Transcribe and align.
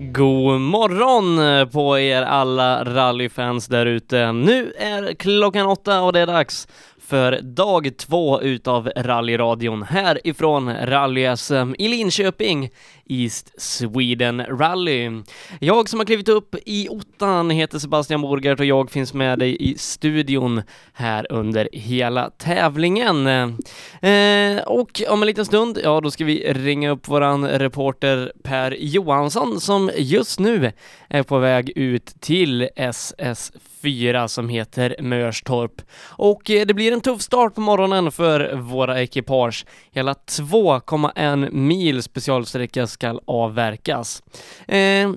God 0.00 0.60
morgon 0.60 1.38
eh, 1.38 1.66
på 1.66 1.98
er 1.98 2.22
alla 2.22 2.84
rallyfans 2.84 3.66
där 3.66 3.86
ute. 3.86 4.32
Nu 4.32 4.72
är 4.78 5.14
klockan 5.14 5.66
åtta 5.66 6.00
och 6.00 6.12
det 6.12 6.20
är 6.20 6.26
dags 6.26 6.68
för 7.08 7.40
dag 7.42 7.96
två 7.96 8.40
utav 8.40 8.90
rallyradion 8.96 9.82
härifrån 9.82 10.70
Rally-SM 10.70 11.54
ehm, 11.54 11.74
i 11.78 11.88
Linköping, 11.88 12.70
East 13.06 13.62
Sweden 13.62 14.42
Rally. 14.46 15.22
Jag 15.60 15.88
som 15.88 16.00
har 16.00 16.04
klivit 16.04 16.28
upp 16.28 16.54
i 16.66 16.88
ottan 16.88 17.50
heter 17.50 17.78
Sebastian 17.78 18.20
Borgert 18.20 18.60
och 18.60 18.66
jag 18.66 18.90
finns 18.90 19.14
med 19.14 19.38
dig 19.38 19.56
i 19.70 19.78
studion 19.78 20.62
här 20.92 21.32
under 21.32 21.68
hela 21.72 22.30
tävlingen. 22.30 23.26
Eh, 23.26 24.58
och 24.66 25.02
om 25.08 25.22
en 25.22 25.26
liten 25.26 25.44
stund, 25.44 25.78
ja 25.84 26.00
då 26.00 26.10
ska 26.10 26.24
vi 26.24 26.52
ringa 26.52 26.90
upp 26.90 27.08
våran 27.08 27.48
reporter 27.48 28.32
Per 28.42 28.76
Johansson 28.80 29.60
som 29.60 29.90
just 29.96 30.38
nu 30.40 30.72
är 31.08 31.22
på 31.22 31.38
väg 31.38 31.72
ut 31.76 32.06
till 32.20 32.68
SS 32.76 33.52
4 33.82 34.28
som 34.28 34.48
heter 34.48 34.96
Mörstorp. 35.00 35.82
Och 36.00 36.50
eh, 36.50 36.66
det 36.66 36.74
blir 36.74 36.92
en 36.92 37.00
tuff 37.00 37.22
start 37.22 37.54
på 37.54 37.60
morgonen 37.60 38.12
för 38.12 38.54
våra 38.54 39.02
ekipage. 39.02 39.66
Hela 39.92 40.12
2,1 40.12 41.50
mil 41.50 42.02
specialsträcka 42.02 42.86
ska 42.86 43.20
avverkas. 43.26 44.22
Eh, 44.66 45.10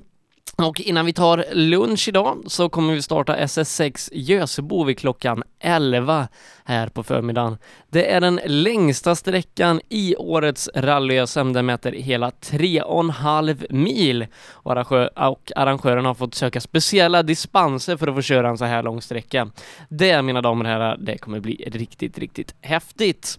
och 0.56 0.80
innan 0.80 1.06
vi 1.06 1.12
tar 1.12 1.44
lunch 1.52 2.08
idag 2.08 2.42
så 2.46 2.68
kommer 2.68 2.94
vi 2.94 3.02
starta 3.02 3.36
SS6 3.36 4.08
Gösebo 4.12 4.84
vid 4.84 4.98
klockan 4.98 5.42
11 5.60 6.28
här 6.64 6.88
på 6.88 7.02
förmiddagen. 7.02 7.58
Det 7.90 8.12
är 8.12 8.20
den 8.20 8.40
längsta 8.46 9.14
sträckan 9.14 9.80
i 9.88 10.16
årets 10.16 10.70
rally-SM. 10.74 11.52
Den 11.52 11.66
mäter 11.66 11.92
hela 11.92 12.30
3,5 12.30 13.72
mil 13.72 14.26
och, 14.50 14.92
och 15.16 15.52
arrangörerna 15.56 16.08
har 16.08 16.14
fått 16.14 16.34
söka 16.34 16.60
speciella 16.60 17.22
dispenser 17.22 17.96
för 17.96 18.06
att 18.06 18.14
få 18.14 18.22
köra 18.22 18.48
en 18.48 18.58
så 18.58 18.64
här 18.64 18.82
lång 18.82 19.02
sträcka. 19.02 19.50
Det, 19.88 20.22
mina 20.22 20.40
damer 20.40 20.64
och 20.64 20.70
herrar, 20.70 20.96
det 20.96 21.18
kommer 21.18 21.40
bli 21.40 21.64
riktigt, 21.72 22.18
riktigt 22.18 22.54
häftigt. 22.60 23.38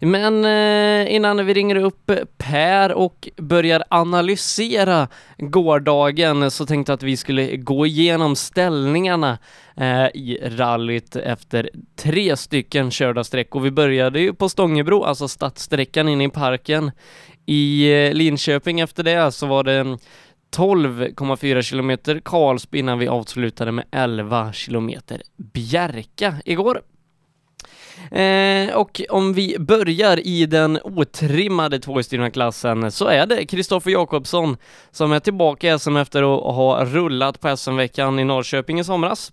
Men 0.00 0.44
eh, 0.44 1.14
innan 1.14 1.46
vi 1.46 1.54
ringer 1.54 1.76
upp 1.76 2.10
Per 2.38 2.92
och 2.92 3.28
börjar 3.36 3.84
analysera 3.88 5.08
gårdagen 5.38 6.50
så 6.50 6.66
tänkte 6.66 6.92
jag 6.92 6.96
att 6.96 7.02
vi 7.02 7.16
skulle 7.16 7.56
gå 7.56 7.86
igenom 7.86 8.36
ställningarna 8.36 9.38
eh, 9.76 10.06
i 10.06 10.38
rallyt 10.42 11.16
efter 11.16 11.70
tre 11.96 12.36
stycken 12.36 12.90
körda 12.90 13.24
sträckor. 13.24 13.60
Vi 13.60 13.70
började 13.70 14.20
ju 14.20 14.34
på 14.34 14.48
Stångebro, 14.48 15.02
alltså 15.02 15.28
stadssträckan 15.28 16.08
inne 16.08 16.24
i 16.24 16.28
parken. 16.28 16.90
I 17.46 17.92
eh, 17.92 18.12
Linköping 18.12 18.80
efter 18.80 19.02
det 19.02 19.32
så 19.32 19.46
var 19.46 19.64
det 19.64 19.98
12,4 20.56 21.62
kilometer 21.62 22.20
Karlsby 22.24 22.78
innan 22.78 22.98
vi 22.98 23.08
avslutade 23.08 23.72
med 23.72 23.84
11 23.90 24.52
kilometer 24.52 25.22
Bjärka 25.36 26.34
igår. 26.44 26.82
Eh, 28.10 28.76
och 28.76 29.00
om 29.10 29.32
vi 29.32 29.56
börjar 29.58 30.26
i 30.26 30.46
den 30.46 30.78
otrimmade 30.84 31.78
tvåhjulsdrivna 31.78 32.30
klassen 32.30 32.92
så 32.92 33.06
är 33.06 33.26
det 33.26 33.46
Kristoffer 33.46 33.90
Jakobsson 33.90 34.56
som 34.90 35.12
är 35.12 35.20
tillbaka 35.20 35.74
i 35.74 35.78
SM 35.78 35.96
efter 35.96 36.22
att 36.22 36.54
ha 36.54 36.84
rullat 36.84 37.40
på 37.40 37.56
SM-veckan 37.56 38.18
i 38.18 38.24
Norrköping 38.24 38.80
i 38.80 38.84
somras 38.84 39.32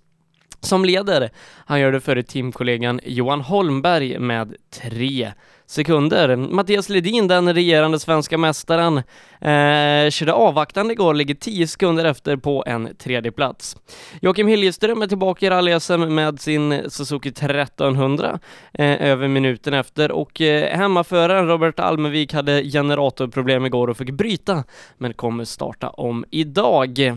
som 0.62 0.86
leder. 0.86 1.30
Han 1.66 1.80
gör 1.80 1.92
det 1.92 2.02
före 2.02 2.24
teamkollegan 2.24 3.00
Johan 3.04 3.42
Holmberg 3.42 4.20
med 4.20 4.56
tre 4.82 5.32
sekunder. 5.66 6.36
Mattias 6.36 6.90
Ledin, 6.90 7.28
den 7.28 7.54
regerande 7.54 8.00
svenska 8.00 8.38
mästaren, 8.38 8.98
eh, 9.42 10.10
körde 10.10 10.34
avvaktande 10.34 10.94
igår, 10.94 11.14
ligger 11.14 11.36
10 11.36 11.68
sekunder 11.68 12.06
efter 12.06 12.38
på 12.38 12.64
en 12.68 12.96
tredje 12.96 13.32
plats. 13.32 13.78
Joakim 14.22 14.48
Hiljeström 14.48 15.02
är 15.02 15.08
tillbaka 15.08 15.46
i 15.46 15.50
rally 15.50 15.80
med 15.98 16.42
sin 16.42 16.90
Suzuki 16.90 17.30
1300 17.30 18.40
eh, 18.74 19.02
över 19.12 19.28
minuten 19.28 19.74
efter 19.74 20.12
och 20.12 20.42
eh, 20.42 20.78
hemmaföraren 20.78 21.48
Robert 21.48 21.80
Almevik 21.80 22.34
hade 22.34 22.64
generatorproblem 22.64 23.66
igår 23.66 23.88
och 23.88 23.98
fick 23.98 24.12
bryta 24.12 24.64
men 24.98 25.14
kommer 25.14 25.44
starta 25.44 25.90
om 25.90 26.26
idag. 26.32 27.16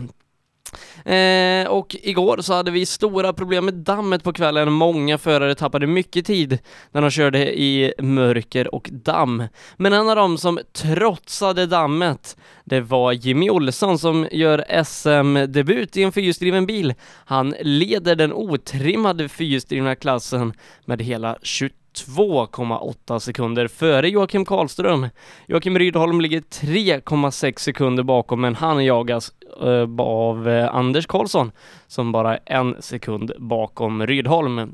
Eh, 1.05 1.67
och 1.67 1.95
igår 2.01 2.37
så 2.41 2.53
hade 2.53 2.71
vi 2.71 2.85
stora 2.85 3.33
problem 3.33 3.65
med 3.65 3.73
dammet 3.73 4.23
på 4.23 4.33
kvällen. 4.33 4.71
Många 4.71 5.17
förare 5.17 5.55
tappade 5.55 5.87
mycket 5.87 6.25
tid 6.25 6.59
när 6.91 7.01
de 7.01 7.11
körde 7.11 7.59
i 7.59 7.93
mörker 7.99 8.75
och 8.75 8.89
damm. 8.91 9.43
Men 9.77 9.93
en 9.93 10.09
av 10.09 10.15
dem 10.15 10.37
som 10.37 10.59
trotsade 10.73 11.65
dammet, 11.65 12.37
det 12.63 12.81
var 12.81 13.11
Jimmy 13.11 13.49
Olsson 13.49 13.99
som 13.99 14.27
gör 14.31 14.83
SM-debut 14.83 15.97
i 15.97 16.03
en 16.03 16.11
fyrhjulsdriven 16.11 16.65
bil. 16.65 16.93
Han 17.25 17.55
leder 17.61 18.15
den 18.15 18.33
otrimmade 18.33 19.29
fyrhjulsdrivna 19.29 19.95
klassen 19.95 20.53
med 20.85 21.01
hela 21.01 21.37
20 21.41 21.73
2,8 21.93 23.19
sekunder 23.19 23.67
före 23.67 24.09
Joakim 24.09 24.45
Karlström. 24.45 25.07
Joakim 25.47 25.79
Rydholm 25.79 26.21
ligger 26.21 26.39
3,6 26.39 27.59
sekunder 27.59 28.03
bakom, 28.03 28.41
men 28.41 28.55
han 28.55 28.85
jagas 28.85 29.31
Eh, 29.61 30.05
av 30.05 30.49
eh, 30.49 30.75
Anders 30.75 31.07
Karlsson 31.07 31.51
som 31.87 32.11
bara 32.11 32.37
är 32.37 32.41
en 32.45 32.81
sekund 32.81 33.31
bakom 33.37 34.07
Rydholm. 34.07 34.73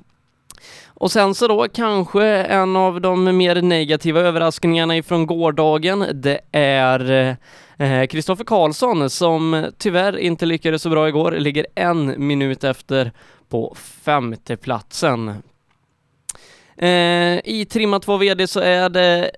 Och 0.87 1.11
sen 1.11 1.35
så 1.35 1.47
då 1.47 1.67
kanske 1.73 2.25
en 2.43 2.75
av 2.75 3.01
de 3.01 3.37
mer 3.37 3.61
negativa 3.61 4.19
överraskningarna 4.19 4.97
ifrån 4.97 5.27
gårdagen, 5.27 6.05
det 6.13 6.39
är 6.51 7.37
Kristoffer 8.07 8.43
eh, 8.43 8.45
Karlsson 8.45 9.09
som 9.09 9.65
tyvärr 9.77 10.17
inte 10.17 10.45
lyckades 10.45 10.81
så 10.81 10.89
bra 10.89 11.07
igår, 11.07 11.31
ligger 11.31 11.67
en 11.75 12.27
minut 12.27 12.63
efter 12.63 13.11
på 13.49 13.75
femte 14.05 14.57
platsen. 14.57 15.43
Eh, 16.77 17.39
I 17.43 17.67
Trimma 17.69 17.99
2 17.99 18.17
VD 18.17 18.47
så 18.47 18.59
är 18.59 18.89
det 18.89 19.31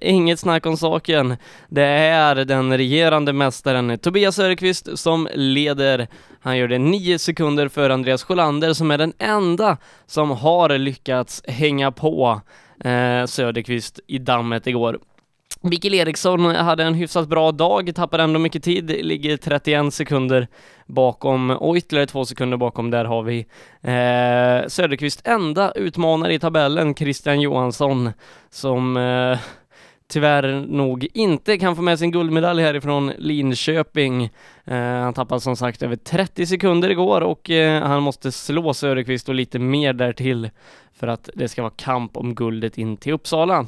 inget 0.00 0.40
snack 0.40 0.66
om 0.66 0.76
saken. 0.76 1.36
Det 1.68 1.86
är 1.86 2.34
den 2.34 2.76
regerande 2.76 3.32
mästaren 3.32 3.98
Tobias 3.98 4.36
Söderqvist 4.36 4.98
som 4.98 5.28
leder. 5.34 6.06
Han 6.40 6.58
gör 6.58 6.68
det 6.68 6.78
nio 6.78 7.18
sekunder 7.18 7.68
för 7.68 7.90
Andreas 7.90 8.22
Sjölander 8.22 8.72
som 8.72 8.90
är 8.90 8.98
den 8.98 9.12
enda 9.18 9.76
som 10.06 10.30
har 10.30 10.78
lyckats 10.78 11.42
hänga 11.46 11.92
på 11.92 12.40
eh, 12.84 13.26
Söderqvist 13.26 14.00
i 14.06 14.18
dammet 14.18 14.66
igår. 14.66 14.98
Mikael 15.60 15.94
Eriksson 15.94 16.44
hade 16.44 16.84
en 16.84 16.94
hyfsat 16.94 17.28
bra 17.28 17.52
dag, 17.52 17.94
tappade 17.94 18.22
ändå 18.22 18.38
mycket 18.38 18.62
tid, 18.62 18.90
ligger 18.90 19.36
31 19.36 19.94
sekunder 19.94 20.48
bakom 20.86 21.50
och 21.50 21.76
ytterligare 21.76 22.06
två 22.06 22.24
sekunder 22.24 22.56
bakom 22.56 22.90
där 22.90 23.04
har 23.04 23.22
vi 23.22 23.38
eh, 23.82 24.68
Söderqvist 24.68 25.20
enda 25.24 25.72
utmanare 25.72 26.34
i 26.34 26.38
tabellen, 26.38 26.94
Christian 26.94 27.40
Johansson, 27.40 28.10
som 28.50 28.96
eh, 28.96 29.38
tyvärr 30.08 30.66
nog 30.68 31.06
inte 31.14 31.58
kan 31.58 31.76
få 31.76 31.82
med 31.82 31.98
sin 31.98 32.10
guldmedalj 32.10 32.62
härifrån 32.62 33.12
Linköping. 33.18 34.24
Eh, 34.64 34.76
han 34.76 35.14
tappade 35.14 35.40
som 35.40 35.56
sagt 35.56 35.82
över 35.82 35.96
30 35.96 36.46
sekunder 36.46 36.90
igår 36.90 37.20
och 37.20 37.50
eh, 37.50 37.82
han 37.82 38.02
måste 38.02 38.32
slå 38.32 38.74
Söderqvist 38.74 39.28
och 39.28 39.34
lite 39.34 39.58
mer 39.58 39.92
därtill 39.92 40.50
för 40.92 41.06
att 41.06 41.30
det 41.34 41.48
ska 41.48 41.62
vara 41.62 41.72
kamp 41.76 42.16
om 42.16 42.34
guldet 42.34 42.78
in 42.78 42.96
till 42.96 43.12
Uppsala. 43.12 43.66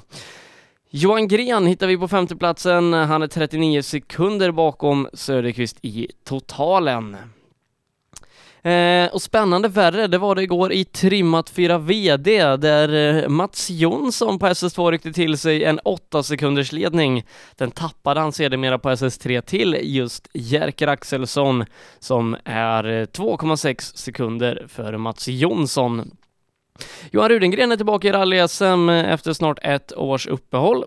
Johan 0.92 1.28
Gren 1.28 1.66
hittar 1.66 1.86
vi 1.86 1.98
på 1.98 2.08
femteplatsen. 2.08 2.92
Han 2.92 3.22
är 3.22 3.26
39 3.26 3.82
sekunder 3.82 4.50
bakom 4.50 5.08
Söderqvist 5.12 5.78
i 5.82 6.08
totalen. 6.24 7.16
Eh, 8.62 9.12
och 9.12 9.22
spännande 9.22 9.68
värre, 9.68 10.06
det 10.06 10.18
var 10.18 10.34
det 10.34 10.42
igår 10.42 10.72
i 10.72 10.84
trimmat 10.84 11.50
4 11.50 11.78
VD 11.78 12.56
där 12.56 13.22
eh, 13.22 13.28
Mats 13.28 13.70
Jonsson 13.70 14.38
på 14.38 14.46
SS2 14.46 14.90
ryckte 14.90 15.12
till 15.12 15.38
sig 15.38 15.64
en 15.64 15.78
8 15.78 16.22
sekunders 16.22 16.72
ledning. 16.72 17.24
Den 17.56 17.70
tappade 17.70 18.20
han 18.20 18.32
sedermera 18.32 18.78
på 18.78 18.90
SS3 18.90 19.40
till 19.40 19.76
just 19.82 20.28
Jerker 20.32 20.86
Axelsson 20.86 21.64
som 21.98 22.36
är 22.44 22.84
eh, 22.84 23.06
2,6 23.06 23.96
sekunder 23.96 24.66
för 24.68 24.96
Mats 24.96 25.28
Jonsson. 25.28 26.10
Johan 27.12 27.28
Rudengren 27.28 27.72
är 27.72 27.76
tillbaka 27.76 28.08
i 28.08 28.12
rally-SM 28.12 28.90
efter 28.90 29.32
snart 29.32 29.58
ett 29.62 29.92
års 29.96 30.26
uppehåll. 30.26 30.84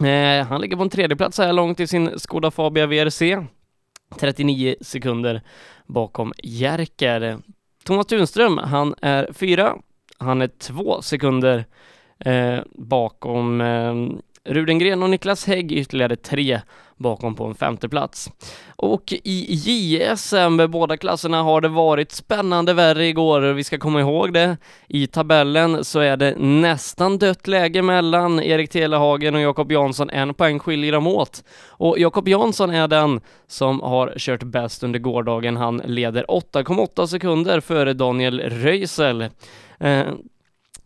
Eh, 0.00 0.46
han 0.46 0.60
ligger 0.60 0.76
på 0.76 0.82
en 0.82 0.90
tredjeplats 0.90 1.36
så 1.36 1.42
här 1.42 1.52
långt 1.52 1.80
i 1.80 1.86
sin 1.86 2.18
Skoda 2.18 2.50
Fabia 2.50 2.86
VRC. 2.86 3.46
39 4.20 4.74
sekunder 4.80 5.42
bakom 5.86 6.32
Jerker. 6.42 7.38
Thomas 7.84 8.06
Tunström, 8.06 8.58
han 8.58 8.94
är 9.02 9.32
fyra. 9.32 9.76
Han 10.18 10.42
är 10.42 10.48
två 10.48 11.02
sekunder 11.02 11.64
eh, 12.18 12.58
bakom 12.74 13.60
eh, 13.60 13.94
Rudengren 14.48 15.02
och 15.02 15.10
Niklas 15.10 15.46
Hägg 15.46 15.72
ytterligare 15.72 16.16
tre 16.16 16.60
bakom 16.98 17.34
på 17.34 17.44
en 17.44 17.54
femteplats. 17.54 18.30
Och 18.76 19.12
i 19.24 19.54
JSM, 19.54 20.70
båda 20.70 20.96
klasserna, 20.96 21.42
har 21.42 21.60
det 21.60 21.68
varit 21.68 22.12
spännande 22.12 22.74
värre 22.74 23.06
igår. 23.06 23.40
Vi 23.40 23.64
ska 23.64 23.78
komma 23.78 24.00
ihåg 24.00 24.32
det. 24.32 24.56
I 24.88 25.06
tabellen 25.06 25.84
så 25.84 26.00
är 26.00 26.16
det 26.16 26.34
nästan 26.38 27.18
dött 27.18 27.46
läge 27.46 27.82
mellan 27.82 28.42
Erik 28.42 28.70
Telehagen 28.70 29.34
och 29.34 29.40
Jakob 29.40 29.72
Jansson. 29.72 30.10
En 30.10 30.34
poäng 30.34 30.58
skiljer 30.58 30.92
dem 30.92 31.06
åt. 31.06 31.44
Och 31.68 31.98
Jakob 31.98 32.28
Jansson 32.28 32.70
är 32.70 32.88
den 32.88 33.20
som 33.46 33.80
har 33.80 34.14
kört 34.16 34.42
bäst 34.42 34.82
under 34.82 34.98
gårdagen. 34.98 35.56
Han 35.56 35.76
leder 35.84 36.24
8,8 36.24 37.06
sekunder 37.06 37.60
före 37.60 37.92
Daniel 37.92 38.40
Röisel. 38.40 39.28
Eh, 39.80 40.06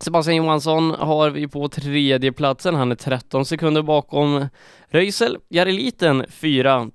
Sebastian 0.03 0.37
Johansson 0.37 0.91
har 0.91 1.31
vi 1.31 1.49
på 1.49 1.69
tredje 1.69 2.33
platsen. 2.33 2.75
Han 2.75 2.91
är 2.91 2.95
13 2.95 3.45
sekunder 3.45 3.83
bakom 3.83 4.47
Röisel. 4.89 5.39
Jareliten 5.49 6.25
4, 6.29 6.91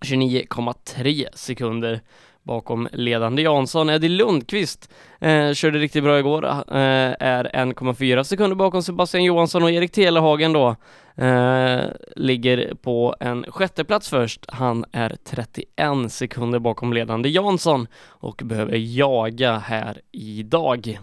29,3 0.00 1.26
sekunder 1.34 2.00
bakom 2.42 2.88
ledande 2.92 3.42
Jansson. 3.42 3.90
Eddie 3.90 4.08
Lundqvist 4.08 4.92
eh, 5.20 5.52
körde 5.52 5.78
riktigt 5.78 6.02
bra 6.02 6.18
igår, 6.18 6.44
eh, 6.44 7.14
är 7.20 7.50
1,4 7.54 8.22
sekunder 8.22 8.56
bakom 8.56 8.82
Sebastian 8.82 9.24
Johansson 9.24 9.62
och 9.62 9.70
Erik 9.70 9.92
Telehagen 9.92 10.52
då 10.52 10.76
eh, 11.14 11.80
ligger 12.16 12.74
på 12.74 13.14
en 13.20 13.44
sjätteplats 13.48 14.08
först. 14.08 14.44
Han 14.48 14.84
är 14.92 15.16
31 15.24 16.12
sekunder 16.12 16.58
bakom 16.58 16.92
ledande 16.92 17.28
Jansson 17.28 17.86
och 18.06 18.42
behöver 18.44 18.76
jaga 18.76 19.58
här 19.58 20.00
idag. 20.12 20.98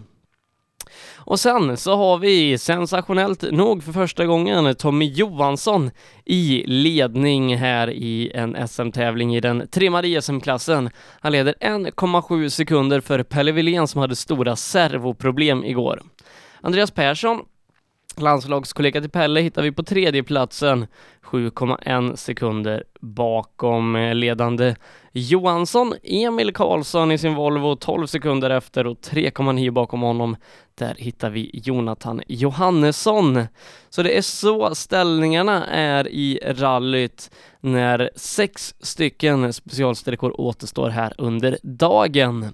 Och 1.25 1.40
sen 1.40 1.78
så 1.78 1.96
har 1.96 2.18
vi 2.18 2.58
sensationellt 2.58 3.52
nog 3.52 3.84
för 3.84 3.92
första 3.92 4.25
gången 4.25 4.75
Tommy 4.75 5.06
Johansson 5.06 5.92
i 6.25 6.64
ledning 6.68 7.58
här 7.58 7.90
i 7.90 8.31
en 8.34 8.68
SM-tävling 8.68 9.36
i 9.36 9.40
den 9.40 9.68
trimmade 9.68 10.22
SM-klassen. 10.22 10.90
Han 11.20 11.31
leder 11.31 11.56
1,7 11.62 12.50
sekunder 12.50 13.02
för 13.02 13.24
Pelle 13.24 13.52
Wilén 13.52 13.88
som 13.88 14.02
hade 14.02 14.16
stora 14.16 14.56
servoproblem 14.56 15.66
igår. 15.66 16.02
Andreas 16.62 16.92
Persson 16.92 17.40
Landslagskollega 18.18 19.02
till 19.02 19.10
Pelle 19.10 19.42
hittar 19.42 19.62
vi 19.62 19.72
på 19.72 19.84
tredje 19.84 20.24
platsen 20.24 20.88
7,1 21.33 22.15
sekunder 22.15 22.83
bakom 23.00 23.95
eh, 23.95 24.15
ledande 24.15 24.75
Johansson. 25.12 25.94
Emil 26.03 26.53
Karlsson 26.53 27.12
i 27.12 27.18
sin 27.18 27.35
Volvo 27.35 27.75
12 27.75 28.07
sekunder 28.07 28.50
efter 28.50 28.88
och 28.88 28.97
3,9 28.97 29.71
bakom 29.71 30.01
honom. 30.01 30.35
Där 30.75 30.95
hittar 30.97 31.30
vi 31.30 31.50
Jonathan 31.53 32.21
Johannesson. 32.27 33.45
Så 33.89 34.03
det 34.03 34.18
är 34.18 34.21
så 34.21 34.75
ställningarna 34.75 35.65
är 35.65 36.07
i 36.07 36.39
rallyt 36.45 37.31
när 37.59 38.09
sex 38.15 38.75
stycken 38.80 39.53
specialsträckor 39.53 40.41
återstår 40.41 40.89
här 40.89 41.13
under 41.18 41.57
dagen. 41.63 42.53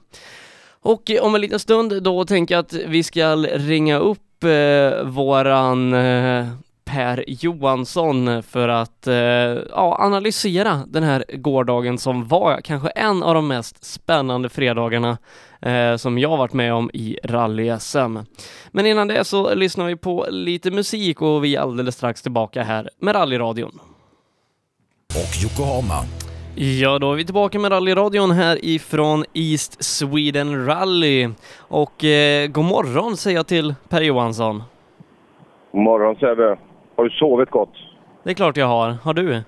Och 0.81 1.11
om 1.21 1.35
en 1.35 1.41
liten 1.41 1.59
stund 1.59 2.03
då 2.03 2.25
tänker 2.25 2.55
jag 2.55 2.59
att 2.59 2.73
vi 2.73 3.03
ska 3.03 3.35
ringa 3.35 3.97
upp 3.97 4.43
eh, 4.43 5.03
våran 5.03 5.93
eh, 5.93 6.47
Per 6.93 7.23
Johansson 7.27 8.43
för 8.43 8.67
att 8.67 9.07
eh, 9.07 9.13
ja, 9.13 9.97
analysera 9.99 10.79
den 10.87 11.03
här 11.03 11.25
gårdagen 11.33 11.97
som 11.97 12.27
var 12.27 12.61
kanske 12.61 12.89
en 12.89 13.23
av 13.23 13.33
de 13.33 13.47
mest 13.47 13.83
spännande 13.83 14.49
fredagarna 14.49 15.17
eh, 15.61 15.95
som 15.95 16.17
jag 16.17 16.37
varit 16.37 16.53
med 16.53 16.73
om 16.73 16.89
i 16.93 17.17
rally-SM. 17.23 18.25
Men 18.71 18.85
innan 18.85 19.07
det 19.07 19.23
så 19.23 19.53
lyssnar 19.53 19.85
vi 19.85 19.95
på 19.95 20.25
lite 20.29 20.71
musik 20.71 21.21
och 21.21 21.43
vi 21.43 21.55
är 21.55 21.59
alldeles 21.59 21.95
strax 21.95 22.21
tillbaka 22.21 22.63
här 22.63 22.89
med 22.99 23.15
rallyradion. 23.15 23.79
Och 25.09 25.43
Yokohama. 25.43 26.03
Ja, 26.55 26.99
då 26.99 27.11
är 27.11 27.15
vi 27.15 27.25
tillbaka 27.25 27.59
med 27.59 27.71
rallyradion 27.71 28.31
här 28.31 28.65
ifrån 28.65 29.25
East 29.33 29.83
Sweden 29.83 30.65
Rally. 30.65 31.29
Och 31.57 32.03
eh, 32.03 32.47
god 32.47 32.65
morgon 32.65 33.17
säger 33.17 33.37
jag 33.37 33.47
till 33.47 33.75
Per 33.89 34.01
Johansson. 34.01 34.63
God 35.71 35.81
morgon 35.81 36.15
Sebbe. 36.15 36.68
Har 36.99 37.03
du 37.03 37.09
sovit 37.09 37.49
gott? 37.49 37.73
Det 38.23 38.29
är 38.29 38.33
klart 38.33 38.57
jag 38.57 38.65
har. 38.65 38.91
Har 38.91 39.13
du? 39.13 39.41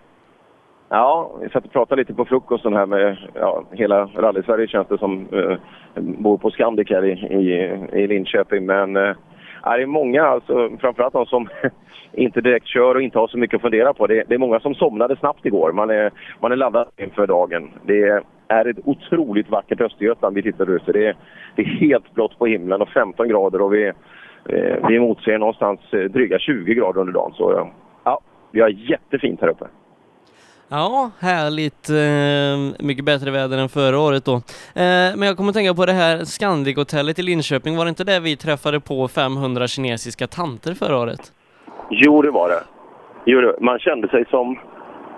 Ja, 0.89 1.31
vi 1.41 1.49
satt 1.49 1.65
och 1.65 1.71
pratade 1.71 2.01
lite 2.01 2.13
på 2.13 2.25
frukosten 2.25 2.73
här 2.73 2.85
med 2.85 3.17
ja, 3.33 3.63
hela 3.71 4.05
rally-Sverige 4.05 4.67
känns 4.67 4.87
det 4.87 4.97
som. 4.97 5.27
Eh, 5.31 5.57
bor 5.95 6.37
på 6.37 6.51
Scandic 6.51 6.89
här 6.89 7.05
i, 7.05 7.11
i, 7.11 8.01
i 8.01 8.07
Linköping. 8.07 8.65
Men 8.65 8.95
eh, 8.95 9.15
det 9.63 9.81
är 9.81 9.85
många, 9.85 10.23
alltså, 10.23 10.69
framförallt 10.79 11.13
de 11.13 11.25
som 11.25 11.49
inte 12.13 12.41
direkt 12.41 12.67
kör 12.67 12.95
och 12.95 13.01
inte 13.01 13.19
har 13.19 13.27
så 13.27 13.37
mycket 13.37 13.55
att 13.55 13.61
fundera 13.61 13.93
på. 13.93 14.07
Det, 14.07 14.23
det 14.27 14.35
är 14.35 14.39
många 14.39 14.59
som 14.59 14.75
somnade 14.75 15.15
snabbt 15.15 15.45
igår. 15.45 15.71
Man 15.71 15.89
är, 15.89 16.11
man 16.39 16.51
är 16.51 16.55
laddad 16.55 16.87
inför 16.97 17.27
dagen. 17.27 17.71
Det 17.85 18.23
är 18.47 18.65
ett 18.65 18.79
otroligt 18.85 19.49
vackert 19.49 19.81
Östergötland 19.81 20.35
vi 20.35 20.43
tittar 20.43 20.69
ut. 20.69 20.83
Det 20.85 21.07
är, 21.07 21.15
det 21.55 21.61
är 21.61 21.65
helt 21.65 22.13
blått 22.13 22.39
på 22.39 22.45
himlen 22.45 22.81
och 22.81 22.89
15 22.89 23.27
grader 23.27 23.61
och 23.61 23.73
vi, 23.73 23.91
vi 24.87 24.95
emotser 24.95 25.37
någonstans 25.37 25.79
eh, 25.91 25.99
dryga 25.99 26.39
20 26.39 26.73
grader 26.73 27.01
under 27.01 27.13
dagen. 27.13 27.33
Så 27.33 27.71
ja, 28.03 28.21
vi 28.51 28.61
har 28.61 28.69
jättefint 28.69 29.41
här 29.41 29.47
uppe. 29.47 29.65
Ja, 30.73 31.11
härligt. 31.19 31.89
Eh, 31.89 32.85
mycket 32.85 33.05
bättre 33.05 33.31
väder 33.31 33.57
än 33.57 33.69
förra 33.69 33.99
året 33.99 34.25
då. 34.25 34.35
Eh, 34.35 34.41
men 35.15 35.21
jag 35.21 35.37
kommer 35.37 35.49
att 35.49 35.55
tänka 35.55 35.73
på 35.73 35.85
det 35.85 35.91
här 35.91 36.17
Scandic-hotellet 36.17 37.19
i 37.19 37.21
Linköping. 37.21 37.77
Var 37.77 37.85
det 37.85 37.89
inte 37.89 38.03
det 38.03 38.19
vi 38.19 38.35
träffade 38.37 38.79
på 38.79 39.07
500 39.07 39.67
kinesiska 39.67 40.27
tanter 40.27 40.73
förra 40.73 40.97
året? 40.97 41.33
Jo, 41.89 42.21
det 42.21 42.31
var 42.31 42.49
det. 42.49 42.63
Jo, 43.25 43.53
man 43.59 43.79
kände 43.79 44.07
sig 44.07 44.25
som... 44.29 44.59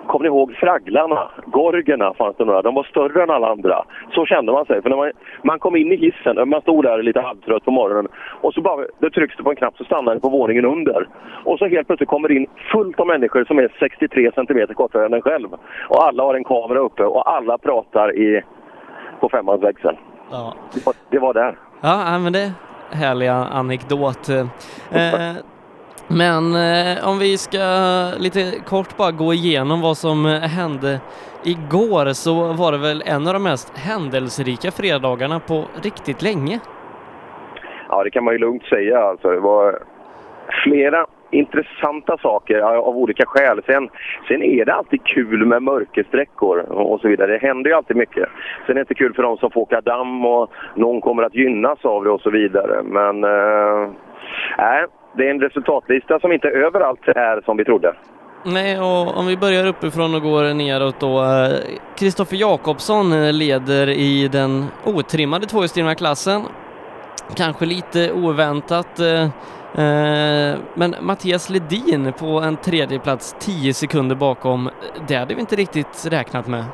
Kommer 0.06 0.22
ni 0.22 0.26
ihåg 0.26 0.54
fragglarna? 0.54 1.30
Gorgerna 1.46 2.14
fanns 2.14 2.36
det 2.36 2.44
några. 2.44 2.62
De 2.62 2.74
var 2.74 2.84
större 2.84 3.22
än 3.22 3.30
alla 3.30 3.50
andra. 3.50 3.84
Så 4.14 4.26
kände 4.26 4.52
man 4.52 4.66
sig. 4.66 4.82
För 4.82 4.90
när 4.90 4.96
man, 4.96 5.12
man 5.42 5.58
kom 5.58 5.76
in 5.76 5.92
i 5.92 5.96
hissen, 5.96 6.48
man 6.48 6.60
stod 6.60 6.84
där 6.84 7.02
lite 7.02 7.20
halvtrött 7.20 7.64
på 7.64 7.70
morgonen 7.70 8.08
och 8.40 8.54
så 8.54 8.60
bara 8.60 8.86
det 8.98 9.10
trycks 9.10 9.36
det 9.36 9.42
på 9.42 9.50
en 9.50 9.56
knapp 9.56 9.76
så 9.76 9.84
stannar 9.84 10.14
det 10.14 10.20
på 10.20 10.28
våningen 10.28 10.64
under. 10.64 11.08
Och 11.44 11.58
så 11.58 11.66
helt 11.66 11.86
plötsligt 11.86 12.08
kommer 12.08 12.28
det 12.28 12.34
in 12.34 12.46
fullt 12.72 13.00
av 13.00 13.06
människor 13.06 13.44
som 13.44 13.58
är 13.58 13.72
63 13.78 14.32
centimeter 14.34 14.74
kortare 14.74 15.06
än 15.06 15.14
en 15.14 15.22
själv. 15.22 15.48
Och 15.88 16.04
alla 16.04 16.22
har 16.22 16.34
en 16.34 16.44
kamera 16.44 16.78
uppe 16.78 17.04
och 17.04 17.30
alla 17.30 17.58
pratar 17.58 18.16
i, 18.16 18.42
på 19.20 19.28
femmans 19.28 19.62
växel. 19.62 19.96
Ja. 20.30 20.54
Det 20.74 20.86
var, 20.86 20.94
det 21.10 21.18
var 21.18 21.34
där. 21.34 21.58
Ja, 21.80 22.18
men 22.18 22.32
det 22.32 22.40
är 22.40 22.52
härliga 22.96 23.34
anekdot. 23.34 24.28
Eh, 24.28 25.36
men 26.08 26.54
eh, 26.54 27.08
om 27.08 27.18
vi 27.18 27.38
ska 27.38 27.58
lite 28.18 28.60
kort 28.66 28.96
bara 28.96 29.10
gå 29.10 29.32
igenom 29.32 29.80
vad 29.80 29.96
som 29.96 30.26
eh, 30.26 30.40
hände 30.40 31.00
igår 31.44 32.12
så 32.12 32.52
var 32.52 32.72
det 32.72 32.78
väl 32.78 33.02
en 33.06 33.26
av 33.26 33.32
de 33.32 33.42
mest 33.42 33.78
händelserika 33.78 34.70
fredagarna 34.70 35.40
på 35.40 35.64
riktigt 35.82 36.22
länge. 36.22 36.60
Ja, 37.88 38.04
det 38.04 38.10
kan 38.10 38.24
man 38.24 38.34
ju 38.34 38.38
lugnt 38.38 38.64
säga. 38.64 38.98
Alltså, 38.98 39.30
det 39.30 39.40
var 39.40 39.78
flera 40.64 41.06
intressanta 41.30 42.18
saker 42.18 42.58
av 42.60 42.96
olika 42.96 43.26
skäl. 43.26 43.62
Sen, 43.66 43.88
sen 44.28 44.42
är 44.42 44.64
det 44.64 44.74
alltid 44.74 45.04
kul 45.04 45.46
med 45.46 45.62
mörkersträckor 45.62 46.58
och 46.58 47.00
så 47.00 47.08
vidare. 47.08 47.32
Det 47.32 47.46
händer 47.46 47.70
ju 47.70 47.76
alltid 47.76 47.96
mycket. 47.96 48.28
Sen 48.66 48.70
är 48.70 48.74
det 48.74 48.80
inte 48.80 48.94
kul 48.94 49.14
för 49.14 49.22
de 49.22 49.36
som 49.36 49.50
får 49.50 49.60
åka 49.60 49.80
damm 49.80 50.24
och 50.24 50.50
någon 50.74 51.00
kommer 51.00 51.22
att 51.22 51.34
gynnas 51.34 51.84
av 51.84 52.04
det 52.04 52.10
och 52.10 52.20
så 52.20 52.30
vidare. 52.30 52.82
Men 52.82 53.24
eh, 53.24 53.90
nej 54.58 54.86
det 55.16 55.26
är 55.26 55.30
en 55.30 55.40
resultatlista 55.40 56.20
som 56.20 56.32
inte 56.32 56.48
överallt 56.48 57.08
är 57.08 57.40
som 57.44 57.56
vi 57.56 57.64
trodde. 57.64 57.94
Nej, 58.46 58.80
och 58.80 59.18
om 59.18 59.26
vi 59.26 59.36
börjar 59.36 59.66
uppifrån 59.66 60.14
och 60.14 60.22
går 60.22 60.54
neråt 60.54 61.00
då. 61.00 61.24
Kristoffer 61.96 62.36
Jakobsson 62.36 63.38
leder 63.38 63.88
i 63.88 64.28
den 64.28 64.64
otrimmade 64.84 65.46
tvåhjulsdrivna 65.46 65.94
klassen. 65.94 66.42
Kanske 67.36 67.66
lite 67.66 68.12
oväntat. 68.12 69.00
Men 70.74 70.94
Mattias 71.00 71.50
Ledin 71.50 72.12
på 72.12 72.26
en 72.26 72.56
tredje 72.56 72.98
plats 72.98 73.36
10 73.40 73.74
sekunder 73.74 74.16
bakom, 74.16 74.70
det 75.08 75.14
hade 75.14 75.34
vi 75.34 75.40
inte 75.40 75.56
riktigt 75.56 76.08
räknat 76.10 76.48
med. 76.48 76.64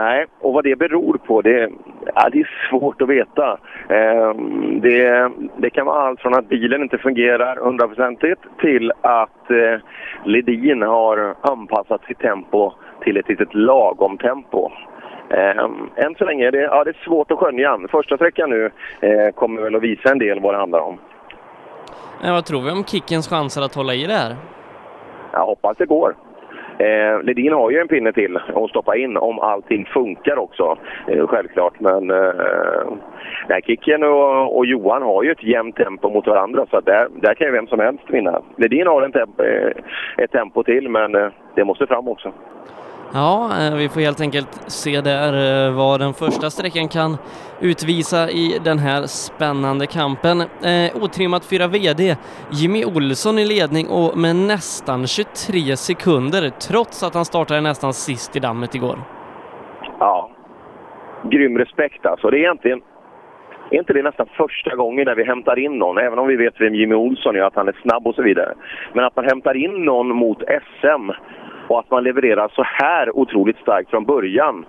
Nej, 0.00 0.26
och 0.40 0.52
vad 0.52 0.64
det 0.64 0.76
beror 0.76 1.18
på, 1.18 1.42
det, 1.42 1.70
ja, 2.14 2.28
det 2.32 2.40
är 2.40 2.68
svårt 2.70 3.02
att 3.02 3.08
veta. 3.08 3.58
Eh, 3.88 4.34
det, 4.82 5.30
det, 5.56 5.70
kan 5.70 5.86
vara 5.86 6.06
allt 6.06 6.20
från 6.20 6.34
att 6.34 6.48
bilen 6.48 6.82
inte 6.82 6.98
fungerar 6.98 7.56
hundraprocentigt 7.56 8.40
till 8.60 8.92
att 9.00 9.50
eh, 9.50 9.80
Ledin 10.24 10.82
har 10.82 11.34
anpassat 11.40 12.04
sitt 12.04 12.18
tempo 12.18 12.72
till 13.00 13.16
ett 13.16 13.28
litet 13.28 13.54
lagom 13.54 14.18
tempo. 14.18 14.70
Eh, 15.30 15.64
än 15.96 16.14
så 16.18 16.24
länge 16.24 16.46
är 16.46 16.52
det, 16.52 16.60
ja, 16.60 16.84
det 16.84 16.90
är 16.90 17.04
svårt 17.04 17.30
att 17.30 17.38
skönja. 17.38 17.78
Första 17.90 18.16
sträckan 18.16 18.50
nu 18.50 18.70
eh, 19.00 19.34
kommer 19.34 19.62
väl 19.62 19.74
att 19.74 19.82
visa 19.82 20.10
en 20.10 20.18
del 20.18 20.40
vad 20.40 20.54
det 20.54 20.58
handlar 20.58 20.80
om. 20.80 20.98
Men 22.22 22.32
vad 22.34 22.44
tror 22.44 22.62
vi 22.62 22.70
om 22.70 22.84
Kickens 22.84 23.28
chanser 23.28 23.62
att 23.62 23.74
hålla 23.74 23.94
i 23.94 24.06
det 24.06 24.12
här? 24.12 24.36
Jag 25.32 25.46
hoppas 25.46 25.76
det 25.76 25.86
går. 25.86 26.14
Eh, 26.80 27.22
Ledin 27.22 27.52
har 27.52 27.70
ju 27.70 27.78
en 27.78 27.88
pinne 27.88 28.12
till 28.12 28.36
att 28.36 28.70
stoppa 28.70 28.96
in 28.96 29.16
om 29.16 29.38
allting 29.38 29.84
funkar 29.84 30.38
också, 30.38 30.78
eh, 31.08 31.26
självklart. 31.26 31.80
Men 31.80 32.10
eh, 32.10 33.60
Kicken 33.66 34.02
och, 34.02 34.56
och, 34.56 34.66
Johan 34.66 35.02
har 35.02 35.22
ju 35.22 35.32
ett 35.32 35.42
jämnt 35.42 35.76
tempo 35.76 36.10
mot 36.10 36.26
varandra 36.26 36.66
så 36.70 36.80
där, 36.80 37.08
där 37.22 37.34
kan 37.34 37.46
ju 37.46 37.52
vem 37.52 37.66
som 37.66 37.80
helst 37.80 38.04
vinna. 38.10 38.42
Ledin 38.56 38.86
har 38.86 39.02
en 39.02 39.12
temp 39.12 39.40
eh, 39.40 40.24
ett 40.24 40.32
tempo 40.32 40.62
till 40.62 40.88
men 40.88 41.14
eh, 41.14 41.28
det 41.54 41.64
måste 41.64 41.86
fram 41.86 42.08
också. 42.08 42.32
Ja, 43.14 43.50
eh, 43.60 43.76
vi 43.76 43.88
får 43.88 44.00
helt 44.00 44.20
enkelt 44.20 44.52
se 44.66 45.00
där 45.00 45.32
eh, 45.66 45.76
vad 45.76 46.00
den 46.00 46.14
första 46.14 46.50
sträckan 46.50 46.88
kan 46.88 47.16
utvisa 47.60 48.30
i 48.30 48.58
den 48.64 48.78
här 48.78 49.02
spännande 49.02 49.86
kampen. 49.86 50.40
Eh, 50.40 51.02
otrimmat 51.02 51.44
4 51.44 51.66
VD, 51.66 52.16
Jimmy 52.50 52.84
Olsson 52.84 53.38
i 53.38 53.44
ledning 53.44 53.86
och 53.88 54.18
med 54.18 54.36
nästan 54.36 55.06
23 55.06 55.76
sekunder 55.76 56.50
trots 56.50 57.02
att 57.02 57.14
han 57.14 57.24
startade 57.24 57.60
nästan 57.60 57.92
sist 57.92 58.36
i 58.36 58.40
dammet 58.40 58.74
igår. 58.74 58.98
Ja, 59.98 60.30
grym 61.22 61.58
respekt 61.58 62.06
alltså. 62.06 62.30
Det 62.30 62.36
är 62.36 62.40
egentligen 62.40 62.80
är 63.70 63.78
inte 63.78 63.92
det 63.92 64.02
nästan 64.02 64.26
första 64.36 64.76
gången 64.76 65.04
när 65.04 65.14
vi 65.14 65.24
hämtar 65.24 65.58
in 65.58 65.78
någon, 65.78 65.98
även 65.98 66.18
om 66.18 66.28
vi 66.28 66.36
vet 66.36 66.60
vem 66.60 66.74
Jimmy 66.74 66.94
Olsson 66.94 67.36
är, 67.36 67.40
att 67.40 67.54
han 67.54 67.68
är 67.68 67.76
snabb 67.82 68.06
och 68.06 68.14
så 68.14 68.22
vidare. 68.22 68.54
Men 68.92 69.04
att 69.04 69.16
man 69.16 69.24
hämtar 69.24 69.56
in 69.56 69.84
någon 69.84 70.08
mot 70.08 70.38
SM 70.42 71.10
och 71.70 71.78
att 71.78 71.90
man 71.90 72.04
levererar 72.04 72.48
så 72.54 72.62
här 72.62 73.16
otroligt 73.16 73.56
starkt 73.56 73.90
från 73.90 74.04
början. 74.04 74.64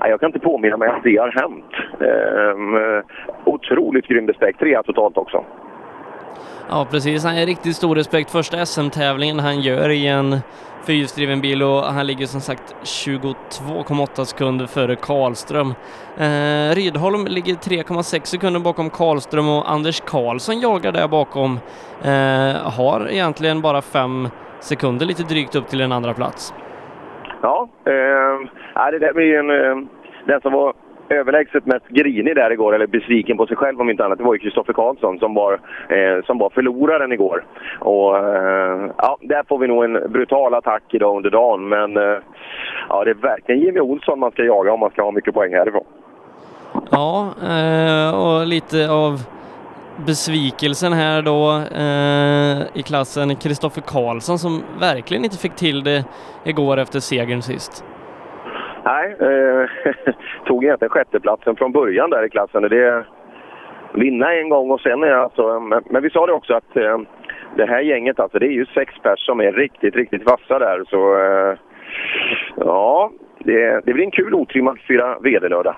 Jag 0.00 0.20
kan 0.20 0.26
inte 0.26 0.38
påminna 0.38 0.76
mig 0.76 0.88
att 0.88 1.02
det 1.02 1.16
har 1.16 1.30
hänt. 1.30 1.72
Ehm, 2.00 3.02
otroligt 3.44 4.06
grym 4.06 4.28
respekt. 4.28 4.58
Trea 4.58 4.82
totalt 4.82 5.16
också. 5.16 5.44
Ja, 6.70 6.86
precis. 6.90 7.24
Han 7.24 7.36
har 7.36 7.46
riktigt 7.46 7.76
stor 7.76 7.96
respekt. 7.96 8.30
Första 8.30 8.66
SM-tävlingen 8.66 9.38
han 9.38 9.60
gör 9.60 9.88
i 9.88 10.06
en 10.06 10.36
fyrhjulsdriven 10.86 11.40
bil 11.40 11.62
och 11.62 11.82
han 11.82 12.06
ligger 12.06 12.26
som 12.26 12.40
sagt 12.40 12.76
22,8 12.82 14.24
sekunder 14.24 14.66
före 14.66 14.96
Karlström. 14.96 15.74
Eh, 16.18 16.74
Rydholm 16.74 17.26
ligger 17.26 17.54
3,6 17.54 18.24
sekunder 18.24 18.60
bakom 18.60 18.90
Karlström 18.90 19.48
och 19.48 19.70
Anders 19.70 20.00
Karlsson 20.00 20.60
jagar 20.60 20.92
där 20.92 21.08
bakom. 21.08 21.58
Eh, 22.02 22.70
har 22.78 23.08
egentligen 23.10 23.60
bara 23.60 23.82
fem 23.82 24.28
sekunder 24.66 25.06
lite 25.06 25.22
drygt 25.22 25.56
upp 25.56 25.68
till 25.68 25.80
en 25.80 25.92
andra 25.92 26.14
plats. 26.14 26.54
Ja, 27.42 27.68
eh, 27.84 28.90
det 28.90 28.98
där 28.98 29.12
blir 29.12 29.38
en... 29.38 29.50
Eh, 29.50 29.86
den 30.26 30.40
som 30.40 30.52
var 30.52 30.74
överlägset 31.08 31.66
mest 31.66 31.88
grinig 31.88 32.34
där 32.36 32.50
igår, 32.50 32.74
eller 32.74 32.86
besviken 32.86 33.36
på 33.36 33.46
sig 33.46 33.56
själv 33.56 33.80
om 33.80 33.90
inte 33.90 34.04
annat, 34.04 34.18
det 34.18 34.24
var 34.24 34.34
ju 34.34 34.38
Kristoffer 34.38 34.72
Karlsson 34.72 35.18
som 35.18 35.34
var, 35.34 35.52
eh, 35.88 36.24
som 36.24 36.38
var 36.38 36.50
förloraren 36.50 37.12
igår. 37.12 37.44
Och 37.80 38.18
eh, 38.18 38.90
ja, 38.98 39.18
där 39.20 39.44
får 39.48 39.58
vi 39.58 39.68
nog 39.68 39.84
en 39.84 40.12
brutal 40.12 40.54
attack 40.54 40.82
idag 40.88 41.16
under 41.16 41.30
dagen, 41.30 41.68
men 41.68 41.96
eh, 41.96 42.18
ja, 42.88 43.04
det 43.04 43.10
är 43.10 43.14
verkligen 43.14 43.60
Jimmy 43.60 43.80
Olsson 43.80 44.18
man 44.18 44.30
ska 44.30 44.44
jaga 44.44 44.72
om 44.72 44.80
man 44.80 44.90
ska 44.90 45.02
ha 45.02 45.10
mycket 45.10 45.34
poäng 45.34 45.54
härifrån. 45.54 45.84
Ja, 46.90 47.34
eh, 47.42 48.10
och 48.24 48.46
lite 48.46 48.90
av 48.90 49.35
besvikelsen 50.06 50.92
här 50.92 51.22
då 51.22 51.50
eh, 51.82 52.80
i 52.80 52.82
klassen, 52.82 53.36
Kristoffer 53.36 53.82
Karlsson 53.82 54.38
som 54.38 54.62
verkligen 54.80 55.24
inte 55.24 55.38
fick 55.38 55.54
till 55.54 55.84
det 55.84 56.04
igår 56.44 56.76
efter 56.76 57.00
segern 57.00 57.42
sist. 57.42 57.84
Nej, 58.84 59.16
eh, 59.20 59.68
tog 60.46 60.64
egentligen 60.64 60.90
sjätteplatsen 60.90 61.56
från 61.56 61.72
början 61.72 62.10
där 62.10 62.24
i 62.24 62.30
klassen. 62.30 62.62
Det, 62.62 63.04
vinna 63.96 64.34
en 64.34 64.48
gång 64.48 64.70
och 64.70 64.80
sen 64.80 65.02
är 65.02 65.12
alltså, 65.12 65.42
eh, 65.42 65.60
men, 65.60 65.82
men 65.90 66.02
vi 66.02 66.10
sa 66.10 66.26
det 66.26 66.32
också 66.32 66.54
att 66.54 66.76
eh, 66.76 66.98
det 67.56 67.66
här 67.66 67.80
gänget 67.80 68.20
alltså, 68.20 68.38
det 68.38 68.46
är 68.46 68.50
ju 68.52 68.66
sex 68.66 68.94
pers 69.02 69.26
som 69.26 69.40
är 69.40 69.52
riktigt, 69.52 69.96
riktigt 69.96 70.24
vassa 70.24 70.58
där. 70.58 70.84
Så 70.88 71.18
eh, 71.18 71.58
ja, 72.56 73.10
det, 73.38 73.80
det 73.84 73.92
blir 73.92 74.04
en 74.04 74.10
kul 74.10 74.34
otrimmad 74.34 74.78
fyra 74.88 75.18
VD-lördag. 75.18 75.76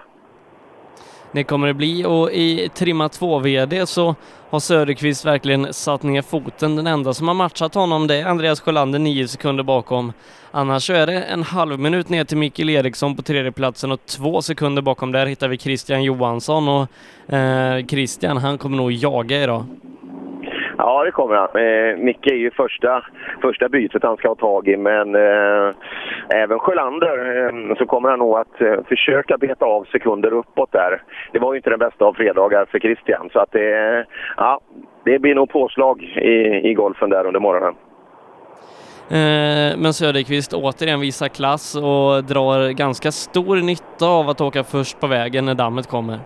Det 1.33 1.45
kommer 1.45 1.67
det 1.67 1.75
bli 1.75 2.05
och 2.05 2.31
i 2.31 2.69
Trimma 2.75 3.09
2-VD 3.09 3.87
så 3.87 4.15
har 4.51 4.59
Söderqvist 4.59 5.27
verkligen 5.27 5.73
satt 5.73 6.03
ner 6.03 6.23
foten. 6.23 6.77
Den 6.77 6.87
enda 6.87 7.13
som 7.13 7.29
har 7.29 7.35
matchat 7.35 7.75
honom 7.75 8.07
det 8.07 8.17
är 8.17 8.27
Andreas 8.27 8.61
Sjölander 8.61 8.99
nio 8.99 9.29
sekunder 9.29 9.65
bakom. 9.65 10.13
Annars 10.51 10.83
så 10.83 10.93
är 10.93 11.07
det 11.07 11.23
en 11.23 11.43
halv 11.43 11.79
minut 11.79 12.09
ner 12.09 12.25
till 12.25 12.37
Mikael 12.37 12.71
Eriksson 12.71 13.17
på 13.17 13.23
tredjeplatsen 13.23 13.93
och 13.93 14.07
två 14.07 14.43
sekunder 14.43 14.83
bakom 14.83 15.13
där 15.13 15.27
hittar 15.27 15.49
vi 15.49 15.59
Christian 15.59 16.05
Johansson 16.05 16.69
och 16.69 17.35
eh, 17.35 17.87
Christian 17.87 18.37
han 18.37 18.59
kommer 18.59 18.77
nog 18.77 18.93
jaga 18.93 19.43
idag. 19.43 19.65
Ja, 20.79 21.05
det 21.05 21.11
kommer 21.11 21.35
han. 21.35 21.49
Eh, 21.49 22.05
Micke 22.05 22.27
är 22.27 22.37
ju 22.37 22.51
första, 22.51 23.05
första 23.43 23.69
bytet 23.69 24.03
han 24.03 24.17
ska 24.17 24.29
ha 24.29 24.35
tag 24.35 24.69
i, 24.69 24.77
men 24.77 25.15
eh, 25.15 25.75
även 26.31 26.59
Sjölander 26.59 27.47
eh, 27.47 27.77
så 27.77 27.87
kommer 27.87 28.09
han 28.09 28.19
nog 28.19 28.39
att 28.39 28.61
eh, 28.61 28.85
försöka 28.89 29.39
beta 29.39 29.65
av 29.65 29.85
sekunder 29.85 30.33
uppåt 30.33 30.73
där. 30.73 31.03
Det 31.33 31.39
var 31.39 31.53
ju 31.53 31.57
inte 31.57 31.71
den 31.71 31.79
bästa 31.79 32.05
av 32.05 32.13
fredagar 32.13 32.65
för 32.71 32.79
Christian, 32.79 33.31
så 33.33 33.39
att 33.39 33.53
det, 33.53 34.07
ja, 34.37 34.61
det 35.05 35.19
blir 35.19 35.35
nog 35.35 35.51
påslag 35.51 36.03
i, 36.03 36.71
i 36.71 36.75
golfen 36.75 37.11
där 37.11 37.27
under 37.27 37.41
morgonen. 37.41 37.75
Eh, 39.11 39.79
men 39.79 39.93
Söderqvist 39.93 40.53
återigen 40.55 41.01
visar 41.01 41.29
klass 41.29 41.75
och 41.77 42.25
drar 42.25 42.73
ganska 42.73 43.13
stor 43.13 43.57
nytta 43.57 44.07
av 44.07 44.29
att 44.29 44.41
åka 44.41 44.65
först 44.65 45.01
på 45.01 45.07
vägen 45.07 45.45
när 45.45 45.55
dammet 45.55 45.87
kommer. 45.87 46.19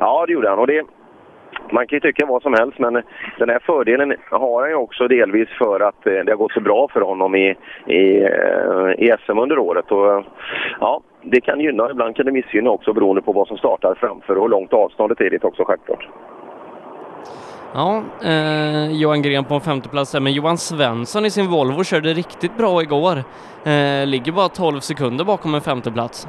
Ja, 0.00 0.24
det 0.26 0.32
gjorde 0.32 0.48
han. 0.48 0.58
Och 0.58 0.66
det, 0.66 0.84
man 1.72 1.86
kan 1.86 1.96
ju 1.96 2.00
tycka 2.00 2.26
vad 2.26 2.42
som 2.42 2.54
helst, 2.54 2.78
men 2.78 2.94
den 3.38 3.48
här 3.48 3.58
fördelen 3.66 4.14
har 4.30 4.60
han 4.60 4.70
ju 4.70 4.76
också 4.76 5.08
delvis 5.08 5.48
för 5.58 5.80
att 5.80 6.06
eh, 6.06 6.12
det 6.12 6.32
har 6.32 6.36
gått 6.36 6.52
så 6.52 6.60
bra 6.60 6.88
för 6.92 7.00
honom 7.00 7.34
i, 7.34 7.56
i, 7.86 8.22
eh, 8.22 8.90
i 8.98 9.14
SM 9.26 9.38
under 9.38 9.58
året. 9.58 9.92
Och, 9.92 10.12
eh, 10.12 10.24
ja, 10.80 11.00
det 11.22 11.40
kan 11.40 11.60
gynna, 11.60 11.84
och 11.84 11.90
ibland 11.90 12.16
kan 12.16 12.26
det 12.26 12.32
missgynna 12.32 12.70
också 12.70 12.92
beroende 12.92 13.22
på 13.22 13.32
vad 13.32 13.48
som 13.48 13.58
startar 13.58 13.94
framför 14.00 14.36
och 14.36 14.42
hur 14.42 14.48
långt 14.48 14.72
avståndet 14.72 15.20
är 15.20 15.30
dit 15.30 15.44
också 15.44 15.64
självklart. 15.64 16.08
Ja, 17.74 18.02
eh, 18.24 18.92
Johan 18.92 19.22
Gren 19.22 19.44
på 19.44 19.54
en 19.54 19.60
femteplats 19.60 20.12
där, 20.12 20.20
men 20.20 20.32
Johan 20.32 20.58
Svensson 20.58 21.26
i 21.26 21.30
sin 21.30 21.50
Volvo 21.50 21.84
körde 21.84 22.08
riktigt 22.08 22.56
bra 22.56 22.82
igår. 22.82 23.16
Eh, 23.64 24.06
ligger 24.06 24.32
bara 24.32 24.48
12 24.48 24.80
sekunder 24.80 25.24
bakom 25.24 25.54
en 25.54 25.60
femteplats. 25.60 26.28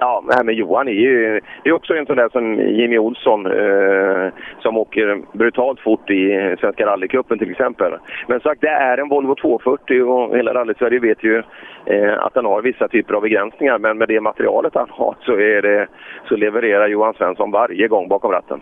Ja, 0.00 0.22
men 0.44 0.54
Johan 0.54 0.88
är 0.88 0.92
ju 0.92 1.40
det 1.62 1.70
är 1.70 1.74
också 1.74 1.94
en 1.94 2.06
sån 2.06 2.16
där 2.16 2.28
som 2.28 2.54
Jimmy 2.54 2.98
Olsson 2.98 3.46
eh, 3.46 4.32
som 4.58 4.76
åker 4.76 5.22
brutalt 5.32 5.80
fort 5.80 6.10
i 6.10 6.56
Svenska 6.60 6.86
rallycupen 6.86 7.38
till 7.38 7.50
exempel. 7.50 7.92
Men 8.26 8.40
sagt, 8.40 8.60
det 8.60 8.68
är 8.68 8.98
en 8.98 9.08
Volvo 9.08 9.34
240 9.34 10.02
och 10.02 10.36
hela 10.36 10.54
rally-Sverige 10.54 10.98
vet 10.98 11.24
ju 11.24 11.42
eh, 11.86 12.18
att 12.18 12.34
den 12.34 12.44
har 12.44 12.62
vissa 12.62 12.88
typer 12.88 13.14
av 13.14 13.22
begränsningar. 13.22 13.78
Men 13.78 13.98
med 13.98 14.08
det 14.08 14.20
materialet 14.20 14.74
han 14.74 14.88
har 14.90 15.16
så, 15.20 15.32
är 15.32 15.62
det, 15.62 15.86
så 16.28 16.36
levererar 16.36 16.88
Johan 16.88 17.14
Svensson 17.14 17.50
varje 17.50 17.88
gång 17.88 18.08
bakom 18.08 18.32
ratten. 18.32 18.60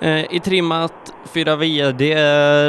Eh, 0.00 0.34
I 0.34 0.40
trimmat 0.40 1.12
4 1.24 1.56
VD 1.56 2.14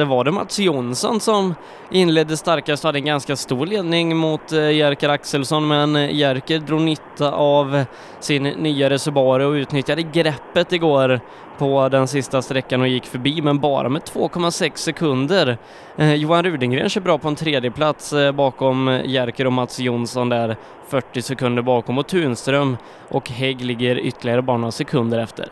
var 0.05 0.24
det 0.24 0.31
Mats 0.31 0.60
Jonsson 0.60 1.19
som 1.19 1.55
inledde 1.91 2.38
starkast 2.38 2.84
och 2.84 2.88
hade 2.88 3.00
en 3.00 3.05
ganska 3.05 3.36
stor 3.36 3.65
ledning 3.65 4.17
mot 4.17 4.51
eh, 4.51 4.72
Jerker 4.72 5.10
Axelsson 5.10 5.67
men 5.67 5.96
Jerker 5.96 6.60
drog 6.60 6.81
nytta 6.81 7.31
av 7.31 7.84
sin 8.19 8.43
nyare 8.43 9.00
Subaru 9.00 9.46
och 9.46 9.51
utnyttjade 9.51 10.01
greppet 10.01 10.74
igår 10.74 11.19
på 11.57 11.89
den 11.89 12.07
sista 12.07 12.41
sträckan 12.41 12.81
och 12.81 12.88
gick 12.88 13.05
förbi 13.05 13.41
men 13.41 13.60
bara 13.60 13.89
med 13.89 14.01
2,6 14.01 14.75
sekunder. 14.75 15.57
Eh, 15.98 16.13
Johan 16.13 16.43
Rudengren 16.43 16.89
kör 16.89 17.01
bra 17.01 17.17
på 17.17 17.27
en 17.27 17.36
tredje 17.36 17.72
plats 17.72 18.13
bakom 18.34 19.01
Jerker 19.05 19.48
och 19.48 19.53
Mats 19.53 19.79
Jonsson 19.79 20.29
där 20.29 20.55
40 20.88 21.22
sekunder 21.22 21.62
bakom 21.62 21.98
och 21.98 22.07
Tunström 22.07 22.77
och 23.10 23.29
Hägg 23.29 23.62
ligger 23.62 24.00
ytterligare 24.00 24.41
bara 24.41 24.57
några 24.57 24.72
sekunder 24.72 25.19
efter. 25.19 25.50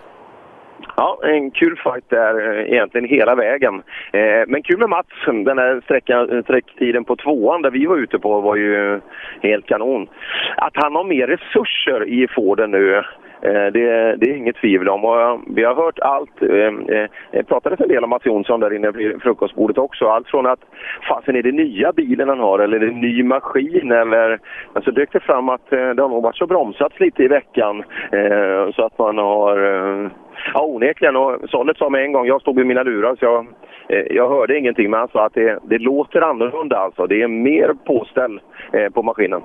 Ja, 0.97 1.19
en 1.23 1.51
kul 1.51 1.77
fight 1.83 2.09
där 2.09 2.59
eh, 2.59 2.73
egentligen 2.73 3.09
hela 3.09 3.35
vägen. 3.35 3.83
Eh, 4.13 4.43
men 4.47 4.63
kul 4.63 4.79
med 4.79 4.89
Mats, 4.89 5.07
den 5.25 5.57
här 5.57 5.81
sträckan, 5.83 6.43
sträcktiden 6.43 7.03
på 7.03 7.15
tvåan 7.15 7.61
där 7.61 7.71
vi 7.71 7.85
var 7.85 7.97
ute 7.97 8.19
på 8.19 8.41
var 8.41 8.55
ju 8.55 8.99
helt 9.41 9.65
kanon. 9.65 10.07
Att 10.57 10.73
han 10.75 10.95
har 10.95 11.03
mer 11.03 11.27
resurser 11.27 12.07
i 12.07 12.27
Forden 12.27 12.71
nu 12.71 13.03
Eh, 13.41 13.71
det, 13.71 14.15
det, 14.15 14.31
är 14.31 14.37
inget 14.37 14.55
tvivel 14.55 14.89
om. 14.89 15.05
Och 15.05 15.21
eh, 15.21 15.39
vi 15.47 15.63
har 15.63 15.75
hört 15.75 15.99
allt. 15.99 16.41
Eh, 16.41 17.07
det 17.31 17.43
pratades 17.47 17.79
en 17.79 17.87
del 17.87 18.03
om 18.03 18.09
Mats 18.09 18.25
Jonsson 18.25 18.59
där 18.59 18.73
inne 18.73 18.91
vid 18.91 19.21
frukostbordet 19.21 19.77
också. 19.77 20.05
Allt 20.05 20.27
från 20.27 20.45
att 20.45 20.59
fasen 21.09 21.35
är 21.35 21.43
det 21.43 21.51
nya 21.51 21.91
bilen 21.91 22.29
han 22.29 22.39
har 22.39 22.59
eller 22.59 22.77
är 22.77 22.79
det 22.79 22.87
en 22.87 23.01
ny 23.01 23.23
maskin 23.23 23.91
eller... 23.91 24.39
Men 24.73 24.83
så 24.83 24.91
dök 24.91 25.11
det 25.11 25.19
fram 25.19 25.49
att 25.49 25.69
det 25.69 26.01
har 26.01 26.09
nog 26.09 26.23
varit 26.23 26.37
så 26.37 26.47
bromsats 26.47 26.99
lite 26.99 27.23
i 27.23 27.27
veckan 27.27 27.83
så 28.75 28.85
att 28.85 28.97
man 28.97 29.17
har... 29.17 29.57
Ja, 30.53 30.63
onekligen. 30.63 31.15
Och 31.15 31.49
Sollet 31.49 31.77
sa 31.77 31.89
med 31.89 32.03
en 32.03 32.11
gång, 32.11 32.27
jag 32.27 32.41
stod 32.41 32.55
vid 32.55 32.65
mina 32.65 32.83
lurar 32.83 33.15
så 33.15 33.25
jag, 33.25 33.47
jag 34.11 34.29
hörde 34.29 34.57
ingenting, 34.57 34.89
men 34.89 34.99
han 34.99 35.09
sa 35.09 35.25
att 35.25 35.33
det, 35.33 35.59
det 35.63 35.77
låter 35.77 36.21
annorlunda 36.21 36.77
alltså. 36.77 37.07
Det 37.07 37.21
är 37.21 37.27
mer 37.27 37.73
påställ 37.85 38.39
på 38.93 39.03
maskinen. 39.03 39.41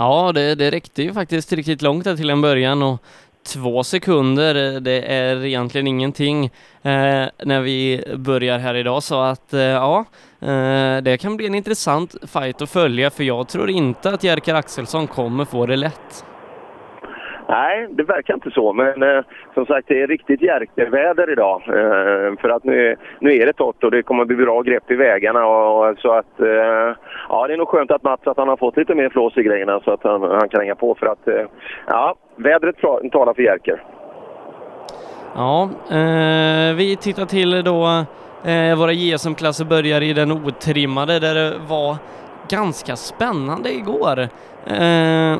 Ja, 0.00 0.32
det, 0.32 0.54
det 0.54 0.70
räckte 0.70 1.02
ju 1.02 1.12
faktiskt 1.12 1.52
riktigt 1.52 1.82
långt 1.82 2.04
där 2.04 2.16
till 2.16 2.30
en 2.30 2.40
början 2.40 2.82
och 2.82 3.02
två 3.46 3.84
sekunder. 3.84 4.80
Det 4.80 5.12
är 5.12 5.44
egentligen 5.44 5.86
ingenting 5.86 6.44
eh, 6.82 7.26
när 7.44 7.60
vi 7.60 8.04
börjar 8.16 8.58
här 8.58 8.74
idag 8.74 9.02
så 9.02 9.20
att 9.20 9.54
eh, 9.54 9.60
ja, 9.60 10.04
eh, 10.40 10.96
det 11.02 11.18
kan 11.20 11.36
bli 11.36 11.46
en 11.46 11.54
intressant 11.54 12.16
fight 12.26 12.62
att 12.62 12.70
följa 12.70 13.10
för 13.10 13.24
jag 13.24 13.48
tror 13.48 13.70
inte 13.70 14.10
att 14.10 14.24
Jerker 14.24 14.54
Axelsson 14.54 15.06
kommer 15.06 15.44
få 15.44 15.66
det 15.66 15.76
lätt. 15.76 16.24
Nej, 17.48 17.86
det 17.90 18.02
verkar 18.02 18.34
inte 18.34 18.50
så. 18.50 18.72
Men 18.72 19.02
eh, 19.02 19.24
som 19.54 19.66
sagt, 19.66 19.88
det 19.88 20.02
är 20.02 20.06
riktigt 20.06 20.42
järkeväder 20.42 21.32
idag. 21.32 21.62
Eh, 21.66 22.40
för 22.40 22.48
att 22.48 22.64
nu, 22.64 22.96
nu 23.20 23.32
är 23.32 23.46
det 23.46 23.52
torrt 23.52 23.84
och 23.84 23.90
det 23.90 24.02
kommer 24.02 24.24
bli 24.24 24.36
bra 24.36 24.62
grepp 24.62 24.90
i 24.90 24.94
vägarna. 24.94 25.46
Och, 25.46 25.88
och, 25.88 25.98
så 25.98 26.12
att, 26.12 26.40
eh, 26.40 26.96
ja, 27.28 27.46
det 27.46 27.52
är 27.52 27.56
nog 27.56 27.68
skönt 27.68 27.90
att 27.90 28.02
Mats 28.02 28.26
att 28.26 28.36
han 28.36 28.48
har 28.48 28.56
fått 28.56 28.76
lite 28.76 28.94
mer 28.94 29.08
flås 29.08 29.36
i 29.36 29.42
grejerna 29.42 29.80
så 29.80 29.90
att 29.90 30.02
han, 30.02 30.22
han 30.22 30.48
kan 30.48 30.60
hänga 30.60 30.74
på. 30.74 30.94
För 30.94 31.06
att, 31.06 31.28
eh, 31.28 31.46
ja, 31.86 32.14
vädret 32.36 32.80
talar 33.12 33.34
för 33.34 33.42
Jerker. 33.42 33.82
Ja, 35.34 35.68
eh, 35.90 36.76
vi 36.76 36.96
tittar 37.00 37.24
till 37.24 37.64
då 37.64 38.04
eh, 38.50 38.78
våra 38.78 38.92
JSM-klasser 38.92 39.64
börjar 39.64 40.00
i 40.00 40.12
den 40.12 40.32
otrimmade 40.32 41.18
där 41.18 41.34
det 41.34 41.52
var 41.68 41.96
ganska 42.48 42.96
spännande 42.96 43.72
igår. 43.72 44.18
Eh, 44.66 45.38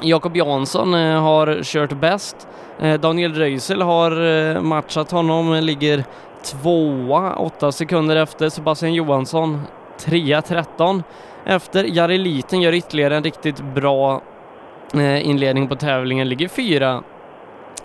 Jakob 0.00 0.36
Jansson 0.36 0.94
eh, 0.94 1.22
har 1.22 1.62
kört 1.62 1.92
bäst. 1.92 2.48
Eh, 2.80 3.00
Daniel 3.00 3.34
Röisel 3.34 3.82
har 3.82 4.26
eh, 4.26 4.62
matchat 4.62 5.10
honom, 5.10 5.54
ligger 5.54 6.04
tvåa, 6.42 7.36
åtta 7.36 7.72
sekunder 7.72 8.16
efter. 8.16 8.48
Sebastian 8.48 8.94
Johansson 8.94 9.62
trea, 9.98 10.42
13 10.42 11.02
efter. 11.44 11.84
Jari 11.84 12.18
Liten 12.18 12.60
gör 12.60 12.72
ytterligare 12.72 13.16
en 13.16 13.24
riktigt 13.24 13.60
bra 13.60 14.22
inledning 15.22 15.68
på 15.68 15.76
tävlingen, 15.76 16.28
ligger 16.28 16.48
fyra, 16.48 17.02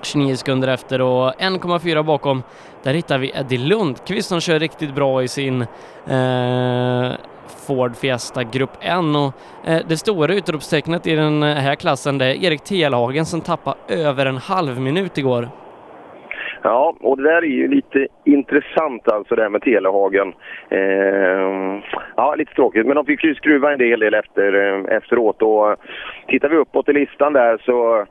29 0.02 0.36
sekunder 0.36 0.68
efter 0.68 1.02
och 1.02 1.34
1,4 1.34 2.04
bakom. 2.04 2.44
Där 2.84 2.94
hittar 2.94 3.18
vi 3.18 3.32
Eddie 3.36 3.58
Lundqvist 3.58 4.30
som 4.30 4.40
kör 4.40 4.60
riktigt 4.60 4.96
bra 4.96 5.24
i 5.24 5.28
sin 5.28 5.62
eh, 6.08 7.12
Ford 7.68 7.96
Fiesta 7.96 8.44
Grupp 8.44 8.78
N 8.82 9.16
och 9.16 9.34
eh, 9.70 9.82
det 9.90 9.98
stora 9.98 10.34
utropstecknet 10.34 11.08
i 11.08 11.16
den 11.16 11.44
eh, 11.44 11.56
här 11.56 11.76
klassen 11.76 12.18
det 12.18 12.26
är 12.26 12.46
Erik 12.46 12.64
Telhagen 12.64 13.26
som 13.26 13.42
tappade 13.42 13.78
över 13.88 14.26
en 14.26 14.38
halv 14.38 14.82
minut 14.82 15.18
igår. 15.18 15.48
Ja, 16.64 16.96
och 17.02 17.18
det 17.18 17.24
där 17.24 17.42
är 17.42 17.48
ju 17.48 17.68
lite 17.68 18.08
intressant 18.24 19.08
alltså 19.08 19.36
det 19.36 19.42
här 19.42 19.50
med 19.50 19.62
Telehagen. 19.62 20.34
Eh, 20.70 21.82
ja, 22.16 22.36
lite 22.36 22.54
tråkigt, 22.54 22.86
men 22.86 22.96
de 22.96 23.06
fick 23.06 23.24
ju 23.24 23.36
skruva 23.36 23.72
en 23.72 23.80
del, 23.80 24.00
del 24.00 24.14
efter, 24.14 24.54
eh, 24.54 24.98
efteråt. 24.98 25.42
Och 25.42 25.72
eh, 25.72 25.78
tittar 26.28 26.50
vi 26.50 26.56
uppåt 26.56 26.90
i 26.90 26.94
listan 26.94 27.34
där 27.34 27.58
så 27.66 28.06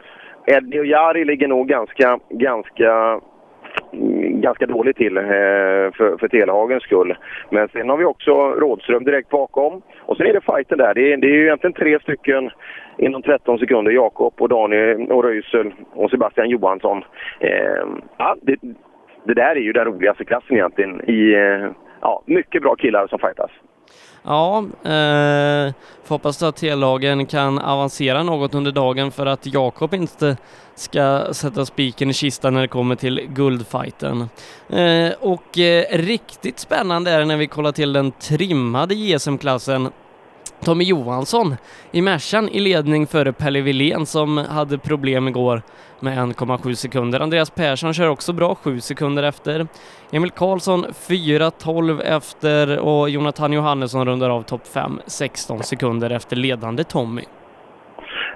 Eddie 0.47 0.81
och 0.81 0.87
Jari 0.87 1.25
ligger 1.25 1.49
nog 1.49 1.69
ganska, 1.69 2.19
ganska 2.31 3.21
ganska 4.43 4.67
dåligt 4.67 4.97
till 4.97 5.17
eh, 5.17 5.23
för, 5.97 6.19
för 6.19 6.29
Telehagens 6.29 6.83
skull. 6.83 7.17
Men 7.51 7.69
sen 7.69 7.89
har 7.89 7.97
vi 7.97 8.05
också 8.05 8.33
Rådström 8.51 9.05
direkt 9.05 9.31
bakom. 9.31 9.83
Och 10.01 10.17
sen 10.17 10.27
är 10.27 10.33
det 10.33 10.41
fighten 10.41 10.79
där. 10.79 10.95
Det 10.95 11.13
är, 11.13 11.17
det 11.17 11.27
är 11.27 11.35
ju 11.35 11.45
egentligen 11.45 11.75
tre 11.75 12.01
stycken 12.01 12.51
inom 12.99 13.23
13 13.23 13.59
sekunder. 13.59 13.93
Jakob 13.93 14.35
och 14.39 14.49
Daniel 14.49 15.13
och 15.13 15.25
Röisel 15.25 15.73
och 15.95 16.11
Sebastian 16.11 16.51
Johansson. 16.51 17.05
Eh, 17.41 17.85
ja, 18.17 18.37
det, 18.43 18.57
det, 19.25 19.35
där 19.35 19.57
är 19.57 19.61
ju 19.61 19.73
den 19.73 19.85
roligaste 19.85 20.25
klassen 20.25 20.57
egentligen. 20.57 21.11
I, 21.11 21.35
eh, 21.35 21.71
ja, 22.01 22.23
mycket 22.27 22.63
bra 22.63 22.75
killar 22.75 23.07
som 23.07 23.19
fightas. 23.19 23.51
Ja, 24.25 24.59
eh, 24.59 25.73
får 26.05 26.15
hoppas 26.15 26.43
att 26.43 26.57
T-lagen 26.57 27.27
kan 27.27 27.59
avancera 27.59 28.23
något 28.23 28.55
under 28.55 28.73
dagen 28.73 29.13
för 29.13 29.27
att 29.27 29.47
Jakob 29.47 29.95
inte 29.95 30.37
ska 30.75 31.29
sätta 31.33 31.67
spiken 31.67 32.11
i 32.11 32.15
kistan 32.15 32.55
när 32.55 32.61
det 32.61 32.69
kommer 32.69 32.95
till 32.95 33.21
guldfighten. 33.29 34.29
Eh, 34.69 35.13
och 35.21 35.59
eh, 35.59 35.85
riktigt 35.91 36.59
spännande 36.59 37.11
är 37.11 37.19
det 37.19 37.25
när 37.25 37.37
vi 37.37 37.47
kollar 37.47 37.73
till 37.73 37.93
den 37.93 38.13
trimmade 38.13 38.95
JSM-klassen 38.95 39.89
Tommy 40.65 40.85
Johansson 40.85 41.55
i 41.93 42.03
Mercan 42.03 42.49
i 42.49 42.61
ledning 42.61 43.07
före 43.07 43.33
Pelle 43.33 43.61
Wilén 43.61 44.07
som 44.07 44.37
hade 44.37 44.79
problem 44.79 45.29
igår 45.29 45.63
med 46.01 46.19
1,7 46.19 46.75
sekunder. 46.75 47.21
Andreas 47.21 47.51
Persson 47.51 47.95
kör 47.95 48.09
också 48.09 48.33
bra, 48.33 48.55
7 48.55 48.81
sekunder 48.81 49.23
efter. 49.23 49.67
Emil 50.13 50.31
Karlsson 50.31 50.85
4.12 50.85 52.01
efter 52.03 52.79
och 52.79 53.11
Jonathan 53.11 53.53
Johannesson 53.53 54.07
rundar 54.07 54.31
av 54.31 54.43
topp 54.43 54.67
5, 54.67 55.01
16 55.07 55.63
sekunder 55.63 56.11
efter 56.11 56.37
ledande 56.37 56.85
Tommy. 56.85 57.23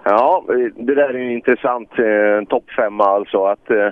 Ja, 0.05 0.45
det 0.77 0.95
där 0.95 1.09
är 1.09 1.15
en 1.15 1.31
intressant 1.31 1.99
eh, 1.99 2.49
topp 2.49 2.71
femma 2.77 3.05
alltså. 3.05 3.45
Att, 3.45 3.71
eh, 3.71 3.89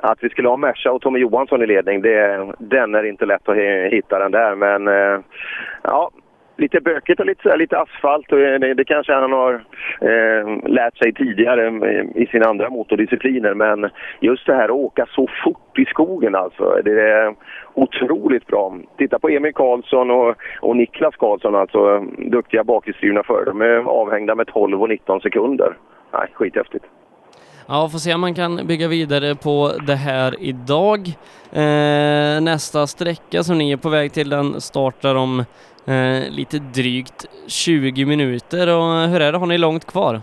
att 0.00 0.18
vi 0.20 0.28
skulle 0.28 0.48
ha 0.48 0.56
Merca 0.56 0.92
och 0.92 1.02
Tommy 1.02 1.18
Johansson 1.18 1.62
i 1.62 1.66
ledning, 1.66 2.02
det, 2.02 2.52
den 2.58 2.94
är 2.94 3.04
inte 3.04 3.26
lätt 3.26 3.48
att 3.48 3.56
hitta 3.92 4.18
den 4.18 4.32
där. 4.32 4.54
Men 4.54 4.88
eh, 4.88 5.20
ja, 5.82 6.10
lite 6.56 6.80
bökigt 6.80 7.20
och 7.20 7.26
lite, 7.26 7.56
lite 7.56 7.78
asfalt. 7.78 8.32
Och 8.32 8.40
eh, 8.40 8.60
det, 8.60 8.74
det 8.74 8.84
kanske 8.84 9.12
han 9.12 9.32
har 9.32 9.54
eh, 10.00 10.68
lärt 10.68 10.96
sig 10.96 11.12
tidigare 11.12 11.66
eh, 11.66 12.22
i 12.22 12.26
sina 12.26 12.46
andra 12.46 12.70
motordiscipliner. 12.70 13.54
Men 13.54 13.90
just 14.20 14.46
det 14.46 14.54
här 14.54 14.64
att 14.64 14.70
åka 14.70 15.06
så 15.06 15.28
fort 15.44 15.78
i 15.78 15.84
skogen 15.84 16.34
alltså. 16.34 16.80
Det 16.84 17.10
är 17.10 17.34
otroligt 17.74 18.46
bra. 18.46 18.78
Titta 18.98 19.18
på 19.18 19.28
Emil 19.28 19.54
Karlsson 19.54 20.10
och, 20.10 20.36
och 20.60 20.76
Niklas 20.76 21.16
Karlsson 21.16 21.54
alltså. 21.54 22.00
Duktiga 22.18 22.64
bakhjulsdrivna 22.64 23.22
förare. 23.22 23.44
De 23.44 23.60
är 23.60 23.76
avhängda 23.76 24.34
med 24.34 24.46
12 24.46 24.82
och 24.82 24.88
19 24.88 25.20
sekunder. 25.20 25.76
Nej, 26.12 26.28
skithäftigt. 26.32 26.84
Ja, 27.74 27.88
får 27.88 27.98
se 27.98 28.14
om 28.14 28.20
man 28.20 28.34
kan 28.34 28.66
bygga 28.66 28.88
vidare 28.88 29.34
på 29.34 29.70
det 29.86 29.94
här 29.94 30.34
idag. 30.40 30.98
Eh, 31.62 32.42
nästa 32.50 32.86
sträcka 32.86 33.42
som 33.42 33.58
ni 33.58 33.72
är 33.72 33.76
på 33.76 33.88
väg 33.88 34.12
till 34.12 34.30
den 34.30 34.60
startar 34.60 35.14
om 35.14 35.38
eh, 35.86 36.30
lite 36.38 36.58
drygt 36.58 37.20
20 37.46 38.04
minuter. 38.04 38.64
Och 38.76 39.08
hur 39.10 39.20
är 39.20 39.32
det, 39.32 39.38
har 39.38 39.46
ni 39.46 39.58
långt 39.58 39.84
kvar? 39.92 40.20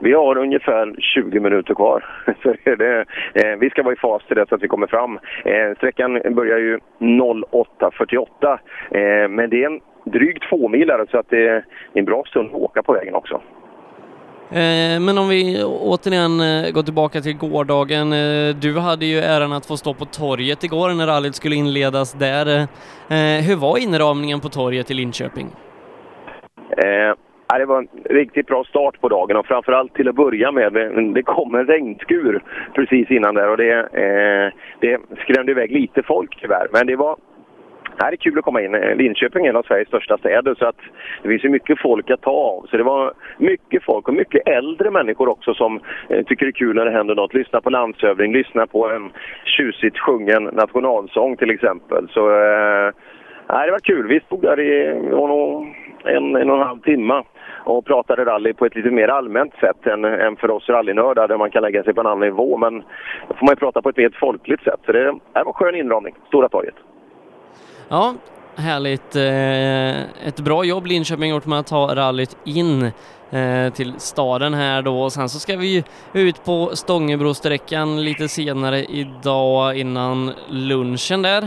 Vi 0.00 0.12
har 0.12 0.38
ungefär 0.38 0.94
20 0.98 1.40
minuter 1.40 1.74
kvar. 1.74 2.04
Så 2.42 2.54
det, 2.64 3.04
eh, 3.34 3.56
vi 3.58 3.70
ska 3.70 3.82
vara 3.82 3.94
i 3.94 3.96
fas 3.96 4.22
till 4.26 4.36
dess 4.36 4.52
att 4.52 4.62
vi 4.62 4.68
kommer 4.68 4.86
fram. 4.86 5.18
Eh, 5.44 5.76
sträckan 5.76 6.20
börjar 6.30 6.58
ju 6.58 6.78
08.48 6.98 8.58
eh, 8.90 9.28
men 9.28 9.50
det 9.50 9.62
är 9.62 9.66
en 9.66 9.80
dryg 10.04 10.40
tvåmilare 10.48 11.06
så 11.10 11.18
att 11.18 11.30
det 11.30 11.48
är 11.48 11.64
en 11.92 12.04
bra 12.04 12.22
stund 12.26 12.48
att 12.48 12.60
åka 12.60 12.82
på 12.82 12.92
vägen 12.92 13.14
också. 13.14 13.40
Eh, 14.50 15.00
men 15.00 15.18
om 15.18 15.28
vi 15.28 15.64
återigen 15.64 16.40
eh, 16.40 16.72
går 16.72 16.82
tillbaka 16.82 17.20
till 17.20 17.36
gårdagen. 17.36 18.12
Eh, 18.12 18.54
du 18.56 18.78
hade 18.78 19.06
ju 19.06 19.18
äran 19.18 19.52
att 19.52 19.66
få 19.66 19.76
stå 19.76 19.94
på 19.94 20.04
torget 20.04 20.64
igår 20.64 20.94
när 20.94 21.06
rallyt 21.06 21.34
skulle 21.34 21.54
inledas 21.54 22.12
där. 22.12 22.46
Hur 23.48 23.56
var 23.56 23.78
inramningen 23.78 24.40
på 24.40 24.48
torget 24.48 24.90
i 24.90 24.94
Linköping? 24.94 25.46
det 27.58 27.66
var 27.66 27.78
en 27.78 27.88
riktigt 28.04 28.46
bra 28.46 28.64
start 28.64 29.00
på 29.00 29.08
dagen 29.08 29.36
och 29.36 29.46
framförallt 29.46 29.94
till 29.94 30.08
att 30.08 30.14
börja 30.14 30.52
med. 30.52 30.72
Det 31.14 31.22
kom 31.22 31.54
en 31.54 31.66
regnskur 31.66 32.42
precis 32.74 33.10
innan 33.10 33.34
där 33.34 33.48
och 33.48 33.56
det, 33.56 33.88
det 34.80 35.00
skrämde 35.18 35.52
iväg 35.52 35.70
lite 35.70 36.02
folk 36.02 36.40
tyvärr. 36.40 36.68
Men 36.72 36.86
det 36.86 36.96
var 36.96 37.16
här 37.98 38.12
är 38.12 38.16
kul 38.16 38.38
att 38.38 38.44
komma 38.44 38.62
in. 38.62 38.74
Eh, 38.74 38.96
Linköping 38.96 39.46
är 39.46 39.50
en 39.50 39.56
av 39.56 39.62
Sveriges 39.62 39.88
största 39.88 40.18
städer 40.18 40.54
så 40.58 40.66
att 40.66 40.76
det 41.22 41.28
finns 41.28 41.44
ju 41.44 41.48
mycket 41.48 41.80
folk 41.80 42.10
att 42.10 42.22
ta 42.22 42.30
av. 42.30 42.66
Så 42.70 42.76
det 42.76 42.82
var 42.82 43.12
mycket 43.38 43.84
folk 43.84 44.08
och 44.08 44.14
mycket 44.14 44.48
äldre 44.48 44.90
människor 44.90 45.28
också 45.28 45.54
som 45.54 45.80
eh, 46.08 46.24
tycker 46.24 46.46
det 46.46 46.50
är 46.50 46.52
kul 46.52 46.76
när 46.76 46.84
det 46.84 46.90
händer 46.90 47.14
något. 47.14 47.34
Lyssna 47.34 47.60
på 47.60 47.70
landshövding, 47.70 48.32
lyssna 48.32 48.66
på 48.66 48.90
en 48.90 49.10
tjusigt 49.44 49.98
sjungen 49.98 50.44
nationalsång 50.44 51.36
till 51.36 51.50
exempel. 51.50 52.08
Så 52.10 52.30
eh, 52.30 52.90
det 53.48 53.70
var 53.70 53.84
kul. 53.84 54.06
Vi 54.06 54.20
stod 54.20 54.42
där 54.42 54.60
i 54.60 54.86
en, 56.04 56.36
en 56.36 56.50
och 56.50 56.56
en 56.56 56.66
halv 56.66 56.80
timme 56.80 57.22
och 57.64 57.84
pratade 57.84 58.24
rally 58.24 58.52
på 58.52 58.66
ett 58.66 58.74
lite 58.74 58.90
mer 58.90 59.08
allmänt 59.08 59.54
sätt 59.60 59.86
än, 59.86 60.04
än 60.04 60.36
för 60.36 60.50
oss 60.50 60.68
rallynördar 60.68 61.28
där 61.28 61.36
man 61.36 61.50
kan 61.50 61.62
lägga 61.62 61.82
sig 61.82 61.94
på 61.94 62.00
en 62.00 62.06
annan 62.06 62.20
nivå. 62.20 62.56
Men 62.56 62.80
då 63.28 63.34
får 63.34 63.46
man 63.46 63.52
ju 63.52 63.56
prata 63.56 63.82
på 63.82 63.88
ett 63.88 63.96
mer 63.96 64.16
folkligt 64.20 64.62
sätt. 64.62 64.80
Så 64.86 64.92
det, 64.92 65.04
det 65.04 65.18
var 65.34 65.46
en 65.46 65.52
skön 65.52 65.74
inramning, 65.74 66.14
Stora 66.28 66.48
torget. 66.48 66.74
Ja, 67.94 68.14
härligt. 68.56 69.16
Eh, 69.16 70.28
ett 70.28 70.40
bra 70.44 70.64
jobb 70.64 70.86
Linköping 70.86 71.30
gjort 71.30 71.46
med 71.46 71.58
att 71.58 71.66
ta 71.66 71.94
rallyt 71.94 72.36
in 72.44 72.82
eh, 73.30 73.72
till 73.72 73.92
staden 73.98 74.54
här 74.54 74.82
då 74.82 75.02
och 75.02 75.12
sen 75.12 75.28
så 75.28 75.38
ska 75.38 75.56
vi 75.56 75.84
ut 76.14 76.44
på 76.44 76.66
Stångebrosträckan 76.72 78.04
lite 78.04 78.28
senare 78.28 78.78
idag 78.78 79.76
innan 79.76 80.30
lunchen 80.48 81.22
där. 81.22 81.42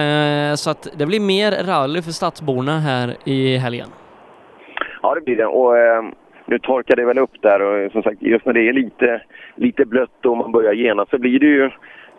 Eh, 0.00 0.54
så 0.54 0.70
att 0.70 0.88
det 0.98 1.06
blir 1.06 1.20
mer 1.20 1.52
rally 1.64 2.02
för 2.02 2.10
stadsborna 2.10 2.78
här 2.78 3.16
i 3.24 3.56
helgen. 3.56 3.88
Ja, 5.02 5.14
det 5.14 5.20
blir 5.20 5.36
det. 5.36 5.46
Och, 5.46 5.78
eh, 5.78 6.02
nu 6.46 6.58
torkar 6.58 6.96
det 6.96 7.04
väl 7.04 7.18
upp 7.18 7.42
där 7.42 7.62
och 7.62 7.92
som 7.92 8.02
sagt 8.02 8.22
just 8.22 8.46
när 8.46 8.52
det 8.52 8.68
är 8.68 8.72
lite, 8.72 9.22
lite 9.54 9.84
blött 9.84 10.26
och 10.26 10.36
man 10.36 10.52
börjar 10.52 10.74
gena 10.74 11.06
så 11.10 11.18
blir 11.18 11.38
det 11.38 11.46
ju 11.46 11.70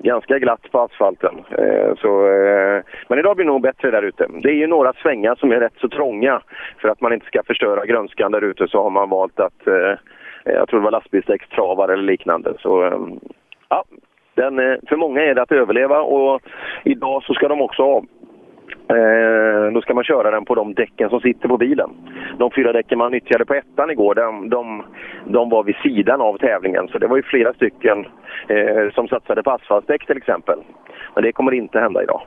ganska 0.03 0.39
glatt 0.39 0.71
på 0.71 0.79
asfalten. 0.79 1.35
Eh, 1.57 1.95
så, 1.97 2.27
eh, 2.27 2.83
men 3.07 3.19
idag 3.19 3.35
blir 3.35 3.45
det 3.45 3.51
nog 3.51 3.61
bättre 3.61 3.91
där 3.91 4.03
ute. 4.03 4.27
Det 4.43 4.49
är 4.49 4.53
ju 4.53 4.67
några 4.67 4.93
svängar 4.93 5.35
som 5.35 5.51
är 5.51 5.59
rätt 5.59 5.77
så 5.81 5.89
trånga. 5.89 6.41
För 6.77 6.89
att 6.89 7.01
man 7.01 7.13
inte 7.13 7.25
ska 7.25 7.43
förstöra 7.43 7.85
grönskan 7.85 8.31
där 8.31 8.43
ute 8.43 8.67
så 8.67 8.83
har 8.83 8.89
man 8.89 9.09
valt 9.09 9.39
att, 9.39 9.67
eh, 9.67 9.97
jag 10.43 10.69
tror 10.69 10.79
det 10.79 10.83
var 10.83 10.91
lastbilsdäckstravare 10.91 11.93
eller 11.93 12.03
liknande. 12.03 12.53
Så 12.59 12.83
ehm, 12.83 13.19
ja, 13.69 13.83
den, 14.35 14.59
eh, 14.59 14.75
för 14.87 14.95
många 14.95 15.21
är 15.21 15.35
det 15.35 15.41
att 15.41 15.51
överleva 15.51 16.01
och 16.01 16.41
idag 16.83 17.23
så 17.23 17.33
ska 17.33 17.47
de 17.47 17.61
också 17.61 17.83
av. 17.83 18.05
Eh, 18.91 19.73
då 19.73 19.81
ska 19.81 19.93
man 19.93 20.03
köra 20.03 20.31
den 20.31 20.45
på 20.45 20.55
de 20.55 20.73
däcken 20.73 21.09
som 21.09 21.19
sitter 21.19 21.47
på 21.47 21.57
bilen. 21.57 21.89
De 22.37 22.51
fyra 22.55 22.73
däcken 22.73 22.97
man 22.97 23.11
nyttjade 23.11 23.45
på 23.45 23.53
ettan 23.53 23.91
igår, 23.91 24.15
de, 24.15 24.49
de, 24.49 24.83
de 25.25 25.49
var 25.49 25.63
vid 25.63 25.75
sidan 25.75 26.21
av 26.21 26.37
tävlingen. 26.37 26.87
Så 26.87 26.97
det 26.97 27.07
var 27.07 27.17
ju 27.17 27.23
flera 27.23 27.53
stycken 27.53 28.05
eh, 28.47 28.93
som 28.93 29.07
satsade 29.07 29.43
på 29.43 29.51
asfaltdäck 29.51 30.05
till 30.05 30.17
exempel. 30.17 30.59
Men 31.15 31.23
det 31.23 31.31
kommer 31.31 31.51
inte 31.51 31.79
hända 31.79 32.03
idag. 32.03 32.21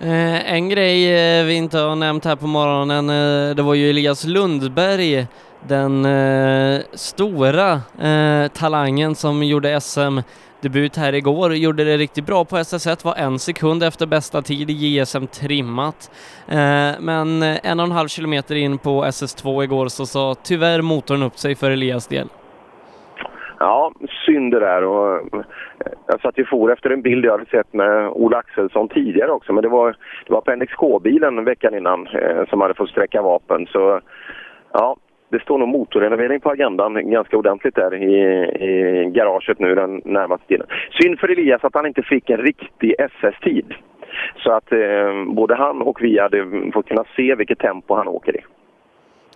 Eh, 0.00 0.52
en 0.52 0.68
grej 0.68 0.98
eh, 1.40 1.44
vi 1.46 1.54
inte 1.54 1.78
har 1.78 1.96
nämnt 1.96 2.24
här 2.24 2.36
på 2.36 2.46
morgonen, 2.46 3.10
eh, 3.10 3.56
det 3.56 3.62
var 3.62 3.74
ju 3.74 3.90
Elias 3.90 4.26
Lundberg, 4.26 5.26
den 5.68 6.04
eh, 6.04 6.80
stora 6.92 7.72
eh, 8.08 8.48
talangen 8.52 9.14
som 9.14 9.42
gjorde 9.42 9.80
SM. 9.80 10.18
Debut 10.62 10.96
här 10.96 11.12
igår, 11.12 11.54
gjorde 11.54 11.84
det 11.84 11.96
riktigt 11.96 12.26
bra 12.26 12.44
på 12.44 12.56
SS1, 12.56 13.04
var 13.04 13.14
en 13.14 13.38
sekund 13.38 13.82
efter 13.82 14.06
bästa 14.06 14.42
tid 14.42 14.70
i 14.70 14.72
JSM 14.72 15.26
trimmat. 15.26 16.10
Eh, 16.48 17.00
men 17.00 17.42
en 17.42 17.80
och 17.80 17.86
en 17.86 17.92
halv 17.92 18.08
kilometer 18.08 18.54
in 18.54 18.78
på 18.78 19.04
SS2 19.04 19.64
igår 19.64 19.88
så 19.88 20.06
sa 20.06 20.34
tyvärr 20.44 20.82
motorn 20.82 21.22
upp 21.22 21.38
sig 21.38 21.54
för 21.54 21.70
Elias 21.70 22.06
del. 22.06 22.28
Ja, 23.58 23.92
synd 24.26 24.52
det 24.52 24.60
där. 24.60 24.84
Och 24.84 25.16
eh, 25.16 25.42
jag 26.06 26.20
satt 26.20 26.38
ju 26.38 26.44
for 26.44 26.72
efter 26.72 26.90
en 26.90 27.02
bild 27.02 27.24
jag 27.24 27.32
hade 27.32 27.46
sett 27.46 27.72
med 27.72 28.08
Ola 28.08 28.36
Axelsson 28.36 28.88
tidigare 28.88 29.30
också. 29.30 29.52
Men 29.52 29.62
det 29.62 29.68
var, 29.68 29.96
det 30.26 30.32
var 30.32 30.40
på 30.40 30.54
NXK-bilen 30.54 31.44
veckan 31.44 31.74
innan 31.74 32.06
eh, 32.06 32.46
som 32.48 32.60
hade 32.60 32.74
fått 32.74 32.90
sträcka 32.90 33.22
vapen. 33.22 33.66
Så 33.66 34.00
ja, 34.72 34.96
det 35.28 35.42
står 35.42 35.58
nog 35.58 35.68
motorrenovering 35.68 36.40
på 36.40 36.50
agendan 36.50 37.10
ganska 37.10 37.36
ordentligt 37.36 37.74
där 37.74 37.94
i, 37.94 38.14
i 38.64 39.10
garaget 39.10 39.58
nu 39.58 39.74
den 39.74 40.02
närmaste 40.04 40.46
tiden. 40.46 40.66
Synd 41.00 41.18
för 41.18 41.28
Elias 41.28 41.64
att 41.64 41.74
han 41.74 41.86
inte 41.86 42.02
fick 42.02 42.30
en 42.30 42.38
riktig 42.38 42.94
SS-tid. 42.98 43.74
Så 44.36 44.52
att 44.52 44.72
eh, 44.72 45.24
både 45.26 45.54
han 45.54 45.82
och 45.82 46.02
vi 46.02 46.18
hade 46.18 46.70
fått 46.74 46.88
kunna 46.88 47.04
se 47.16 47.34
vilket 47.34 47.58
tempo 47.58 47.94
han 47.94 48.08
åker 48.08 48.36
i. 48.36 48.40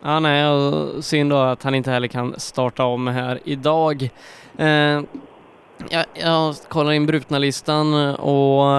Ja, 0.03 0.20
nej, 0.20 0.48
och 0.48 1.05
synd 1.05 1.31
då 1.31 1.37
att 1.37 1.62
han 1.62 1.74
inte 1.74 1.90
heller 1.90 2.09
kan 2.09 2.33
starta 2.33 2.85
om 2.85 3.07
här 3.07 3.38
idag. 3.44 4.03
Eh, 4.59 5.00
jag, 5.90 6.05
jag 6.14 6.55
kollar 6.68 6.92
in 6.92 7.07
brutna-listan 7.07 8.14
och 8.14 8.76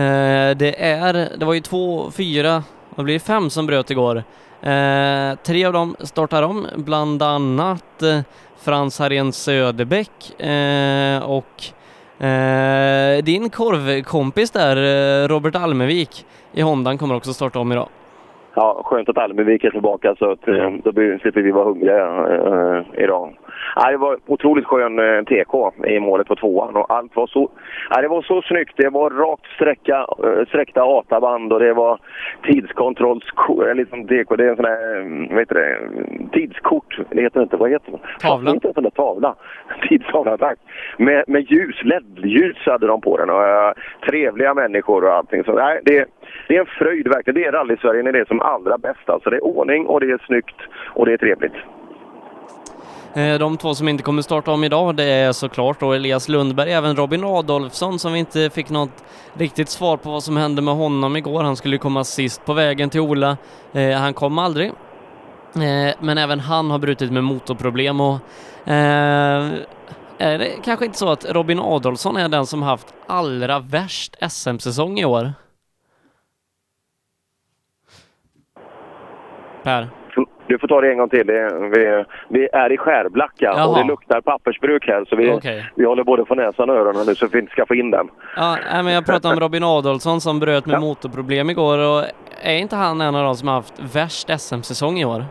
eh, 0.00 0.56
det 0.56 0.74
är, 0.78 1.38
det 1.38 1.44
var 1.44 1.54
ju 1.54 1.60
två, 1.60 2.10
fyra, 2.10 2.62
vad 2.94 3.04
blir 3.04 3.14
det, 3.14 3.20
fem 3.20 3.50
som 3.50 3.66
bröt 3.66 3.90
igår. 3.90 4.22
Eh, 4.64 5.38
tre 5.46 5.64
av 5.64 5.72
dem 5.72 5.96
startar 5.98 6.42
om, 6.42 6.66
bland 6.76 7.22
annat 7.22 8.02
eh, 8.02 8.20
Frans 8.64 8.98
Harén 8.98 9.32
Söderbäck 9.32 10.40
eh, 10.40 11.30
och 11.30 11.64
eh, 12.26 13.24
din 13.24 13.50
korvkompis 13.50 14.50
där, 14.50 14.76
eh, 14.76 15.28
Robert 15.28 15.54
Almevik 15.56 16.26
i 16.52 16.62
Hondan 16.62 16.98
kommer 16.98 17.14
också 17.14 17.32
starta 17.32 17.58
om 17.58 17.72
idag 17.72 17.88
ja, 18.54 18.82
skönt 18.84 19.08
att 19.08 19.18
Almevik 19.18 19.64
är 19.64 19.70
tillbaka 19.70 20.14
så 20.18 20.30
att 20.32 20.48
eh, 20.48 20.70
då 20.84 20.92
slipper 20.92 21.42
vi 21.42 21.50
vara 21.50 21.64
hungriga 21.64 22.06
eh, 22.06 23.02
idag. 23.04 23.36
Ja, 23.76 23.90
det 23.90 23.96
var 23.96 24.18
otroligt 24.26 24.66
skön 24.66 24.98
äh, 24.98 25.24
TK 25.24 25.72
i 25.86 26.00
målet 26.00 26.26
på 26.26 26.36
tvåan 26.36 26.76
och 26.76 26.90
allt 26.90 27.16
var 27.16 27.26
så, 27.26 27.50
ja, 27.90 28.00
det 28.00 28.08
var 28.08 28.22
så 28.22 28.42
snyggt. 28.42 28.74
Det 28.76 28.88
var 28.88 29.10
rakt 29.10 29.46
sträcka, 29.46 30.06
äh, 30.24 30.46
sträckta 30.48 30.82
ATA-band 30.82 31.52
och 31.52 31.60
det 31.60 31.72
var 31.72 31.98
tidskontrolls... 32.42 33.24
Liksom 33.74 34.06
TK, 34.06 34.36
det 34.36 34.44
är 34.44 34.48
en 34.48 34.56
sån 34.56 34.64
här, 34.64 35.28
vad 35.30 35.38
heter 35.38 35.54
det, 35.54 35.78
tidskort. 36.32 36.98
Det 37.10 37.22
heter 37.22 37.42
inte, 37.42 37.56
vad 37.56 37.70
heter 37.70 37.92
det? 37.92 37.98
Tavla? 38.20 38.50
Inte 38.50 38.68
en 38.68 38.74
sån 38.74 38.82
där 38.82 38.90
tavla. 38.90 39.34
Tidstavla, 39.88 40.38
tack. 40.38 40.58
Med, 40.98 41.24
med 41.26 41.50
ljus, 41.50 41.84
LED-ljus 41.84 42.56
hade 42.66 42.86
de 42.86 43.00
på 43.00 43.16
den 43.16 43.30
och 43.30 43.46
äh, 43.46 43.72
trevliga 44.08 44.54
människor 44.54 45.04
och 45.04 45.14
allting. 45.14 45.44
Så 45.44 45.52
nej, 45.52 45.80
det, 45.82 46.08
det 46.48 46.56
är 46.56 46.60
en 46.60 46.66
fröjd 46.66 47.08
verkligen. 47.08 47.40
Det 47.40 47.46
är 47.46 47.52
rally-Sverige 47.52 48.02
när 48.02 48.12
det 48.12 48.20
är 48.20 48.24
som 48.24 48.40
allra 48.40 48.78
bäst. 48.78 49.08
Alltså 49.10 49.30
det 49.30 49.36
är 49.36 49.44
ordning 49.44 49.86
och 49.86 50.00
det 50.00 50.10
är 50.10 50.22
snyggt 50.26 50.56
och 50.94 51.06
det 51.06 51.12
är 51.12 51.16
trevligt. 51.16 51.54
Eh, 53.14 53.38
de 53.38 53.56
två 53.56 53.74
som 53.74 53.88
inte 53.88 54.02
kommer 54.02 54.22
starta 54.22 54.52
om 54.52 54.64
idag 54.64 54.96
det 54.96 55.04
är 55.04 55.32
såklart 55.32 55.80
då 55.80 55.92
Elias 55.92 56.28
Lundberg, 56.28 56.72
även 56.72 56.96
Robin 56.96 57.24
Adolfsson 57.24 57.98
som 57.98 58.12
vi 58.12 58.18
inte 58.18 58.50
fick 58.50 58.70
något 58.70 59.04
riktigt 59.34 59.68
svar 59.68 59.96
på 59.96 60.10
vad 60.10 60.22
som 60.22 60.36
hände 60.36 60.62
med 60.62 60.74
honom 60.74 61.16
igår. 61.16 61.42
Han 61.42 61.56
skulle 61.56 61.78
komma 61.78 62.04
sist 62.04 62.44
på 62.44 62.52
vägen 62.52 62.90
till 62.90 63.00
Ola. 63.00 63.36
Eh, 63.72 63.98
han 63.98 64.14
kom 64.14 64.38
aldrig. 64.38 64.68
Eh, 65.54 65.94
men 66.00 66.18
även 66.18 66.40
han 66.40 66.70
har 66.70 66.78
brutit 66.78 67.12
med 67.12 67.24
motorproblem 67.24 68.00
och 68.00 68.14
eh, 68.68 69.44
är 70.18 70.38
det 70.38 70.50
kanske 70.64 70.84
inte 70.84 70.98
så 70.98 71.10
att 71.10 71.24
Robin 71.24 71.60
Adolfsson 71.60 72.16
är 72.16 72.28
den 72.28 72.46
som 72.46 72.62
haft 72.62 72.94
allra 73.06 73.58
värst 73.58 74.16
SM-säsong 74.30 74.98
i 74.98 75.04
år? 75.04 75.32
Per? 79.62 80.03
Får 80.64 80.68
ta 80.68 80.80
det 80.80 80.90
en 80.90 80.98
gång 80.98 81.08
till. 81.08 81.26
vi, 81.26 82.04
vi 82.28 82.48
är 82.52 82.72
i 82.72 82.76
Skärblacka 82.76 83.34
Jaha. 83.44 83.66
och 83.66 83.78
det 83.78 83.84
luktar 83.84 84.20
pappersbruk 84.20 84.86
här 84.86 85.04
så 85.04 85.16
vi, 85.16 85.30
okay. 85.30 85.62
vi 85.74 85.84
håller 85.84 86.04
både 86.04 86.24
på 86.24 86.34
näsan 86.34 86.70
och 86.70 86.76
öronen 86.76 87.06
nu 87.06 87.14
så 87.14 87.26
vi 87.26 87.38
inte 87.38 87.52
ska 87.52 87.66
få 87.66 87.74
in 87.74 87.90
den. 87.90 88.08
Ja, 88.36 88.56
men 88.70 88.86
jag 88.86 89.06
pratade 89.06 89.34
om 89.34 89.40
Robin 89.40 89.64
Adolfsson 89.64 90.20
som 90.20 90.40
bröt 90.40 90.66
med 90.66 90.74
ja. 90.74 90.80
motorproblem 90.80 91.50
igår 91.50 91.78
och 91.78 92.04
är 92.42 92.56
inte 92.56 92.76
han 92.76 93.00
en 93.00 93.14
av 93.14 93.24
de 93.24 93.36
som 93.36 93.48
har 93.48 93.54
haft 93.54 93.94
värst 93.94 94.40
SM-säsong 94.40 94.98
i 94.98 95.04
år? 95.04 95.24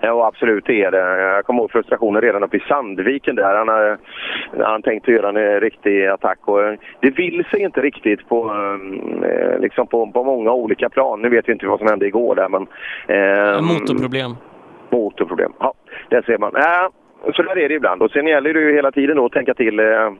Ja, 0.00 0.26
absolut 0.26 0.64
det 0.66 0.84
är 0.84 0.90
det. 0.90 1.22
Jag 1.22 1.44
kommer 1.44 1.60
ihåg 1.60 1.70
frustrationen 1.70 2.22
redan 2.22 2.42
uppe 2.42 2.56
i 2.56 2.64
Sandviken 2.68 3.36
där. 3.36 3.56
Han, 3.56 3.68
har, 3.68 3.98
han 4.64 4.82
tänkte 4.82 5.12
göra 5.12 5.28
en 5.28 5.60
riktig 5.60 6.06
attack 6.06 6.38
och 6.44 6.60
det 7.00 7.10
vill 7.10 7.44
sig 7.50 7.62
inte 7.62 7.80
riktigt 7.80 8.28
på, 8.28 8.50
eh, 9.24 9.60
liksom 9.60 9.86
på, 9.86 10.12
på 10.12 10.24
många 10.24 10.52
olika 10.52 10.88
plan. 10.88 11.22
Nu 11.22 11.28
vet 11.28 11.48
vi 11.48 11.52
inte 11.52 11.66
vad 11.66 11.78
som 11.78 11.88
hände 11.88 12.06
igår 12.06 12.34
där 12.34 12.48
men... 12.48 12.66
Eh, 13.06 13.62
motorproblem. 13.62 14.36
Motorproblem, 14.90 15.52
ja. 15.58 15.74
Det 16.08 16.24
ser 16.24 16.38
man. 16.38 16.56
Äh, 16.56 17.32
så 17.34 17.42
där 17.42 17.58
är 17.58 17.68
det 17.68 17.74
ibland. 17.74 18.02
Och 18.02 18.10
sen 18.10 18.26
gäller 18.26 18.54
det 18.54 18.60
ju 18.60 18.74
hela 18.74 18.92
tiden 18.92 19.16
då 19.16 19.26
att 19.26 19.32
tänka 19.32 19.54
till 19.54 19.78
eh, 19.78 20.10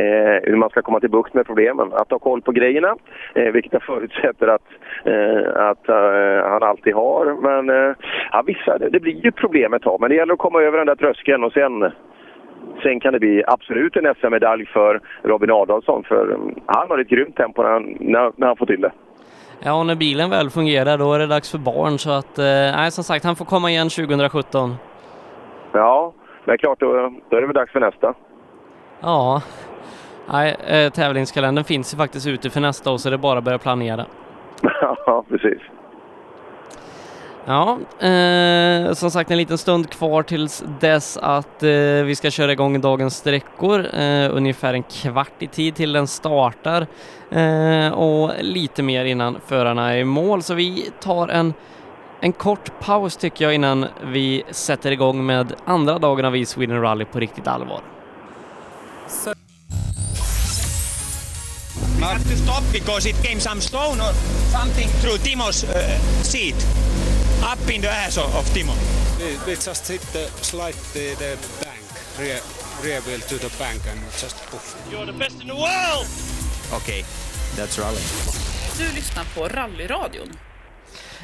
eh, 0.00 0.36
hur 0.42 0.56
man 0.56 0.70
ska 0.70 0.82
komma 0.82 1.00
till 1.00 1.10
bukt 1.10 1.34
med 1.34 1.46
problemen. 1.46 1.92
Att 1.92 2.10
ha 2.10 2.18
koll 2.18 2.42
på 2.42 2.52
grejerna, 2.52 2.96
eh, 3.34 3.52
vilket 3.52 3.72
jag 3.72 3.82
förutsätter 3.82 4.48
att, 4.48 4.68
eh, 5.04 5.66
att 5.70 5.88
eh, 5.88 6.50
han 6.50 6.62
alltid 6.62 6.94
har. 6.94 7.24
Men 7.48 7.70
eh, 7.70 7.96
ja, 8.32 8.42
vissa, 8.46 8.78
det, 8.78 8.88
det, 8.88 9.00
blir 9.00 9.24
ju 9.24 9.32
problem 9.32 9.74
ett 9.74 9.82
tag, 9.82 10.00
men 10.00 10.10
det 10.10 10.16
gäller 10.16 10.32
att 10.32 10.38
komma 10.38 10.62
över 10.62 10.78
den 10.78 10.86
där 10.86 10.96
tröskeln 10.96 11.44
och 11.44 11.52
sen 11.52 11.92
Sen 12.82 13.00
kan 13.00 13.12
det 13.12 13.18
bli 13.18 13.42
absolut 13.46 13.96
en 13.96 14.14
SM-medalj 14.14 14.66
för 14.66 15.00
Robin 15.22 15.50
Adolfsson, 15.50 16.04
för 16.04 16.30
um, 16.32 16.54
han 16.66 16.90
har 16.90 16.98
ett 16.98 17.08
grymt 17.08 17.36
tempo 17.36 17.62
när 17.62 17.70
han, 17.70 17.96
när, 18.00 18.32
när 18.36 18.46
han 18.46 18.56
får 18.56 18.66
till 18.66 18.80
det. 18.80 18.92
Ja, 19.60 19.80
och 19.80 19.86
när 19.86 19.96
bilen 19.96 20.30
väl 20.30 20.50
fungerar 20.50 20.98
då 20.98 21.12
är 21.12 21.18
det 21.18 21.26
dags 21.26 21.50
för 21.50 21.58
barn, 21.58 21.98
så 21.98 22.10
att, 22.10 22.38
eh, 22.38 22.44
nej 22.76 22.90
som 22.90 23.04
sagt, 23.04 23.24
han 23.24 23.36
får 23.36 23.44
komma 23.44 23.70
igen 23.70 23.88
2017. 23.88 24.74
Ja, 25.72 26.12
men 26.44 26.58
klart, 26.58 26.80
då, 26.80 26.86
då 27.30 27.36
är 27.36 27.40
det 27.40 27.46
väl 27.46 27.54
dags 27.54 27.72
för 27.72 27.80
nästa. 27.80 28.14
Ja, 29.00 29.42
Nej, 30.32 30.56
eh, 30.66 30.90
tävlingskalendern 30.90 31.64
finns 31.64 31.94
ju 31.94 31.98
faktiskt 31.98 32.26
ute 32.26 32.50
för 32.50 32.60
nästa 32.60 32.90
år 32.90 32.98
så 32.98 33.10
det 33.10 33.16
är 33.16 33.18
bara 33.18 33.38
att 33.38 33.44
börja 33.44 33.58
planera. 33.58 34.06
ja, 35.06 35.24
precis. 35.28 35.62
Ja, 37.48 37.78
eh, 38.06 38.92
som 38.92 39.10
sagt 39.10 39.30
en 39.30 39.36
liten 39.36 39.58
stund 39.58 39.90
kvar 39.90 40.22
tills 40.22 40.64
dess 40.80 41.16
att 41.16 41.62
eh, 41.62 41.68
vi 42.04 42.14
ska 42.14 42.30
köra 42.30 42.52
igång 42.52 42.80
dagens 42.80 43.16
sträckor. 43.16 43.86
Eh, 43.94 44.36
ungefär 44.36 44.74
en 44.74 44.82
kvart 44.82 45.42
i 45.42 45.46
tid 45.46 45.74
till 45.74 45.92
den 45.92 46.06
startar 46.06 46.86
eh, 47.30 47.92
och 47.92 48.32
lite 48.40 48.82
mer 48.82 49.04
innan 49.04 49.36
förarna 49.46 49.94
är 49.94 49.98
i 49.98 50.04
mål. 50.04 50.42
Så 50.42 50.54
vi 50.54 50.90
tar 51.00 51.28
en, 51.28 51.54
en 52.20 52.32
kort 52.32 52.80
paus 52.80 53.16
tycker 53.16 53.44
jag 53.44 53.54
innan 53.54 53.86
vi 54.04 54.42
sätter 54.50 54.90
igång 54.90 55.26
med 55.26 55.52
andra 55.64 55.98
dagen 55.98 56.24
av 56.24 56.36
East 56.36 56.52
Sweden 56.52 56.82
Rally 56.82 57.04
på 57.04 57.20
riktigt 57.20 57.48
allvar. 57.48 57.80
Så 59.06 59.32
We 61.96 62.02
had 62.02 62.20
to 62.20 62.36
stop 62.36 62.62
because 62.72 63.06
it 63.06 63.16
came 63.22 63.40
some 63.40 63.60
stone 63.60 64.00
or 64.00 64.12
something 64.52 64.88
through 65.00 65.16
Timo's 65.18 65.64
uh, 65.64 65.98
seat, 66.22 66.54
up 67.42 67.58
in 67.70 67.80
the 67.80 67.90
ass 67.90 68.18
of, 68.18 68.44
Timo. 68.52 68.74
We, 69.18 69.36
we 69.46 69.56
just 69.56 69.88
hit 69.88 70.02
the 70.12 70.26
slide 70.42 70.74
the, 70.92 71.14
the 71.18 71.38
bank, 71.64 71.80
rear, 72.20 72.40
rear 72.84 73.00
wheel 73.00 73.20
to 73.20 73.38
the 73.38 73.50
bank 73.58 73.80
and 73.88 73.98
just 74.20 74.36
poof. 74.50 74.76
You're 74.90 75.06
the 75.06 75.12
best 75.12 75.40
in 75.40 75.48
the 75.48 75.54
world! 75.54 76.06
Okay, 76.74 77.02
that's 77.56 77.78
rally. 77.78 78.02
Du 78.78 78.94
lyssnar 78.94 79.24
på 79.34 79.48
rallyradion. 79.48 80.28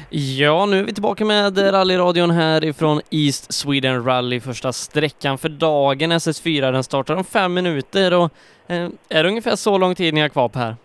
Ja, 0.09 0.65
nu 0.65 0.79
är 0.79 0.83
vi 0.83 0.93
tillbaka 0.93 1.25
med 1.25 1.73
rallyradion 1.73 2.31
här 2.31 2.63
ifrån 2.65 3.01
East 3.09 3.53
Sweden 3.53 4.03
Rally, 4.05 4.39
första 4.39 4.73
sträckan 4.73 5.37
för 5.37 5.49
dagen. 5.49 6.11
SS4, 6.11 6.71
den 6.71 6.83
startar 6.83 7.15
om 7.15 7.23
fem 7.23 7.53
minuter 7.53 8.13
och 8.13 8.31
Eh, 8.67 9.17
är 9.17 9.23
det 9.23 9.29
ungefär 9.29 9.55
så 9.55 9.77
lång 9.77 9.95
tid 9.95 10.13
ni 10.13 10.21
har 10.21 10.29
kvar 10.29 10.51
här? 10.55 10.75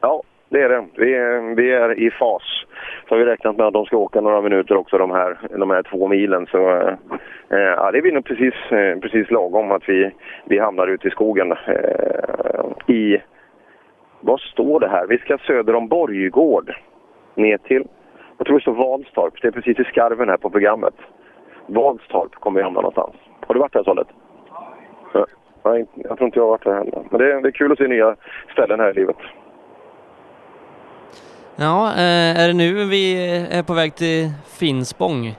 Ja, 0.00 0.22
det 0.48 0.62
är 0.62 0.68
det. 0.68 0.84
Vi 0.96 1.14
är, 1.14 1.54
vi 1.54 1.72
är 1.72 1.98
i 1.98 2.10
fas. 2.10 2.42
så 3.08 3.14
har 3.14 3.18
vi 3.18 3.24
räknat 3.24 3.56
med 3.56 3.66
att 3.66 3.72
de 3.72 3.86
ska 3.86 3.96
åka 3.96 4.20
några 4.20 4.40
minuter 4.40 4.76
också 4.76 4.98
de 4.98 5.10
här, 5.10 5.38
de 5.58 5.70
här 5.70 5.82
två 5.82 6.08
milen. 6.08 6.46
Så 6.46 6.70
eh, 6.70 6.94
eh, 7.50 7.58
ja, 7.58 7.90
det 7.92 8.02
blir 8.02 8.12
nog 8.12 8.24
precis, 8.24 8.54
eh, 8.70 8.98
precis 8.98 9.30
lagom 9.30 9.72
att 9.72 9.88
vi, 9.88 10.10
vi 10.44 10.58
hamnar 10.58 10.86
ute 10.86 11.08
i 11.08 11.10
skogen. 11.10 11.52
Eh, 11.52 12.94
I, 12.94 13.22
vad 14.20 14.40
står 14.40 14.80
det 14.80 14.88
här? 14.88 15.06
Vi 15.06 15.18
ska 15.18 15.38
söder 15.38 15.74
om 15.74 15.88
Borggård. 15.88 16.74
Ner 17.34 17.58
till, 17.58 17.84
jag 18.38 18.46
tror 18.46 18.58
det 18.58 18.62
står 18.62 18.72
Valstorp. 18.72 19.42
Det 19.42 19.48
är 19.48 19.52
precis 19.52 19.78
i 19.78 19.84
skarven 19.84 20.28
här 20.28 20.36
på 20.36 20.50
programmet. 20.50 20.94
Valstorp 21.66 22.34
kommer 22.34 22.60
vi 22.60 22.64
hamna 22.64 22.80
någonstans. 22.80 23.14
Har 23.46 23.54
du 23.54 23.60
varit 23.60 23.72
där, 23.72 23.84
Sollet? 23.84 24.08
Ja. 25.12 25.26
Nej, 25.64 25.86
jag 25.94 26.16
tror 26.16 26.26
inte 26.26 26.38
jag 26.38 26.44
har 26.44 26.50
varit 26.50 26.64
här 26.64 26.74
heller. 26.74 27.02
Men 27.10 27.20
det 27.20 27.32
är, 27.32 27.40
det 27.40 27.48
är 27.48 27.52
kul 27.52 27.72
att 27.72 27.78
se 27.78 27.88
nya 27.88 28.16
ställen 28.52 28.80
här 28.80 28.90
i 28.90 28.94
livet. 28.94 29.16
Ja, 31.56 31.92
eh, 31.92 32.42
är 32.42 32.48
det 32.48 32.54
nu 32.54 32.84
vi 32.84 33.14
är 33.50 33.62
på 33.62 33.74
väg 33.74 33.94
till 33.94 34.30
Finspång? 34.58 35.34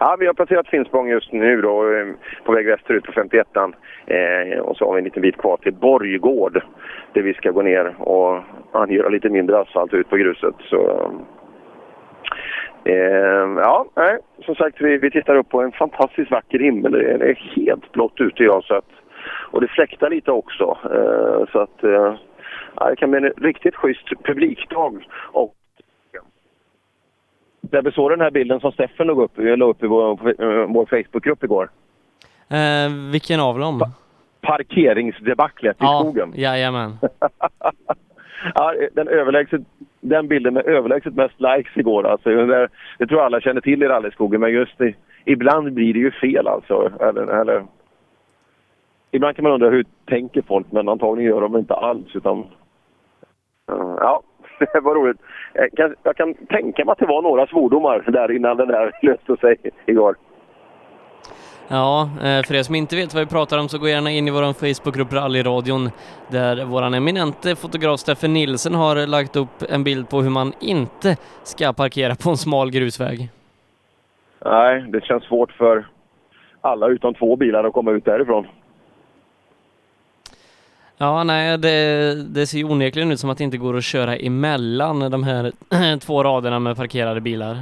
Ja, 0.00 0.16
vi 0.20 0.26
har 0.26 0.34
passerat 0.34 0.68
Finspång 0.68 1.08
just 1.08 1.32
nu 1.32 1.60
då, 1.62 1.94
eh, 1.94 2.06
på 2.44 2.52
väg 2.52 2.66
västerut 2.66 3.04
på 3.04 3.12
51an. 3.12 3.74
Eh, 4.06 4.58
och 4.58 4.76
så 4.76 4.86
har 4.86 4.94
vi 4.94 4.98
en 4.98 5.04
liten 5.04 5.22
bit 5.22 5.36
kvar 5.36 5.56
till 5.56 5.72
Borggård 5.72 6.62
där 7.12 7.22
vi 7.22 7.34
ska 7.34 7.50
gå 7.50 7.62
ner 7.62 7.94
och 7.98 8.42
angöra 8.72 9.08
lite 9.08 9.28
mindre 9.28 9.58
asfalt 9.58 9.94
ut 9.94 10.10
på 10.10 10.16
gruset. 10.16 10.54
Så, 10.58 11.12
eh, 12.84 13.48
ja, 13.56 13.86
nej, 13.94 14.18
som 14.44 14.54
sagt, 14.54 14.80
vi, 14.80 14.98
vi 14.98 15.10
tittar 15.10 15.36
upp 15.36 15.48
på 15.48 15.60
en 15.60 15.72
fantastiskt 15.72 16.30
vacker 16.30 16.58
himmel. 16.58 16.92
Det 16.92 17.12
är, 17.12 17.18
det 17.18 17.30
är 17.30 17.52
helt 17.56 17.92
blått 17.92 18.20
ute 18.20 18.42
idag 18.42 18.64
så 18.64 18.74
att, 18.74 18.90
och 19.30 19.60
det 19.60 19.68
fläktar 19.68 20.10
lite 20.10 20.32
också. 20.32 20.78
Eh, 20.84 21.52
så 21.52 21.58
att 21.58 21.84
eh, 21.84 22.14
ja, 22.74 22.90
det 22.90 22.96
kan 22.96 23.10
bli 23.10 23.18
en 23.18 23.32
riktigt 23.44 23.74
schysst 23.74 24.08
publikdag. 24.24 25.06
Och 25.32 25.54
Debbe, 27.60 27.92
såg 27.92 28.10
den 28.10 28.20
här 28.20 28.30
bilden 28.30 28.60
som 28.60 28.72
Steffen 28.72 29.06
la 29.06 29.12
upp, 29.12 29.32
la 29.36 29.64
upp 29.64 29.82
i 29.82 29.86
vår, 29.86 30.66
vår 30.66 30.86
Facebookgrupp 30.86 31.44
igår? 31.44 31.70
Eh, 32.48 33.10
vilken 33.12 33.40
av 33.40 33.58
dem? 33.58 33.80
Parkeringsdebaclet 34.40 35.76
i 35.76 35.78
ja, 35.78 36.00
skogen. 36.00 36.32
Jajamän. 36.36 36.98
ja, 38.54 38.74
den, 38.92 39.08
överlägset, 39.08 39.60
den 40.00 40.28
bilden 40.28 40.54
med 40.54 40.66
överlägset 40.66 41.14
mest 41.14 41.40
likes 41.40 41.76
igår. 41.76 42.06
Alltså, 42.06 42.30
det, 42.30 42.68
det 42.98 43.06
tror 43.06 43.20
jag 43.20 43.26
alla 43.26 43.40
känner 43.40 43.60
till 43.60 43.82
i 43.82 43.88
rallyskogen, 43.88 44.40
men 44.40 44.52
just 44.52 44.78
det, 44.78 44.94
ibland 45.24 45.72
blir 45.72 45.92
det 45.94 46.00
ju 46.00 46.10
fel 46.10 46.48
alltså. 46.48 46.92
Eller, 47.00 47.40
eller, 47.40 47.64
ibland 49.10 49.36
kan 49.36 49.42
man 49.42 49.52
undra 49.52 49.70
hur 49.70 49.84
tänker 50.04 50.42
folk, 50.42 50.66
men 50.70 50.88
antagligen 50.88 51.30
gör 51.30 51.40
de 51.40 51.56
inte 51.56 51.74
alls. 51.74 52.16
Utan, 52.16 52.44
ja, 54.00 54.22
det 54.72 54.80
var 54.80 54.94
roligt. 54.94 55.20
Jag 55.54 55.72
kan, 55.72 55.94
jag 56.02 56.16
kan 56.16 56.34
tänka 56.34 56.84
mig 56.84 56.92
att 56.92 56.98
det 56.98 57.06
var 57.06 57.22
några 57.22 57.46
svordomar 57.46 58.04
där 58.06 58.36
innan 58.36 58.56
den 58.56 58.68
där 58.68 58.92
löste 59.02 59.36
sig 59.36 59.56
igår. 59.86 60.16
Ja, 61.70 62.10
eh, 62.22 62.42
för 62.46 62.54
er 62.54 62.62
som 62.62 62.74
inte 62.74 62.96
vet 62.96 63.14
vad 63.14 63.24
vi 63.24 63.30
pratar 63.30 63.58
om 63.58 63.68
så 63.68 63.78
gå 63.78 63.88
gärna 63.88 64.10
in 64.10 64.28
i 64.28 64.30
vår 64.30 64.52
Facebookgrupp 64.52 65.12
Rallyradion 65.12 65.90
där 66.28 66.64
vår 66.64 66.82
eminente 66.82 67.56
fotograf 67.56 68.00
Steffen 68.00 68.32
Nilsen 68.32 68.74
har 68.74 69.06
lagt 69.06 69.36
upp 69.36 69.62
en 69.68 69.84
bild 69.84 70.08
på 70.08 70.20
hur 70.22 70.30
man 70.30 70.52
inte 70.60 71.16
ska 71.42 71.72
parkera 71.72 72.14
på 72.14 72.30
en 72.30 72.36
smal 72.36 72.70
grusväg. 72.70 73.28
Nej, 74.44 74.84
det 74.88 75.04
känns 75.04 75.24
svårt 75.24 75.52
för 75.52 75.86
alla 76.60 76.86
utom 76.88 77.14
två 77.14 77.36
bilar 77.36 77.64
att 77.64 77.72
komma 77.72 77.90
ut 77.90 78.04
därifrån. 78.04 78.46
Ja, 81.00 81.24
nej, 81.24 81.58
det, 81.58 82.14
det 82.34 82.46
ser 82.46 82.58
ju 82.58 82.64
onekligen 82.64 83.12
ut 83.12 83.20
som 83.20 83.30
att 83.30 83.38
det 83.38 83.44
inte 83.44 83.56
går 83.56 83.76
att 83.76 83.84
köra 83.84 84.16
emellan 84.16 85.10
de 85.10 85.22
här 85.22 85.52
två 86.06 86.22
raderna 86.22 86.58
med 86.58 86.76
parkerade 86.76 87.20
bilar. 87.20 87.54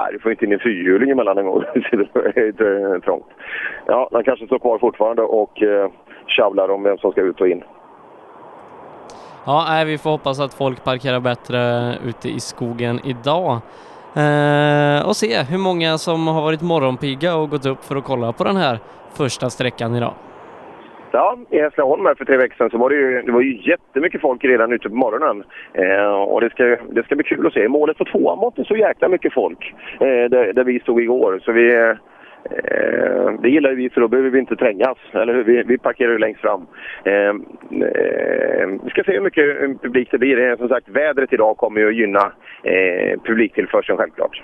Nej, 0.00 0.12
du 0.12 0.18
får 0.18 0.30
inte 0.30 0.44
in 0.44 0.52
en 0.52 0.58
fyrhjuling 0.58 1.10
emellan 1.10 1.38
en 1.38 1.46
gång. 1.46 1.62
det 1.74 2.64
är 2.64 3.00
trångt. 3.00 3.26
Ja, 3.86 4.08
den 4.12 4.24
kanske 4.24 4.46
står 4.46 4.58
kvar 4.58 4.78
fortfarande 4.78 5.22
och 5.22 5.62
eh, 5.62 5.90
tjavlar 6.26 6.68
om 6.68 6.82
vem 6.82 6.98
som 6.98 7.12
ska 7.12 7.20
ut 7.20 7.40
och 7.40 7.48
in. 7.48 7.62
Ja, 9.44 9.64
nej, 9.68 9.84
vi 9.84 9.98
får 9.98 10.10
hoppas 10.10 10.40
att 10.40 10.54
folk 10.54 10.84
parkerar 10.84 11.20
bättre 11.20 11.92
ute 12.04 12.28
i 12.28 12.40
skogen 12.40 13.00
idag. 13.04 13.50
Eh, 14.14 15.08
och 15.08 15.16
se 15.16 15.42
hur 15.42 15.58
många 15.58 15.98
som 15.98 16.26
har 16.26 16.42
varit 16.42 16.62
morgonpigga 16.62 17.36
och 17.36 17.50
gått 17.50 17.66
upp 17.66 17.84
för 17.84 17.96
att 17.96 18.04
kolla 18.04 18.32
på 18.32 18.44
den 18.44 18.56
här 18.56 18.78
första 19.12 19.50
sträckan 19.50 19.94
idag. 19.94 20.14
Ja, 21.12 21.38
i 21.50 21.58
eh, 21.58 21.62
Hässleholm 21.62 22.06
här 22.06 22.14
för 22.14 22.24
tre 22.24 22.36
veckor 22.36 22.56
sedan 22.56 22.70
så 22.70 22.78
var 22.78 22.90
det 22.90 22.96
ju, 22.96 23.22
det 23.22 23.32
var 23.32 23.40
ju 23.40 23.70
jättemycket 23.70 24.20
folk 24.20 24.44
redan 24.44 24.72
ute 24.72 24.88
på 24.88 24.94
morgonen. 24.94 25.44
Eh, 25.72 26.12
och 26.12 26.40
det 26.40 26.50
ska, 26.50 26.76
det 26.90 27.02
ska 27.04 27.16
bli 27.16 27.24
kul 27.24 27.46
att 27.46 27.52
se. 27.52 27.68
Målet 27.68 27.98
på 27.98 28.04
tvåan 28.04 28.38
var 28.38 28.46
inte 28.46 28.64
så 28.64 28.76
jäkla 28.76 29.08
mycket 29.08 29.34
folk 29.34 29.74
eh, 30.00 30.30
där, 30.30 30.52
där, 30.52 30.64
vi 30.64 30.80
stod 30.80 31.02
igår. 31.02 31.40
Så 31.44 31.52
vi, 31.52 31.74
eh, 31.74 33.32
det 33.42 33.48
gillar 33.48 33.72
vi 33.72 33.90
för 33.90 34.00
då 34.00 34.08
behöver 34.08 34.30
vi 34.30 34.38
inte 34.38 34.56
trängas. 34.56 34.98
Eller 35.12 35.34
hur? 35.34 35.44
Vi, 35.44 35.62
vi 35.62 35.78
parkerar 35.78 36.12
ju 36.12 36.18
längst 36.18 36.40
fram. 36.40 36.66
Eh, 37.04 37.12
eh, 37.12 38.68
vi 38.84 38.90
ska 38.90 39.04
se 39.04 39.12
hur 39.12 39.20
mycket 39.20 39.62
eh, 39.62 39.68
publik 39.82 40.08
det 40.10 40.18
blir. 40.18 40.50
Eh, 40.50 40.56
som 40.56 40.68
sagt, 40.68 40.88
vädret 40.88 41.32
idag 41.32 41.56
kommer 41.56 41.80
ju 41.80 41.88
att 41.88 41.94
gynna 41.94 42.32
eh, 42.62 43.20
publiktillförseln 43.20 43.98
självklart. 43.98 44.42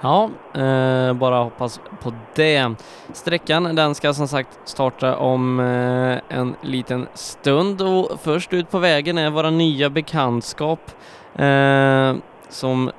Ja, 0.00 0.30
eh, 0.54 1.12
bara 1.12 1.42
hoppas 1.42 1.80
på 2.02 2.12
det. 2.34 2.74
Sträckan 3.12 3.74
den 3.74 3.94
ska 3.94 4.14
som 4.14 4.28
sagt 4.28 4.58
starta 4.64 5.16
om 5.16 5.60
eh, 5.60 6.38
en 6.38 6.54
liten 6.62 7.06
stund 7.14 7.82
och 7.82 8.20
först 8.22 8.52
ut 8.52 8.70
på 8.70 8.78
vägen 8.78 9.18
är 9.18 9.30
våra 9.30 9.50
nya 9.50 9.90
bekantskap 9.90 10.80
eh, 11.34 12.14
som 12.48 12.90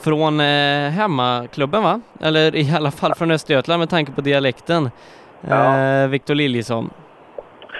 från 0.00 0.40
eh, 0.40 0.90
hemmaklubben 0.90 1.82
va? 1.82 2.00
Eller 2.20 2.56
i 2.56 2.72
alla 2.76 2.90
fall 2.90 3.14
från 3.14 3.30
Östergötland 3.30 3.78
med 3.80 3.90
tanke 3.90 4.12
på 4.12 4.20
dialekten. 4.20 4.90
Ja. 5.40 5.78
Eh, 5.78 6.08
Viktor 6.08 6.34
Liljesson. 6.34 6.90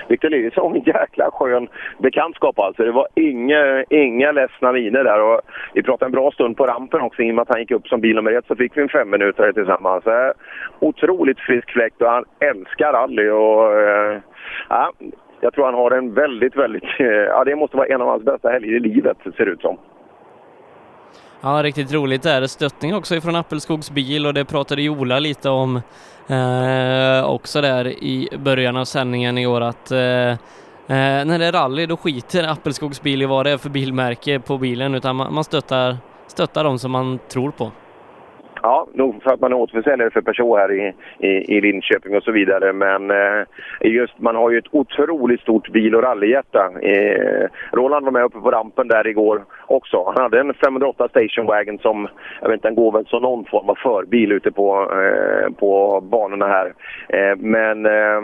Victor 0.09 0.31
Liljesson, 0.31 0.77
en 0.77 0.83
jäkla 0.83 1.31
skön 1.31 1.69
bekantskap 1.99 2.59
alltså. 2.59 2.83
Det 2.83 2.93
var 2.93 3.07
inga, 3.15 3.85
inga 3.91 4.33
ledsna 4.33 4.73
miner 4.73 5.05
där. 5.05 5.23
Och 5.23 5.41
vi 5.75 5.83
pratade 5.83 6.09
en 6.09 6.13
bra 6.13 6.31
stund 6.31 6.57
på 6.57 6.67
rampen 6.67 7.01
också. 7.01 7.23
I 7.23 7.31
och 7.31 7.35
med 7.35 7.43
att 7.43 7.49
han 7.49 7.61
gick 7.61 7.71
upp 7.71 7.89
som 7.89 8.01
bil 8.01 8.17
nummer 8.17 8.33
ett 8.33 8.47
så 8.47 8.57
fick 8.57 8.77
vi 8.77 8.83
en 8.83 8.89
fem 8.89 9.11
minuter 9.11 9.53
tillsammans. 9.53 10.05
Otroligt 10.81 11.41
frisk 11.41 11.71
fläkt 11.71 12.03
och 12.03 12.11
han 12.11 12.25
älskar 12.41 12.93
rally. 12.93 13.31
Och, 13.31 13.81
eh, 13.81 14.21
ja, 14.69 14.93
jag 15.41 15.53
tror 15.53 15.65
han 15.65 15.75
har 15.75 15.91
en 15.91 16.15
väldigt, 16.15 16.57
väldigt... 16.57 16.85
Eh, 16.99 17.07
ja, 17.07 17.45
det 17.45 17.57
måste 17.57 17.77
vara 17.77 17.87
en 17.87 18.03
av 18.03 18.09
hans 18.09 18.25
bästa 18.25 18.51
helger 18.51 18.73
i 18.73 18.81
livet, 18.81 19.17
ser 19.37 19.45
det 19.45 19.51
ut 19.51 19.61
som. 19.61 19.79
Ja, 21.41 21.63
riktigt 21.63 21.93
roligt 21.93 22.27
är 22.27 22.41
det. 22.41 22.49
Stöttning 22.49 22.95
också 22.95 23.17
ifrån 23.17 23.37
Appelskogs 23.37 23.91
bil 23.91 24.27
och 24.27 24.35
det 24.35 24.45
pratade 24.45 24.83
Jola 24.83 25.19
lite 25.19 25.51
om 25.51 25.77
eh, 26.27 27.25
också 27.25 27.61
där 27.61 27.87
i 27.87 28.29
början 28.39 28.77
av 28.77 28.85
sändningen 28.85 29.39
i 29.39 29.47
år 29.47 29.61
att 29.61 29.91
eh, 29.91 29.99
eh, 29.99 30.37
när 30.87 31.39
det 31.39 31.47
är 31.47 31.53
rally 31.53 31.87
då 31.87 31.97
skiter 31.97 32.45
Appelskogs 32.45 33.03
bil 33.03 33.23
i 33.23 33.27
vad 33.27 33.47
det 33.47 33.51
är 33.51 33.57
för 33.57 33.71
bilmärke 33.71 34.41
på 34.41 34.59
bilen 34.59 34.95
utan 34.95 35.17
man, 35.17 35.35
man 35.35 35.45
stöttar, 35.45 35.97
stöttar 36.27 36.65
de 36.65 36.79
som 36.79 36.91
man 36.91 37.19
tror 37.29 37.51
på. 37.51 37.73
Ja, 38.63 38.87
nog 38.93 39.23
för 39.23 39.33
att 39.33 39.41
man 39.41 39.53
är 39.53 39.57
återförsäljare 39.57 40.11
för 40.11 40.21
Peugeot 40.21 40.59
här 40.59 40.73
i, 40.73 40.95
i, 41.19 41.57
i 41.57 41.61
Linköping 41.61 42.17
och 42.17 42.23
så 42.23 42.33
vidare. 42.33 42.73
Men 42.73 43.11
eh, 43.11 43.47
just 43.81 44.19
man 44.19 44.37
har 44.37 44.51
ju 44.51 44.59
ett 44.59 44.75
otroligt 44.75 45.41
stort 45.41 45.69
bil 45.69 45.95
och 45.95 46.03
rallyhjärta. 46.03 46.71
Eh, 46.83 47.49
Roland 47.73 48.05
var 48.05 48.13
med 48.13 48.25
uppe 48.25 48.41
på 48.41 48.51
rampen 48.51 48.89
där 48.89 49.07
igår 49.07 49.45
också. 49.67 50.05
Han 50.07 50.23
hade 50.23 50.41
en 50.41 50.55
508 50.55 51.09
Station 51.09 51.47
Wagon 51.47 51.79
som, 51.79 52.09
jag 52.41 52.49
vet 52.49 52.55
inte, 52.55 52.69
den 52.69 52.75
går 52.75 52.93
väl 52.93 53.07
som 53.07 53.23
någon 53.23 53.45
form 53.45 53.69
av 53.69 53.75
förbil 53.75 54.33
ute 54.33 54.51
på, 54.53 54.93
eh, 54.93 55.53
på 55.55 56.01
banorna 56.01 56.47
här. 56.47 56.73
Eh, 57.09 57.37
men 57.37 57.87
eh, 57.87 58.19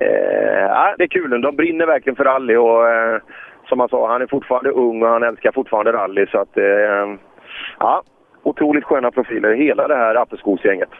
eh, 0.00 0.94
det 0.98 1.04
är 1.04 1.08
kul. 1.08 1.40
De 1.40 1.56
brinner 1.56 1.86
verkligen 1.86 2.16
för 2.16 2.24
rally 2.24 2.56
och 2.56 2.88
eh, 2.88 3.20
som 3.68 3.80
han 3.80 3.88
sa, 3.88 4.12
han 4.12 4.22
är 4.22 4.26
fortfarande 4.26 4.70
ung 4.70 5.02
och 5.02 5.08
han 5.08 5.22
älskar 5.22 5.52
fortfarande 5.52 5.92
rally. 5.92 6.26
Så 6.26 6.38
att, 6.38 6.56
eh, 6.56 7.14
ja, 7.78 8.02
otroligt 8.42 8.84
sköna 8.84 9.10
profiler, 9.10 9.54
hela 9.54 9.88
det 9.88 9.96
här 9.96 10.14
Appelskogsgänget. 10.14 10.90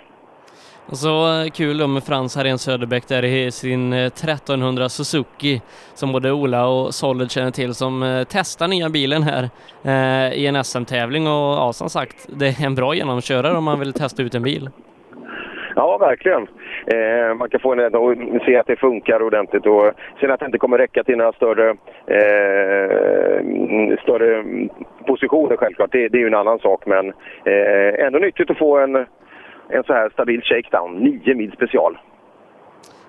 Och 0.91 0.97
så 0.97 1.43
eh, 1.43 1.51
kul 1.51 1.79
då 1.79 1.87
med 1.87 2.03
Frans 2.03 2.37
Harén 2.37 2.59
Söderbäck 2.59 3.09
där 3.09 3.25
i 3.25 3.51
sin 3.51 3.93
1300 3.93 4.89
Suzuki 4.89 5.63
som 5.95 6.13
både 6.13 6.33
Ola 6.33 6.69
och 6.69 6.95
Solid 6.95 7.31
känner 7.31 7.51
till 7.51 7.75
som 7.75 8.03
eh, 8.03 8.27
testar 8.31 8.69
nya 8.69 8.89
bilen 8.89 9.23
här 9.23 9.49
eh, 9.85 10.39
i 10.39 10.47
en 10.47 10.65
SM-tävling 10.65 11.27
och 11.27 11.33
ja, 11.33 11.73
som 11.73 11.91
sagt, 11.91 12.29
det 12.39 12.47
är 12.47 12.67
en 12.67 12.75
bra 12.75 12.95
genomkörare 12.95 13.57
om 13.57 13.65
man 13.65 13.79
vill 13.79 13.93
testa 13.93 14.23
ut 14.23 14.35
en 14.35 14.43
bil. 14.43 14.71
Ja, 15.77 15.99
verkligen. 15.99 16.47
Eh, 16.87 17.35
man 17.35 17.49
kan 17.49 17.61
få 17.61 17.73
en, 17.73 17.95
och 17.95 18.15
se 18.47 18.57
att 18.57 18.67
det 18.67 18.77
funkar 18.77 19.23
ordentligt. 19.23 19.67
Och 19.67 19.93
sen 20.21 20.31
att 20.31 20.41
det 20.41 20.47
inte 20.47 20.59
kommer 20.59 20.79
räcka 20.79 21.05
till 21.05 21.17
några 21.17 21.33
större, 21.33 21.71
eh, 22.07 23.43
större 24.03 24.45
positioner 25.13 25.57
självklart, 25.57 25.93
det, 25.93 26.09
det, 26.09 26.19
är 26.19 26.21
ju 26.21 26.27
en 26.27 26.43
annan 26.43 26.59
sak. 26.59 26.81
Men 26.87 27.05
eh, 27.53 28.07
ändå 28.07 28.19
nyttigt 28.19 28.51
att 28.51 28.59
få 28.59 28.79
en, 28.79 28.97
en 29.69 29.85
så 29.87 29.93
här 29.93 30.11
stabil 30.11 30.43
shakedown. 30.43 30.91
9 30.95 31.35
mil 31.35 31.53
special. 31.53 31.99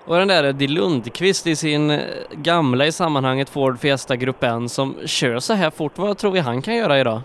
Och 0.06 0.16
den 0.16 0.28
där 0.28 0.44
Eddie 0.44 0.68
Lundqvist 0.68 1.46
i 1.46 1.56
sin 1.56 1.90
eh, 1.90 1.98
gamla 2.32 2.86
i 2.86 2.92
sammanhanget 2.92 3.50
Ford 3.50 3.78
Fiesta 3.78 4.16
Grupp 4.16 4.42
N 4.42 4.68
som 4.68 4.94
kör 5.06 5.38
så 5.38 5.54
här 5.54 5.70
fort, 5.70 5.98
vad 5.98 6.18
tror 6.18 6.32
vi 6.32 6.40
han 6.40 6.62
kan 6.62 6.76
göra 6.76 7.00
idag? 7.00 7.20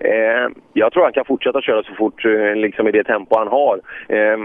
Eh, 0.00 0.48
jag 0.72 0.92
tror 0.92 1.02
han 1.02 1.12
kan 1.12 1.24
fortsätta 1.24 1.60
köra 1.60 1.82
så 1.82 1.94
fort 1.94 2.24
eh, 2.24 2.54
liksom 2.54 2.88
i 2.88 2.92
det 2.92 3.04
tempo 3.04 3.38
han 3.38 3.48
har. 3.48 3.80
Eh, 4.08 4.38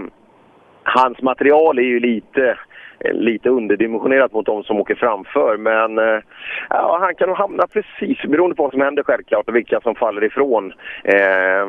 hans 0.82 1.22
material 1.22 1.78
är 1.78 1.82
ju 1.82 2.00
lite, 2.00 2.44
eh, 2.50 2.56
Eh, 3.00 3.12
lite 3.12 3.48
underdimensionerat 3.48 4.32
mot 4.32 4.46
de 4.46 4.62
som 4.62 4.80
åker 4.80 4.94
framför. 4.94 5.56
Men 5.56 5.98
eh, 5.98 6.22
ja, 6.70 6.98
han 7.00 7.14
kan 7.14 7.28
nog 7.28 7.36
hamna 7.36 7.66
precis, 7.66 8.22
beroende 8.22 8.56
på 8.56 8.62
vad 8.62 8.72
som 8.72 8.80
händer 8.80 9.02
självklart 9.02 9.48
och 9.48 9.56
vilka 9.56 9.80
som 9.80 9.94
faller 9.94 10.24
ifrån. 10.24 10.72
Eh, 11.04 11.68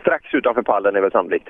strax 0.00 0.34
utanför 0.34 0.62
pallen 0.62 0.96
är 0.96 1.00
väl 1.00 1.10
sannolikt. 1.10 1.48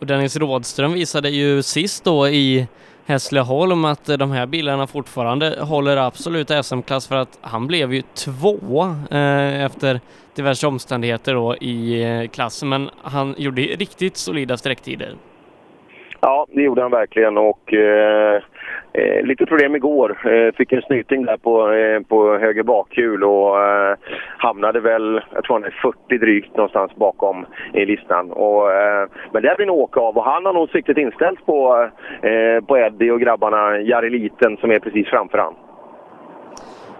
Och 0.00 0.06
Dennis 0.06 0.36
Rådström 0.36 0.92
visade 0.92 1.28
ju 1.28 1.62
sist 1.62 2.04
då 2.04 2.28
i 2.28 2.66
Hässleholm 3.06 3.84
att 3.84 4.06
de 4.18 4.30
här 4.30 4.46
bilarna 4.46 4.86
fortfarande 4.86 5.56
håller 5.60 5.96
absolut 5.96 6.50
SM-klass 6.64 7.08
för 7.08 7.16
att 7.16 7.38
han 7.40 7.66
blev 7.66 7.94
ju 7.94 8.02
två 8.02 8.82
eh, 9.10 9.64
efter 9.64 10.00
diverse 10.34 10.66
omständigheter 10.66 11.34
då 11.34 11.56
i 11.56 12.02
eh, 12.02 12.28
klassen 12.28 12.68
men 12.68 12.90
han 13.02 13.34
gjorde 13.38 13.62
riktigt 13.62 14.16
solida 14.16 14.56
sträcktider. 14.56 15.14
Ja, 16.20 16.46
det 16.52 16.62
gjorde 16.62 16.82
han 16.82 16.90
verkligen 16.90 17.38
och 17.38 17.74
eh, 17.74 18.42
eh, 18.92 19.22
lite 19.22 19.46
problem 19.46 19.76
igår. 19.76 20.32
Eh, 20.32 20.54
fick 20.54 20.72
en 20.72 20.82
snyting 20.82 21.24
där 21.24 21.36
på, 21.36 21.72
eh, 21.72 22.00
på 22.00 22.38
höger 22.38 22.62
bakhjul 22.62 23.24
och 23.24 23.64
eh, 23.64 23.96
hamnade 24.38 24.80
väl, 24.80 25.20
jag 25.34 25.44
tror 25.44 25.54
han 25.54 25.64
är 25.64 25.78
40 25.82 26.18
drygt 26.18 26.56
någonstans 26.56 26.94
bakom 26.96 27.46
i 27.72 27.84
listan. 27.84 28.32
Och, 28.32 28.72
eh, 28.72 29.08
men 29.32 29.42
det 29.42 29.54
blir 29.56 29.66
nog 29.66 29.78
åka 29.78 30.00
av 30.00 30.16
och 30.16 30.24
han 30.24 30.46
har 30.46 30.52
nog 30.52 30.70
siktet 30.70 30.98
inställt 30.98 31.46
på, 31.46 31.88
eh, 32.22 32.64
på 32.66 32.78
Eddie 32.78 33.10
och 33.10 33.20
grabbarna, 33.20 33.80
Jari 33.80 34.10
Liten 34.10 34.56
som 34.56 34.70
är 34.70 34.78
precis 34.78 35.08
framför 35.08 35.38
han. 35.38 35.54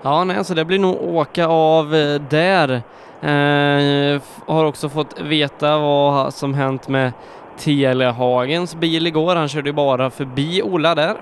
Ja, 0.03 0.25
nej, 0.25 0.45
så 0.45 0.55
det 0.55 0.65
blir 0.65 0.79
nog 0.79 1.15
åka 1.15 1.47
av 1.47 1.85
eh, 1.85 2.21
där. 2.31 2.83
Eh, 3.23 4.23
har 4.47 4.65
också 4.65 4.89
fått 4.89 5.21
veta 5.21 5.79
vad 5.79 6.35
som 6.35 6.55
hänt 6.55 6.89
med 6.89 7.13
Telehagens 7.65 8.77
bil 8.77 9.07
igår. 9.07 9.37
Han 9.37 9.49
körde 9.49 9.69
ju 9.69 9.73
bara 9.73 10.11
förbi 10.11 10.63
Ola 10.63 10.95
där. 10.95 11.15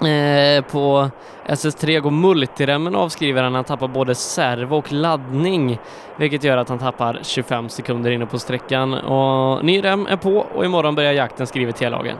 Eh, 0.00 0.64
på 0.72 1.10
SS3 1.46 2.00
går 2.00 2.10
multiremmen 2.10 2.94
avskriver 2.94 3.42
han. 3.42 3.54
Han 3.54 3.64
tappar 3.64 3.88
både 3.88 4.14
servo 4.14 4.76
och 4.76 4.92
laddning, 4.92 5.78
vilket 6.18 6.44
gör 6.44 6.56
att 6.56 6.68
han 6.68 6.78
tappar 6.78 7.18
25 7.22 7.68
sekunder 7.68 8.10
inne 8.10 8.26
på 8.26 8.38
sträckan. 8.38 8.94
Och 8.94 9.64
ny 9.64 9.80
rem 9.84 10.06
är 10.06 10.16
på 10.16 10.46
och 10.54 10.64
imorgon 10.64 10.94
börjar 10.94 11.12
jakten, 11.12 11.46
skriver 11.46 11.72
Telehagen. 11.72 12.16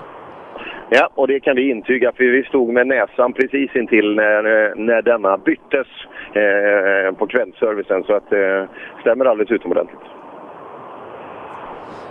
Ja, 0.89 1.09
och 1.15 1.29
det 1.29 1.41
kan 1.41 1.57
vi 1.57 1.71
intyga 1.71 2.13
för 2.13 2.25
vi 2.25 2.43
stod 2.45 2.73
med 2.73 2.87
näsan 2.87 3.33
precis 3.33 3.77
intill 3.77 4.15
när, 4.15 4.75
när 4.77 5.03
denna 5.03 5.39
byttes 5.39 5.87
eh, 6.33 7.15
på 7.19 7.27
kvällsservicen 7.27 8.05
så 8.05 8.13
att 8.15 8.31
det 8.31 8.59
eh, 8.59 8.69
stämmer 9.01 9.25
alldeles 9.25 9.51
utomordentligt. 9.51 10.16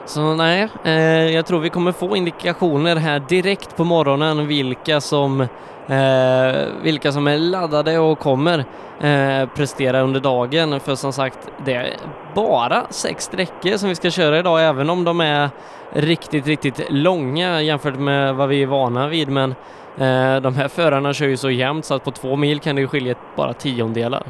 Så 0.05 0.33
nej, 0.33 0.67
eh, 0.83 1.33
jag 1.35 1.45
tror 1.45 1.59
vi 1.59 1.69
kommer 1.69 1.91
få 1.91 2.15
indikationer 2.15 2.95
här 2.95 3.19
direkt 3.19 3.75
på 3.77 3.83
morgonen 3.83 4.47
vilka 4.47 5.01
som, 5.01 5.41
eh, 5.87 6.65
vilka 6.83 7.11
som 7.11 7.27
är 7.27 7.37
laddade 7.37 7.99
och 7.99 8.19
kommer 8.19 8.59
eh, 8.99 9.49
prestera 9.55 10.01
under 10.01 10.19
dagen. 10.19 10.79
För 10.79 10.95
som 10.95 11.13
sagt, 11.13 11.39
det 11.65 11.73
är 11.73 11.89
bara 12.35 12.85
sex 12.89 13.23
sträckor 13.23 13.77
som 13.77 13.89
vi 13.89 13.95
ska 13.95 14.09
köra 14.09 14.39
idag, 14.39 14.63
även 14.63 14.89
om 14.89 15.03
de 15.03 15.21
är 15.21 15.49
riktigt, 15.93 16.47
riktigt 16.47 16.81
långa 16.89 17.61
jämfört 17.61 17.99
med 17.99 18.35
vad 18.35 18.49
vi 18.49 18.63
är 18.63 18.67
vana 18.67 19.07
vid. 19.07 19.29
Men 19.29 19.51
eh, 19.97 20.41
de 20.41 20.55
här 20.55 20.67
förarna 20.67 21.13
kör 21.13 21.27
ju 21.27 21.37
så 21.37 21.49
jämnt 21.49 21.85
så 21.85 21.93
att 21.93 22.03
på 22.03 22.11
två 22.11 22.35
mil 22.35 22.59
kan 22.59 22.75
det 22.75 22.87
skilja 22.87 23.15
bara 23.35 23.53
tiondelar. 23.53 24.23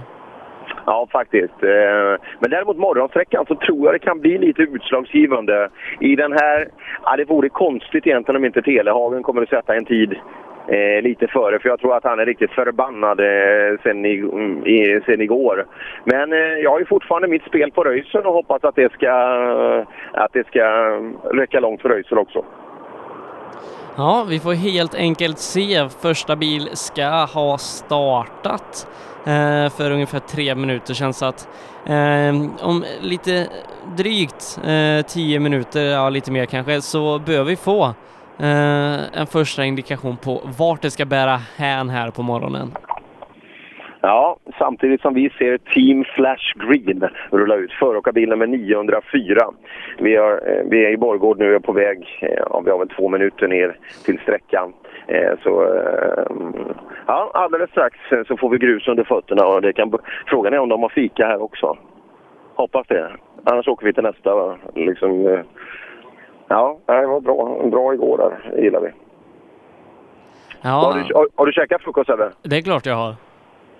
Ja, 0.86 1.08
faktiskt. 1.12 1.64
Eh, 1.64 2.22
men 2.40 2.50
däremot 2.50 2.78
morgonsträckan 2.78 3.46
så 3.48 3.56
tror 3.56 3.86
jag 3.86 3.96
det 3.96 4.00
kan 4.00 4.20
bli 4.20 4.38
lite 4.38 4.62
utslagsgivande. 4.62 5.70
I 6.00 6.16
den 6.16 6.32
här, 6.32 6.68
ja, 7.04 7.16
det 7.18 7.26
vore 7.26 7.50
konstigt 7.50 8.08
egentligen 8.08 8.38
om 8.38 8.46
inte 8.46 8.62
Telehagen 8.62 9.24
kommer 9.24 9.42
att 9.42 9.50
sätta 9.50 9.76
en 9.76 9.86
tid 9.86 10.16
eh, 10.68 11.02
lite 11.04 11.28
före, 11.28 11.60
för 11.60 11.70
jag 11.70 11.80
tror 11.80 11.96
att 11.96 12.04
han 12.04 12.20
är 12.20 12.26
riktigt 12.26 12.52
förbannad 12.52 13.20
eh, 13.20 13.80
sen, 13.84 14.06
i, 14.06 14.18
mm, 14.18 14.66
i, 14.66 15.02
sen 15.06 15.22
igår. 15.22 15.66
Men 16.04 16.34
eh, 16.34 16.40
jag 16.40 16.72
har 16.72 16.80
ju 16.80 16.86
fortfarande 16.86 17.28
mitt 17.28 17.46
spel 17.46 17.72
på 17.72 17.84
Röisel 17.84 18.26
och 18.26 18.34
hoppas 18.34 18.64
att 18.64 18.76
det 18.76 18.94
ska, 18.94 19.12
att 20.14 20.34
det 20.34 20.48
ska 20.48 20.66
räcka 21.34 21.60
långt 21.60 21.82
för 21.82 21.90
Röisel 21.90 22.18
också. 22.18 22.46
Ja, 23.98 24.26
vi 24.30 24.40
får 24.40 24.54
helt 24.54 24.96
enkelt 24.96 25.40
se. 25.40 25.90
Första 26.02 26.36
bil 26.36 26.70
ska 26.74 27.08
ha 27.34 27.58
startat 27.58 28.88
Eh, 29.26 29.70
för 29.70 29.92
ungefär 29.92 30.20
tre 30.20 30.56
minuter 30.56 30.94
sedan 30.94 31.14
så 31.14 31.26
att 31.26 31.48
eh, 31.86 32.66
om 32.66 32.86
lite 33.02 33.48
drygt 33.98 34.60
eh, 34.64 35.06
tio 35.06 35.40
minuter, 35.40 35.84
ja 35.84 36.10
lite 36.10 36.32
mer 36.32 36.46
kanske, 36.46 36.82
så 36.82 37.20
bör 37.20 37.44
vi 37.44 37.56
få 37.56 37.86
eh, 38.40 39.20
en 39.20 39.28
första 39.28 39.66
indikation 39.66 40.18
på 40.18 40.42
vart 40.58 40.82
det 40.82 40.92
ska 40.92 41.06
bära 41.06 41.42
hän 41.56 41.90
här 41.90 42.12
på 42.12 42.22
morgonen. 42.22 42.72
Ja, 44.06 44.38
samtidigt 44.58 45.02
som 45.02 45.14
vi 45.14 45.30
ser 45.30 45.58
Team 45.58 46.04
Flash 46.16 46.54
Green 46.56 47.10
rulla 47.32 47.56
ut. 47.56 47.72
Föråkarbil 47.72 48.30
nummer 48.30 48.48
904. 48.48 49.52
Vi, 50.00 50.16
har, 50.16 50.32
eh, 50.32 50.64
vi 50.66 50.86
är 50.86 50.90
i 50.90 50.98
Borgård 50.98 51.40
nu 51.40 51.50
och 51.50 51.56
är 51.56 51.60
på 51.60 51.72
väg, 51.72 52.20
ja, 52.22 52.62
vi 52.66 52.72
har 52.72 52.78
väl 52.78 52.90
två 52.90 53.10
minuter 53.10 53.48
ner 53.48 53.80
till 54.06 54.20
sträckan. 54.20 54.74
Eh, 55.08 55.34
så 55.44 55.50
ja, 57.08 57.32
alldeles 57.34 57.70
strax 57.70 57.98
så 58.28 58.38
får 58.38 58.50
vi 58.50 58.58
grus 58.58 58.88
under 58.88 59.04
fötterna 59.04 59.46
och 59.46 59.62
det 59.62 59.74
kan, 59.74 59.94
frågan 60.28 60.54
är 60.54 60.60
om 60.60 60.70
de 60.70 60.82
har 60.82 60.90
fika 60.90 61.26
här 61.28 61.42
också. 61.42 61.78
Hoppas 62.56 62.88
det. 62.88 63.12
Annars 63.44 63.68
åker 63.68 63.86
vi 63.86 63.94
till 63.94 64.04
nästa. 64.04 64.58
Liksom, 64.76 65.44
ja, 66.48 66.80
det 66.86 67.08
var 67.08 67.22
bra, 67.22 67.68
bra 67.72 67.94
igår 67.94 68.18
där, 68.18 68.52
det 68.56 68.62
gillar 68.62 68.82
vi. 68.82 68.90
Ja. 70.62 70.70
Har, 70.70 70.94
du, 70.94 71.14
har, 71.14 71.28
har 71.36 71.46
du 71.46 71.52
käkat 71.52 71.82
frukost 71.82 72.10
eller? 72.10 72.32
Det 72.42 72.58
är 72.58 72.62
klart 72.62 72.86
jag 72.86 72.96
har. 72.96 73.25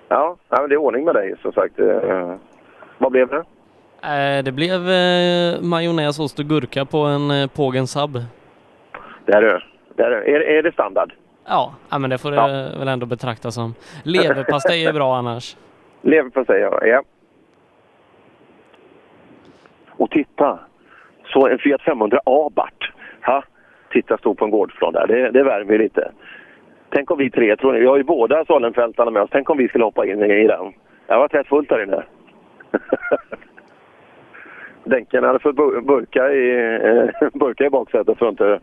Ja, 0.08 0.38
ja 0.50 0.62
men 0.62 0.70
det 0.70 0.76
är 0.76 0.78
ordning 0.78 1.06
med 1.06 1.16
dig 1.16 1.36
som 1.42 1.52
sagt. 1.52 1.80
Eh, 1.80 2.36
vad 2.98 3.12
blev 3.12 3.28
det? 3.28 3.44
Eh, 4.06 4.44
det 4.44 4.52
blev 4.52 4.90
eh, 4.90 5.62
majonnäs, 5.62 6.20
ost 6.20 6.40
och 6.40 6.46
gurka 6.46 6.86
på 6.86 6.98
en 6.98 7.32
eh, 7.32 7.48
Pågen 7.48 7.88
Sub. 7.88 8.14
Det 9.26 9.34
är 9.34 9.42
det. 9.42 9.62
det, 9.96 10.04
är. 10.04 10.12
Är, 10.58 10.64
det 10.64 10.72
standard? 10.72 11.14
Ja, 11.46 11.74
ja, 11.90 12.00
men 12.00 12.10
det 12.10 12.18
får 12.18 12.32
det 12.32 12.38
ja. 12.38 12.80
väl 12.80 12.88
ändå 12.88 13.06
betraktas 13.06 13.56
som. 13.56 13.74
Leverpastej 14.04 14.86
är 14.86 14.94
bra 14.94 15.16
annars. 15.16 15.58
Leverpastej, 16.02 16.60
ja. 16.60 16.86
ja. 16.86 17.04
Och 19.90 20.12
titta! 20.12 20.60
Så 21.26 21.48
en 21.48 21.60
Fiat 21.60 21.82
500 21.82 22.20
Abarth. 22.26 22.92
Ha? 23.26 23.44
Titta, 23.92 24.18
stod 24.18 24.38
på 24.38 24.46
en 24.46 24.52
gårdsplan 24.52 24.94
där. 24.94 25.08
Det, 25.08 25.32
det 25.32 25.44
värmer 25.44 25.78
lite. 25.78 26.12
Tänk 26.90 27.12
om 27.12 27.18
vi 27.18 27.30
tre, 27.30 27.56
tror 27.56 27.74
ni, 27.74 27.80
vi 27.80 27.86
har 27.86 27.98
ju 27.98 28.04
båda 28.04 28.46
Solenfältarna 28.46 29.12
med 29.12 29.22
oss, 29.22 29.30
tänk 29.32 29.50
om 29.50 29.58
vi 29.58 29.68
skulle 29.68 29.84
hoppa 29.84 30.06
in 30.06 30.24
i 30.24 30.48
den. 30.48 30.74
Det 31.08 31.16
var 31.16 31.28
rätt 31.28 31.48
fullt 31.48 31.70
där 31.70 31.84
inne. 31.84 32.04
Denken 34.84 35.24
hade 35.24 35.40
fått 35.40 35.56
burka 35.86 36.32
i, 36.32 36.76
eh, 36.76 37.30
burka 37.34 37.66
i 37.66 37.70
baksätet 37.70 38.18
för 38.18 38.26
att 38.26 38.32
inte 38.32 38.60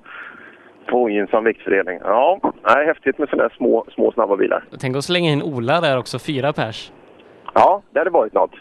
få 0.90 1.02
ogynnsam 1.02 1.44
viktfördelning. 1.44 2.00
Ja, 2.04 2.38
det 2.42 2.70
är 2.70 2.86
häftigt 2.86 3.18
med 3.18 3.28
sådana 3.28 3.50
små, 3.50 3.84
små 3.94 4.12
snabba 4.12 4.36
bilar. 4.36 4.64
Tänk 4.80 4.96
att 4.96 5.04
slänga 5.04 5.30
in 5.30 5.42
Ola 5.42 5.80
där 5.80 5.98
också, 5.98 6.18
fyra 6.18 6.52
pers. 6.52 6.92
Ja, 7.54 7.82
det 7.90 7.98
hade 7.98 8.10
varit 8.10 8.34
något. 8.34 8.54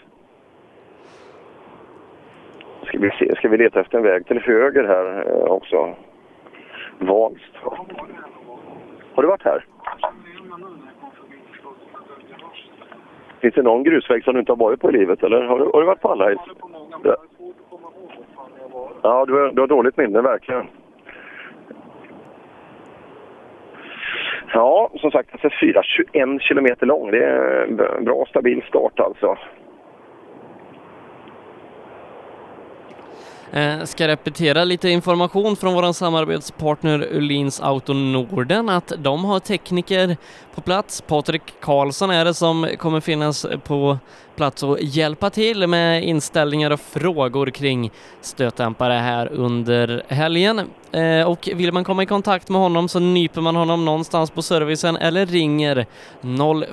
Ska 2.86 3.00
vi, 3.00 3.10
se, 3.10 3.36
ska 3.36 3.50
vi 3.50 3.58
leta 3.58 3.80
efter 3.80 3.98
en 3.98 4.04
väg 4.04 4.26
till 4.28 4.40
höger 4.40 4.84
här 4.84 5.28
eh, 5.28 5.44
också? 5.44 5.96
Valst. 7.00 7.54
Har 9.14 9.24
du 9.24 9.30
varit 9.30 9.44
här? 9.44 9.66
Finns 13.42 13.56
det 13.56 13.62
någon 13.62 13.84
grusväg 13.84 14.24
som 14.24 14.34
du 14.34 14.40
inte 14.40 14.52
har 14.52 14.58
varit 14.58 14.80
på 14.80 14.90
i 14.90 14.94
livet 14.94 15.24
eller? 15.24 15.44
Har 15.44 15.60
du, 15.60 15.66
har 15.66 15.80
du 15.82 15.86
varit 15.86 16.02
på 16.02 16.12
alla? 16.12 16.32
Ja, 16.32 17.18
ja 19.02 19.26
du, 19.26 19.34
har, 19.34 19.52
du 19.52 19.62
har 19.62 19.68
dåligt 19.68 19.98
minne 19.98 20.22
verkligen. 20.22 20.68
Ja, 24.54 24.90
som 24.96 25.12
sagt 25.12 25.30
alltså, 25.32 25.48
SS4, 25.48 25.82
21 25.84 26.42
kilometer 26.42 26.86
lång. 26.86 27.12
Det 27.12 27.24
är 27.26 27.66
en 27.98 28.06
bra 28.06 28.26
stabil 28.30 28.64
start 28.68 29.00
alltså. 29.00 29.38
Eh, 33.54 33.84
ska 33.84 34.08
repetera 34.08 34.64
lite 34.64 34.90
information 34.90 35.56
från 35.56 35.74
vår 35.74 35.94
samarbetspartner 35.94 37.08
Ulins 37.12 37.62
Auto 37.62 37.94
Norden 37.94 38.70
att 38.70 38.94
de 38.98 39.26
har 39.26 39.40
tekniker 39.40 40.18
på 40.56 40.62
plats. 40.62 41.02
Patrik 41.02 41.42
Karlsson 41.62 42.10
är 42.10 42.26
det 42.26 42.34
som 42.34 42.68
kommer 42.78 43.00
finnas 43.00 43.46
på 43.64 43.98
plats 44.36 44.64
och 44.64 44.78
hjälpa 44.82 45.30
till 45.30 45.68
med 45.68 46.04
inställningar 46.04 46.72
och 46.72 46.80
frågor 46.80 47.50
kring 47.50 47.92
stötdämpare 48.22 48.94
här 48.94 49.28
under 49.28 50.04
helgen. 50.08 50.62
Eh, 50.92 51.30
och 51.30 51.50
vill 51.56 51.72
man 51.72 51.84
komma 51.84 52.04
i 52.04 52.06
kontakt 52.06 52.50
med 52.50 52.62
honom 52.62 52.90
så 52.90 53.00
nyper 53.00 53.42
man 53.42 53.56
honom 53.56 53.86
någonstans 53.86 54.32
på 54.32 54.42
servicen 54.42 54.98
eller 54.98 55.26
ringer 55.26 55.86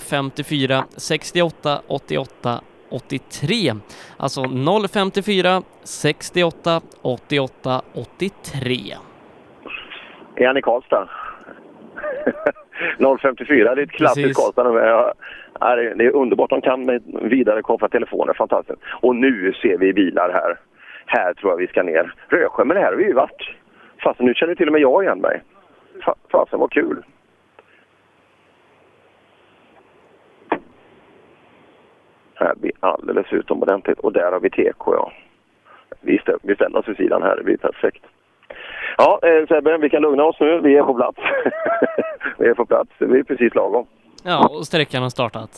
054 0.01 0.85
68 0.97 1.83
88 1.87 2.61
83. 2.91 3.72
Alltså 4.16 4.45
054 4.93 5.62
68 5.84 6.80
88 7.03 7.82
83. 7.95 8.74
Är 10.36 10.47
han 10.47 10.57
i 10.57 10.62
Karlstad? 10.62 11.09
054, 13.22 13.74
det 13.74 13.80
är 13.80 13.84
ett 13.84 13.91
klassiskt. 13.91 14.41
Karlstad. 14.41 14.62
Det 15.97 16.05
är 16.05 16.11
underbart, 16.16 16.51
de 16.51 16.61
kan 16.61 16.86
med 16.86 17.03
vidare 17.22 17.62
koppla 17.62 17.89
telefoner, 17.89 18.34
fantastiskt. 18.34 18.78
Och 19.03 19.16
nu 19.16 19.53
ser 19.62 19.78
vi 19.78 19.93
bilar 19.93 20.30
här. 20.32 20.59
Här 21.07 21.34
tror 21.34 21.53
jag 21.53 21.57
vi 21.57 21.66
ska 21.66 21.82
ner. 21.82 22.14
Rösjö, 22.28 22.64
men 22.64 22.74
det 22.74 22.80
här 22.82 22.91
har 22.91 22.97
vi 22.97 23.05
ju 23.05 23.12
varit. 23.12 23.51
Fast 24.03 24.20
nu 24.20 24.34
känner 24.34 24.55
till 24.55 24.66
och 24.66 24.72
med 24.72 24.80
jag 24.82 25.05
igen 25.05 25.18
mig. 25.20 25.43
Fa- 26.05 26.14
Fasen 26.32 26.59
vad 26.61 26.70
kul. 26.72 27.03
Här 32.39 32.55
blir 32.55 32.72
alldeles 32.80 33.32
utomordentligt. 33.32 33.99
Och 33.99 34.12
där 34.12 34.32
har 34.32 34.41
vi 34.41 34.51
TK, 34.51 34.95
ja. 34.95 35.12
Vi, 36.01 36.18
ställ, 36.18 36.39
vi 36.43 36.55
ställer 36.55 36.78
oss 36.78 36.89
vid 36.89 36.97
sidan 36.97 37.22
här, 37.22 37.36
det 37.36 37.43
blir 37.43 37.57
perfekt. 37.57 38.05
Ja, 38.97 39.20
eh, 39.22 39.47
Sebbe, 39.47 39.78
vi 39.78 39.91
kan 39.91 40.03
lugna 40.03 40.24
oss 40.24 40.36
nu. 40.41 40.61
Vi 40.61 40.76
är 40.76 40.82
på 40.82 40.95
plats. 40.95 41.18
vi 42.39 42.49
är 42.49 42.55
på 42.55 42.66
plats. 42.66 42.91
Vi 42.99 43.18
är 43.18 43.22
precis 43.22 43.55
lagom. 43.55 43.86
Ja, 44.24 44.49
och 44.49 44.66
sträckan 44.66 45.03
har 45.03 45.11
startat. 45.11 45.51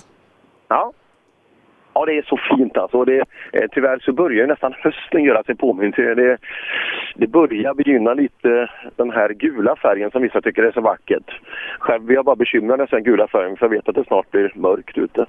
Ja. 0.68 0.92
Ja, 1.92 2.06
det 2.06 2.18
är 2.18 2.22
så 2.22 2.36
fint 2.36 2.76
alltså. 2.76 3.04
Det, 3.04 3.24
eh, 3.52 3.68
tyvärr 3.72 3.98
så 3.98 4.12
börjar 4.12 4.40
ju 4.42 4.46
nästan 4.46 4.74
hösten 4.78 5.24
göra 5.24 5.42
sig 5.42 5.56
påmind. 5.56 5.94
Det, 5.96 6.38
det 7.14 7.26
börjar 7.26 7.74
begynna 7.74 8.14
lite 8.14 8.70
den 8.96 9.10
här 9.10 9.28
gula 9.28 9.76
färgen 9.76 10.10
som 10.10 10.22
vissa 10.22 10.40
tycker 10.40 10.62
är 10.62 10.72
så 10.72 10.80
vackert. 10.80 11.40
Själv 11.78 12.02
blir 12.02 12.16
jag 12.16 12.24
bara 12.24 12.36
bekymrad 12.36 12.78
när 12.78 12.82
jag 12.82 12.88
ser 12.88 12.96
den 12.96 13.04
gula 13.04 13.28
färgen 13.28 13.56
för 13.56 13.66
jag 13.66 13.70
vet 13.70 13.88
att 13.88 13.94
det 13.94 14.04
snart 14.04 14.30
blir 14.30 14.52
mörkt 14.54 14.98
ute. 14.98 15.26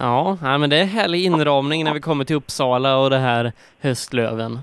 Ja, 0.00 0.38
men 0.42 0.70
det 0.70 0.76
är 0.76 0.84
härlig 0.84 1.24
inramning 1.24 1.84
när 1.84 1.94
vi 1.94 2.00
kommer 2.00 2.24
till 2.24 2.36
Uppsala 2.36 2.98
och 2.98 3.10
det 3.10 3.18
här 3.18 3.52
höstlöven. 3.80 4.58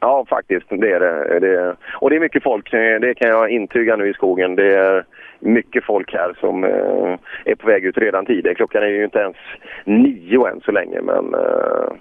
Ja, 0.00 0.26
faktiskt. 0.28 0.66
Det 0.68 0.92
är 0.92 1.00
det. 1.00 1.40
det 1.40 1.60
är, 1.60 1.76
och 2.00 2.10
det 2.10 2.16
är 2.16 2.20
mycket 2.20 2.42
folk. 2.42 2.70
Det 2.70 3.14
kan 3.14 3.28
jag 3.28 3.50
intyga 3.50 3.96
nu 3.96 4.10
i 4.10 4.14
skogen. 4.14 4.56
Det 4.56 4.76
är 4.76 5.04
mycket 5.40 5.84
folk 5.84 6.12
här 6.12 6.36
som 6.40 6.64
eh, 6.64 7.18
är 7.44 7.54
på 7.54 7.66
väg 7.66 7.84
ut 7.84 7.98
redan 7.98 8.26
tidigt. 8.26 8.56
Klockan 8.56 8.82
är 8.82 8.86
ju 8.86 9.04
inte 9.04 9.18
ens 9.18 9.36
nio 9.84 10.46
än 10.46 10.60
så 10.64 10.72
länge, 10.72 11.00
men 11.00 11.34
eh, 11.34 11.92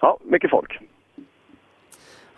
ja, 0.00 0.18
mycket 0.22 0.50
folk. 0.50 0.78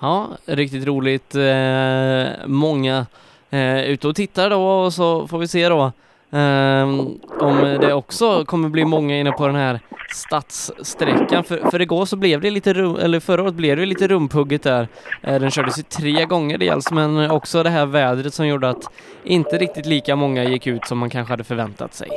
Ja, 0.01 0.29
riktigt 0.47 0.87
roligt. 0.87 1.35
Eh, 1.35 2.47
många 2.47 3.07
eh, 3.51 3.91
ute 3.91 4.09
och 4.09 4.17
tittar 4.17 4.51
då 4.51 4.63
och 4.63 4.93
så 4.93 5.27
får 5.27 5.39
vi 5.39 5.49
se 5.49 5.69
då 5.69 5.93
Um, 6.37 7.21
om 7.41 7.79
det 7.81 7.95
också 7.95 8.45
kommer 8.45 8.69
bli 8.69 8.85
många 8.85 9.17
inne 9.17 9.33
på 9.33 9.47
den 9.47 9.57
här 9.57 9.81
stadssträckan. 10.09 11.45
För, 11.45 11.71
för 11.71 11.81
igår 11.83 12.05
så 12.05 12.17
blev 12.17 12.41
det 12.41 12.51
lite, 12.51 12.73
rum, 12.73 12.97
eller 13.03 13.21
förra 13.21 13.43
året 13.43 13.55
blev 13.55 13.77
det 13.77 13.87
lite 13.87 14.09
rumpugget 14.09 14.63
där. 14.63 14.89
Eh, 15.23 15.41
den 15.41 15.51
kördes 15.51 15.79
ju 15.79 15.83
tre 15.83 16.25
gånger 16.25 16.59
dels, 16.59 16.93
men 16.93 17.31
också 17.31 17.63
det 17.63 17.71
här 17.71 17.87
vädret 17.87 18.35
som 18.35 18.49
gjorde 18.49 18.69
att 18.69 18.85
inte 19.25 19.57
riktigt 19.57 19.87
lika 19.87 20.17
många 20.17 20.45
gick 20.45 20.67
ut 20.67 20.85
som 20.85 20.99
man 20.99 21.11
kanske 21.11 21.33
hade 21.33 21.45
förväntat 21.45 21.95
sig. 21.95 22.09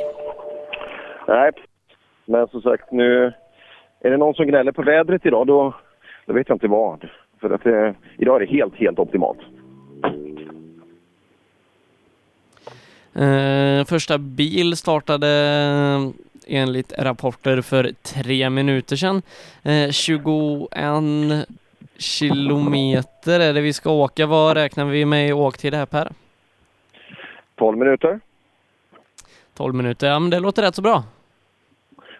Nej, 1.28 1.50
men 2.26 2.48
som 2.48 2.62
sagt 2.62 2.92
nu 2.92 3.32
är 4.00 4.10
det 4.10 4.16
någon 4.16 4.34
som 4.34 4.46
gnäller 4.46 4.72
på 4.72 4.82
vädret 4.82 5.26
idag 5.26 5.46
då, 5.46 5.74
då 6.26 6.32
vet 6.32 6.48
jag 6.48 6.54
inte 6.54 6.68
vad. 6.68 7.08
För 7.40 7.50
att 7.50 7.66
eh, 7.66 7.90
idag 8.18 8.36
är 8.36 8.46
det 8.46 8.52
helt, 8.52 8.76
helt 8.76 8.98
optimalt. 8.98 9.38
Eh, 13.14 13.84
första 13.84 14.18
bil 14.18 14.76
startade 14.76 15.28
eh, 15.28 16.08
enligt 16.58 16.92
rapporter 16.98 17.60
för 17.60 17.90
tre 18.14 18.50
minuter 18.50 18.96
sedan. 18.96 19.22
Eh, 19.62 19.90
21 19.90 21.48
kilometer 21.98 23.40
är 23.40 23.54
det 23.54 23.60
vi 23.60 23.72
ska 23.72 23.90
åka. 23.90 24.26
Vad 24.26 24.56
räknar 24.56 24.84
vi 24.84 25.04
med 25.04 25.28
i 25.28 25.32
åktid 25.32 25.74
här 25.74 25.86
Per? 25.86 26.08
12 27.56 27.78
minuter. 27.78 28.20
12 29.56 29.74
minuter, 29.74 30.06
ja 30.06 30.18
men 30.18 30.30
det 30.30 30.40
låter 30.40 30.62
rätt 30.62 30.74
så 30.74 30.82
bra. 30.82 31.02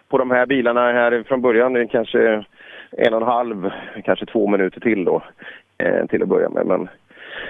På 0.07 0.17
de 0.17 0.31
här 0.31 0.45
bilarna 0.45 0.81
här 0.81 1.23
från 1.27 1.41
början 1.41 1.75
är 1.75 1.79
det 1.79 1.87
kanske 1.87 2.45
en 2.91 3.13
och 3.13 3.21
en 3.21 3.27
halv, 3.27 3.69
kanske 4.05 4.25
två 4.25 4.47
minuter 4.47 4.79
till 4.79 5.05
då. 5.05 5.23
Eh, 5.77 6.05
till 6.05 6.23
att 6.23 6.29
börja 6.29 6.49
med. 6.49 6.65
Men 6.65 6.89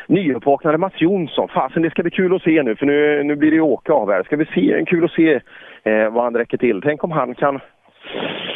nyuppvaknade 0.07 0.77
Mats 0.77 1.01
Jonsson, 1.01 1.47
fasen 1.47 1.81
det 1.81 1.89
ska 1.89 2.01
bli 2.01 2.11
kul 2.11 2.35
att 2.35 2.41
se 2.41 2.63
nu 2.63 2.75
för 2.75 2.85
nu, 2.85 3.23
nu 3.23 3.35
blir 3.35 3.51
det 3.51 3.55
ju 3.55 3.61
åka 3.61 3.93
av 3.93 4.11
här. 4.11 4.23
Ska 4.23 4.35
vi 4.35 4.45
se, 4.45 4.85
kul 4.87 5.05
att 5.05 5.11
se 5.11 5.41
eh, 5.83 6.09
vad 6.09 6.23
han 6.23 6.35
räcker 6.35 6.57
till. 6.57 6.81
Tänk 6.81 7.03
om 7.03 7.11
han 7.11 7.35
kan, 7.35 7.59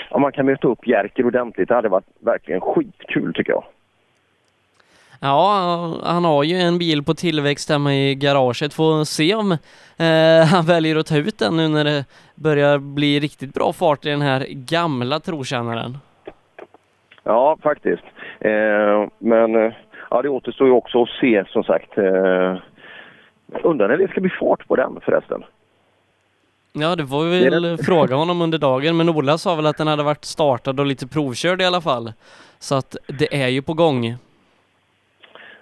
om 0.09 0.21
man 0.21 0.31
kan 0.31 0.45
möta 0.45 0.67
upp 0.67 0.87
Jerker 0.87 1.25
ordentligt. 1.25 1.67
Det 1.67 1.75
hade 1.75 1.89
varit 1.89 2.09
verkligen 2.19 2.61
skitkul 2.61 3.33
tycker 3.33 3.51
jag. 3.51 3.63
Ja, 5.21 5.93
han 6.03 6.25
har 6.25 6.43
ju 6.43 6.55
en 6.55 6.77
bil 6.77 7.03
på 7.03 7.13
tillväxt 7.13 7.69
hemma 7.69 7.93
i 7.93 8.15
garaget. 8.15 8.73
Får 8.73 9.03
se 9.03 9.35
om 9.35 9.51
eh, 9.97 10.47
han 10.51 10.65
väljer 10.65 10.95
att 10.95 11.05
ta 11.05 11.17
ut 11.17 11.39
den 11.39 11.57
nu 11.57 11.67
när 11.67 11.83
det 11.83 12.05
börjar 12.35 12.77
bli 12.77 13.19
riktigt 13.19 13.53
bra 13.53 13.73
fart 13.73 14.05
i 14.05 14.09
den 14.09 14.21
här 14.21 14.45
gamla 14.49 15.19
trotjänaren. 15.19 15.97
Ja, 17.23 17.57
faktiskt. 17.63 18.03
Eh, 18.39 19.07
men 19.19 19.55
eh, 19.55 19.73
ja, 20.09 20.21
det 20.21 20.29
återstår 20.29 20.67
ju 20.67 20.73
också 20.73 21.03
att 21.03 21.09
se 21.09 21.45
som 21.49 21.63
sagt. 21.63 21.97
Eh, 21.97 22.57
undrar 23.63 23.87
när 23.87 23.97
det 23.97 24.07
ska 24.07 24.21
bli 24.21 24.29
fart 24.29 24.67
på 24.67 24.75
den 24.75 24.99
förresten. 25.01 25.43
Ja, 26.73 26.95
det 26.95 27.03
var 27.03 27.23
vi 27.23 27.49
väl 27.49 27.77
fråga 27.77 28.15
honom 28.15 28.41
under 28.45 28.57
dagen, 28.57 28.97
men 28.97 29.09
Ola 29.09 29.37
sa 29.37 29.55
väl 29.55 29.65
att 29.65 29.77
den 29.77 29.87
hade 29.87 30.03
varit 30.03 30.25
startad 30.25 30.79
och 30.79 30.85
lite 30.85 31.07
provkörd 31.07 31.61
i 31.61 31.65
alla 31.65 31.81
fall. 31.81 32.13
Så 32.59 32.75
att 32.75 32.97
det 33.07 33.43
är 33.43 33.47
ju 33.47 33.61
på 33.61 33.73
gång. 33.73 34.15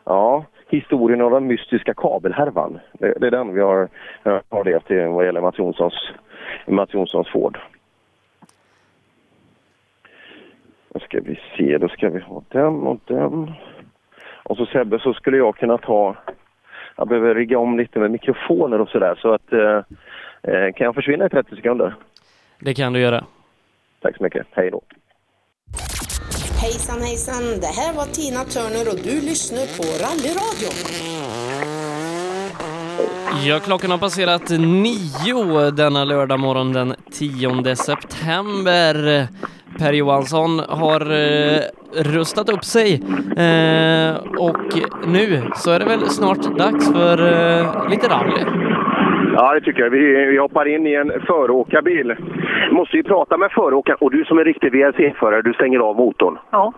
Ja, 0.03 0.45
historien 0.69 1.21
om 1.21 1.31
den 1.31 1.47
mystiska 1.47 1.93
kabelhärvan. 1.93 2.79
Det, 2.93 3.13
det 3.19 3.27
är 3.27 3.31
den 3.31 3.53
vi 3.53 3.61
har, 3.61 3.89
har 4.49 4.63
levt 4.63 4.91
i 4.91 4.99
vad 4.99 5.25
gäller 5.25 5.41
Mats 5.41 5.57
Jonssons, 5.57 5.93
Mats 6.67 6.93
Jonssons 6.93 7.27
Ford. 7.27 7.59
Då 10.93 10.99
ska 10.99 11.19
vi 11.19 11.39
se, 11.57 11.77
då 11.77 11.89
ska 11.89 12.09
vi 12.09 12.19
ha 12.19 12.43
den 12.49 12.87
och 12.87 12.99
den. 13.05 13.53
Och 14.43 14.57
så 14.57 14.65
Sebbe 14.65 14.99
så 14.99 15.13
skulle 15.13 15.37
jag 15.37 15.55
kunna 15.55 15.77
ta, 15.77 16.15
jag 16.95 17.07
behöver 17.07 17.35
rigga 17.35 17.59
om 17.59 17.77
lite 17.77 17.99
med 17.99 18.11
mikrofoner 18.11 18.81
och 18.81 18.89
sådär 18.89 19.19
så 19.21 19.33
att 19.33 19.53
eh, 19.53 19.77
eh, 20.53 20.73
kan 20.73 20.85
jag 20.85 20.95
försvinna 20.95 21.25
i 21.25 21.29
30 21.29 21.55
sekunder? 21.55 21.95
Det 22.59 22.73
kan 22.73 22.93
du 22.93 22.99
göra. 22.99 23.25
Tack 24.01 24.17
så 24.17 24.23
mycket, 24.23 24.47
hej 24.51 24.71
då. 24.71 24.81
Hejsan 26.61 27.01
hejsan, 27.01 27.43
det 27.61 27.73
här 27.81 27.93
var 27.93 28.05
Tina 28.05 28.43
Turner 28.43 28.85
och 28.91 28.99
du 29.03 29.15
lyssnar 29.29 29.65
på 29.77 29.83
Rallyradion. 30.03 30.77
Ja, 33.45 33.59
klockan 33.59 33.91
har 33.91 33.97
passerat 33.97 34.49
nio 34.49 35.71
denna 35.71 36.03
lördag 36.03 36.39
morgon 36.39 36.73
den 36.73 36.95
10 37.11 37.75
september. 37.75 39.27
Per 39.79 39.93
Johansson 39.93 40.59
har 40.69 41.01
eh, 41.01 41.61
rustat 42.15 42.49
upp 42.49 42.63
sig 42.63 42.93
eh, 43.45 44.15
och 44.39 44.67
nu 45.07 45.41
så 45.55 45.71
är 45.71 45.79
det 45.79 45.85
väl 45.85 45.99
snart 45.99 46.57
dags 46.57 46.91
för 46.91 47.17
eh, 47.17 47.89
lite 47.89 48.07
rally. 48.07 48.43
Ja, 49.35 49.53
det 49.53 49.61
tycker 49.61 49.83
jag. 49.83 49.89
Vi, 49.89 50.25
vi 50.25 50.37
hoppar 50.37 50.65
in 50.67 50.87
i 50.87 50.93
en 50.93 51.11
föråkarbil. 51.27 52.15
Måste 52.71 52.97
ju 52.97 53.03
prata 53.03 53.37
med 53.37 53.51
föråkaren. 53.51 53.97
Och 54.01 54.11
du 54.11 54.25
som 54.25 54.37
är 54.37 54.45
riktig 54.45 54.71
VRC-förare, 54.71 55.41
du 55.41 55.53
stänger 55.53 55.79
av 55.79 55.95
motorn. 55.95 56.37
Ja, 56.51 56.73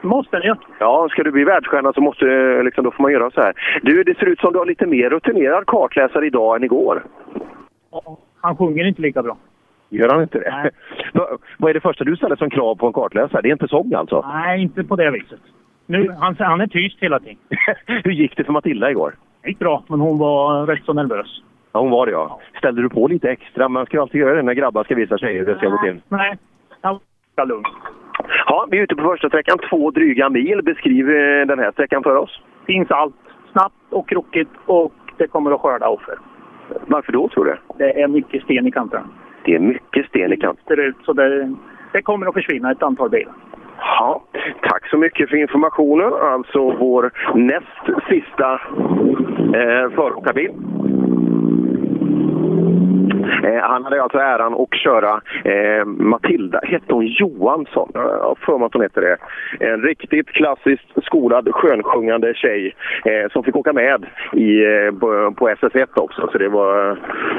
måste 0.00 0.36
ju. 0.36 0.54
Ja, 0.78 1.08
ska 1.10 1.22
du 1.22 1.30
bli 1.30 1.44
världsstjärna 1.44 1.92
så 1.92 2.00
måste, 2.00 2.24
liksom, 2.62 2.84
då 2.84 2.90
får 2.90 3.02
man 3.02 3.12
göra 3.12 3.30
så 3.30 3.40
här. 3.40 3.52
Du, 3.82 4.02
det 4.02 4.18
ser 4.18 4.26
ut 4.26 4.40
som 4.40 4.52
du 4.52 4.58
har 4.58 4.66
lite 4.66 4.86
mer 4.86 5.10
rutinerad 5.10 5.66
kartläsare 5.66 6.26
idag 6.26 6.56
än 6.56 6.64
igår. 6.64 7.02
Ja, 7.92 8.18
Han 8.40 8.56
sjunger 8.56 8.84
inte 8.88 9.02
lika 9.02 9.22
bra. 9.22 9.36
Gör 9.90 10.08
han 10.08 10.22
inte 10.22 10.38
det? 10.38 10.70
Vad 11.58 11.70
är 11.70 11.74
det 11.74 11.80
första 11.80 12.04
du 12.04 12.16
ställer 12.16 12.36
som 12.36 12.50
krav 12.50 12.74
på 12.74 12.86
en 12.86 12.92
kartläsare? 12.92 13.42
Det 13.42 13.48
är 13.48 13.52
inte 13.52 13.68
sång 13.68 13.94
alltså? 13.94 14.24
Nej, 14.32 14.62
inte 14.62 14.84
på 14.84 14.96
det 14.96 15.10
viset. 15.10 15.40
Nu, 15.86 16.10
han, 16.20 16.36
han 16.38 16.60
är 16.60 16.66
tyst 16.66 16.96
hela 17.00 17.20
tiden. 17.20 17.36
Hur 17.86 18.10
gick 18.10 18.36
det 18.36 18.44
för 18.44 18.52
Matilda 18.52 18.90
igår? 18.90 19.14
Det 19.42 19.48
gick 19.48 19.58
bra, 19.58 19.84
men 19.88 20.00
hon 20.00 20.18
var 20.18 20.66
rätt 20.66 20.84
så 20.84 20.92
nervös. 20.92 21.42
Ja, 21.72 21.80
hon 21.80 21.90
var 21.90 22.06
det 22.06 22.12
ja. 22.12 22.40
Ställde 22.58 22.82
du 22.82 22.88
på 22.88 23.08
lite 23.08 23.30
extra? 23.30 23.68
Man 23.68 23.86
ska 23.86 24.00
alltid 24.00 24.20
göra 24.20 24.34
det 24.34 24.42
när 24.42 24.54
grabbar 24.54 24.84
ska 24.84 24.94
visa 24.94 25.18
tjejer 25.18 25.38
hur 25.38 25.46
det 25.46 25.56
ska 25.56 25.68
gå 25.68 25.78
till. 25.84 26.00
Nej, 26.08 26.38
han 26.80 26.98
var 27.36 27.46
lugn. 27.46 27.64
Ja, 28.46 28.66
vi 28.70 28.78
är 28.78 28.82
ute 28.82 28.94
på 28.94 29.02
första 29.02 29.28
sträckan, 29.28 29.58
två 29.70 29.90
dryga 29.90 30.28
mil. 30.28 30.62
Beskriv 30.64 31.10
eh, 31.10 31.46
den 31.46 31.58
här 31.58 31.72
sträckan 31.72 32.02
för 32.02 32.16
oss. 32.16 32.40
Finns 32.66 32.90
allt. 32.90 33.14
Snabbt 33.52 33.92
och 33.92 34.08
krokigt 34.08 34.50
och 34.66 34.92
det 35.16 35.26
kommer 35.26 35.50
att 35.50 35.60
skörda 35.60 35.88
offer. 35.88 36.18
Varför 36.86 37.12
då, 37.12 37.28
tror 37.28 37.44
du? 37.44 37.56
Det 37.78 38.02
är 38.02 38.08
mycket 38.08 38.42
sten 38.42 38.66
i 38.66 38.70
kanterna. 38.70 39.04
Det 39.44 39.54
är 39.54 39.58
mycket 39.58 40.06
sten 40.06 40.32
i 40.32 40.36
kanten. 40.36 40.94
Så 41.04 41.12
det, 41.12 41.54
det 41.92 42.02
kommer 42.02 42.26
att 42.26 42.34
försvinna 42.34 42.70
ett 42.70 42.82
antal 42.82 43.10
bilar. 43.10 43.34
Ja, 43.78 44.22
tack 44.62 44.88
så 44.88 44.96
mycket 44.96 45.30
för 45.30 45.36
informationen. 45.36 46.12
Alltså 46.12 46.70
vår 46.70 47.10
näst 47.34 48.06
sista 48.08 48.52
eh, 49.54 49.90
föråkarbil. 49.94 50.50
Eh, 53.44 53.62
han 53.62 53.84
hade 53.84 54.02
alltså 54.02 54.18
äran 54.18 54.54
att 54.54 54.74
köra 54.74 55.20
eh, 55.44 55.84
Matilda, 55.84 56.60
hette 56.62 56.94
hon 56.94 57.06
Johansson? 57.06 57.90
Jag 57.94 58.00
har 58.00 58.38
för 58.46 58.58
mig 58.58 58.66
att 58.66 58.72
hon 58.72 58.82
hette 58.82 59.00
det. 59.00 59.16
En 59.60 59.82
riktigt 59.82 60.28
klassiskt 60.28 61.04
skolad 61.04 61.48
skönsjungande 61.54 62.34
tjej 62.34 62.74
eh, 63.04 63.30
som 63.32 63.44
fick 63.44 63.56
åka 63.56 63.72
med 63.72 64.06
i, 64.32 64.64
eh, 64.64 64.92
på, 65.00 65.34
på 65.36 65.48
SS1 65.48 65.88
också. 65.94 66.28
Så 66.32 66.38
det 66.38 66.48
var, 66.48 66.98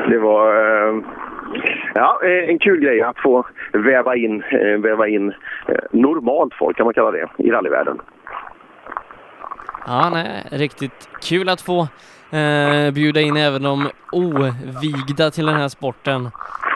det 0.10 0.18
var 0.20 0.56
eh, 0.56 0.96
ja, 1.94 2.20
eh, 2.24 2.50
en 2.50 2.60
kul 2.60 2.80
grej 2.80 3.02
att 3.02 3.20
få 3.20 3.46
väva 3.74 4.16
in, 4.16 4.44
eh, 4.52 4.78
väva 4.80 5.08
in 5.08 5.30
eh, 5.68 5.76
normalt 5.92 6.54
folk, 6.54 6.78
kan 6.78 6.86
man 6.86 6.94
kalla 6.94 7.12
det, 7.12 7.28
i 7.38 7.52
rallyvärlden. 7.52 8.00
Ja, 9.88 10.10
nej, 10.14 10.44
riktigt 10.52 11.10
kul 11.30 11.50
att 11.50 11.62
få 11.62 11.88
eh, 12.32 12.94
bjuda 12.94 13.22
in 13.22 13.38
även 13.38 13.64
de 13.64 13.90
ovigda 14.12 15.32
till 15.32 15.46
den 15.46 15.56
här 15.56 15.68
sporten. 15.68 16.30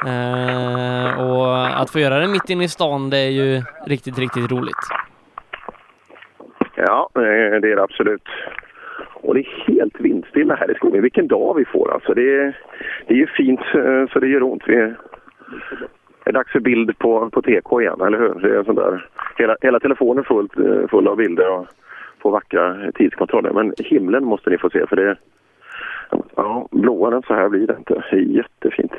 Eh, 0.05 1.29
och 1.29 1.81
att 1.81 1.89
få 1.89 1.99
göra 1.99 2.19
det 2.19 2.27
mitt 2.27 2.49
inne 2.49 2.63
i 2.63 2.67
stan, 2.67 3.09
det 3.09 3.17
är 3.17 3.29
ju 3.29 3.61
riktigt, 3.85 4.19
riktigt 4.19 4.51
roligt. 4.51 4.83
Ja, 6.75 7.09
eh, 7.15 7.61
det 7.61 7.71
är 7.71 7.75
det 7.75 7.83
absolut. 7.83 8.27
Och 9.13 9.33
det 9.33 9.39
är 9.39 9.63
helt 9.67 9.99
vindstilla 9.99 10.55
här 10.55 10.71
i 10.71 10.75
skogen. 10.75 11.01
Vilken 11.01 11.27
dag 11.27 11.53
vi 11.53 11.65
får 11.65 11.93
alltså. 11.93 12.13
Det 12.13 12.35
är, 12.35 12.57
det 13.07 13.13
är 13.13 13.17
ju 13.17 13.27
fint 13.27 13.59
eh, 13.59 14.13
så 14.13 14.19
det 14.19 14.27
gör 14.27 14.43
ont. 14.43 14.63
Vi, 14.67 14.75
det 16.23 16.29
är 16.29 16.33
dags 16.33 16.51
för 16.51 16.59
bild 16.59 16.97
på, 16.97 17.29
på 17.29 17.41
TK 17.41 17.81
igen, 17.81 18.01
eller 18.01 18.19
hur? 18.19 18.33
Det 18.33 18.57
är 18.57 18.63
sån 18.63 18.75
där. 18.75 19.09
Hela, 19.37 19.55
hela 19.61 19.79
telefonen 19.79 20.25
är 20.29 20.81
eh, 20.81 20.87
full 20.87 21.07
av 21.07 21.17
bilder 21.17 21.49
och 21.51 21.67
på 22.19 22.29
vackra 22.29 22.91
tidskontroller. 22.91 23.51
Men 23.51 23.73
himlen 23.77 24.25
måste 24.25 24.49
ni 24.49 24.57
få 24.57 24.69
se 24.69 24.87
för 24.87 24.95
det... 24.95 25.17
Ja, 26.35 26.67
blåare 26.71 27.15
än 27.15 27.21
så 27.21 27.33
här 27.33 27.49
blir 27.49 27.67
det 27.67 27.75
inte. 27.77 27.93
Det 27.93 28.17
är 28.17 28.21
jättefint. 28.21 28.91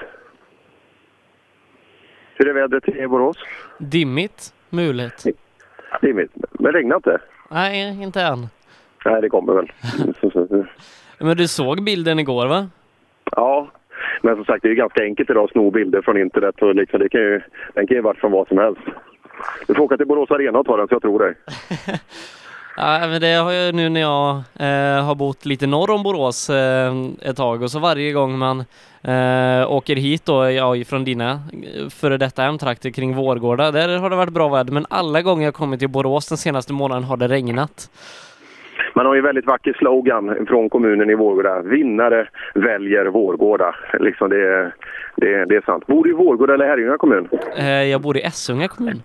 Hur 2.35 2.49
är 2.49 2.53
vädret 2.55 2.89
i 2.89 3.07
Borås? 3.07 3.37
Dimmigt, 3.79 4.55
mulet. 4.71 5.25
Dimmigt. 6.01 6.33
Men 6.53 6.73
regnar 6.73 6.97
inte? 6.97 7.19
Nej, 7.51 8.03
inte 8.03 8.23
än. 8.23 8.47
Nej, 9.05 9.21
det 9.21 9.29
kommer 9.29 9.53
väl. 9.53 9.73
Men 11.19 11.37
du 11.37 11.49
såg 11.49 11.85
bilden 11.85 12.19
igår 12.19 12.47
va? 12.47 12.69
Ja, 13.31 13.69
men 14.23 14.37
som 14.37 14.45
sagt 14.45 14.63
det 14.63 14.69
är 14.69 14.71
ju 14.71 14.77
ganska 14.77 15.03
enkelt 15.03 15.31
idag 15.31 15.45
att 15.45 15.51
sno 15.51 15.71
bilder 15.71 16.03
från 16.03 16.19
internet. 16.19 16.63
Och 16.63 16.75
liksom, 16.75 17.01
det 17.01 17.09
kan 17.09 17.21
ju, 17.21 17.41
den 17.75 17.87
kan 17.87 17.97
ju 17.97 18.01
vara 18.01 18.15
från 18.15 18.33
vad 18.33 18.49
som 18.49 18.59
helst. 18.59 18.81
Du 19.67 19.75
får 19.75 19.83
åka 19.83 19.97
till 19.97 20.07
Borås 20.07 20.31
Arena 20.31 20.59
och 20.59 20.67
ta 20.67 20.77
den 20.77 20.89
så 20.89 20.95
jag 20.95 21.03
tror 21.03 21.19
dig. 21.19 21.35
Ja, 22.77 22.99
men 23.11 23.21
det 23.21 23.33
har 23.35 23.53
jag 23.53 23.75
nu 23.75 23.89
när 23.89 24.01
jag 24.01 24.31
eh, 24.37 25.05
har 25.05 25.15
bott 25.15 25.47
lite 25.47 25.67
norr 25.67 25.91
om 25.91 26.03
Borås 26.03 26.51
eh, 26.51 26.95
ett 27.23 27.37
tag 27.37 27.63
och 27.63 27.71
så 27.71 27.79
varje 27.79 28.13
gång 28.13 28.39
man 28.39 28.61
eh, 29.03 29.73
åker 29.73 29.97
hit 29.97 30.25
då, 30.27 30.51
ja, 30.51 30.75
från 30.87 31.05
dina 31.05 31.31
eh, 31.31 31.89
före 31.91 32.17
detta 32.17 32.43
hemtrakter 32.43 32.91
kring 32.91 33.15
Vårgårda, 33.15 33.71
där 33.71 33.99
har 33.99 34.11
det 34.11 34.17
varit 34.17 34.33
bra 34.33 34.49
väder, 34.49 34.73
men 34.73 34.87
alla 34.91 35.23
gånger 35.23 35.45
jag 35.45 35.55
kommit 35.55 35.81
till 35.81 35.89
Borås 35.89 36.29
den 36.29 36.39
senaste 36.39 36.73
månaden 36.73 37.05
har 37.05 37.17
det 37.17 37.29
regnat. 37.29 37.91
Man 38.95 39.07
har 39.07 39.15
ju 39.15 39.21
väldigt 39.21 39.47
vacker 39.47 39.73
slogan 39.79 40.47
från 40.49 40.69
kommunen 40.71 41.11
i 41.11 41.15
Vårgårda. 41.15 41.61
Vinnare 41.63 42.29
väljer 42.55 43.07
Vårgårda. 43.07 43.75
Liksom 44.01 44.31
det, 44.31 44.37
är- 44.37 44.75
det, 45.17 45.45
det 45.45 45.57
är 45.57 45.61
sant. 45.67 45.87
Bor 45.87 46.05
du 46.05 46.11
i 46.11 46.13
Vårgårda 46.13 46.55
eller 46.55 46.67
Herrljunga 46.67 46.99
kommun? 46.99 47.29
Eh, 47.57 47.67
jag 47.83 48.01
bor 48.01 48.17
i 48.17 48.21
Essunga 48.23 48.69
kommun. 48.69 49.03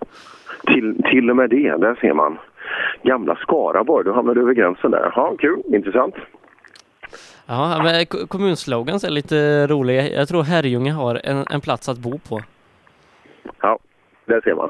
Till, 0.67 1.03
till 1.11 1.29
och 1.29 1.35
med 1.35 1.49
det, 1.49 1.75
där 1.77 1.95
ser 2.01 2.13
man. 2.13 2.37
Gamla 3.03 3.35
Skaraborg, 3.35 4.05
då 4.05 4.13
hamnar 4.13 4.35
du 4.35 4.41
över 4.41 4.53
gränsen 4.53 4.91
där. 4.91 5.11
Ja, 5.15 5.35
kul, 5.39 5.61
intressant. 5.67 6.15
Ja, 7.45 7.81
men 7.83 8.05
ko- 8.05 8.27
kommunslogans 8.27 9.03
är 9.03 9.09
lite 9.09 9.67
rolig. 9.67 10.13
Jag 10.13 10.27
tror 10.27 10.43
Herrljunga 10.43 10.93
har 10.93 11.21
en, 11.23 11.45
en 11.51 11.61
plats 11.61 11.89
att 11.89 11.97
bo 11.97 12.19
på. 12.29 12.41
Ja, 13.61 13.79
där 14.25 14.41
ser 14.41 14.55
man. 14.55 14.69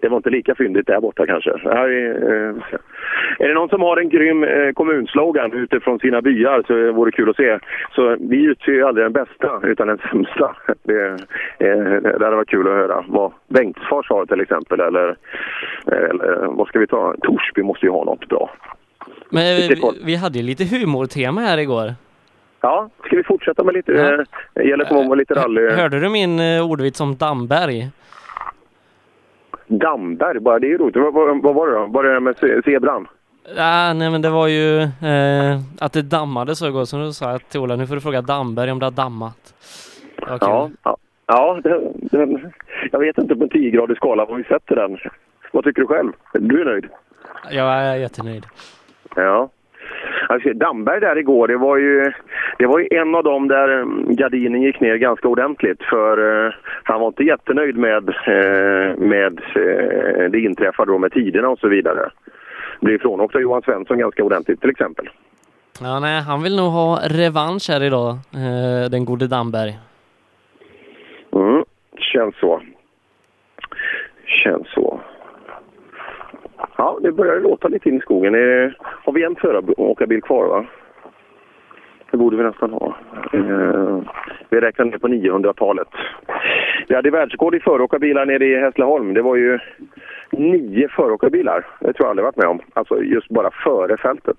Det 0.00 0.08
var 0.08 0.16
inte 0.16 0.30
lika 0.30 0.54
fyndigt 0.54 0.86
där 0.86 1.00
borta 1.00 1.26
kanske. 1.26 1.50
Här 1.64 1.88
är, 1.88 2.10
eh, 2.10 2.54
är 3.38 3.48
det 3.48 3.54
någon 3.54 3.68
som 3.68 3.82
har 3.82 3.96
en 3.96 4.08
grym 4.08 4.44
eh, 4.44 4.72
kommunslogan 4.72 5.52
utifrån 5.52 5.98
sina 5.98 6.22
byar 6.22 6.64
så 6.66 6.92
vore 6.92 7.10
det 7.10 7.16
kul 7.16 7.30
att 7.30 7.36
se. 7.36 7.58
Så 7.94 8.16
vi 8.20 8.44
utser 8.44 8.72
ju 8.72 8.84
aldrig 8.84 9.04
den 9.04 9.12
bästa 9.12 9.60
utan 9.62 9.86
den 9.86 9.98
sämsta. 9.98 10.56
Det, 10.82 11.06
eh, 11.58 12.02
det 12.02 12.24
hade 12.24 12.36
varit 12.36 12.48
kul 12.48 12.66
att 12.66 12.74
höra 12.74 13.04
vad 13.08 13.32
Bengtsfors 13.48 14.08
har 14.08 14.26
till 14.26 14.40
exempel. 14.40 14.80
Eller, 14.80 15.16
eller 15.86 16.46
vad 16.46 16.68
ska 16.68 16.78
vi 16.78 16.86
ta? 16.86 17.14
Torsby 17.22 17.62
måste 17.62 17.86
ju 17.86 17.92
ha 17.92 18.04
något 18.04 18.28
bra. 18.28 18.50
Men 19.30 19.56
Lite 19.56 19.74
vi, 19.74 20.04
vi 20.04 20.16
hade 20.16 20.38
ju 20.38 20.44
lite 20.44 20.64
humortema 20.64 21.40
här 21.40 21.58
igår. 21.58 21.94
Ja, 22.60 22.88
ska 23.06 23.16
vi 23.16 23.22
fortsätta 23.22 23.64
med 23.64 23.74
lite... 23.74 23.92
Ja. 23.92 24.12
Eh, 24.12 24.20
det 24.54 24.64
gäller 24.64 24.84
som 24.84 24.96
om 24.96 25.18
lite 25.18 25.34
rally... 25.34 25.70
Hörde 25.70 26.00
du 26.00 26.08
min 26.08 26.40
eh, 26.40 26.70
ordvits 26.70 27.00
om 27.00 27.16
Damberg? 27.16 27.90
Damberg, 29.66 30.40
bara 30.40 30.58
det 30.58 30.66
är 30.66 30.68
ju 30.68 30.78
roligt. 30.78 30.96
Vad, 30.96 31.14
vad, 31.14 31.42
vad 31.42 31.54
var 31.54 31.66
det 31.68 31.74
då? 31.78 31.86
Var 31.86 32.02
det 32.04 32.20
med 32.20 32.34
ze- 32.34 32.62
zebran? 32.64 33.06
Ah, 33.58 33.92
nej 33.92 34.10
men 34.10 34.22
det 34.22 34.30
var 34.30 34.48
ju 34.48 34.80
eh, 34.82 35.60
att 35.80 35.92
det 35.92 36.02
dammade 36.02 36.56
så 36.56 36.70
gott, 36.70 36.88
så 36.88 36.98
då 36.98 37.12
sa 37.12 37.38
till 37.38 37.60
Ola, 37.60 37.76
nu 37.76 37.86
får 37.86 37.94
du 37.94 38.00
fråga 38.00 38.22
Damberg 38.22 38.70
om 38.72 38.78
det 38.78 38.86
har 38.86 38.90
dammat. 38.90 39.54
Det. 40.16 40.24
Ja, 40.40 40.70
ja. 40.82 40.96
ja 41.26 41.60
den, 41.64 41.92
den, 42.10 42.52
jag 42.92 42.98
vet 43.00 43.18
inte 43.18 43.36
på 43.36 43.42
en 43.44 43.50
10-gradig 43.50 43.96
skala 43.96 44.24
vad 44.24 44.36
vi 44.36 44.44
sätter 44.44 44.76
den. 44.76 44.98
Vad 45.52 45.64
tycker 45.64 45.80
du 45.82 45.86
själv? 45.88 46.12
Du 46.32 46.60
är 46.60 46.64
nöjd? 46.64 46.86
Jag 47.50 47.66
är 47.74 47.96
jättenöjd. 47.96 48.46
Ja. 49.16 49.48
Alltså, 50.28 50.52
Damberg 50.52 51.00
där 51.00 51.18
igår, 51.18 51.48
det 51.48 51.56
var 51.56 51.76
ju, 51.76 52.12
det 52.58 52.66
var 52.66 52.78
ju 52.78 52.88
en 52.90 53.14
av 53.14 53.24
dem 53.24 53.48
där 53.48 53.68
mm, 53.68 54.14
gardinen 54.14 54.62
gick 54.62 54.80
ner 54.80 54.96
ganska 54.96 55.28
ordentligt. 55.28 55.82
För 55.82 56.46
eh, 56.46 56.52
han 56.82 57.00
var 57.00 57.06
inte 57.08 57.22
jättenöjd 57.22 57.76
med, 57.76 58.08
eh, 58.08 58.96
med 58.98 59.40
eh, 59.56 60.30
det 60.30 60.40
inträffade 60.40 60.92
då 60.92 60.98
med 60.98 61.12
tiderna 61.12 61.48
och 61.48 61.58
så 61.58 61.68
vidare. 61.68 62.10
Blev 62.80 62.94
ifrån 62.94 63.20
också 63.20 63.40
Johan 63.40 63.62
Svensson 63.62 63.98
ganska 63.98 64.24
ordentligt 64.24 64.60
till 64.60 64.70
exempel. 64.70 65.08
Ja, 65.80 66.00
nej, 66.00 66.22
han 66.22 66.42
vill 66.42 66.56
nog 66.56 66.72
ha 66.72 66.98
revansch 67.08 67.66
här 67.68 67.82
idag, 67.82 68.10
eh, 68.10 68.90
den 68.90 69.04
gode 69.04 69.26
Damberg. 69.26 69.78
Mm, 71.32 71.64
känns 71.98 72.34
så. 72.40 72.62
Känns 74.26 74.68
så. 74.74 75.00
Ja, 76.76 76.98
det 77.02 77.12
börjar 77.12 77.40
låta 77.40 77.68
lite 77.68 77.88
in 77.88 77.96
i 77.96 78.00
skogen. 78.00 78.34
Eh, 78.34 78.70
har 78.80 79.12
vi 79.12 79.24
en 79.24 79.36
förarbil 79.36 80.22
kvar, 80.22 80.46
va? 80.46 80.66
Det 82.10 82.16
borde 82.16 82.36
vi 82.36 82.42
nästan 82.42 82.72
ha. 82.72 82.94
Eh, 83.32 83.98
vi 84.50 84.60
räknar 84.60 84.84
ner 84.84 84.98
på 84.98 85.08
900-talet. 85.08 85.88
Vi 86.88 86.94
hade 86.94 87.10
världsrekord 87.10 87.54
i 87.54 87.60
föråkarbilar 87.60 88.26
nere 88.26 88.44
i 88.44 88.60
Hässleholm. 88.60 89.14
Det 89.14 89.22
var 89.22 89.36
ju 89.36 89.58
nio 90.30 90.88
föråkarbilar. 90.88 91.66
Det 91.80 91.92
tror 91.92 92.06
jag 92.06 92.10
aldrig 92.10 92.24
varit 92.24 92.36
med 92.36 92.46
om. 92.46 92.60
Alltså 92.72 93.02
just 93.02 93.28
bara 93.28 93.50
före 93.50 93.96
fältet. 93.96 94.36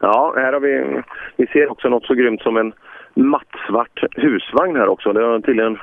Ja, 0.00 0.34
här 0.36 0.52
har 0.52 0.60
vi, 0.60 1.02
vi 1.36 1.46
ser 1.46 1.70
också 1.70 1.88
något 1.88 2.04
så 2.06 2.14
grymt 2.14 2.42
som 2.42 2.56
en 2.56 2.72
mattsvart 3.14 4.04
husvagn 4.16 4.76
här 4.76 4.88
också. 4.88 5.12
Det 5.12 5.22
har 5.24 5.40
tydligen 5.40 5.78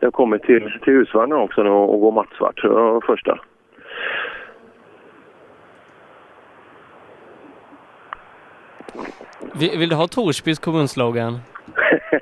det 0.00 0.06
har 0.06 0.10
kommit 0.10 0.42
till, 0.42 0.78
till 0.84 0.92
husvagnen 0.92 1.38
också 1.38 1.62
nu 1.62 1.70
och, 1.70 1.94
och 1.94 2.00
går 2.00 2.12
mattsvart. 2.12 2.62
Det 2.62 2.68
var 2.68 3.00
första. 3.00 3.38
Vill, 9.54 9.78
vill 9.78 9.88
du 9.88 9.94
ha 9.96 10.06
Torsbys 10.08 10.58
kommunslogan? 10.58 11.38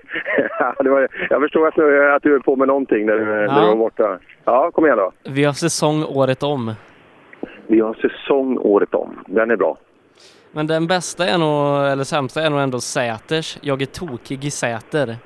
Ja, 0.59 0.75
det 0.83 0.91
var, 0.91 1.09
jag 1.31 1.41
förstår 1.43 1.69
att 1.69 1.75
du, 1.75 2.13
att 2.15 2.23
du 2.23 2.35
är 2.35 2.39
på 2.39 2.57
med 2.57 2.69
någonting 2.69 3.07
när 3.07 3.15
du, 3.17 3.25
när 3.25 3.43
Ja. 3.43 3.61
du 3.61 3.67
var 3.67 3.77
borta. 3.77 4.19
Ja, 4.45 4.71
kom 4.71 4.85
igen 4.87 4.99
då. 4.99 5.13
Vi 5.31 5.45
har 5.45 5.53
säsong 5.53 6.05
året 6.05 6.43
om. 6.43 6.73
Vi 7.67 7.81
har 7.81 7.95
säsong 7.95 8.59
året 8.59 8.95
om. 8.95 9.19
Den 9.27 9.51
är 9.51 9.57
bra. 9.57 9.77
Men 10.55 10.67
den 10.67 10.87
bästa 10.87 11.27
är 11.27 11.39
nog, 11.39 11.93
eller 11.93 12.05
sämsta 12.05 12.43
är 12.43 12.51
nog 12.51 12.61
ändå 12.61 12.81
Säters. 12.81 13.59
Jag 13.61 13.83
är 13.83 13.87
tokig 13.87 14.45
i 14.45 14.51
Säter. 14.51 15.17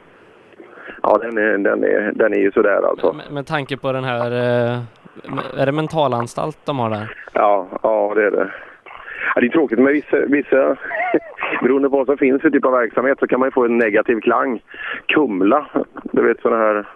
Ja, 1.02 1.18
den 1.22 1.38
är, 1.38 1.58
den 1.58 1.84
är, 1.84 2.12
den 2.14 2.32
är 2.32 2.38
ju 2.38 2.52
sådär 2.52 2.82
alltså. 2.88 3.12
Med, 3.12 3.32
med 3.32 3.46
tanke 3.46 3.76
på 3.76 3.92
den 3.92 4.04
här 4.04 4.30
eh, 4.30 4.78
Är 5.60 5.66
det 5.66 5.72
mentalanstalt 5.72 6.58
de 6.64 6.78
har 6.78 6.90
där? 6.90 7.16
Ja, 7.32 7.68
ja 7.82 8.12
det 8.14 8.26
är 8.26 8.30
det. 8.30 8.52
Ja, 9.34 9.40
det 9.40 9.46
är 9.46 9.50
tråkigt 9.50 9.78
med 9.78 9.92
vissa, 9.92 10.16
vissa 10.16 10.76
beroende 11.62 11.90
på 11.90 11.96
vad 11.96 12.06
som 12.06 12.18
finns 12.18 12.42
för 12.42 12.50
typ 12.50 12.64
av 12.64 12.72
verksamhet 12.72 13.18
så 13.18 13.26
kan 13.26 13.40
man 13.40 13.46
ju 13.46 13.50
få 13.52 13.64
en 13.64 13.78
negativ 13.78 14.20
klang. 14.20 14.62
Kumla, 15.06 15.66
du 16.12 16.22
vet 16.22 16.40
sådana 16.40 16.64
här 16.64 16.86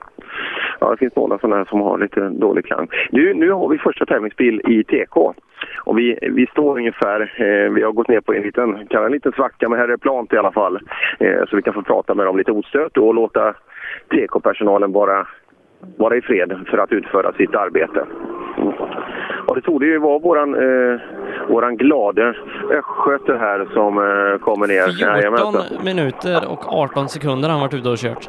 Ja, 0.81 0.91
det 0.91 0.97
finns 0.97 1.17
några 1.17 1.39
sådana 1.39 1.57
här 1.57 1.65
som 1.65 1.81
har 1.81 1.99
lite 1.99 2.21
dålig 2.29 2.65
klang. 2.67 2.89
Nu, 3.11 3.35
nu 3.35 3.51
har 3.51 3.69
vi 3.69 3.79
första 3.79 4.07
tävlingsbil 4.07 4.61
i 4.69 4.85
TK. 4.85 5.35
Och 5.85 5.99
vi, 5.99 6.19
vi 6.23 6.47
står 6.47 6.79
ungefär, 6.79 7.21
eh, 7.21 7.73
vi 7.73 7.83
har 7.83 7.93
gått 7.93 8.09
ner 8.09 8.21
på 8.21 8.35
en 8.35 8.43
liten, 8.43 8.87
kan 8.87 9.05
en 9.05 9.13
liten 9.13 9.33
svacka, 9.33 9.69
men 9.69 9.79
här 9.79 9.89
är 9.89 9.97
plant 9.97 10.33
i 10.33 10.37
alla 10.37 10.53
fall. 10.53 10.81
Eh, 11.19 11.45
så 11.51 11.57
vi 11.57 11.63
kan 11.63 11.75
få 11.75 11.83
prata 11.83 12.15
med 12.15 12.27
dem 12.27 12.37
lite 12.37 12.53
ostört 12.53 12.97
och 12.97 13.15
låta 13.15 13.55
TK-personalen 14.09 14.93
vara, 14.93 15.27
vara 15.97 16.17
i 16.17 16.21
fred 16.23 16.67
för 16.71 16.79
att 16.79 16.93
utföra 16.93 17.33
sitt 17.33 17.55
arbete. 17.55 18.07
Och 19.47 19.55
det 19.55 19.63
tog 19.63 19.85
ju 19.85 19.99
vara 19.99 20.19
våran, 20.19 20.55
eh, 20.55 21.01
våran 21.49 21.77
glade 21.77 22.35
östgöte 22.71 23.37
här 23.37 23.69
som 23.73 23.99
eh, 23.99 24.39
kommer 24.39 24.67
ner. 24.67 24.89
14 25.37 25.85
minuter 25.85 26.53
och 26.53 26.73
18 26.73 27.09
sekunder 27.09 27.49
har 27.49 27.53
han 27.53 27.61
varit 27.61 27.75
ute 27.75 27.89
och 27.89 27.99
kört. 27.99 28.29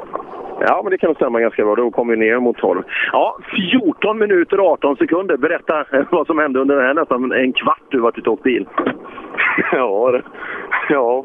Ja, 0.60 0.82
men 0.84 0.92
det 0.92 0.98
kan 0.98 1.08
nog 1.08 1.16
stämma 1.16 1.40
ganska 1.40 1.64
bra. 1.64 1.76
Då 1.76 1.92
kommer 1.92 2.16
vi 2.16 2.20
ner 2.20 2.40
mot 2.40 2.58
12. 2.58 2.84
Ja, 3.12 3.38
14 3.72 4.18
minuter 4.18 4.60
och 4.60 4.72
18 4.72 4.96
sekunder. 4.96 5.38
Berätta 5.38 5.86
vad 6.12 6.28
som 6.28 6.38
hände 6.38 6.60
under 6.60 6.76
den 6.76 6.86
här 6.86 6.94
nästan 6.94 7.32
en 7.32 7.54
kvart 7.54 7.84
du 7.90 8.00
varit 8.00 8.18
ute 8.18 8.30
och 8.30 8.34
åkt 8.34 8.44
bil. 8.44 8.68
Ja, 9.72 10.12
det, 10.12 10.24
ja. 10.90 11.24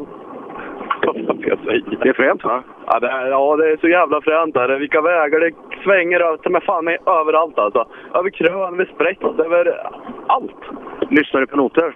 Vad 1.07 1.39
ska 1.41 1.49
jag 1.49 1.59
säga? 1.59 1.83
Det 2.03 2.09
är 2.09 2.13
fränt 2.13 2.45
va? 2.45 2.63
Ja, 2.87 2.99
det, 3.01 3.09
är, 3.09 3.27
ja, 3.27 3.57
det 3.57 3.71
är 3.71 3.77
så 3.77 3.89
jävla 3.89 4.21
fränt. 4.21 4.57
Här. 4.57 4.79
Vilka 4.79 5.01
vägar 5.01 5.41
det 5.41 5.53
svänger 5.85 6.51
mig 6.51 6.61
fan 6.61 6.85
med 6.85 6.99
överallt 7.07 7.59
alltså. 7.59 7.87
Över 8.15 8.31
krön, 8.31 8.75
över 8.75 8.91
sprätt, 8.95 9.23
över 9.47 9.81
allt. 10.27 10.63
Lyssnar 11.11 11.41
du 11.41 11.47
på 11.47 11.57
noter? 11.57 11.95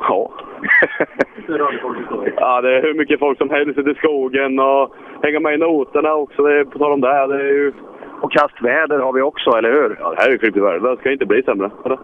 Ja. 0.00 0.30
ja, 2.36 2.60
det 2.60 2.76
är 2.76 2.82
hur 2.82 2.94
mycket 2.94 3.18
folk 3.18 3.38
som 3.38 3.50
helst 3.50 3.78
ute 3.78 3.90
i 3.90 3.94
skogen 3.94 4.58
och 4.58 4.94
hänga 5.22 5.40
med 5.40 5.54
i 5.54 5.56
noterna 5.56 6.14
också. 6.14 6.42
Det 6.42 6.60
är, 6.60 6.64
på 6.64 6.78
tal 6.78 6.92
om 6.92 7.00
det, 7.00 7.26
det 7.26 7.34
är 7.34 7.52
ju... 7.52 7.72
Och 8.20 8.32
kastväder 8.32 8.98
har 8.98 9.12
vi 9.12 9.22
också, 9.22 9.50
eller 9.50 9.72
hur? 9.72 9.96
Ja, 10.00 10.10
det 10.10 10.16
här 10.20 10.28
är 10.28 10.32
ju 10.32 10.38
klippt 10.38 10.56
i 10.56 10.60
världen. 10.60 10.82
Det 10.82 10.96
ska 10.96 11.12
inte 11.12 11.26
bli 11.26 11.42
sämre. 11.42 11.70
Eller? 11.84 11.98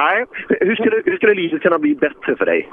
Nej. 0.00 0.24
Hur 0.48 0.74
skulle, 0.74 1.02
hur 1.04 1.16
skulle 1.16 1.34
livet 1.34 1.62
kunna 1.62 1.78
bli 1.78 1.94
bättre 1.94 2.36
för 2.36 2.46
dig? 2.46 2.68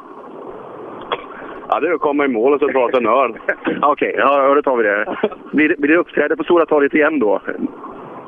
Ja, 1.70 1.80
det 1.80 1.88
är 1.88 1.94
att 1.94 2.02
komma 2.02 2.26
i 2.26 2.28
mål 2.28 2.54
och 2.54 2.60
så 2.60 2.68
prata 2.68 2.98
en 2.98 3.08
öl. 3.08 3.32
Okej, 3.82 4.10
okay, 4.10 4.14
ja, 4.18 4.56
då 4.56 4.62
tar 4.62 4.78
vi 4.78 4.84
det. 4.84 5.16
Blir, 5.52 5.76
blir 5.78 5.92
det 5.92 5.98
uppträde 5.98 6.36
på 6.36 6.44
Stora 6.44 6.66
torget 6.66 6.94
igen 6.94 7.20
då? 7.20 7.42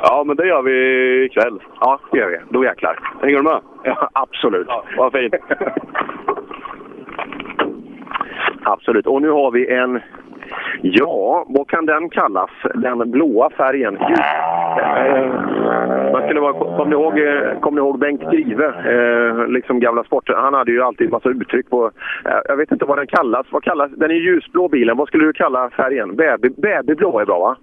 Ja, 0.07 0.23
men 0.25 0.35
det 0.35 0.47
gör 0.47 0.61
vi 0.61 1.25
ikväll. 1.25 1.59
Ja, 1.79 1.99
det 2.11 2.17
gör 2.17 2.27
vi. 2.27 2.37
Då 2.49 2.63
jäklar. 2.63 2.99
Hänger 3.21 3.37
du 3.37 3.43
med? 3.43 3.59
Ja, 3.83 4.09
absolut. 4.13 4.67
Ja, 4.69 4.83
vad 4.97 5.11
fint. 5.11 5.33
absolut. 8.63 9.07
Och 9.07 9.21
nu 9.21 9.29
har 9.29 9.51
vi 9.51 9.73
en 9.73 9.99
Ja, 10.81 11.45
vad 11.47 11.69
kan 11.69 11.85
den 11.85 12.09
kallas? 12.09 12.49
Den 12.73 13.11
blåa 13.11 13.49
färgen. 13.49 13.97
Eh, 13.97 14.11
man 16.11 16.23
skulle 16.23 16.39
vara, 16.39 16.53
kom, 16.53 16.89
ni 16.89 16.95
ihåg, 16.95 17.19
eh, 17.19 17.59
kom 17.59 17.75
ni 17.75 17.79
ihåg 17.79 17.99
Bengt 17.99 18.31
Grive, 18.31 18.65
eh, 18.65 19.47
liksom 19.47 19.79
gamla 19.79 20.03
sporten? 20.03 20.35
Han 20.37 20.53
hade 20.53 20.71
ju 20.71 20.81
alltid 20.81 21.11
massa 21.11 21.29
uttryck 21.29 21.69
på... 21.69 21.91
Eh, 22.25 22.39
jag 22.45 22.57
vet 22.57 22.71
inte 22.71 22.85
vad 22.85 22.97
den 22.97 23.07
kallas. 23.07 23.47
Vad 23.49 23.63
kallas 23.63 23.91
den 23.91 24.11
är 24.11 24.15
ljusblå 24.15 24.67
bilen. 24.67 24.97
Vad 24.97 25.07
skulle 25.07 25.25
du 25.25 25.33
kalla 25.33 25.69
färgen? 25.69 26.15
Baby, 26.15 26.49
babyblå 26.49 27.19
är 27.19 27.25
bra 27.25 27.39
va? 27.39 27.55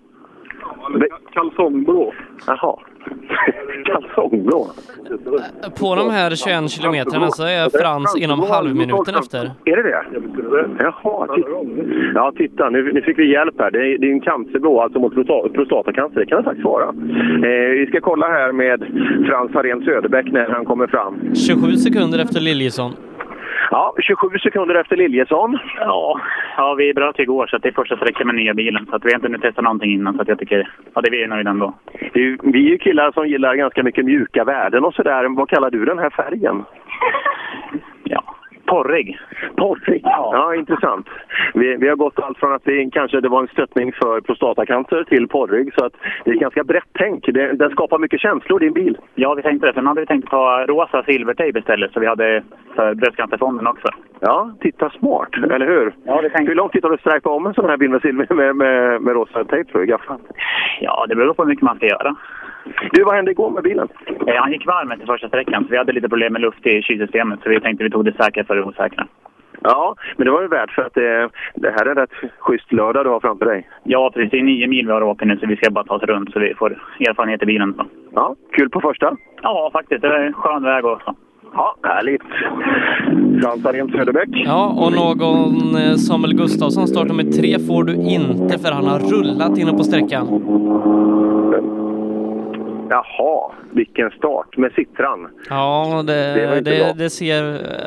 Kalsongblå. 1.32 2.12
Jaha. 2.46 2.76
Kalsongblå. 3.84 4.66
På 5.80 5.94
de 5.94 6.10
här 6.10 6.30
21 6.36 6.70
kilometerna 6.70 7.30
så 7.30 7.42
är 7.42 7.78
Frans 7.80 8.16
inom 8.18 8.40
halvminuten 8.40 9.14
efter. 9.14 9.50
Är 9.64 9.76
det 9.76 9.82
det? 9.82 10.04
Jaha. 10.78 11.28
Ja, 12.14 12.32
titta. 12.36 12.70
Nu, 12.70 12.92
nu 12.92 13.02
fick 13.02 13.18
vi 13.18 13.32
hjälp 13.32 13.54
här. 13.58 13.70
Det 13.70 13.78
är, 13.78 13.98
det 13.98 14.06
är 14.06 14.12
en 14.12 14.20
cancerblå, 14.20 14.80
alltså 14.80 14.98
mot 14.98 15.14
prostatacancer. 15.54 16.20
Det 16.20 16.26
kan 16.26 16.38
det 16.38 16.44
faktiskt 16.44 16.64
vara. 16.64 16.88
Eh, 16.88 17.70
vi 17.80 17.86
ska 17.88 18.00
kolla 18.00 18.26
här 18.26 18.52
med 18.52 18.80
Frans 19.26 19.54
Harén 19.54 19.84
Söderbäck 19.84 20.32
när 20.32 20.48
han 20.48 20.64
kommer 20.64 20.86
fram. 20.86 21.34
27 21.34 21.76
sekunder 21.76 22.18
efter 22.18 22.40
Liljesson. 22.40 22.92
Ja, 23.72 23.94
27 24.00 24.38
sekunder 24.38 24.74
efter 24.74 24.96
Liljesson. 24.96 25.58
Ja, 25.78 26.20
ja 26.56 26.74
vi 26.74 26.94
bröt 26.94 27.18
igår 27.18 27.46
så 27.46 27.58
det 27.58 27.68
är 27.68 27.72
första 27.72 27.96
sträckan 27.96 28.26
med 28.26 28.36
nya 28.36 28.54
bilen. 28.54 28.86
Så 28.86 28.96
att 28.96 29.04
vi 29.04 29.08
har 29.08 29.14
inte 29.14 29.26
hunnit 29.26 29.42
testa 29.42 29.62
någonting 29.62 29.92
innan 29.92 30.14
så 30.14 30.24
jag 30.26 30.38
tycker 30.38 30.70
ja, 30.94 31.00
det 31.00 31.08
är 31.08 31.10
vi 31.10 31.22
är 31.22 31.28
nöjda 31.28 31.50
ändå. 31.50 31.74
Vi, 32.12 32.38
vi 32.42 32.66
är 32.66 32.70
ju 32.70 32.78
killar 32.78 33.12
som 33.12 33.28
gillar 33.28 33.54
ganska 33.54 33.82
mycket 33.82 34.04
mjuka 34.04 34.44
värden 34.44 34.84
och 34.84 34.94
sådär. 34.94 35.36
Vad 35.36 35.48
kallar 35.48 35.70
du 35.70 35.84
den 35.84 35.98
här 35.98 36.10
färgen? 36.10 36.64
Ja, 38.04 38.22
porrig. 38.72 39.18
Porrig? 39.56 40.00
Ja, 40.04 40.30
ja 40.32 40.54
intressant. 40.54 41.06
Vi, 41.54 41.76
vi, 41.76 41.88
har 41.88 41.96
gått 41.96 42.18
allt 42.18 42.38
från 42.38 42.52
att 42.52 42.64
det 42.64 42.90
kanske 42.92 43.20
det 43.20 43.28
var 43.28 43.40
en 43.40 43.48
stöttning 43.48 43.92
för 43.92 44.20
prostatacancer 44.20 45.04
till 45.04 45.28
porrig. 45.28 45.74
Så 45.74 45.84
att 45.84 45.92
det 46.24 46.30
är 46.30 46.34
ganska 46.34 46.64
brett 46.64 46.90
tänk. 46.92 47.26
Det, 47.26 47.52
den 47.52 47.70
skapar 47.70 47.98
mycket 47.98 48.20
känslor, 48.20 48.58
din 48.60 48.72
bil. 48.72 48.98
Ja, 49.14 49.34
vi 49.34 49.42
tänkte 49.42 49.66
det. 49.66 49.72
Sen 49.72 49.86
hade 49.86 50.00
vi 50.00 50.06
tänkt 50.06 50.30
ta 50.30 50.64
rosa 50.68 51.02
silvertejp 51.02 51.58
istället. 51.58 51.92
Så 51.92 52.00
vi 52.00 52.06
hade 52.06 52.42
för 52.74 52.94
bröstcancerfonden 52.94 53.66
också. 53.66 53.88
Ja, 54.20 54.50
titta 54.60 54.90
smart, 54.90 55.28
eller 55.54 55.66
hur? 55.66 55.94
Ja, 56.04 56.22
det 56.22 56.30
tänkte... 56.30 56.50
Hur 56.50 56.54
lång 56.54 56.68
tid 56.68 56.84
har 56.84 56.90
du 56.90 56.98
sträckt 56.98 57.26
om 57.26 57.46
en 57.46 57.54
sån 57.54 57.70
här 57.70 57.76
bil 57.76 57.90
med, 57.90 58.02
silver, 58.02 58.34
med, 58.34 58.56
med, 58.56 59.02
med 59.02 59.14
rosa 59.14 59.44
tejp, 59.44 59.72
tror 59.72 59.80
du, 59.80 59.86
gaffan? 59.86 60.20
Ja, 60.80 61.06
det 61.08 61.14
beror 61.14 61.34
på 61.34 61.42
hur 61.42 61.48
mycket 61.48 61.64
man 61.64 61.76
ska 61.76 61.86
göra. 61.86 62.16
Du, 62.92 63.04
vad 63.04 63.14
hände 63.14 63.30
igår 63.30 63.50
med 63.50 63.62
bilen? 63.62 63.88
Eh, 64.26 64.34
han 64.36 64.52
gick 64.52 64.66
varm 64.66 64.98
till 64.98 65.06
första 65.06 65.28
sträckan, 65.28 65.64
så 65.64 65.70
vi 65.70 65.76
hade 65.76 65.92
lite 65.92 66.08
problem 66.08 66.32
med 66.32 66.42
luft 66.42 66.66
i 66.66 66.82
kylsystemet. 66.82 67.40
Så 67.42 67.48
vi 67.48 67.60
tänkte 67.60 67.84
vi 67.84 67.90
tog 67.90 68.04
det 68.04 68.12
säkra 68.12 68.44
för 68.44 68.56
det 68.56 68.62
osäkra. 68.62 69.06
Ja, 69.64 69.94
men 70.16 70.24
det 70.24 70.30
var 70.30 70.42
ju 70.42 70.48
värt 70.48 70.70
för 70.70 70.82
att 70.82 70.94
det, 70.94 71.28
det 71.54 71.70
här 71.70 71.86
är 71.86 71.90
en 71.90 71.96
rätt 71.96 72.10
schysst 72.38 72.72
lördag 72.72 73.04
du 73.06 73.10
har 73.10 73.20
framför 73.20 73.44
dig. 73.44 73.68
Ja, 73.82 74.10
precis. 74.14 74.30
Det 74.30 74.38
är 74.38 74.42
nio 74.42 74.66
mil 74.66 74.86
vi 74.86 74.92
har 74.92 75.02
åkt 75.02 75.24
nu, 75.24 75.38
så 75.38 75.46
vi 75.46 75.56
ska 75.56 75.70
bara 75.70 75.84
ta 75.84 75.94
oss 75.94 76.02
runt 76.02 76.32
så 76.32 76.38
vi 76.38 76.54
får 76.54 76.70
erfarenhet 77.00 77.42
i 77.42 77.46
bilen. 77.46 77.74
Så. 77.74 77.84
Ja, 78.14 78.34
kul 78.52 78.70
på 78.70 78.80
första? 78.80 79.16
Ja, 79.42 79.70
faktiskt. 79.72 80.02
Det 80.02 80.08
är 80.08 80.20
en 80.20 80.32
skön 80.32 80.62
väg 80.62 80.84
också. 80.84 81.14
Ja, 81.54 81.76
härligt. 81.82 82.22
Frans 83.42 83.66
Arén 83.66 83.90
Söderbäck. 83.90 84.28
Ja, 84.32 84.74
och 84.76 84.92
någon 84.92 85.76
eh, 85.76 85.94
Samuel 85.94 86.34
Gustafsson 86.34 86.88
startar 86.88 87.14
med 87.14 87.32
tre 87.32 87.58
får 87.58 87.84
du 87.84 87.94
inte 87.94 88.58
för 88.58 88.72
han 88.72 88.86
har 88.86 88.98
rullat 88.98 89.58
inne 89.58 89.72
på 89.72 89.84
sträckan. 89.84 90.26
Jaha, 92.92 93.52
vilken 93.70 94.10
start 94.10 94.56
med 94.56 94.72
Cittran. 94.72 95.28
Ja, 95.48 96.02
det, 96.06 96.12
Det 96.12 96.60
det, 96.60 96.94
det 96.98 97.10
ser, 97.10 97.42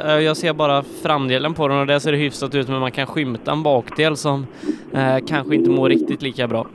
eh, 0.07 0.19
jag 0.19 0.37
ser 0.37 0.53
bara 0.53 0.83
framdelen 1.03 1.53
på 1.53 1.67
den 1.67 1.79
och 1.79 1.87
där 1.87 1.99
ser 1.99 2.11
det 2.11 2.17
hyfsat 2.17 2.55
ut 2.55 2.67
men 2.69 2.79
man 2.79 2.91
kan 2.91 3.05
skymta 3.07 3.51
en 3.51 3.63
bakdel 3.63 4.15
som 4.15 4.47
eh, 4.93 5.25
kanske 5.27 5.55
inte 5.55 5.69
mår 5.69 5.89
riktigt 5.89 6.21
lika 6.21 6.47
bra. 6.47 6.67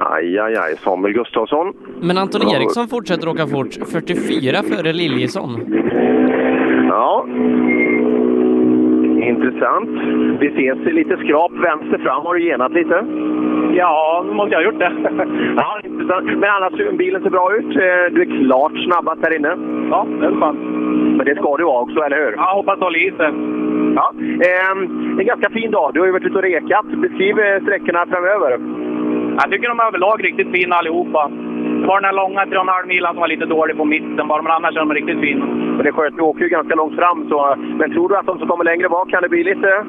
Aj, 0.00 0.38
aj, 0.38 0.56
aj. 0.56 0.76
Samuel 0.84 1.14
Gustafsson. 1.14 1.74
Men 2.00 2.18
Anton. 2.18 2.48
Eriksson 2.48 2.88
fortsätter 2.88 3.28
åka 3.28 3.46
fort, 3.46 3.74
44 3.92 4.62
före 4.62 4.92
Liljesson. 4.92 5.50
Ja. 6.88 7.26
Intressant. 9.32 9.88
Vi 10.40 10.46
ses 10.48 10.78
i 10.86 10.92
lite 10.92 11.16
skrap 11.16 11.52
vänster 11.52 11.98
fram. 11.98 12.22
Har 12.26 12.34
du 12.34 12.42
genat 12.44 12.72
lite? 12.72 13.04
Ja, 13.76 14.24
måste 14.32 14.52
jag 14.54 14.58
ha 14.58 14.64
gjort 14.64 14.78
det. 14.78 14.92
ja, 15.56 15.80
intressant. 15.84 16.26
Men 16.26 16.50
annars, 16.50 16.96
bilen 16.98 17.22
ser 17.22 17.30
bra 17.30 17.56
ut. 17.56 17.76
Eh, 17.76 18.04
Du 18.14 18.20
är 18.22 18.44
klart 18.46 18.72
snabbast 18.84 19.22
där 19.22 19.36
inne. 19.36 19.52
Ja, 19.90 20.06
det 20.20 20.26
är 20.26 20.40
fan. 20.40 20.56
Men 21.16 21.26
det 21.26 21.34
ska 21.34 21.56
du 21.56 21.64
vara 21.64 21.80
också, 21.82 22.00
eller 22.00 22.16
hur? 22.16 22.32
Jag 22.36 22.54
hoppas 22.54 22.80
hålla 22.80 22.98
i 22.98 23.10
sig. 23.16 23.30
Ja. 23.96 24.12
ehm, 24.50 25.18
en 25.20 25.26
ganska 25.26 25.50
fin 25.50 25.70
dag. 25.70 25.90
Du 25.94 26.00
har 26.00 26.06
ju 26.06 26.12
varit 26.12 26.24
ute 26.26 26.36
och 26.38 26.42
rekat. 26.42 26.86
Beskriv 26.86 27.38
eh, 27.38 27.62
sträckorna 27.62 28.06
framöver. 28.06 28.50
Jag 29.40 29.50
tycker 29.50 29.68
de 29.68 29.80
är 29.80 29.86
överlag 29.86 30.24
riktigt 30.24 30.50
fina 30.52 30.76
allihopa. 30.76 31.30
Det 31.80 31.86
var 31.86 32.00
den 32.00 32.04
här 32.04 32.12
långa 32.22 32.44
3,5 32.44 32.86
milen 32.86 33.12
som 33.12 33.20
var 33.20 33.28
lite 33.28 33.46
dålig 33.46 33.76
på 33.76 33.84
mitten 33.84 34.28
bara, 34.28 34.42
men 34.42 34.52
annars 34.52 34.76
är 34.76 34.80
de 34.80 34.92
riktigt 34.94 35.20
fina. 35.20 35.46
Men 35.74 35.82
det 35.82 35.88
är 35.88 35.92
skönt, 35.92 36.16
vi 36.18 36.22
åker 36.22 36.42
ju 36.42 36.48
ganska 36.48 36.74
långt 36.74 36.96
fram. 36.96 37.28
Så, 37.28 37.56
men 37.78 37.92
tror 37.92 38.08
du 38.08 38.16
att 38.16 38.26
de 38.26 38.38
som 38.38 38.48
kommer 38.48 38.64
längre 38.64 38.88
bak 38.88 39.10
kan 39.10 39.22
det 39.22 39.28
bli 39.28 39.44
lite... 39.44 39.84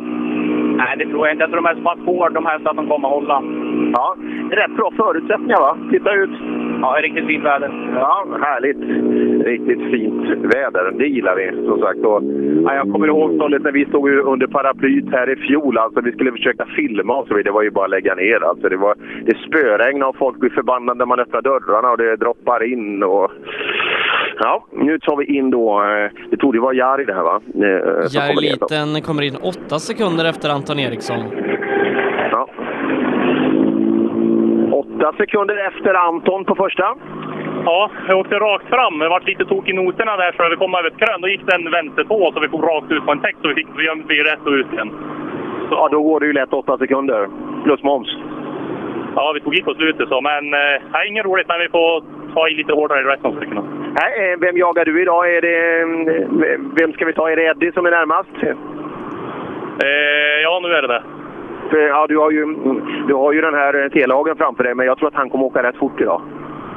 Nej, 0.77 0.97
det 0.97 1.05
tror 1.05 1.27
jag 1.27 1.33
inte. 1.33 1.43
Jag 1.43 1.51
tror 1.51 1.61
de 1.61 1.69
är 1.69 1.75
så 1.75 1.81
pass 1.81 1.99
hårda 2.05 2.29
de 2.29 2.45
här 2.45 2.59
så 2.59 2.69
att 2.69 2.75
de 2.75 2.87
kommer 2.87 3.07
hålla. 3.07 3.43
Ja, 3.93 4.15
rätt 4.51 4.75
bra 4.75 4.91
förutsättningar 4.97 5.59
va? 5.59 5.77
Titta 5.91 6.13
ut. 6.13 6.54
Ja, 6.81 6.97
riktigt 7.01 7.27
fint 7.27 7.43
väder. 7.43 7.91
Ja, 7.95 8.25
härligt. 8.41 8.77
Riktigt 9.47 9.91
fint 9.91 10.27
väder. 10.55 10.91
Det 10.99 11.07
gillar 11.07 11.35
vi 11.35 11.67
som 11.67 11.79
sagt. 11.79 11.99
Och, 11.99 12.23
ja, 12.65 12.75
jag 12.75 12.91
kommer 12.91 13.07
ihåg 13.07 13.35
stället 13.35 13.61
när 13.63 13.71
vi 13.71 13.85
stod 13.85 14.09
ju 14.09 14.19
under 14.21 14.47
paraplyt 14.47 15.05
här 15.11 15.29
i 15.29 15.35
fjol. 15.35 15.77
Alltså, 15.77 16.01
vi 16.01 16.11
skulle 16.11 16.31
försöka 16.31 16.65
filma 16.75 17.13
och 17.17 17.27
så 17.27 17.33
vidare. 17.33 17.43
Det 17.43 17.55
var 17.55 17.61
ju 17.63 17.71
bara 17.71 17.85
att 17.85 17.91
lägga 17.91 18.15
ner. 18.15 18.43
Alltså, 18.43 18.69
det, 18.69 18.77
var, 18.77 18.95
det 19.25 19.37
spöregnade 19.37 20.09
och 20.09 20.15
folk 20.17 20.37
blir 20.39 20.49
förbannade 20.49 20.97
när 20.97 21.05
man 21.05 21.19
öppnar 21.19 21.41
dörrarna 21.41 21.89
och 21.91 21.97
det 21.97 22.15
droppar 22.15 22.63
in. 22.63 23.03
Och... 23.03 23.31
Ja, 24.39 24.65
nu 24.71 24.99
tar 24.99 25.17
vi 25.17 25.25
in 25.37 25.51
då... 25.51 25.81
eh, 25.83 26.11
Det 26.29 26.37
tog 26.37 26.53
det 26.53 26.59
vara 26.59 26.73
Jari 26.73 27.05
det 27.05 27.13
här 27.13 27.23
va? 27.23 27.41
Eh, 27.45 28.05
som 28.07 28.21
Jari. 28.21 28.35
Liten 28.51 29.01
kommer 29.01 29.23
in 29.23 29.35
8 29.41 29.79
sekunder 29.79 30.25
efter 30.29 30.49
Anton 30.49 30.79
Eriksson. 30.79 31.19
Åtta 34.95 35.13
sekunder 35.17 35.67
efter 35.67 35.93
Anton 35.93 36.45
på 36.45 36.55
första. 36.55 36.95
Ja, 37.65 37.89
jag 38.07 38.19
åkte 38.19 38.35
rakt 38.35 38.69
fram. 38.69 38.99
Det 38.99 39.09
vart 39.09 39.27
lite 39.27 39.45
tok 39.45 39.69
i 39.69 39.73
noterna 39.73 40.17
där 40.17 40.31
för 40.31 40.49
vi 40.49 40.55
kom 40.55 40.75
över 40.75 40.89
ett 40.89 40.97
krön. 40.97 41.21
Då 41.21 41.27
gick 41.27 41.45
det 41.45 41.55
en 41.55 41.71
vänstertå 41.71 42.31
så 42.33 42.39
vi 42.39 42.47
kom 42.47 42.61
rakt 42.61 42.91
ut 42.91 43.05
på 43.05 43.11
en 43.11 43.19
täck 43.19 43.35
så 43.41 43.47
vi 43.47 43.55
fick 43.55 43.67
vi 44.07 44.23
rätt 44.23 44.45
och 44.45 44.51
ut 44.51 44.73
igen. 44.73 44.91
Så, 45.69 45.75
ja, 45.75 45.89
då 45.91 46.01
går 46.01 46.19
det 46.19 46.25
ju 46.25 46.33
lätt 46.33 46.53
8 46.53 46.77
sekunder. 46.77 47.29
Plus 47.63 47.83
moms. 47.83 48.07
Ja, 49.15 49.31
vi 49.35 49.41
tog 49.41 49.55
i 49.55 49.61
på 49.61 49.73
slutet 49.73 50.09
så, 50.09 50.21
men 50.21 50.53
eh, 50.53 51.07
inget 51.07 51.25
roligt. 51.25 51.47
Men 51.47 51.59
vi 51.59 51.69
får 51.69 52.03
ta 52.33 52.47
i 52.47 52.53
lite 52.53 52.73
hårdare 52.73 52.99
i 52.99 53.03
resten 53.03 53.25
av. 53.25 53.67
Nej, 53.99 54.31
eh, 54.31 54.39
vem 54.39 54.57
jagar 54.57 54.85
du 54.85 55.01
idag? 55.01 55.35
Är 55.35 55.41
det, 55.41 55.81
eh, 55.81 56.59
vem 56.79 56.93
ska 56.93 57.05
vi 57.05 57.13
ta? 57.13 57.31
Är 57.31 57.35
det 57.35 57.43
Eddie 57.43 57.71
som 57.71 57.85
är 57.85 57.91
närmast? 57.91 58.35
Eh, 59.83 60.41
ja, 60.43 60.59
nu 60.63 60.69
är 60.69 60.81
det 60.81 60.87
det. 60.87 61.03
För, 61.69 61.77
ja, 61.77 62.05
du, 62.07 62.17
har 62.17 62.31
ju, 62.31 62.45
du 63.07 63.13
har 63.13 63.33
ju 63.33 63.41
den 63.41 63.53
här 63.53 63.83
eh, 63.83 63.89
T-lagen 63.89 64.35
framför 64.35 64.63
dig, 64.63 64.75
men 64.75 64.85
jag 64.85 64.97
tror 64.97 65.07
att 65.07 65.13
han 65.15 65.29
kommer 65.29 65.45
åka 65.45 65.63
rätt 65.63 65.77
fort 65.77 66.01
idag. 66.01 66.21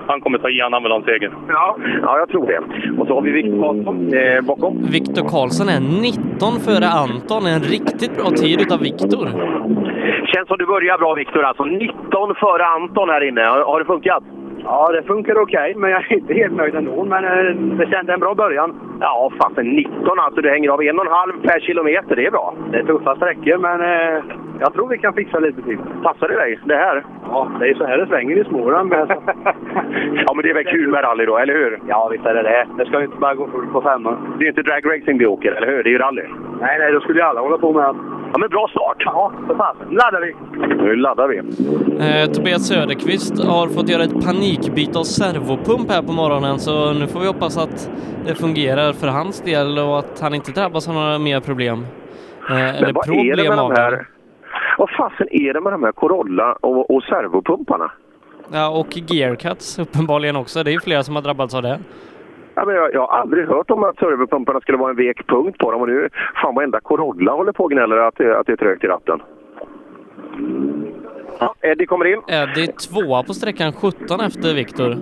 Han 0.07 0.20
kommer 0.20 0.39
ta 0.39 0.49
i, 0.51 0.61
han 0.61 0.82
vill 0.82 0.93
ha 0.93 0.99
en 0.99 1.05
seger. 1.05 1.32
Ja. 1.49 1.76
ja, 2.03 2.18
jag 2.18 2.28
tror 2.28 2.47
det. 2.47 2.61
Och 3.01 3.07
så 3.07 3.14
har 3.14 3.22
vi 3.22 3.30
Viktor 3.30 3.61
Karlsson 3.62 4.12
eh, 4.14 4.41
bakom. 4.41 4.82
Viktor 4.82 5.28
Karlsson 5.28 5.68
är 5.68 5.80
19 5.80 6.53
före 6.66 6.89
Anton. 7.05 7.47
En 7.47 7.61
riktigt 7.61 8.16
bra 8.18 8.30
tid 8.30 8.61
utav 8.61 8.80
Viktor. 8.80 9.24
Känns 10.32 10.49
som 10.49 10.59
du 10.59 10.66
börjar 10.66 10.99
bra 10.99 11.14
Viktor 11.14 11.43
alltså. 11.45 11.64
19 11.64 12.34
före 12.43 12.64
Anton 12.66 13.09
här 13.09 13.28
inne. 13.28 13.41
Har, 13.41 13.61
har 13.70 13.78
det 13.78 13.84
funkat? 13.84 14.24
Ja, 14.71 14.93
det 14.93 15.03
funkar 15.03 15.43
okej, 15.43 15.75
men 15.77 15.91
jag 15.91 16.12
är 16.12 16.12
inte 16.12 16.35
helt 16.35 16.57
nöjd 16.57 16.75
ändå. 16.75 17.05
Men 17.05 17.25
eh, 17.25 17.55
det 17.79 17.87
kändes 17.91 18.14
en 18.14 18.21
bra 18.21 18.35
början. 18.35 18.81
Ja, 19.01 19.33
fasen 19.41 19.66
19 19.66 20.19
alltså. 20.19 20.41
Du 20.41 20.51
hänger 20.51 20.71
av 20.71 20.83
en 20.83 20.99
och 20.99 21.07
en 21.07 21.12
halv 21.12 21.33
per 21.43 21.61
kilometer. 21.61 22.16
Det 22.16 22.27
är 22.27 22.31
bra. 22.31 22.55
Det 22.71 22.79
är 22.79 22.85
tuffa 22.85 23.16
sträckor, 23.16 23.59
men 23.59 23.81
eh, 23.81 24.23
jag 24.61 24.75
tror 24.75 24.89
vi 24.89 24.99
kan 24.99 25.14
fixa 25.14 25.39
lite 25.39 25.62
till. 25.62 25.79
Passar 26.03 26.29
det 26.29 26.35
dig, 26.35 26.59
det 26.64 26.77
här? 26.77 27.05
Ja, 27.31 27.51
det 27.61 27.69
är 27.69 27.75
så 27.75 27.87
här 27.87 27.99
det 27.99 28.07
svänger 28.07 28.37
i 28.37 28.45
Småland. 28.45 28.89
Men... 28.89 29.09
ja, 30.27 30.35
men 30.35 30.43
det 30.43 30.51
är 30.51 30.55
väl 30.55 30.64
kul 30.64 30.89
med 30.89 31.05
rally 31.05 31.27
då, 31.27 31.39
eller 31.39 31.55
hur? 31.55 31.81
Ja, 31.89 32.09
visst 32.09 32.27
är 32.27 32.35
det 32.35 32.43
det. 32.43 32.66
Det 32.79 32.87
ska 32.87 32.99
ju 32.99 33.05
inte 33.05 33.19
bara 33.19 33.35
gå 33.35 33.47
fullt 33.47 33.73
på 33.73 33.83
femman. 33.83 34.37
Det 34.39 34.45
är 34.45 34.49
inte 34.49 34.62
dragracing 34.62 35.19
vi 35.19 35.27
åker, 35.27 35.53
eller 35.53 35.66
hur? 35.66 35.83
Det 35.83 35.89
är 35.89 35.93
ju 35.93 35.99
rally. 35.99 36.23
Nej, 36.61 36.79
nej, 36.79 36.93
då 36.93 37.01
skulle 37.01 37.19
ju 37.19 37.27
alla 37.27 37.41
hålla 37.41 37.59
på 37.59 37.73
med 37.73 37.95
Ja, 38.33 38.39
men 38.39 38.49
bra 38.49 38.68
start! 38.70 38.97
Ja, 38.99 39.33
för 39.47 39.55
fasen. 39.55 39.87
Nu 39.91 39.97
laddar 39.97 40.20
vi! 40.20 40.35
Nu 40.85 40.97
laddar 40.97 41.29
vi. 41.29 41.39
Eh, 42.07 42.33
Tobias 42.33 42.66
Söderqvist 42.68 43.45
har 43.45 43.68
fått 43.68 43.89
göra 43.89 44.03
ett 44.03 44.24
panikbyte 44.24 44.99
av 44.99 45.03
servopump 45.03 45.91
här 45.91 46.03
på 46.03 46.12
morgonen 46.12 46.59
så 46.59 46.93
nu 46.93 47.07
får 47.07 47.20
vi 47.20 47.26
hoppas 47.26 47.59
att 47.59 47.91
det 48.26 48.35
fungerar 48.35 48.93
för 48.93 49.07
hans 49.07 49.41
del 49.41 49.79
och 49.79 49.99
att 49.99 50.20
han 50.20 50.35
inte 50.35 50.53
drabbas 50.53 50.89
av 50.89 50.95
några 50.95 51.18
mer 51.18 51.41
problem. 51.41 51.87
Eh, 52.51 52.68
eller 52.76 52.87
Men 52.87 52.95
vad 52.95 53.05
problem 53.05 53.33
är 53.33 53.37
det 53.37 53.49
med 53.49 53.59
de 53.59 53.70
här... 53.72 54.09
Vad 54.79 54.91
fasen 54.91 55.26
är 55.31 55.55
det 55.55 55.61
med 55.61 55.72
de 55.72 55.83
här 55.83 55.93
Corolla 55.93 56.53
och, 56.53 56.91
och 56.91 57.03
servopumparna? 57.03 57.91
Ja, 58.53 58.68
och 58.68 58.97
gearcuts 58.97 59.79
uppenbarligen 59.79 60.37
också. 60.37 60.62
Det 60.62 60.70
är 60.70 60.72
ju 60.72 60.81
flera 60.81 61.03
som 61.03 61.14
har 61.14 61.22
drabbats 61.22 61.55
av 61.55 61.62
det. 61.62 61.79
Ja, 62.59 62.65
men 62.65 62.75
jag, 62.75 62.95
jag 62.95 63.01
har 63.07 63.19
aldrig 63.19 63.47
hört 63.49 63.71
om 63.71 63.85
att 63.85 63.99
servopumparna 63.99 64.61
skulle 64.61 64.79
vara 64.79 64.91
en 64.91 64.97
vek 64.97 65.27
punkt 65.27 65.59
på 65.59 65.71
dem 65.73 65.81
och 65.81 65.89
nu, 65.89 66.09
fan 66.43 66.55
varenda 66.55 66.81
Corolla 66.81 67.33
håller 67.33 67.53
på 67.53 67.65
och 67.65 67.71
gnäller 67.71 67.97
att, 67.97 68.15
det- 68.17 68.39
att 68.39 68.47
det 68.47 68.53
är 68.53 68.57
trögt 68.57 68.85
i 68.85 68.87
ratten. 68.87 69.23
Ja, 71.41 71.55
Eddie 71.61 71.87
kommer 71.87 72.05
in. 72.05 72.23
Eddie 72.29 72.67
tvåa 72.67 73.23
på 73.23 73.35
sträckan 73.35 73.73
17 73.73 74.21
efter 74.21 74.55
Viktor. 74.55 74.97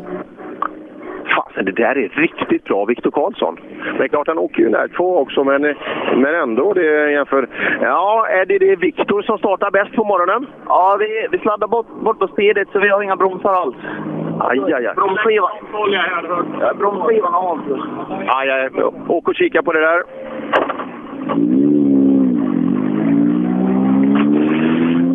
Fasen, 1.36 1.64
det 1.64 1.72
där 1.72 1.98
är 1.98 2.08
riktigt 2.08 2.64
bra 2.64 2.84
Viktor 2.84 3.10
Karlsson. 3.10 3.58
Men 3.98 4.08
klart, 4.08 4.28
han 4.28 4.38
åker 4.38 4.62
ju 4.62 4.68
när 4.68 4.88
två 4.88 5.18
också, 5.18 5.44
men, 5.44 5.62
men 6.16 6.34
ändå 6.34 6.72
det 6.72 7.12
jämför... 7.12 7.48
Ja, 7.82 8.26
Eddie, 8.30 8.58
det 8.58 8.72
är 8.72 8.76
Viktor 8.76 9.22
som 9.22 9.38
startar 9.38 9.70
bäst 9.70 9.92
på 9.92 10.04
morgonen. 10.04 10.46
Ja, 10.68 10.96
vi, 11.00 11.26
vi 11.30 11.38
sladdar 11.38 11.68
bort, 11.68 11.86
bort 12.04 12.18
på 12.18 12.28
speedet 12.28 12.68
så 12.72 12.78
vi 12.78 12.88
har 12.88 13.02
inga 13.02 13.16
bromsar 13.16 13.52
alls. 13.52 13.76
Aj, 14.40 14.58
aj, 14.58 14.86
aj. 14.86 14.94
Bromsskivan. 14.94 15.50
Ja, 16.60 16.74
bromsskivan 16.74 17.32
har 17.32 17.50
av. 17.50 17.60
aj, 18.26 18.50
aj. 18.50 18.70
Åk 19.08 19.28
och 19.28 19.34
kika 19.34 19.62
på 19.62 19.72
det 19.72 19.80
där. 19.80 20.02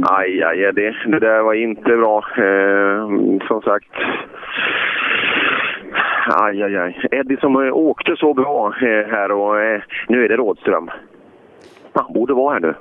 Aj, 0.04 0.44
aj, 0.44 0.72
det, 0.74 0.96
det 1.06 1.20
där 1.20 1.42
var 1.42 1.54
inte 1.54 1.98
bra. 1.98 2.24
Eh, 2.38 3.48
som 3.48 3.62
sagt. 3.62 3.92
Aj, 6.28 6.64
aj, 6.64 6.78
aj. 6.78 7.08
Eddie 7.12 7.38
som 7.38 7.56
eh, 7.56 7.74
åkte 7.74 8.16
så 8.16 8.34
bra 8.34 8.74
eh, 8.82 9.08
här 9.12 9.32
och 9.32 9.60
eh, 9.60 9.82
nu 10.08 10.26
är 10.26 10.30
det 10.30 10.36
Rådström. 10.38 10.90
Han 11.94 12.14
borde 12.14 12.34
vara 12.34 12.54
här 12.54 12.60
nu. 12.60 12.76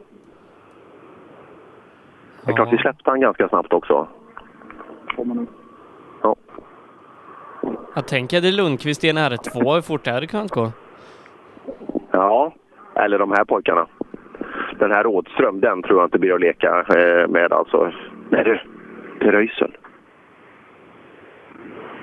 Det 2.44 2.52
är 2.52 2.56
klart, 2.56 2.72
vi 2.72 2.78
släppte 2.78 3.10
han 3.10 3.20
ganska 3.20 3.48
snabbt 3.48 3.72
också. 3.72 4.08
Ja. 6.22 6.36
Jag 7.94 8.08
tänker 8.08 8.36
Eddie 8.36 8.52
Lundqvist 8.52 9.04
i 9.04 9.08
en 9.08 9.18
R2, 9.18 9.74
hur 9.74 9.80
fort 9.80 10.04
det 10.04 10.10
hade 10.10 10.26
kunnat 10.26 10.50
gå. 10.50 10.72
Ja, 12.10 12.52
eller 12.94 13.18
de 13.18 13.30
här 13.30 13.44
pojkarna. 13.44 13.86
Den 14.78 14.92
här 14.92 15.04
Rådström, 15.04 15.60
den 15.60 15.82
tror 15.82 15.98
jag 16.00 16.06
inte 16.06 16.18
blir 16.18 16.34
att 16.34 16.40
leka 16.40 16.84
med 17.28 17.52
alltså. 17.52 17.92
Nej 18.28 18.44
du, 18.44 18.60
det 19.20 19.32
Röisel. 19.32 19.76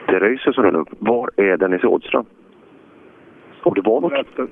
Det 0.08 0.20
Röisel 0.20 0.54
som 0.54 0.64
rullar 0.64 0.80
upp. 0.80 0.90
Var 1.00 1.30
är 1.36 1.58
Dennis 1.58 1.84
Rådström? 1.84 2.26
Och 3.64 3.76
det 3.76 3.82
var 3.82 4.02
något... 4.02 4.50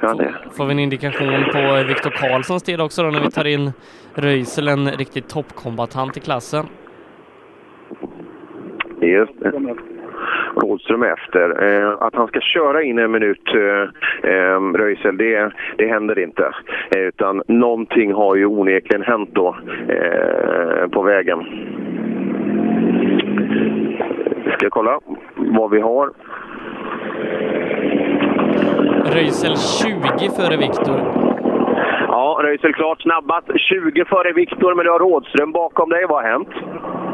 Ja, 0.00 0.14
det. 0.14 0.34
Får 0.56 0.66
vi 0.66 0.72
en 0.72 0.78
indikation 0.78 1.44
på 1.52 1.84
Viktor 1.88 2.10
Karlssons 2.10 2.62
tid 2.62 2.80
också 2.80 3.02
då 3.02 3.10
när 3.10 3.20
vi 3.20 3.30
tar 3.30 3.46
in 3.46 3.72
Röisel, 4.14 4.68
en 4.68 4.86
riktig 4.86 5.28
toppkombatant 5.28 6.16
i 6.16 6.20
klassen. 6.20 6.66
Just 9.00 9.40
det. 9.40 9.52
Rådström 10.56 11.02
efter. 11.02 11.62
Eh, 11.64 11.90
att 12.00 12.14
han 12.14 12.28
ska 12.28 12.40
köra 12.40 12.82
in 12.82 12.98
en 12.98 13.10
minut, 13.10 13.54
eh, 13.54 14.30
eh, 14.32 14.60
Röisel, 14.60 15.16
det, 15.16 15.52
det 15.78 15.86
händer 15.86 16.18
inte. 16.18 16.54
Eh, 16.96 17.00
utan 17.00 17.42
någonting 17.48 18.12
har 18.12 18.36
ju 18.36 18.46
onekligen 18.46 19.02
hänt 19.02 19.30
då 19.32 19.56
eh, 19.88 20.88
på 20.88 21.02
vägen. 21.02 21.46
Ska 24.42 24.64
jag 24.66 24.72
kolla 24.72 25.00
vad 25.36 25.70
vi 25.70 25.80
har. 25.80 26.10
Röisel 29.14 29.56
20 29.56 30.30
före 30.30 30.56
Viktor. 30.56 30.98
Ja, 32.08 32.40
Röisel 32.42 32.74
klart 32.74 33.02
snabbast. 33.02 33.46
20 33.56 34.04
före 34.04 34.32
Viktor, 34.32 34.74
men 34.74 34.84
du 34.84 34.90
har 34.90 34.98
Rådström 34.98 35.52
bakom 35.52 35.90
dig. 35.90 36.06
Vad 36.08 36.22
har 36.22 36.30
hänt? 36.30 36.48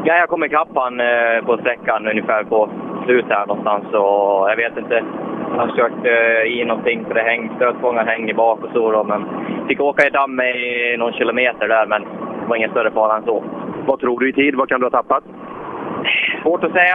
Ja, 0.04 0.14
jag 0.14 0.28
kom 0.28 0.44
ikapp 0.44 0.68
han 0.74 1.00
eh, 1.00 1.44
på 1.46 1.56
sträckan 1.60 2.06
ungefär 2.06 2.44
på 2.44 2.70
slutet 3.04 3.30
här 3.30 3.46
någonstans. 3.46 3.84
Och 3.84 4.50
jag 4.50 4.56
vet 4.56 4.78
inte. 4.78 5.04
Han 5.50 5.58
har 5.58 5.76
kört 5.76 6.06
eh, 6.06 6.52
i 6.52 6.64
någonting 6.64 7.04
för 7.06 7.14
det 7.14 7.22
häng, 7.22 7.52
stötfångaren 7.56 8.08
hänger 8.08 8.34
bak 8.34 8.64
och 8.64 8.70
så. 8.72 8.92
Då, 8.92 9.04
men 9.04 9.26
fick 9.68 9.80
åka 9.80 10.06
i 10.06 10.10
damm 10.10 10.40
i 10.40 10.96
någon 10.98 11.12
kilometer 11.12 11.68
där, 11.68 11.86
men 11.86 12.02
det 12.02 12.48
var 12.48 12.56
ingen 12.56 12.70
större 12.70 12.90
fara 12.90 13.16
än 13.16 13.24
så. 13.24 13.44
Vad 13.86 14.00
tror 14.00 14.20
du 14.20 14.28
i 14.28 14.32
tid? 14.32 14.54
Vad 14.54 14.68
kan 14.68 14.80
du 14.80 14.86
ha 14.86 14.90
tappat? 14.90 15.24
Svårt 16.42 16.64
att 16.64 16.72
säga. 16.72 16.94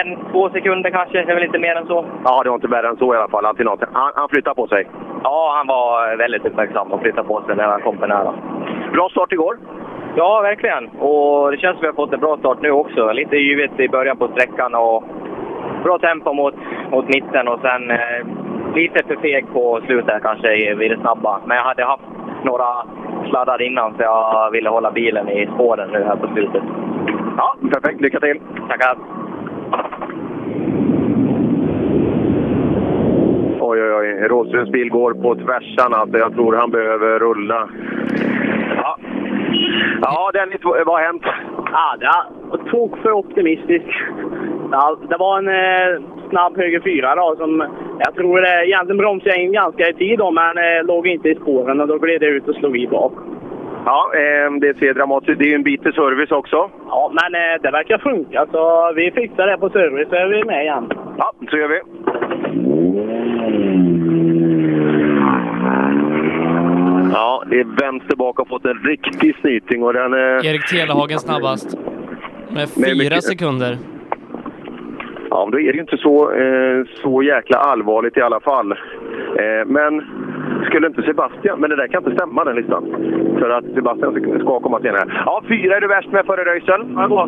En, 0.00 0.18
två 0.32 0.50
sekunder 0.50 0.90
kanske. 0.90 1.22
Det 1.24 1.30
är 1.30 1.34
väl 1.34 1.44
inte 1.44 1.58
mer 1.58 1.76
än 1.76 1.86
så. 1.86 2.04
Ja, 2.24 2.42
det 2.42 2.48
var 2.48 2.56
inte 2.56 2.68
värre 2.68 2.88
än 2.88 2.96
så 2.96 3.14
i 3.14 3.16
alla 3.16 3.28
fall. 3.28 3.46
Alltid 3.46 3.66
något. 3.66 3.80
Han, 3.92 4.12
han 4.14 4.28
flyttar 4.28 4.54
på 4.54 4.66
sig. 4.66 4.86
Ja, 5.24 5.54
han 5.56 5.66
var 5.66 6.16
väldigt 6.16 6.46
uppmärksam 6.46 6.92
och 6.92 7.00
flyttade 7.00 7.28
på 7.28 7.42
sig 7.46 7.56
när 7.56 7.66
han 7.66 7.82
kom 7.82 7.98
för 7.98 8.08
nära. 8.08 8.34
Bra 8.92 9.08
start 9.08 9.32
igår. 9.32 9.58
Ja, 10.16 10.40
verkligen. 10.40 10.88
Och 10.88 11.50
det 11.50 11.58
känns 11.58 11.78
som 11.78 11.78
att 11.78 11.82
vi 11.82 11.86
har 11.86 11.94
fått 11.94 12.12
en 12.12 12.20
bra 12.20 12.36
start 12.38 12.58
nu 12.62 12.70
också. 12.70 13.12
Lite 13.12 13.36
yvigt 13.36 13.80
i 13.80 13.88
början 13.88 14.16
på 14.16 14.28
sträckan 14.28 14.74
och 14.74 15.04
bra 15.84 15.98
tempo 15.98 16.32
mot, 16.32 16.54
mot 16.90 17.08
mitten 17.08 17.48
och 17.48 17.60
sen 17.60 17.90
eh, 17.90 18.26
lite 18.74 19.04
för 19.06 19.16
feg 19.16 19.52
på 19.52 19.80
slutet 19.86 20.22
kanske 20.22 20.74
vid 20.74 20.90
det 20.90 21.00
snabba. 21.00 21.40
Men 21.44 21.56
jag 21.56 21.64
hade 21.64 21.84
haft 21.84 22.02
några 22.44 22.66
sladdar 23.30 23.62
innan 23.62 23.94
så 23.96 24.02
jag 24.02 24.50
ville 24.50 24.68
hålla 24.68 24.90
bilen 24.90 25.28
i 25.28 25.46
spåren 25.54 25.90
nu 25.92 26.04
här 26.04 26.16
på 26.16 26.28
slutet. 26.34 26.62
Ja, 27.40 27.56
perfekt. 27.72 28.00
Lycka 28.00 28.20
till! 28.20 28.40
Tackar! 28.68 28.98
Oj, 33.60 33.82
oj, 33.82 33.92
oj. 33.94 34.28
Rådströms 34.28 34.70
bil 34.70 34.90
går 34.90 35.14
på 35.14 35.34
tvärsan. 35.34 35.94
Alltså. 35.94 36.18
Jag 36.18 36.34
tror 36.34 36.56
han 36.56 36.70
behöver 36.70 37.18
rulla. 37.18 37.68
Ja, 38.76 38.98
ja 40.02 40.30
Dennis, 40.32 40.60
vad 40.62 40.86
har 40.86 41.02
hänt? 41.02 41.22
Ja, 41.72 41.96
det 42.00 42.06
var 42.50 42.70
tok 42.70 42.98
för 43.02 43.12
optimistisk. 43.12 43.88
Ja, 44.72 44.96
det 45.08 45.16
var 45.16 45.38
en 45.38 45.48
eh, 45.48 46.02
snabb 46.30 46.56
höger 46.56 46.80
fyra 46.80 47.14
då, 47.14 47.36
som 47.38 47.64
jag 47.98 48.14
tror 48.14 48.44
eh, 48.44 48.62
egentligen 48.64 48.98
bromsade 48.98 49.30
jag 49.30 49.44
in 49.44 49.52
ganska 49.52 49.88
i 49.88 49.94
tid 49.94 50.18
då, 50.18 50.30
men 50.30 50.58
eh, 50.58 50.84
låg 50.84 51.06
inte 51.06 51.28
i 51.28 51.34
spåren 51.34 51.80
och 51.80 51.88
då 51.88 51.98
blev 51.98 52.20
det 52.20 52.26
ut 52.26 52.48
och 52.48 52.54
slog 52.54 52.76
i 52.76 52.86
bak. 52.86 53.12
Ja, 53.84 54.10
eh, 54.14 54.52
det 54.60 54.78
ser 54.78 54.94
dramatiskt 54.94 55.38
Det 55.38 55.44
är 55.44 55.48
ju 55.48 55.54
en 55.54 55.62
bit 55.62 55.82
till 55.82 55.92
service 55.92 56.30
också. 56.30 56.70
Ja, 56.88 57.12
men 57.14 57.34
eh, 57.34 57.62
det 57.62 57.70
verkar 57.70 57.98
funka 57.98 58.46
så 58.52 58.92
vi 58.96 59.10
fixar 59.10 59.46
det 59.46 59.56
på 59.58 59.70
service 59.70 60.08
så 60.08 60.14
är 60.14 60.26
vi 60.28 60.44
med 60.44 60.62
igen. 60.62 60.90
Ja, 61.18 61.32
så 61.50 61.56
gör 61.56 61.68
vi. 61.68 61.80
Ja, 67.12 67.44
det 67.50 67.60
är 67.60 67.64
vänster 67.64 68.16
bak 68.16 68.38
har 68.38 68.44
fått 68.44 68.64
en 68.64 68.78
riktig 68.84 69.36
snyting 69.40 69.82
och 69.82 69.92
den... 69.92 70.12
Eh, 70.14 70.46
Erik 70.50 70.66
Telehagen 70.70 71.18
snabbast. 71.18 71.74
Med 71.74 72.54
Med 72.54 72.68
fyra 72.74 72.94
mycket- 72.94 73.24
sekunder. 73.24 73.78
Ja, 75.30 75.48
då 75.52 75.58
är 75.60 75.64
det 75.72 75.72
ju 75.74 75.80
inte 75.80 75.96
så, 75.96 76.32
eh, 76.32 76.84
så 77.02 77.22
jäkla 77.22 77.58
allvarligt 77.58 78.16
i 78.16 78.20
alla 78.20 78.40
fall. 78.40 78.72
Eh, 78.72 79.66
men 79.66 80.02
skulle 80.66 80.86
inte 80.86 81.02
Sebastian... 81.02 81.60
Men 81.60 81.70
det 81.70 81.76
där 81.76 81.86
kan 81.86 82.04
inte 82.04 82.16
stämma, 82.16 82.44
den 82.44 82.56
listan. 82.56 82.84
För 83.38 83.50
att 83.50 83.64
Sebastian 83.74 84.38
ska- 84.40 84.60
komma 84.60 84.80
senare. 84.80 85.04
Ja, 85.26 85.42
fyra 85.48 85.76
är 85.76 85.80
du 85.80 85.86
värst 85.88 86.12
med 86.12 86.26
före 86.26 86.44
Röisel. 86.44 86.82
Ja, 86.96 87.08
bra. 87.08 87.26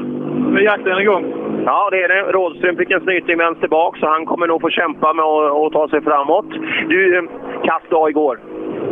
Nu 0.53 0.59
är 0.61 0.65
jakten 0.65 0.99
igång. 0.99 1.25
Ja, 1.67 1.89
det 1.91 2.03
är 2.03 2.09
det. 2.09 2.33
Rådström 2.33 2.77
fick 2.77 2.91
en 2.91 3.01
snyting 3.01 3.39
vänster 3.39 3.69
bak, 3.69 3.97
så 3.99 4.07
han 4.07 4.27
kommer 4.27 4.47
nog 4.47 4.61
få 4.61 4.69
kämpa 4.71 5.13
med 5.13 5.25
att, 5.25 5.73
ta 5.73 5.89
sig 5.89 6.03
framåt. 6.03 6.47
Du, 6.89 7.17
eh, 7.17 7.23
kass 7.65 7.83
dag 7.91 8.11
igår. 8.11 8.39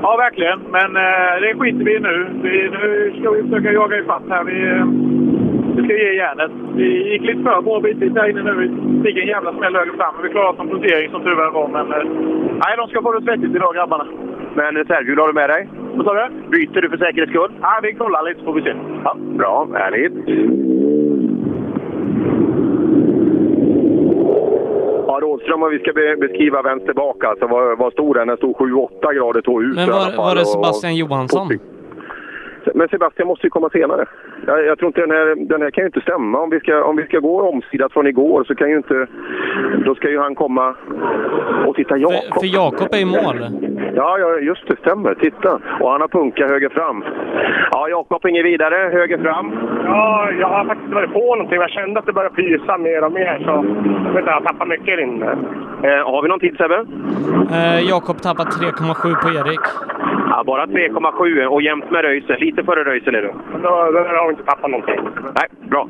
Ja, 0.03 0.17
verkligen. 0.17 0.61
Men 0.71 0.97
eh, 0.97 1.41
det 1.41 1.55
skiter 1.59 1.85
vi 1.85 1.97
i 1.97 2.01
nu. 2.01 2.27
Vi, 2.43 2.71
nu 2.71 3.13
ska 3.21 3.31
vi 3.31 3.43
försöka 3.43 3.73
jaga 3.73 3.97
ifatt 3.99 4.23
här. 4.29 4.45
Vi, 4.45 4.69
eh, 4.69 4.85
vi 5.81 5.85
ska 5.87 5.95
ge 6.05 6.13
järnet. 6.25 6.51
Vi 6.77 7.13
gick 7.13 7.23
lite 7.23 7.43
för 7.43 7.63
bra 7.63 7.81
bitvis 7.81 8.13
här 8.17 8.29
inne 8.31 8.43
nu. 8.43 8.53
Vi 8.61 8.69
fick 9.05 9.17
en 9.23 9.29
jävla 9.29 9.53
smäll 9.53 9.77
höger 9.77 9.93
fram. 9.93 10.15
Vi 10.23 10.29
klarade 10.29 10.51
oss 10.51 10.57
som 10.57 10.69
punktering 10.69 11.11
som 11.11 11.23
tur 11.23 11.35
var. 11.59 11.69
Men 11.69 11.87
eh, 11.93 12.05
nej, 12.63 12.73
de 12.77 12.89
ska 12.89 13.03
få 13.03 13.13
det 13.13 13.25
svettigt 13.25 13.55
idag, 13.57 13.75
grabbarna. 13.75 14.07
Men 14.55 14.75
reservhjul 14.77 15.19
har 15.19 15.27
du 15.27 15.33
med 15.35 15.51
dig? 15.51 15.69
Vad 15.95 16.07
sa 16.07 16.15
du? 16.15 16.27
Byter 16.51 16.81
du 16.83 16.89
för 16.91 16.97
säkerhets 16.97 17.33
skull? 17.33 17.53
Ja, 17.61 17.81
vi 17.83 17.93
kollar 17.95 18.23
lite 18.29 18.39
så 18.41 18.45
får 18.47 18.53
vi 18.55 18.63
se. 18.63 18.75
Ja, 19.05 19.17
bra, 19.39 19.69
härligt. 19.75 20.13
Ja, 25.07 25.19
Rådström, 25.23 25.63
om 25.63 25.71
vi 25.71 25.79
ska 25.79 25.93
be 25.93 26.17
beskriva 26.17 26.63
vänster 26.63 26.93
bak, 26.93 27.25
alltså, 27.25 27.47
vad, 27.47 27.79
vad 27.79 27.93
stod 27.93 28.17
den? 28.17 28.29
Den 28.29 28.37
stod 28.37 28.57
7-8 28.57 29.13
grader 29.15 29.41
tog 29.41 29.63
ut 29.63 29.75
Men 29.75 29.89
i 29.89 29.91
alla 29.93 29.99
var, 29.99 30.05
fall, 30.07 30.17
var 30.17 30.35
det 30.35 30.41
och- 30.41 30.47
Sebastian 30.47 30.97
Johansson? 30.97 31.49
Men 32.75 32.89
Sebastian 32.89 33.29
måste 33.29 33.47
ju 33.47 33.51
komma 33.51 33.71
senare. 33.71 34.07
Jag, 34.47 34.67
jag 34.67 34.79
tror 34.79 34.89
inte 34.89 35.01
den 35.01 35.11
här, 35.11 35.49
den 35.49 35.63
här 35.63 35.71
kan 35.71 35.83
ju 35.83 35.87
inte 35.87 36.01
stämma. 36.01 36.39
Om 36.39 36.51
vi 36.51 36.61
ska, 36.61 36.85
om 36.85 36.97
vi 36.97 37.05
ska 37.05 37.19
gå 37.19 37.49
omsidat 37.49 37.93
från 37.93 38.07
igår 38.07 38.45
så 38.45 38.55
kan 38.55 38.71
ju 38.71 38.77
inte... 38.77 39.07
Då 39.85 39.95
ska 39.95 40.11
ju 40.11 40.19
han 40.19 40.35
komma... 40.35 40.75
Och 41.67 41.77
titta, 41.77 41.97
Jakob! 41.97 42.41
För 42.41 42.55
Jakob 42.55 42.89
är 42.95 43.01
i 43.01 43.05
mål. 43.05 43.37
Ja, 43.95 44.19
ja, 44.19 44.39
just 44.39 44.69
det. 44.69 44.77
Stämmer. 44.77 45.15
Titta. 45.15 45.61
Och 45.81 45.91
han 45.91 46.01
har 46.01 46.09
punka 46.09 46.47
höger 46.47 46.69
fram. 46.69 47.05
Ja, 47.71 47.89
Jakob 47.89 48.27
inget 48.27 48.45
vidare. 48.45 48.91
Höger 48.93 49.19
fram. 49.19 49.53
Ja, 49.85 50.31
jag 50.41 50.49
har 50.49 50.65
faktiskt 50.65 50.93
varit 50.93 51.13
på 51.13 51.35
någonting. 51.35 51.61
Jag 51.61 51.71
kände 51.71 52.01
att 52.01 52.07
det 52.07 52.13
började 52.13 52.35
pysa 52.35 52.79
mer 52.79 53.05
och 53.05 53.13
mer. 53.13 53.43
Så 53.45 53.51
jag 54.05 54.13
vet 54.13 54.19
inte, 54.19 54.31
jag 54.31 54.45
tappade 54.45 54.71
mycket 54.71 55.01
inne. 55.01 55.27
Eh, 55.83 56.11
har 56.11 56.23
vi 56.23 56.29
någon 56.29 56.41
tid, 56.41 56.57
Sebbe? 56.57 56.85
Eh, 57.59 57.81
Jakob 57.89 58.23
tappar 58.23 58.45
3,7 58.45 59.23
på 59.23 59.29
Erik. 59.29 59.61
Ja, 60.31 60.43
bara 60.47 60.67
3,7 60.67 61.47
och 61.47 61.63
jämnt 61.63 61.91
med 61.91 62.03
Röisel. 62.03 62.43
Lite 62.51 62.65
före 62.65 62.85
Röisel 62.85 63.15
är 63.15 63.23
du. 63.23 63.29
Då, 63.53 63.59
då 63.63 63.69
har 63.69 64.27
vi 64.27 64.31
inte 64.33 64.45
tappat 64.45 64.71
någonting. 64.71 65.01
Nej, 65.35 65.49
bra. 65.71 65.89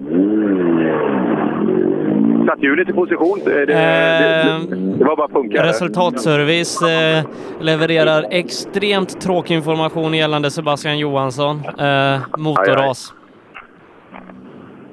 Satt 2.46 2.62
hjulet 2.62 2.88
i 2.88 2.92
position? 2.92 3.38
Det, 3.44 3.61
Eh, 3.61 3.66
det, 3.66 4.76
det 4.98 5.04
var 5.04 5.16
bara 5.16 5.28
punka. 5.28 5.62
Resultatservice 5.62 6.82
eh, 6.82 7.24
levererar 7.61 8.24
extremt 8.30 9.20
tråkig 9.20 9.54
information 9.54 10.14
gällande 10.14 10.50
Sebastian 10.50 10.98
Johansson. 10.98 11.56
Eh, 11.78 12.20
motorras. 12.38 13.14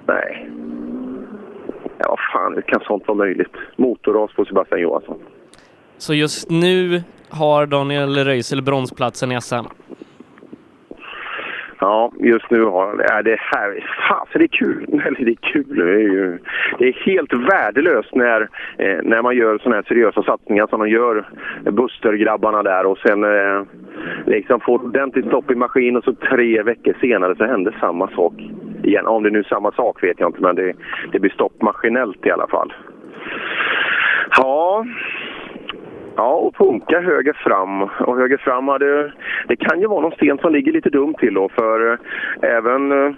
Nej. 0.07 0.49
Ja, 1.97 2.15
fan, 2.33 2.53
hur 2.55 2.61
kan 2.61 2.79
sånt 2.79 3.07
vara 3.07 3.17
möjligt? 3.17 3.53
Motorras 3.75 4.35
på 4.35 4.45
Sebastian 4.45 4.81
Johansson. 4.81 5.17
Så 5.97 6.13
just 6.13 6.49
nu 6.49 7.03
har 7.29 7.65
Daniel 7.65 8.15
Röisel 8.17 8.61
bronsplatsen 8.61 9.31
i 9.31 9.41
SM. 9.41 9.55
Ja, 11.79 12.11
just 12.19 12.51
nu 12.51 12.63
har 12.63 12.87
han 12.87 12.97
det. 12.97 13.21
Det 13.31 13.37
här, 13.39 13.85
fasen 14.09 14.39
det 14.39 14.45
är 14.45 14.47
kul. 14.47 15.01
Eller 15.05 15.25
det 15.25 15.31
är 15.31 15.53
kul. 15.53 15.75
Det 15.75 15.93
är, 15.93 15.99
ju, 15.99 16.39
det 16.79 16.87
är 16.87 16.93
helt 16.93 17.33
värdelöst 17.33 18.15
när, 18.15 18.41
eh, 18.77 18.99
när 19.03 19.21
man 19.21 19.35
gör 19.35 19.57
sådana 19.57 19.75
här 19.75 19.83
seriösa 19.83 20.23
satsningar 20.23 20.67
som 20.67 20.79
de 20.79 20.89
gör, 20.89 21.29
Buster-grabbarna 21.63 22.63
där 22.63 22.85
och 22.85 22.97
sen 22.97 23.23
eh, 23.23 23.63
liksom 24.25 24.59
får 24.59 24.85
ordentligt 24.85 25.25
stopp 25.25 25.51
i 25.51 25.55
maskin 25.55 25.97
och 25.97 26.03
så 26.03 26.13
tre 26.13 26.63
veckor 26.63 26.93
senare 27.01 27.35
så 27.35 27.45
händer 27.45 27.77
samma 27.79 28.07
sak 28.07 28.33
igen. 28.83 29.07
Om 29.07 29.23
det 29.23 29.29
nu 29.29 29.39
är 29.39 29.43
samma 29.43 29.71
sak 29.71 30.03
vet 30.03 30.19
jag 30.19 30.29
inte, 30.29 30.41
men 30.41 30.55
det, 30.55 30.73
det 31.11 31.19
blir 31.19 31.31
stopp 31.31 31.61
maskinellt 31.61 32.25
i 32.25 32.31
alla 32.31 32.47
fall. 32.47 32.73
Ja, 34.37 34.85
Ja, 36.17 36.33
och 36.33 36.55
punka 36.55 36.99
höger 36.99 37.33
fram. 37.33 37.81
Och 37.81 38.17
höger 38.17 38.37
fram 38.37 38.67
hade... 38.67 39.11
Det 39.47 39.55
kan 39.55 39.81
ju 39.81 39.87
vara 39.87 40.01
någon 40.01 40.11
sten 40.11 40.37
som 40.37 40.53
ligger 40.53 40.71
lite 40.71 40.89
dumt 40.89 41.13
till 41.13 41.33
då, 41.33 41.49
för 41.49 41.91
eh, 41.91 41.97
även... 42.41 42.91
Eh, 42.91 43.13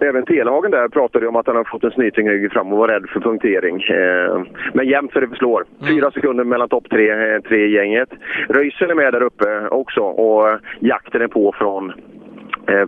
även 0.00 0.24
Telehagen 0.24 0.70
där 0.70 0.88
pratade 0.88 1.28
om 1.28 1.36
att 1.36 1.46
han 1.46 1.56
har 1.56 1.64
fått 1.64 1.84
en 1.84 1.90
snyting 1.90 2.28
höger 2.28 2.48
fram 2.48 2.72
och 2.72 2.78
var 2.78 2.88
rädd 2.88 3.08
för 3.08 3.20
punktering. 3.20 3.82
Eh, 3.82 4.42
men 4.72 4.88
jämnt 4.88 5.12
så 5.12 5.20
det 5.20 5.28
förslår. 5.28 5.64
Fyra 5.88 6.10
sekunder 6.10 6.44
mellan 6.44 6.68
topp 6.68 6.90
tre, 6.90 7.40
tre 7.40 7.68
gänget. 7.68 8.08
Röisel 8.48 8.90
är 8.90 8.94
med 8.94 9.12
där 9.12 9.22
uppe 9.22 9.68
också 9.68 10.00
och 10.00 10.58
jakten 10.80 11.22
är 11.22 11.28
på 11.28 11.54
från, 11.58 11.92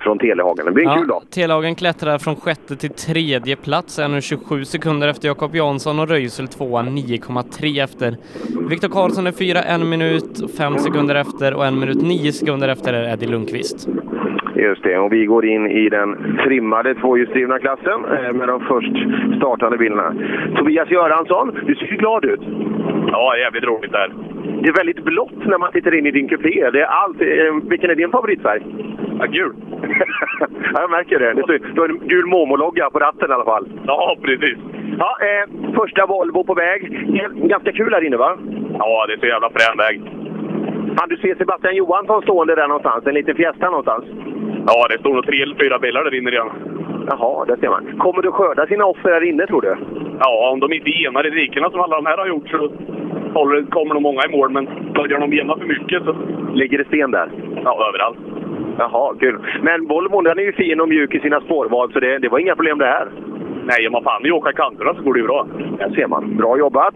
från 0.01 0.19
Telehagen. 0.19 0.67
Det 0.67 0.73
blir 0.73 0.89
en 0.89 0.99
kul 0.99 1.09
dag. 1.09 1.23
Telehagen 1.31 1.75
klättrar 1.75 2.19
från 2.19 2.37
sjätte 2.37 2.77
till 2.77 2.91
tredje 2.91 3.57
plats, 3.57 3.99
är 3.99 4.09
nu 4.09 4.21
27 4.21 4.65
sekunder 4.65 5.09
efter 5.09 5.29
Jakob 5.29 5.55
Jansson 5.55 6.01
och 6.01 6.09
Röisel 6.09 6.49
tvåa 6.49 6.83
9,3 6.83 7.85
efter. 7.85 8.17
Viktor 8.69 8.89
Karlsson 8.89 9.27
är 9.27 9.33
fyra, 9.33 9.63
en 9.63 9.89
minut 9.89 10.57
fem 10.59 10.79
sekunder 10.79 11.15
efter 11.15 11.55
och 11.55 11.67
en 11.67 11.81
minut 11.81 12.03
nio 12.03 12.33
sekunder 12.33 12.69
efter 12.69 12.93
är 12.93 13.13
Eddie 13.13 13.27
Lundqvist. 13.27 13.89
Just 14.57 14.83
det, 14.83 14.99
och 14.99 15.13
vi 15.13 15.27
går 15.27 15.47
in 15.47 15.67
i 15.67 15.89
den 15.89 16.39
trimmade 16.45 16.95
tvåhjulsdrivna 16.95 17.59
klassen 17.59 18.05
eh, 18.05 18.33
med 18.33 18.49
de 18.49 18.61
först 18.61 18.97
startande 19.37 19.79
bilarna. 19.79 20.15
Tobias 20.57 20.91
Göransson, 20.91 21.59
du 21.67 21.75
ser 21.75 21.87
ju 21.87 21.97
glad 21.97 22.25
ut. 22.25 22.41
Ja, 23.13 23.37
jävligt 23.37 23.65
roligt 23.65 23.93
där. 23.93 24.13
Det 24.63 24.69
är 24.69 24.73
väldigt 24.73 25.05
blått 25.05 25.47
när 25.47 25.59
man 25.59 25.73
tittar 25.73 25.95
in 25.95 26.07
i 26.07 26.11
din 26.11 26.29
kupé. 26.29 26.71
Det 26.71 26.81
är 26.81 26.87
allt, 26.87 27.21
eh, 27.21 27.69
vilken 27.71 27.91
är 27.91 27.95
din 27.95 28.11
favoritfärg? 28.11 28.63
Ja, 29.19 29.25
gul. 29.27 29.55
ja, 30.41 30.81
jag 30.81 30.91
märker 30.91 31.19
det. 31.19 31.33
du 31.75 31.81
har 31.81 31.89
en 31.89 32.09
gul 32.09 32.27
Momo-logga 32.27 32.91
på 32.91 32.99
ratten 32.99 33.31
i 33.31 33.35
alla 33.35 33.45
fall. 33.45 33.69
Ja, 33.87 34.17
precis. 34.23 34.59
Ja, 34.99 35.17
eh, 35.21 35.73
första 35.75 36.07
Volvo 36.07 36.45
på 36.45 36.55
väg. 36.55 36.81
Ganska 37.49 37.73
kul 37.73 37.95
här 37.95 38.05
inne 38.05 38.17
va? 38.17 38.39
Ja, 38.79 39.07
det 39.07 39.13
är 39.13 39.19
så 39.19 39.27
jävla 39.27 39.51
frän 39.51 39.79
väg. 39.79 40.01
Kan 40.99 41.09
du 41.09 41.17
se 41.17 41.35
Sebastian 41.37 41.77
Johansson 41.77 42.23
stående 42.23 42.55
där 42.55 42.69
någonstans? 42.69 43.07
En 43.07 43.15
liten 43.15 43.37
fiesta 43.37 43.67
någonstans? 43.67 44.05
Ja, 44.67 44.87
det 44.91 44.99
står 44.99 45.15
nog 45.15 45.27
tre 45.27 45.43
eller 45.43 45.55
fyra 45.55 45.79
bilar 45.79 46.05
där 46.05 46.15
inne 46.15 46.31
redan. 46.31 46.76
Jaha, 47.09 47.45
det 47.45 47.57
ser 47.61 47.69
man. 47.69 47.99
Kommer 47.99 48.23
du 48.23 48.31
skörda 48.33 48.67
sina 48.67 48.85
offer 48.85 49.11
här 49.11 49.25
inne 49.25 49.47
tror 49.47 49.63
du? 49.63 49.77
Ja, 50.21 50.51
om 50.53 50.61
de 50.61 50.73
inte 50.73 50.91
genar 50.91 51.27
i 51.27 51.31
dikena 51.31 51.71
som 51.71 51.81
alla 51.81 51.97
de 51.97 52.07
här 52.07 52.19
har 52.19 52.27
gjort 52.27 52.49
så 52.49 52.71
håller, 53.35 53.63
kommer 53.63 53.95
nog 53.95 54.03
många 54.03 54.23
i 54.25 54.37
mål. 54.37 54.51
Men 54.51 54.69
börjar 54.95 55.21
de 55.21 55.33
gena 55.33 55.57
för 55.57 55.65
mycket 55.65 56.03
så... 56.05 56.15
Ligger 56.55 56.79
det 56.79 56.85
sten 56.85 57.11
där? 57.11 57.29
Ja, 57.65 57.89
överallt. 57.89 58.19
Jaha, 58.79 59.15
kul. 59.21 59.39
Men 59.63 59.87
Volvon 59.87 60.25
den 60.25 60.39
är 60.39 60.43
ju 60.43 60.53
fin 60.53 60.81
och 60.81 60.89
mjuk 60.89 61.15
i 61.15 61.21
sina 61.21 61.41
spårval 61.41 61.93
så 61.93 62.01
det, 62.01 62.19
det 62.19 62.29
var 62.29 62.39
inga 62.39 62.57
problem 62.57 62.79
det 62.79 62.87
här. 62.87 63.09
Nej, 63.65 63.87
om 63.87 63.93
man 63.93 64.03
fan 64.03 64.23
vill 64.23 64.33
åka 64.33 64.53
kanterna 64.53 64.95
så 64.95 65.03
går 65.03 65.15
det 65.15 65.21
ju 65.21 65.27
bra. 65.27 65.47
Där 65.79 65.91
ser 65.91 66.07
man. 66.07 66.37
Bra 66.37 66.59
jobbat! 66.59 66.95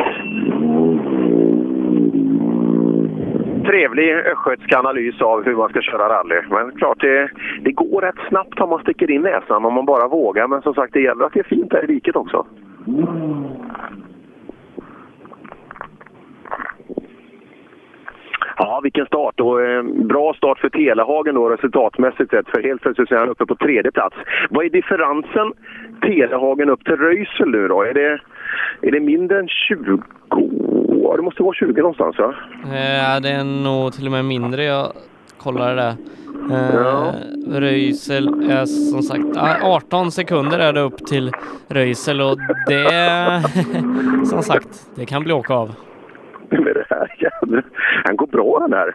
Trevlig 3.70 4.12
östgötsk 4.12 4.72
analys 4.72 5.20
av 5.20 5.44
hur 5.44 5.56
man 5.56 5.68
ska 5.68 5.80
köra 5.82 6.08
rally. 6.08 6.40
Men 6.50 6.70
klart, 6.70 7.00
det, 7.00 7.30
det 7.62 7.72
går 7.72 8.00
rätt 8.00 8.28
snabbt 8.28 8.60
om 8.60 8.70
man 8.70 8.82
sticker 8.82 9.10
in 9.10 9.22
näsan 9.22 9.64
om 9.64 9.74
man 9.74 9.86
bara 9.86 10.08
vågar. 10.08 10.48
Men 10.48 10.62
som 10.62 10.74
sagt, 10.74 10.92
det 10.92 11.00
gäller 11.00 11.24
att 11.24 11.32
det 11.32 11.40
är 11.40 11.44
fint 11.44 11.70
där 11.70 11.84
i 11.84 11.86
diket 11.86 12.16
också. 12.16 12.46
Ja, 18.56 18.80
vilken 18.82 19.06
start. 19.06 19.40
Och, 19.40 19.62
eh, 19.62 19.82
bra 19.82 20.34
start 20.34 20.58
för 20.58 20.68
Telehagen 20.68 21.34
då 21.34 21.48
resultatmässigt 21.48 22.30
sett. 22.30 22.48
För 22.48 22.62
helt 22.62 22.82
plötsligt 22.82 23.08
så 23.08 23.14
är 23.14 23.18
han 23.18 23.28
uppe 23.28 23.46
på 23.46 23.54
tredje 23.54 23.92
plats. 23.92 24.16
Vad 24.50 24.64
är 24.64 24.70
differensen 24.70 25.52
Telehagen 26.00 26.70
upp 26.70 26.84
till 26.84 26.96
Röisel 26.96 27.50
nu 27.50 27.68
då? 27.68 27.82
Är 27.82 27.94
det, 27.94 28.20
är 28.82 28.90
det 28.92 29.00
mindre 29.00 29.38
än 29.38 29.48
20? 29.48 30.02
Ja, 31.10 31.16
det 31.16 31.22
måste 31.22 31.42
vara 31.42 31.54
20 31.54 31.80
någonstans 31.80 32.18
va? 32.18 32.34
Eh, 32.64 33.20
det 33.22 33.28
är 33.28 33.62
nog 33.64 33.92
till 33.92 34.06
och 34.06 34.12
med 34.12 34.24
mindre. 34.24 34.64
Jag 34.64 34.92
kollar 35.38 35.76
det. 35.76 35.96
Eh, 36.50 36.74
Ja. 36.74 37.12
Röisel 37.46 38.50
är 38.50 38.64
som 38.66 39.02
sagt 39.02 39.24
ah, 39.36 39.74
18 39.76 40.10
sekunder 40.10 40.58
är 40.58 40.72
det 40.72 40.80
upp 40.80 41.06
till 41.06 41.32
Röisel 41.68 42.20
och 42.20 42.36
det 42.66 43.42
som 44.24 44.42
sagt, 44.42 44.68
det 44.94 45.06
kan 45.06 45.22
bli 45.22 45.32
åka 45.32 45.54
av. 45.54 45.68
Med 46.50 46.74
det 46.74 46.84
här 46.90 47.14
jävla... 47.18 47.62
Han 48.04 48.16
går 48.16 48.26
bra 48.26 48.58
den 48.58 48.72
här. 48.72 48.94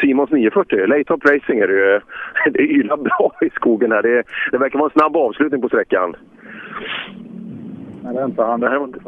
Simons 0.00 0.30
940, 0.30 0.86
Laytop 0.86 1.24
Racing 1.24 1.60
är 1.60 1.66
det 1.68 1.74
ju. 1.74 2.00
Det 2.52 2.60
ylar 2.62 2.96
bra 2.96 3.32
i 3.40 3.50
skogen 3.50 3.92
här. 3.92 4.02
Det, 4.02 4.22
det 4.52 4.58
verkar 4.58 4.78
vara 4.78 4.90
en 4.94 5.00
snabb 5.00 5.16
avslutning 5.16 5.62
på 5.62 5.68
sträckan. 5.68 6.16
Nej, 8.02 8.14
det 8.14 8.20
är 8.20 8.24
inte 8.24 8.42
han. 8.42 8.60
Det 8.60 8.68
här 8.68 8.78
var 8.78 8.86
inte... 8.86 9.00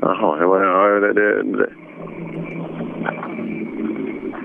Jaha, 0.00 0.36
det 0.36 0.46
var... 0.46 0.64
Ja, 0.64 1.00
det, 1.00 1.12
det, 1.12 1.42
det. 1.42 1.70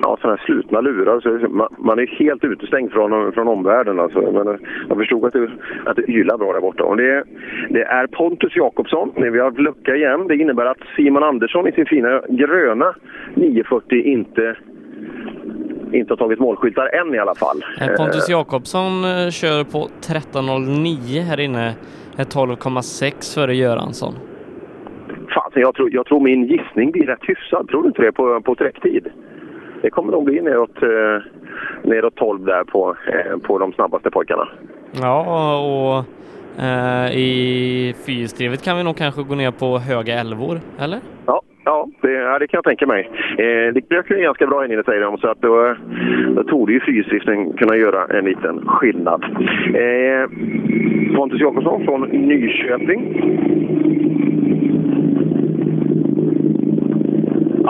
Ja, 0.04 0.18
sådana 0.22 0.38
här 0.38 0.46
slutna 0.46 0.82
lurar. 0.82 1.20
Så 1.20 1.48
man, 1.50 1.68
man 1.78 2.00
är 2.00 2.08
helt 2.08 2.44
utestängd 2.44 2.92
från, 2.92 3.32
från 3.32 3.48
omvärlden. 3.48 4.00
Alltså. 4.00 4.22
Men 4.22 4.48
eh, 4.48 4.56
jag 4.90 4.98
förstod 4.98 5.26
att 5.26 5.34
det, 5.34 5.52
att 5.86 5.96
det 5.96 6.10
ylar 6.10 6.38
bra 6.38 6.54
där 6.54 6.62
borta. 6.62 6.84
Och 6.84 6.98
det, 6.98 7.24
det 7.70 7.84
är 7.84 8.08
Pontus 8.08 8.56
Jakobsson. 8.56 9.12
Vi 9.16 9.40
har 9.40 9.52
lucka 9.52 9.96
igen. 9.96 10.28
Det 10.28 10.36
innebär 10.36 10.66
att 10.66 10.78
Simon 10.96 11.24
Andersson 11.24 11.68
i 11.68 11.72
sin 11.72 11.86
fina 11.86 12.22
gröna 12.30 12.94
940 13.36 14.02
inte 14.04 14.56
inte 15.94 16.14
har 16.14 16.18
tagit 16.18 16.40
målskyltar 16.40 16.90
än 16.96 17.16
i 17.16 17.20
alla 17.20 17.36
fall. 17.36 17.64
Eh, 17.82 17.88
Pontus 17.88 18.30
Jakobsson 18.30 19.04
eh, 19.04 19.30
kör 19.30 19.64
på 19.64 19.88
13.09 20.02 21.22
här 21.22 21.40
inne. 21.40 21.76
Är 22.18 22.24
12,6 22.24 23.36
före 23.36 23.56
Göransson. 23.56 24.14
Fan, 25.54 25.62
jag, 25.62 25.76
tror, 25.76 25.94
jag 25.94 26.06
tror 26.06 26.20
min 26.20 26.44
gissning 26.44 26.92
blir 26.92 27.06
rätt 27.06 27.20
hyfsad. 27.22 27.68
Tror 27.68 27.82
du 27.84 27.88
inte 27.88 28.02
det 28.02 28.12
på, 28.12 28.42
på 28.42 28.56
sträcktid? 28.56 29.08
Det 29.82 29.90
kommer 29.90 30.12
nog 30.12 30.26
bli 30.26 30.42
neråt, 30.42 30.84
eh, 30.84 31.24
neråt 31.84 32.16
12 32.16 32.46
där 32.46 32.64
på, 32.64 32.96
eh, 33.08 33.38
på 33.38 33.60
de 33.60 33.74
snabbaste 33.74 34.10
pojkarna. 34.10 34.48
Ja, 35.02 35.18
och 35.60 36.06
eh, 36.64 37.18
i 37.18 37.94
fyrhjulsdrivet 38.06 38.64
kan 38.64 38.78
vi 38.78 38.84
nog 38.84 38.98
kanske 38.98 39.24
gå 39.24 39.36
ner 39.36 39.52
på 39.52 39.78
höga 39.78 40.20
elvor, 40.20 40.60
eller? 40.80 41.00
Ja, 41.26 41.42
ja, 41.66 41.88
det, 42.02 42.12
ja, 42.12 42.40
det 42.40 42.48
kan 42.48 42.58
jag 42.58 42.64
tänka 42.64 42.88
mig. 42.88 43.10
Eh, 43.32 43.74
det 43.74 43.82
kröker 43.90 44.16
ju 44.16 44.22
ganska 44.22 44.48
bra 44.48 44.66
in 44.66 44.72
i 44.72 44.76
det 44.76 44.84
säger 44.84 45.02
de, 45.02 45.18
så 45.18 45.28
att 45.28 45.42
då, 45.42 45.76
då 46.36 46.44
torde 46.44 46.74
ju 46.74 46.80
fyrhjulsdriften 46.80 47.54
kunna 47.54 47.78
göra 47.78 48.18
en 48.18 48.26
liten 48.26 48.68
skillnad. 48.68 49.24
Eh, 49.76 50.30
Pontus 51.16 51.42
Jakobsson 51.42 51.86
från 51.86 52.02
Nyköping. 52.02 53.02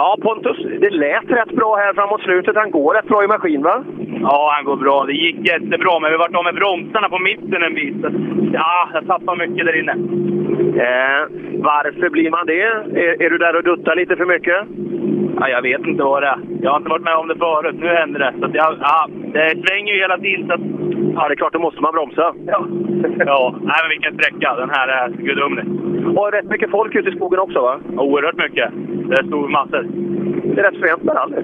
Ja, 0.01 0.17
Pontus, 0.21 0.57
det 0.79 0.89
lät 0.89 1.29
rätt 1.31 1.55
bra 1.55 1.75
här 1.75 1.93
framåt 1.93 2.21
slutet. 2.21 2.55
Han 2.55 2.71
går 2.71 2.93
rätt 2.93 3.07
bra 3.07 3.23
i 3.23 3.27
maskin, 3.27 3.63
va? 3.63 3.83
Ja, 4.21 4.51
han 4.55 4.65
går 4.65 4.75
bra. 4.75 5.03
Det 5.05 5.13
gick 5.13 5.47
jättebra, 5.47 5.99
men 5.99 6.11
vi 6.11 6.17
vart 6.17 6.35
av 6.35 6.43
med 6.43 6.55
bromsarna 6.55 7.09
på 7.09 7.19
mitten 7.19 7.63
en 7.63 7.73
bit. 7.73 7.95
Ja, 8.53 8.89
jag 8.93 9.07
tappade 9.07 9.47
mycket 9.47 9.65
där 9.65 9.79
inne. 9.79 9.91
Eh, 10.85 11.21
varför 11.69 12.09
blir 12.09 12.31
man 12.31 12.45
det? 12.45 12.61
Är, 12.61 13.23
är, 13.23 13.29
du 13.29 13.37
där 13.37 13.55
och 13.55 13.63
duttar 13.63 13.95
lite 13.95 14.15
för 14.15 14.25
mycket? 14.25 14.59
Ja, 15.39 15.49
jag 15.49 15.61
vet 15.61 15.85
inte 15.85 16.03
vad 16.03 16.23
det 16.23 16.27
är. 16.27 16.39
Jag 16.61 16.71
har 16.71 16.77
inte 16.77 16.89
varit 16.89 17.09
med 17.09 17.15
om 17.15 17.27
det 17.27 17.35
förut. 17.35 17.75
Nu 17.79 17.87
händer 17.87 18.19
det. 18.19 18.33
Så 18.39 18.45
jag, 18.53 18.75
ja, 18.81 19.07
det 19.33 19.63
svänger 19.65 19.93
ju 19.93 19.99
hela 19.99 20.17
tiden. 20.17 20.47
Så 20.47 20.53
att... 20.53 20.61
Ja, 21.15 21.27
det 21.27 21.33
är 21.33 21.41
klart, 21.41 21.53
då 21.53 21.59
måste 21.59 21.81
man 21.81 21.93
bromsa. 21.93 22.33
Ja, 22.47 22.59
ja. 23.25 23.55
Nej, 23.61 23.79
men 23.81 23.89
vilken 23.89 24.13
sträcka. 24.13 24.55
Den 24.55 24.69
här 24.69 24.87
är 24.87 25.09
gudomlig. 25.09 25.65
Och 26.17 26.31
rätt 26.31 26.49
mycket 26.49 26.71
folk 26.71 26.95
ute 26.95 27.09
i 27.09 27.15
skogen 27.15 27.39
också, 27.39 27.59
va? 27.61 27.79
Oerhört 27.97 28.37
mycket. 28.37 28.69
Det 29.11 29.17
är 29.17 29.23
stor 29.23 29.47
massor. 29.47 29.83
Det 30.43 30.61
är 30.61 30.71
rätt 30.71 30.79
fränt 30.79 31.03
med 31.03 31.15
rally. 31.15 31.41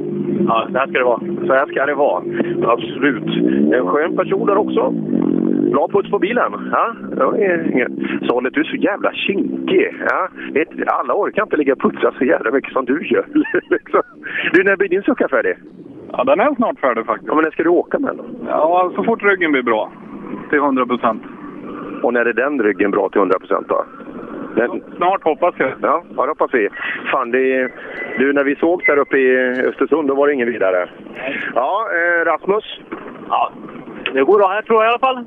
Ja, 0.48 0.68
så 0.72 0.78
här 0.78 0.88
ska 0.88 1.00
det 1.00 1.04
vara. 1.04 1.20
Så 1.48 1.54
här 1.54 1.66
ska 1.66 1.86
det 1.86 1.96
vara. 1.96 2.24
Absolut. 2.64 3.30
En 3.74 3.88
skön 3.88 4.16
person 4.16 4.48
där 4.48 4.58
också. 4.58 4.92
Bra 5.72 5.88
puts 5.88 6.10
på 6.10 6.20
bilen. 6.20 6.52
Ja, 6.72 6.94
Sollet, 8.28 8.54
du 8.54 8.60
är 8.60 8.64
så 8.64 8.76
jävla 8.76 9.14
kinkig. 9.14 9.94
Ja, 10.10 10.30
alla 10.88 11.14
orkar 11.14 11.44
inte 11.44 11.58
ligga 11.58 11.74
och 11.74 11.82
putsa 11.82 12.12
så 12.18 12.26
jävla 12.26 12.52
mycket 12.52 12.74
som 12.74 12.86
du 12.86 13.08
gör. 13.08 13.26
Liksom. 13.70 14.02
du, 14.54 14.64
när 14.64 14.76
blir 14.78 14.90
din 14.90 15.04
sucka 15.04 15.28
färdig? 15.28 15.56
Ja, 16.12 16.24
den 16.24 16.40
är 16.40 16.56
snart 16.56 16.80
färdig 16.80 17.06
faktiskt. 17.06 17.28
Ja, 17.28 17.36
men 17.36 17.44
när 17.44 17.52
ska 17.52 17.64
du 17.64 17.70
åka 17.70 18.00
med 18.00 18.16
den? 18.16 18.26
Ja, 18.48 18.92
så 18.96 19.04
fort 19.04 19.24
ryggen 19.24 19.52
blir 19.52 19.64
bra. 19.64 19.92
Till 20.50 20.60
100 20.60 20.86
procent. 20.86 21.22
Och 22.04 22.14
när 22.14 22.26
är 22.26 22.34
den 22.34 22.62
ryggen 22.64 22.92
bra 22.92 23.10
till 23.10 23.20
100 23.20 23.40
procent 23.40 23.68
då? 23.68 23.86
Den... 24.58 24.84
Snart 24.96 25.24
hoppas 25.24 25.56
jag. 25.58 25.74
Ja, 25.82 26.04
ja 26.16 26.22
det 26.22 26.30
hoppas 26.30 26.54
vi. 26.54 26.70
Fan, 27.12 27.32
det, 27.32 27.72
du, 28.18 28.34
när 28.34 28.44
vi 28.44 28.56
såg 28.56 28.84
där 28.86 28.98
uppe 28.98 29.18
i 29.18 29.38
Östersund, 29.62 30.08
då 30.08 30.16
var 30.16 30.28
det 30.28 30.34
ingen 30.34 30.52
vidare. 30.52 30.90
Ja, 31.56 31.88
eh, 31.94 32.26
Rasmus? 32.26 32.80
Ja, 33.30 33.52
det 34.14 34.24
går 34.24 34.38
bra 34.38 34.48
här 34.48 34.62
tror 34.62 34.84
jag 34.84 34.90
i 34.90 34.94
alla 34.94 35.00
fall. 35.00 35.26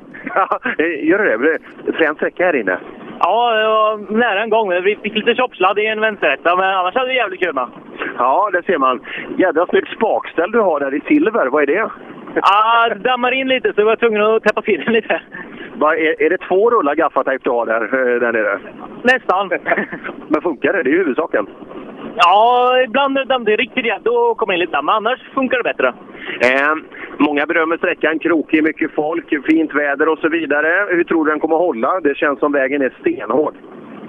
Gör 1.02 1.18
det 1.18 1.36
det? 1.36 1.92
Frän 1.92 2.14
sträcka 2.14 2.44
här 2.44 2.56
inne? 2.56 2.78
Ja, 3.20 3.54
det 3.54 3.66
var 3.66 4.18
nära 4.18 4.42
en 4.42 4.50
gång. 4.50 4.70
Vi 4.82 4.96
fick 5.02 5.14
lite 5.14 5.34
chopsladd 5.34 5.78
i 5.78 5.86
en 5.86 6.00
vänsterrätta, 6.00 6.56
men 6.56 6.64
annars 6.64 6.94
hade 6.94 7.08
vi 7.08 7.16
jävligt 7.16 7.40
kul 7.40 7.54
med. 7.54 7.68
Ja, 8.18 8.50
det 8.52 8.62
ser 8.62 8.78
man. 8.78 9.00
Jädra 9.38 9.66
snyggt 9.66 9.88
spakställ 9.88 10.50
du 10.50 10.60
har 10.60 10.80
där 10.80 10.94
i 10.94 11.00
silver. 11.00 11.46
Vad 11.46 11.62
är 11.62 11.66
det? 11.66 11.90
Ja, 12.34 12.42
ah, 12.42 12.94
dammar 12.94 13.32
in 13.32 13.48
lite 13.48 13.72
så 13.72 13.80
jag 13.80 13.84
var 13.86 13.96
tvungen 13.96 14.22
att 14.22 14.42
täppa 14.42 14.62
till 14.62 14.84
den 14.84 14.92
lite. 14.92 15.20
Va, 15.80 15.96
är, 15.96 16.22
är 16.22 16.30
det 16.30 16.38
två 16.38 16.70
rullar 16.70 16.94
gaffatejp 16.94 17.44
du 17.44 17.50
har 17.50 17.66
där, 17.66 17.82
eh, 17.82 18.20
där 18.20 18.32
nere? 18.32 18.58
Nästan. 19.02 19.48
Men 20.28 20.42
funkar 20.42 20.72
det? 20.72 20.82
Det 20.82 20.90
är 20.90 20.98
huvudsaken. 20.98 21.46
Ja, 22.16 22.74
ibland 22.84 23.14
när 23.14 23.44
det 23.44 23.52
är 23.52 23.56
riktigt 23.56 23.84
rejält 23.84 24.04
då 24.04 24.34
kommer 24.34 24.54
in 24.54 24.60
lite 24.60 24.72
damm, 24.72 24.86
men 24.86 24.94
annars 24.94 25.20
funkar 25.34 25.56
det 25.58 25.62
bättre. 25.62 25.88
Eh, 26.48 26.74
många 27.18 27.46
berömmer 27.46 27.76
sträckan, 27.76 28.18
krokig, 28.18 28.64
mycket 28.64 28.94
folk, 28.94 29.46
fint 29.50 29.74
väder 29.74 30.08
och 30.08 30.18
så 30.18 30.28
vidare. 30.28 30.86
Hur 30.90 31.04
tror 31.04 31.24
du 31.24 31.30
den 31.30 31.40
kommer 31.40 31.56
att 31.56 31.62
hålla? 31.62 32.00
Det 32.00 32.16
känns 32.16 32.38
som 32.38 32.52
vägen 32.52 32.82
är 32.82 32.92
stenhård. 33.00 33.54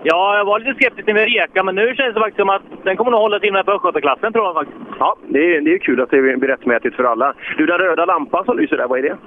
Ja, 0.03 0.38
jag 0.38 0.45
var 0.45 0.59
lite 0.59 0.74
skeptisk 0.74 1.07
när 1.07 1.13
vi 1.13 1.26
reka, 1.26 1.63
men 1.63 1.76
nu 1.76 1.95
känns 1.95 2.13
det 2.13 2.19
faktiskt 2.19 2.39
som 2.39 2.49
att 2.49 2.61
den 2.84 2.97
kommer 2.97 3.11
nog 3.11 3.19
hålla 3.19 3.39
till 3.39 3.53
med 3.53 3.65
på 3.65 3.72
östgötaklassen 3.72 4.34
tror 4.34 4.45
jag 4.45 4.53
faktiskt. 4.53 4.80
Ja, 4.99 5.15
det 5.28 5.55
är, 5.55 5.61
det 5.61 5.74
är 5.74 5.78
kul 5.78 6.01
att 6.01 6.09
det 6.09 6.22
blir 6.22 6.47
rättmätigt 6.47 6.95
för 6.95 7.03
alla. 7.03 7.34
Du, 7.57 7.65
den 7.65 7.78
röda 7.78 8.05
lampan 8.05 8.45
som 8.45 8.57
lyser 8.57 8.78
där, 8.78 8.88
vad 8.88 8.99
är 8.99 9.03
det? 9.03 9.17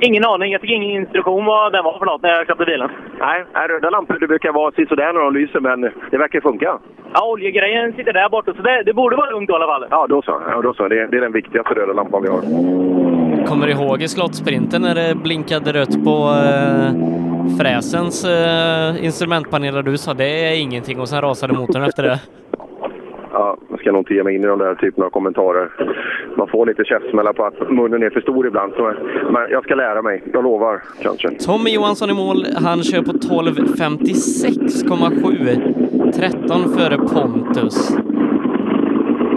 Ingen 0.00 0.24
aning. 0.24 0.52
Jag 0.52 0.60
fick 0.60 0.70
ingen 0.70 0.90
instruktion 1.00 1.44
vad 1.44 1.72
den 1.72 1.84
var 1.84 1.98
för 1.98 2.06
något 2.06 2.22
när 2.22 2.30
jag 2.30 2.46
köpte 2.46 2.64
bilen. 2.64 2.90
Nej, 3.20 3.44
röda 3.68 3.90
lampor 3.90 4.18
det 4.20 4.26
brukar 4.26 4.52
vara 4.52 4.72
sådär 4.88 5.12
när 5.12 5.20
de 5.20 5.34
lyser, 5.34 5.60
men 5.60 5.80
det 6.10 6.18
verkar 6.18 6.40
funka. 6.40 6.78
Ja, 7.14 7.30
oljegrejen 7.32 7.92
sitter 7.92 8.12
där 8.12 8.28
borta, 8.28 8.54
så 8.56 8.62
det, 8.62 8.82
det 8.82 8.94
borde 8.94 9.16
vara 9.16 9.30
lugnt 9.30 9.50
i 9.50 9.52
alla 9.52 9.66
fall. 9.66 9.86
Ja, 9.90 10.06
då 10.06 10.22
så. 10.22 10.42
Ja, 10.50 10.62
då 10.62 10.74
så. 10.74 10.88
Det, 10.88 11.06
det 11.06 11.16
är 11.16 11.20
den 11.20 11.32
viktigaste 11.32 11.74
röda 11.74 11.92
lampan 11.92 12.22
vi 12.22 12.28
har. 12.28 12.40
Kommer 13.46 13.66
du 13.66 13.72
ihåg 13.72 14.02
i 14.02 14.08
slottsprinten 14.08 14.82
när 14.82 14.94
det 14.94 15.14
blinkade 15.14 15.72
rött 15.72 16.04
på 16.04 16.16
eh, 16.44 16.90
fräsens 17.60 18.24
eh, 18.24 19.04
instrumentpanel 19.04 19.76
och 19.76 19.84
du 19.84 19.98
sa 19.98 20.14
det 20.14 20.24
är 20.24 20.60
ingenting 20.60 21.00
och 21.00 21.08
sen 21.08 21.20
rasade 21.20 21.52
motorn 21.52 21.82
efter 21.82 22.02
det? 22.02 22.18
Ja, 23.38 23.56
jag 23.70 23.80
ska 23.80 23.92
nog 23.92 24.00
inte 24.00 24.14
ge 24.14 24.22
mig 24.22 24.34
in 24.34 24.44
i 24.44 24.46
de 24.46 24.58
där 24.58 24.74
typerna 24.74 25.06
av 25.06 25.10
kommentarer. 25.10 25.68
Man 26.36 26.48
får 26.48 26.66
lite 26.66 26.84
käftsmällar 26.84 27.32
på 27.32 27.44
att 27.44 27.70
munnen 27.70 28.02
är 28.02 28.10
för 28.10 28.20
stor 28.20 28.46
ibland. 28.46 28.72
Så, 28.76 28.94
men 29.30 29.50
jag 29.50 29.64
ska 29.64 29.74
lära 29.74 30.02
mig, 30.02 30.22
jag 30.32 30.44
lovar. 30.44 30.82
Kanske. 31.02 31.30
Tommy 31.30 31.74
Johansson 31.74 32.10
i 32.10 32.14
mål. 32.14 32.44
Han 32.64 32.82
kör 32.82 33.02
på 33.02 33.12
12.56,7. 33.12 36.12
13 36.12 36.62
före 36.76 36.98
Pontus. 36.98 37.96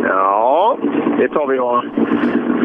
Ja, 0.04 0.78
det 1.18 1.28
tar 1.28 1.47
vi 1.47 1.60
och... 1.60 1.84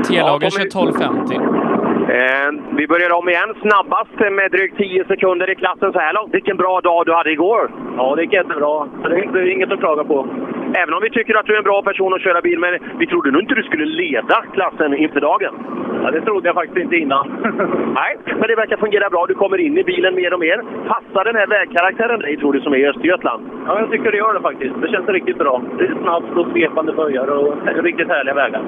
T-lagen 0.09 0.51
kör 0.51 0.65
12.50. 0.65 1.67
Eh, 2.09 2.51
vi 2.77 2.87
börjar 2.87 3.13
om 3.13 3.29
igen. 3.29 3.55
Snabbast 3.61 4.33
med 4.33 4.51
drygt 4.51 4.77
10 4.77 5.05
sekunder 5.05 5.51
i 5.51 5.55
klassen 5.55 5.93
så 5.93 5.99
här 5.99 6.15
långt. 6.15 6.35
Vilken 6.35 6.57
bra 6.57 6.81
dag 6.81 7.07
du 7.07 7.15
hade 7.15 7.33
igår! 7.33 7.71
Ja, 7.97 8.15
det 8.15 8.23
gick 8.23 8.33
jättebra. 8.33 8.89
Det 9.03 9.39
är 9.41 9.53
inget 9.53 9.73
att 9.73 9.79
klaga 9.79 10.05
på. 10.05 10.29
Även 10.75 10.95
om 10.95 11.01
vi 11.03 11.11
tycker 11.11 11.35
att 11.39 11.47
du 11.47 11.53
är 11.55 11.59
en 11.59 11.65
bra 11.65 11.83
person 11.83 12.15
att 12.15 12.21
köra 12.21 12.41
bil, 12.41 12.59
men 12.59 12.79
vi 12.99 13.07
trodde 13.07 13.31
nog 13.31 13.43
inte 13.43 13.55
du 13.55 13.63
skulle 13.63 13.85
leda 13.85 14.45
klassen 14.53 14.95
inför 14.95 15.21
dagen. 15.21 15.55
Ja, 16.03 16.11
det 16.11 16.21
trodde 16.21 16.49
jag 16.49 16.55
faktiskt 16.55 16.79
inte 16.79 16.97
innan. 16.97 17.27
Nej, 17.95 18.17
men 18.25 18.49
det 18.49 18.57
verkar 18.57 18.77
fungera 18.77 19.11
bra. 19.11 19.27
Du 19.27 19.35
kommer 19.35 19.59
in 19.59 19.79
i 19.79 19.85
bilen 19.85 20.15
mer 20.15 20.35
och 20.35 20.41
mer. 20.41 20.63
Passar 20.89 21.25
den 21.25 21.37
här 21.37 21.47
vägkaraktären 21.47 22.21
dig, 22.21 22.37
tror 22.37 22.53
du, 22.53 22.61
som 22.61 22.73
är 22.73 22.79
i 22.79 22.87
Östergötland? 22.87 23.43
Ja, 23.67 23.81
jag 23.81 23.91
tycker 23.91 24.11
det 24.11 24.17
gör 24.17 24.35
det 24.35 24.41
faktiskt. 24.41 24.75
Det 24.83 24.89
känns 24.89 25.09
riktigt 25.09 25.39
bra. 25.39 25.63
Det 25.79 25.85
är 25.85 25.95
snabbt 26.03 26.37
och 26.37 26.47
svepande 26.53 26.93
böjar 26.93 27.27
och 27.27 27.55
riktigt 27.83 28.09
härliga 28.09 28.35
vägar. 28.35 28.63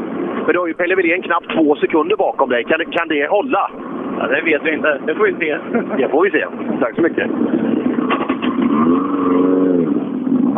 Men 0.44 0.52
du 0.52 0.58
har 0.58 0.66
ju 0.66 0.74
Pelle 0.74 0.94
Wilén 0.94 1.22
knappt 1.22 1.52
två 1.54 1.76
sekunder 1.76 2.16
bakom 2.16 2.50
dig. 2.50 2.64
Kan, 2.64 2.84
kan 2.90 3.08
det 3.08 3.26
hålla? 3.30 3.70
Ja, 4.18 4.26
det 4.26 4.40
vet 4.40 4.62
vi 4.64 4.72
inte. 4.72 5.00
Det 5.06 5.14
får 5.14 5.24
vi 5.24 5.34
se. 5.34 5.58
Det 5.96 6.08
får 6.08 6.22
vi 6.22 6.30
se. 6.30 6.46
Tack 6.80 6.94
så 6.94 7.02
mycket. 7.02 7.30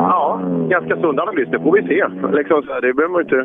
Ja, 0.02 0.40
ganska 0.68 0.96
sund 1.00 1.20
analys. 1.20 1.48
Det 1.50 1.58
får 1.60 1.72
vi 1.72 1.82
se. 1.82 2.04
Liksom, 2.36 2.62
det 2.82 2.94
behöver 2.94 3.08
man 3.08 3.20
inte... 3.20 3.36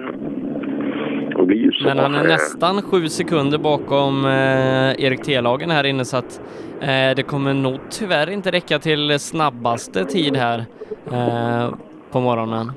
Det 1.37 1.45
blir 1.45 1.57
ju 1.57 1.71
så. 1.71 1.87
Men 1.87 1.99
han 1.99 2.15
är 2.15 2.23
nästan 2.23 2.81
sju 2.81 3.07
sekunder 3.07 3.57
bakom 3.57 4.25
eh, 4.25 5.05
Erik 5.05 5.23
T-lagen 5.23 5.69
här 5.69 5.83
inne 5.83 6.05
så 6.05 6.17
att 6.17 6.41
eh, 6.81 7.15
det 7.15 7.27
kommer 7.27 7.53
nog 7.53 7.79
tyvärr 7.89 8.29
inte 8.29 8.51
räcka 8.51 8.79
till 8.79 9.19
snabbaste 9.19 10.05
tid 10.05 10.35
här 10.35 10.65
eh, 11.11 11.73
på 12.11 12.19
morgonen. 12.19 12.71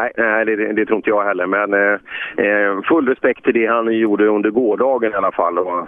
Nej, 0.00 0.12
nej 0.16 0.44
det, 0.44 0.72
det, 0.72 0.86
tror 0.86 0.96
inte 0.96 1.10
jag 1.10 1.24
heller. 1.24 1.46
Men 1.46 1.74
eh, 1.74 2.82
full 2.88 3.08
respekt 3.08 3.44
till 3.44 3.54
det 3.54 3.66
han 3.66 3.92
gjorde 3.98 4.26
under 4.26 4.50
gårdagen 4.50 5.12
i 5.12 5.14
alla 5.14 5.32
fall. 5.32 5.58
Och, 5.58 5.86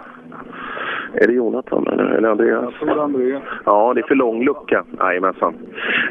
är 1.13 1.27
det 1.27 1.33
Jonathan 1.33 1.87
eller, 1.87 2.03
eller 2.03 2.29
Andreas? 2.29 2.73
Jag 2.79 2.89
tror 2.89 3.03
Andreas. 3.03 3.43
Ja, 3.65 3.93
det 3.93 4.01
är 4.01 4.07
för 4.07 4.15
lång 4.15 4.43
lucka. 4.43 4.83
Jajamensan. 4.99 5.53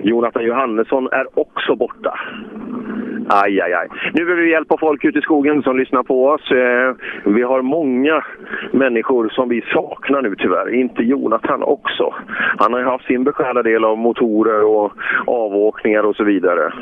Jonathan 0.02 0.44
Johannesson 0.44 1.08
är 1.12 1.26
också 1.38 1.76
borta. 1.76 2.18
Aj, 3.32 3.60
aj, 3.60 3.72
aj. 3.72 3.88
Nu 4.14 4.24
behöver 4.24 4.42
vi 4.42 4.50
hjälp 4.50 4.72
av 4.72 4.76
folk 4.76 5.04
ute 5.04 5.18
i 5.18 5.22
skogen 5.22 5.62
som 5.62 5.76
lyssnar 5.78 6.02
på 6.02 6.26
oss. 6.28 6.50
Eh, 6.50 6.94
Vi 7.24 7.42
har 7.42 7.62
många 7.62 8.24
människor 8.72 9.28
som 9.28 9.48
vi 9.48 9.62
saknar 9.72 10.22
nu 10.22 10.34
tyvärr. 10.38 10.74
Inte 10.74 11.02
Jonathan 11.02 11.62
också. 11.62 12.14
Han 12.58 12.72
har 12.72 12.80
ju 12.80 12.86
haft 12.86 13.04
sin 13.06 13.24
beskärda 13.24 13.62
del 13.62 13.84
av 13.84 13.98
motorer 13.98 14.64
och 14.64 14.92
avåkningar 15.26 16.02
och 16.02 16.16
så 16.16 16.24
vidare. 16.24 16.72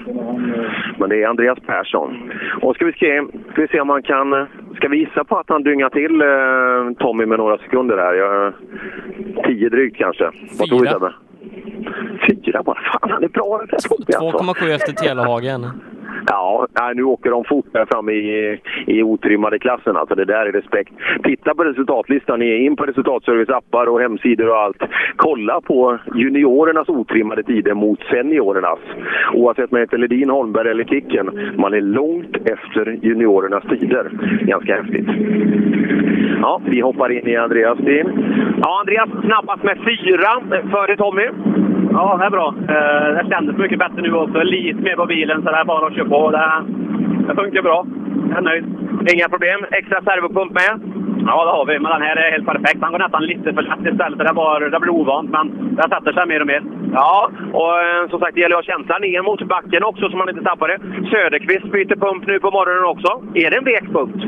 Men 0.99 1.09
det 1.09 1.22
är 1.22 1.28
Andreas 1.28 1.59
Persson. 1.66 2.30
Och 2.62 2.74
ska 2.74 2.84
vi 2.84 2.92
se, 2.92 3.22
ska 3.53 3.61
vi 3.62 3.68
se 3.68 3.80
om 3.80 3.86
man 3.86 4.03
kan... 4.03 4.46
Ska 4.76 4.88
vi 4.88 4.99
gissa 4.99 5.24
på 5.24 5.36
att 5.38 5.49
han 5.49 5.62
dyngar 5.62 5.88
till 5.88 6.20
eh, 6.20 6.99
Tommy 7.05 7.26
med 7.26 7.38
några 7.38 7.59
sekunder 7.59 7.96
här? 7.96 8.14
Jag, 8.14 8.53
tio 9.44 9.68
drygt 9.68 9.96
kanske. 9.96 10.24
Vad 10.59 10.68
tror 10.68 10.80
du 10.84 10.86
Sebbe? 10.88 11.12
Fyra 12.26 12.62
bara. 12.62 12.78
Fan, 13.01 13.11
han 13.11 13.24
är 13.24 13.28
bra. 13.28 13.59
den 13.59 13.66
där 13.66 13.78
Tommy, 13.88 14.05
alltså. 14.34 14.64
2,7 14.64 14.74
efter 14.74 14.92
Telehagen. 14.92 15.66
Ja, 16.26 16.66
nu 16.94 17.02
åker 17.02 17.30
de 17.30 17.44
fort 17.44 17.66
där 17.72 17.86
framme 17.90 18.12
i, 18.12 18.60
i 18.86 19.02
otrimmade 19.02 19.58
klassen. 19.58 19.96
Alltså 19.96 20.14
det 20.14 20.24
där 20.24 20.46
är 20.46 20.52
respekt. 20.52 20.92
Titta 21.22 21.54
på 21.54 21.64
resultatlistan, 21.64 22.42
in 22.42 22.76
på 22.76 22.84
resultatserviceappar 22.84 23.86
och 23.86 24.00
hemsidor 24.00 24.48
och 24.48 24.56
allt. 24.56 24.82
Kolla 25.16 25.60
på 25.60 25.98
juniorernas 26.14 26.88
otrimmade 26.88 27.42
tider 27.42 27.74
mot 27.74 28.00
seniorernas. 28.00 28.78
Oavsett 29.34 29.64
om 29.64 29.68
man 29.70 29.80
heter 29.80 29.98
Ledin, 29.98 30.30
Holmberg 30.30 30.70
eller 30.70 30.84
Kicken. 30.84 31.54
Man 31.56 31.74
är 31.74 31.80
långt 31.80 32.36
efter 32.44 32.98
juniorernas 33.02 33.64
tider. 33.64 34.10
Ganska 34.42 34.76
häftigt. 34.76 35.08
Ja, 36.40 36.60
vi 36.64 36.80
hoppar 36.80 37.12
in 37.12 37.28
i 37.28 37.36
Andreas 37.36 37.78
bil. 37.78 38.06
Ja, 38.62 38.80
Andreas 38.80 39.08
snabbast 39.24 39.62
med 39.62 39.78
fyra 39.78 40.60
före 40.70 40.96
Tommy. 40.96 41.28
Ja, 41.93 42.16
det 42.18 42.24
är 42.26 42.30
bra. 42.30 42.55
Eh, 42.68 43.09
Det 43.16 43.26
kändes 43.30 43.57
mycket 43.57 43.78
bättre 43.78 44.03
nu 44.03 44.12
också. 44.14 44.39
Lite 44.43 44.82
mer 44.82 44.97
på 44.97 45.07
bilen, 45.07 45.43
så 45.43 45.51
det 45.51 45.57
är 45.57 45.64
bara 45.64 45.86
att 45.86 45.95
köra 45.95 46.09
på. 46.09 46.30
Det, 46.30 46.62
det 47.28 47.34
funkar 47.34 47.62
bra. 47.62 47.86
Jag 48.28 48.39
är 48.39 48.43
nöjd. 48.43 48.64
Inga 49.14 49.28
problem. 49.28 49.61
Extra 49.70 50.01
servopump 50.03 50.53
med? 50.53 50.72
Ja, 51.26 51.45
det 51.45 51.51
har 51.51 51.66
vi. 51.66 51.78
Men 51.78 51.93
den 51.93 52.03
här 52.03 52.16
är 52.16 52.30
helt 52.30 52.47
perfekt. 52.47 52.78
Han 52.82 52.93
går 52.93 52.99
nästan 52.99 53.24
lite 53.24 53.53
för 53.55 53.62
lätt 53.62 53.93
istället. 53.93 54.18
Det, 54.18 54.32
var, 54.34 54.61
det 54.61 54.80
blir 54.80 54.91
ovant, 55.01 55.30
men 55.30 55.47
det 55.76 55.82
sätter 55.82 56.12
sig 56.12 56.26
mer 56.26 56.41
och 56.41 56.47
mer. 56.47 56.62
Ja, 56.93 57.30
och 57.53 57.72
eh, 57.82 58.09
som 58.11 58.20
sagt 58.20 58.34
det 58.34 58.41
gäller 58.41 58.57
att 58.57 58.66
ha 58.66 58.72
känslan 58.74 59.01
ner 59.03 59.22
mot 59.22 59.43
backen 59.49 59.82
också 59.84 60.09
så 60.09 60.16
man 60.16 60.28
inte 60.28 60.45
tappar 60.45 60.68
det. 60.68 60.78
Söderqvist 61.11 61.72
byter 61.72 61.97
pump 62.05 62.26
nu 62.26 62.41
på 62.41 62.51
morgonen 62.51 62.84
också. 62.84 63.11
Är 63.34 63.51
det 63.51 63.57
en 63.57 63.64
vek 63.64 63.86
punkt? 63.97 64.20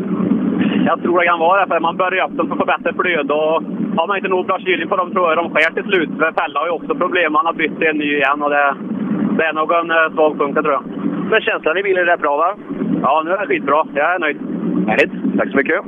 Jag 0.87 1.03
tror 1.03 1.21
det 1.21 1.27
kan 1.27 1.39
vara 1.39 1.61
det, 1.61 1.69
för 1.69 1.81
man 1.81 1.97
börjar 1.97 2.27
upp 2.27 2.37
dem 2.37 2.47
för 2.47 2.55
att 2.55 2.61
få 2.61 2.67
bättre 2.67 2.93
flöde. 2.93 3.35
Och 3.35 3.63
har 3.97 4.07
man 4.07 4.17
inte 4.17 4.29
nog 4.29 4.47
bra 4.47 4.59
kylning 4.59 4.89
på 4.89 4.97
dem 4.97 5.11
tror 5.13 5.29
jag 5.29 5.39
de 5.39 5.51
skär 5.51 5.71
till 5.75 5.91
slut. 5.91 6.11
För 6.19 6.33
Fälla 6.33 6.61
har 6.61 6.67
ju 6.67 6.73
också 6.73 6.95
problem. 6.95 7.35
Han 7.35 7.47
har 7.47 7.53
bytt 7.53 7.83
en 7.83 7.99
ny 7.99 8.17
igen 8.17 8.43
och 8.43 8.51
det, 8.51 8.75
det 9.37 9.45
är 9.45 9.53
nog 9.53 9.73
en 9.73 9.91
eh, 9.91 10.13
svag 10.15 10.39
punkt, 10.39 10.59
tror 10.63 10.73
jag. 10.73 10.85
Men 11.31 11.41
känslan 11.41 11.79
i 11.79 11.83
bilen 11.83 12.03
är 12.03 12.13
rätt 12.13 12.21
bra 12.21 12.37
va? 12.37 12.55
Ja, 13.03 13.23
nu 13.25 13.31
är 13.31 13.39
det 13.39 13.47
skitbra. 13.47 13.87
Jag 13.95 14.15
är 14.15 14.19
nöjd. 14.19 14.39
Härligt. 14.89 15.39
Tack 15.39 15.51
så 15.51 15.57
mycket. 15.57 15.81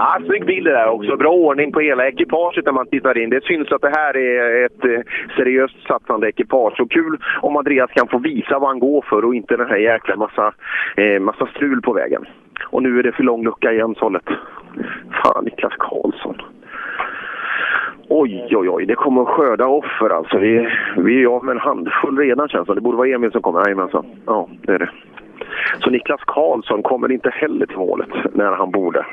Ja, 0.00 0.18
snygg 0.26 0.46
bild 0.46 0.66
det 0.66 0.72
där 0.72 0.88
också. 0.88 1.16
Bra 1.16 1.32
ordning 1.32 1.72
på 1.72 1.80
hela 1.80 2.08
ekipaget 2.08 2.64
när 2.64 2.72
man 2.72 2.86
tittar 2.86 3.18
in. 3.18 3.30
Det 3.30 3.44
syns 3.44 3.72
att 3.72 3.80
det 3.80 3.92
här 3.96 4.16
är 4.16 4.64
ett 4.64 4.84
eh, 4.84 5.00
seriöst 5.36 5.86
satsande 5.88 6.28
ekipage. 6.28 6.80
Och 6.80 6.90
kul 6.90 7.18
om 7.40 7.56
Andreas 7.56 7.90
kan 7.90 8.08
få 8.08 8.18
visa 8.18 8.58
vad 8.58 8.68
han 8.68 8.78
går 8.78 9.04
för 9.08 9.24
och 9.24 9.34
inte 9.34 9.56
den 9.56 9.68
här 9.68 9.76
jäkla 9.76 10.16
massa, 10.16 10.52
eh, 10.96 11.20
massa 11.20 11.46
strul 11.46 11.82
på 11.82 11.92
vägen. 11.92 12.24
Och 12.70 12.82
nu 12.82 12.98
är 12.98 13.02
det 13.02 13.12
för 13.12 13.22
lång 13.22 13.44
lucka 13.44 13.72
igen, 13.72 13.94
Sollet. 13.94 14.28
Fan, 15.22 15.44
Niklas 15.44 15.74
Karlsson. 15.78 16.42
Oj, 18.08 18.48
oj, 18.50 18.68
oj. 18.68 18.86
Det 18.86 18.94
kommer 18.94 19.22
att 19.22 19.28
skörda 19.28 19.66
offer 19.66 20.10
alltså. 20.10 20.38
Vi, 20.38 20.68
vi 20.96 21.22
är 21.22 21.26
av 21.26 21.44
med 21.44 21.52
en 21.52 21.60
handfull 21.60 22.18
redan 22.18 22.48
känns 22.48 22.68
det 22.68 22.74
Det 22.74 22.80
borde 22.80 22.96
vara 22.96 23.08
Emil 23.08 23.32
som 23.32 23.42
kommer. 23.42 23.60
Jajamensan. 23.60 24.06
Ja, 24.26 24.48
det 24.62 24.72
är 24.72 24.78
det. 24.78 24.90
Så 25.78 25.90
Niklas 25.90 26.20
Karlsson 26.26 26.82
kommer 26.82 27.12
inte 27.12 27.30
heller 27.30 27.66
till 27.66 27.76
målet 27.78 28.08
när 28.34 28.52
han 28.52 28.70
borde. 28.70 29.06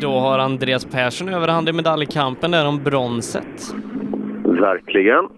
Då 0.00 0.10
har 0.10 0.38
Andreas 0.38 0.84
Persson 0.84 1.28
överhand 1.28 1.68
i 1.68 1.72
medaljkampen 1.72 2.50
där 2.50 2.68
om 2.68 2.82
bronset. 2.84 3.74
Verkligen. 4.44 5.28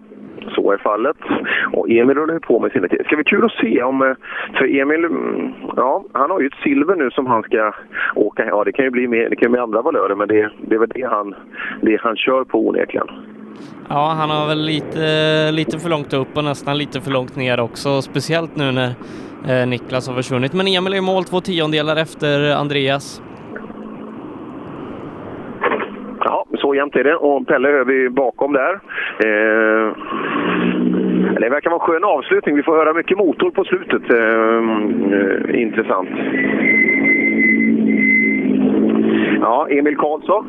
Så 0.55 0.71
är 0.71 0.77
fallet. 0.77 1.17
Och 1.73 1.89
Emil 1.89 2.17
rullar 2.17 2.33
ju 2.33 2.39
på 2.39 2.59
med 2.59 2.71
sina. 2.71 2.87
Det 2.87 3.05
ska 3.05 3.15
bli 3.15 3.23
kul 3.25 3.45
att 3.45 3.51
se 3.51 3.83
om... 3.83 4.01
eh, 4.01 4.13
För 4.57 4.79
Emil, 4.79 5.05
mm, 5.05 5.51
ja, 5.75 6.03
han 6.13 6.31
har 6.31 6.39
ju 6.39 6.47
ett 6.47 6.63
silver 6.63 6.95
nu 6.95 7.11
som 7.11 7.25
han 7.27 7.43
ska 7.43 7.73
åka. 8.15 8.45
Ja, 8.45 8.63
det 8.63 8.71
kan 8.71 8.85
ju 8.85 8.91
bli, 8.91 9.07
mer, 9.07 9.29
det 9.29 9.35
kan 9.35 9.45
ju 9.47 9.51
bli 9.51 9.59
andra 9.61 9.81
valörer, 9.81 10.15
men 10.15 10.27
det, 10.27 10.49
det 10.61 10.75
är 10.75 10.79
väl 10.79 10.89
det 10.89 11.07
han, 11.09 11.35
det 11.81 12.01
han 12.01 12.15
kör 12.15 12.43
på 12.43 12.67
onekligen. 12.67 13.07
Ja, 13.89 14.15
han 14.19 14.29
har 14.29 14.47
väl 14.47 14.65
lite, 14.65 15.51
lite 15.51 15.79
för 15.79 15.89
långt 15.89 16.13
upp 16.13 16.37
och 16.37 16.43
nästan 16.43 16.77
lite 16.77 17.01
för 17.01 17.11
långt 17.11 17.35
ner 17.35 17.59
också, 17.59 18.01
speciellt 18.01 18.55
nu 18.55 18.71
när 18.71 18.89
eh, 19.47 19.67
Niklas 19.67 20.07
har 20.07 20.15
försvunnit. 20.15 20.53
Men 20.53 20.67
Emil 20.67 20.93
är 20.93 20.97
i 20.97 21.01
mål 21.01 21.23
två 21.23 21.41
tiondelar 21.41 21.95
efter 21.95 22.55
Andreas. 22.55 23.21
Ja, 26.19 26.45
så 26.59 26.75
jämnt 26.75 26.95
är 26.95 27.03
det. 27.03 27.15
Och 27.15 27.47
Pelle 27.47 27.67
hör 27.67 27.85
vi 27.85 28.09
bakom 28.09 28.53
där. 28.53 28.73
Eh, 29.25 29.93
det 31.39 31.49
verkar 31.49 31.69
vara 31.69 31.81
en 31.81 31.87
skön 31.87 32.03
avslutning. 32.03 32.55
Vi 32.55 32.63
får 32.63 32.77
höra 32.77 32.93
mycket 32.93 33.17
motor 33.17 33.51
på 33.51 33.63
slutet. 33.63 34.11
Eh, 34.11 34.59
eh, 35.19 35.61
intressant. 35.61 36.09
Ja, 39.41 39.67
Emil 39.69 39.97
Karlsson 39.97 40.45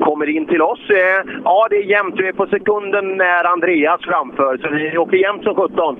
kommer 0.00 0.28
in 0.28 0.46
till 0.46 0.62
oss. 0.62 0.90
Eh, 0.90 1.32
ja, 1.44 1.66
det 1.70 1.76
är 1.76 1.82
jämnt. 1.82 2.14
Vi 2.18 2.28
är 2.28 2.32
på 2.32 2.46
sekunden 2.46 3.16
när 3.16 3.44
Andreas 3.44 4.00
framför, 4.00 4.56
så 4.56 4.68
vi 4.68 4.98
åker 4.98 5.16
jämnt 5.16 5.42
som 5.42 5.54
17. 5.54 5.96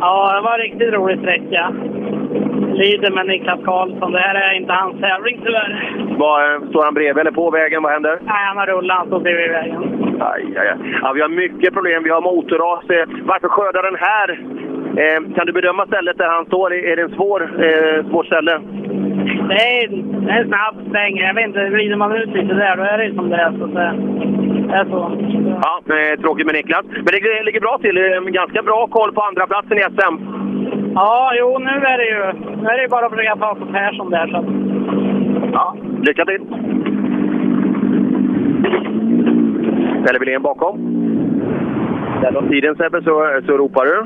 Ja, 0.00 0.34
det 0.36 0.40
var 0.40 0.54
en 0.54 0.64
riktigt 0.66 0.94
rolig 0.94 1.18
sträcka. 1.18 1.72
Lider 2.74 3.10
med 3.10 3.26
Niklas 3.26 3.60
Karlsson. 3.64 4.12
Det 4.12 4.18
här 4.18 4.34
är 4.34 4.54
inte 4.54 4.72
hans 4.72 5.00
tävling 5.00 5.40
tyvärr. 5.44 5.72
Vad, 6.18 6.54
eh, 6.54 6.68
står 6.70 6.84
han 6.84 6.94
bredvid 6.94 7.20
eller 7.20 7.30
på 7.30 7.50
vägen? 7.50 7.82
Vad 7.82 7.92
händer? 7.92 8.18
Nej, 8.22 8.46
han 8.48 8.56
har 8.56 8.66
rullat. 8.66 8.98
Han 8.98 9.06
står 9.06 9.20
bredvid 9.20 9.50
vägen. 9.50 9.95
Aj, 10.20 10.42
aj, 10.56 10.68
aj. 10.68 10.76
Ja, 11.02 11.12
vi 11.12 11.20
har 11.20 11.28
mycket 11.28 11.74
problem. 11.74 12.02
Vi 12.02 12.10
har 12.10 12.20
motorras. 12.20 12.90
Eh, 12.90 13.08
Varför 13.24 13.48
skördar 13.48 13.82
den 13.82 13.96
här? 14.08 14.28
Eh, 15.02 15.34
kan 15.34 15.46
du 15.46 15.52
bedöma 15.52 15.86
stället 15.86 16.18
där 16.18 16.28
han 16.28 16.46
står? 16.46 16.74
Är 16.74 16.96
det 16.96 17.02
en 17.02 17.14
svår, 17.18 17.40
eh, 17.66 18.04
svårt 18.10 18.26
ställe? 18.26 18.60
Det 19.48 19.54
är, 19.54 19.88
det 20.26 20.30
är 20.32 20.40
en 20.42 20.48
snabb 20.48 20.76
sväng. 20.90 21.16
Jag 21.16 21.34
vet 21.34 21.46
inte, 21.46 21.68
glider 21.68 21.96
man 21.96 22.12
ut 22.16 22.28
lite 22.28 22.54
där 22.54 22.76
då 22.76 22.82
är 22.82 22.98
det 22.98 23.14
som 23.14 23.30
det 23.30 23.36
är. 23.36 23.52
Så 23.58 23.66
det 23.66 24.74
är 24.76 24.84
så. 24.84 25.00
Ja, 25.62 25.80
tråkigt 26.20 26.46
med 26.46 26.54
Niklas. 26.54 26.86
Men 26.86 27.04
det 27.04 27.42
ligger 27.44 27.60
bra 27.60 27.78
till. 27.82 27.96
Eh, 27.98 28.20
Ganska 28.20 28.62
bra 28.62 28.86
koll 28.86 29.12
på 29.12 29.20
andra 29.22 29.46
platsen 29.46 29.78
i 29.78 29.82
SM. 29.82 30.14
Ja, 30.94 31.32
jo, 31.38 31.58
nu 31.58 31.70
är 31.92 31.98
det 31.98 32.06
ju 32.14 32.22
nu 32.62 32.68
är 32.68 32.76
det 32.76 32.82
ju 32.82 32.88
bara 32.88 33.06
att 33.06 33.12
försöka 33.12 33.36
få 33.36 33.54
på 33.54 33.66
Persson 33.72 34.10
där. 34.10 34.26
Så. 34.26 34.44
Ja, 35.52 35.76
lycka 36.02 36.24
till! 36.24 36.40
Pelle 40.06 40.18
Wilén 40.18 40.42
bakom. 40.42 40.76
Låg 42.32 42.48
tiden 42.48 42.76
Sebbe, 42.76 43.02
så, 43.02 43.40
så 43.46 43.52
ropar 43.56 43.84
du. 43.84 43.96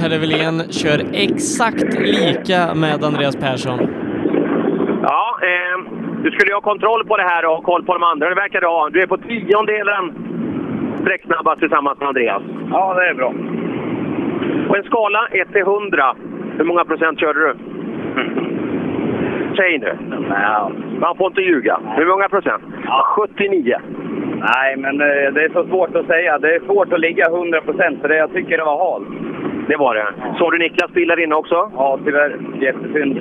Pelle 0.00 0.18
Wilén 0.18 0.56
kör 0.70 0.98
exakt 1.12 2.00
lika 2.00 2.74
med 2.74 3.04
Andreas 3.04 3.36
Persson. 3.36 3.78
Ja, 5.02 5.38
eh, 5.42 5.76
du 6.22 6.30
skulle 6.30 6.50
ju 6.50 6.54
ha 6.54 6.60
kontroll 6.60 7.04
på 7.06 7.16
det 7.16 7.22
här 7.22 7.44
och 7.44 7.54
ha 7.56 7.62
koll 7.62 7.84
på 7.84 7.92
de 7.92 8.02
andra. 8.02 8.28
Det 8.28 8.34
verkar 8.34 8.60
du 8.60 8.66
ha. 8.66 8.88
Du 8.88 9.02
är 9.02 9.06
på 9.06 9.18
tiondelen 9.18 10.04
sträcksnabbast 11.00 11.60
tillsammans 11.60 11.98
med 11.98 12.08
Andreas. 12.08 12.42
Ja, 12.70 12.94
det 12.94 13.08
är 13.08 13.14
bra. 13.14 13.34
På 14.68 14.76
en 14.76 14.84
skala 14.84 15.26
1 15.26 15.52
till 15.52 15.60
100, 15.60 16.16
hur 16.58 16.64
många 16.64 16.84
procent 16.84 17.20
körde 17.20 17.40
du? 17.40 17.54
Säg 19.56 19.78
nu. 19.78 19.96
Man 21.00 21.16
får 21.16 21.26
inte 21.26 21.40
ljuga. 21.40 21.80
Hur 21.96 22.06
många 22.06 22.28
procent? 22.28 22.62
79. 23.16 23.76
Nej, 24.54 24.76
men 24.76 25.00
eh, 25.00 25.32
det 25.34 25.44
är 25.44 25.52
så 25.52 25.64
svårt 25.64 25.96
att 25.96 26.06
säga. 26.06 26.38
Det 26.38 26.54
är 26.54 26.60
svårt 26.60 26.92
att 26.92 27.00
ligga 27.00 27.26
100 27.26 27.60
procent, 27.60 28.00
för 28.00 28.08
det 28.08 28.16
jag 28.16 28.32
tycker 28.32 28.58
det 28.58 28.64
var 28.64 28.92
halt. 28.92 29.08
Det 29.68 29.76
var 29.76 29.94
det. 29.94 30.06
Såg 30.38 30.52
du 30.52 30.58
Niklas 30.58 30.90
bil 30.90 31.08
där 31.08 31.20
inne 31.24 31.34
också? 31.34 31.70
Ja, 31.76 31.98
tyvärr. 32.04 32.36
Jättesynd. 32.60 33.18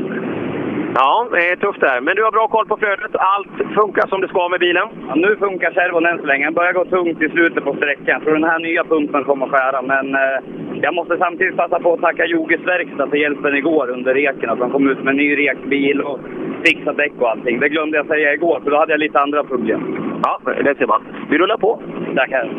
Ja, 0.95 1.27
det 1.31 1.49
är 1.51 1.55
tufft 1.55 1.81
där. 1.81 2.01
Men 2.01 2.15
du 2.15 2.23
har 2.23 2.31
bra 2.31 2.47
koll 2.47 2.67
på 2.67 2.77
flödet. 2.77 3.15
Allt 3.15 3.73
funkar 3.79 4.07
som 4.07 4.21
det 4.21 4.27
ska 4.27 4.49
med 4.49 4.59
bilen? 4.59 4.87
Ja, 5.07 5.15
nu 5.15 5.35
funkar 5.35 5.71
servon 5.71 6.05
än 6.05 6.19
så 6.19 6.25
länge. 6.25 6.45
Den 6.45 6.53
börjar 6.53 6.73
gå 6.73 6.85
tungt 6.85 7.21
i 7.21 7.29
slutet 7.29 7.63
på 7.63 7.73
sträckan. 7.75 8.21
Tror 8.21 8.33
den 8.33 8.49
här 8.49 8.59
nya 8.59 8.83
pumpen 8.83 9.23
kommer 9.23 9.45
att 9.45 9.51
skära. 9.51 9.81
Men 9.81 10.15
eh, 10.15 10.37
jag 10.81 10.93
måste 10.95 11.17
samtidigt 11.17 11.57
passa 11.57 11.79
på 11.79 11.93
att 11.93 12.01
tacka 12.01 12.25
Jogis 12.25 12.61
verkstad 12.65 13.07
för 13.07 13.17
hjälpen 13.17 13.55
igår 13.55 13.89
under 13.89 14.13
reken. 14.13 14.49
Att 14.49 14.59
de 14.59 14.71
kom 14.71 14.89
ut 14.89 15.03
med 15.03 15.11
en 15.11 15.17
ny 15.17 15.37
rekbil 15.37 16.01
och 16.01 16.19
fixat 16.65 16.97
däck 16.97 17.13
och 17.19 17.29
allting. 17.29 17.59
Det 17.59 17.69
glömde 17.69 17.97
jag 17.97 18.07
säga 18.07 18.33
igår, 18.33 18.59
för 18.63 18.71
då 18.71 18.77
hade 18.77 18.93
jag 18.93 18.99
lite 18.99 19.19
andra 19.19 19.43
problem. 19.43 19.81
Ja, 20.23 20.39
det 20.63 20.75
ser 20.77 20.87
man. 20.87 21.01
Vi 21.29 21.37
rullar 21.37 21.57
på. 21.57 21.79
Tackar. 22.15 22.49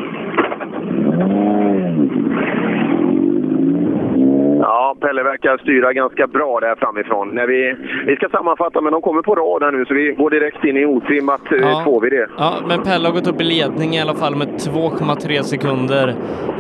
Ja, 4.67 4.97
Pelle 5.01 5.23
verkar 5.23 5.59
styra 5.59 5.93
ganska 5.93 6.27
bra 6.27 6.61
där 6.61 6.75
framifrån. 6.75 7.29
När 7.29 7.47
vi, 7.47 7.75
vi 8.07 8.17
ska 8.17 8.29
sammanfatta, 8.29 8.81
men 8.81 8.93
de 8.93 9.03
kommer 9.03 9.23
på 9.23 9.35
rad 9.35 9.63
här 9.63 9.71
nu 9.73 9.85
så 9.85 9.95
vi 9.95 10.13
går 10.13 10.31
direkt 10.31 10.65
in 10.65 10.77
i 10.77 10.87
otrimmat 10.87 11.41
Ja. 11.51 11.57
ja. 11.57 11.85
2VD. 11.87 12.27
Ja, 12.39 12.55
men 12.69 12.83
Pelle 12.83 13.09
har 13.09 13.15
gått 13.15 13.27
upp 13.27 13.41
i 13.41 13.45
ledning 13.45 13.91
i 13.95 14.01
alla 14.01 14.15
fall 14.15 14.37
med 14.37 14.49
2,3 14.49 15.43
sekunder 15.43 16.09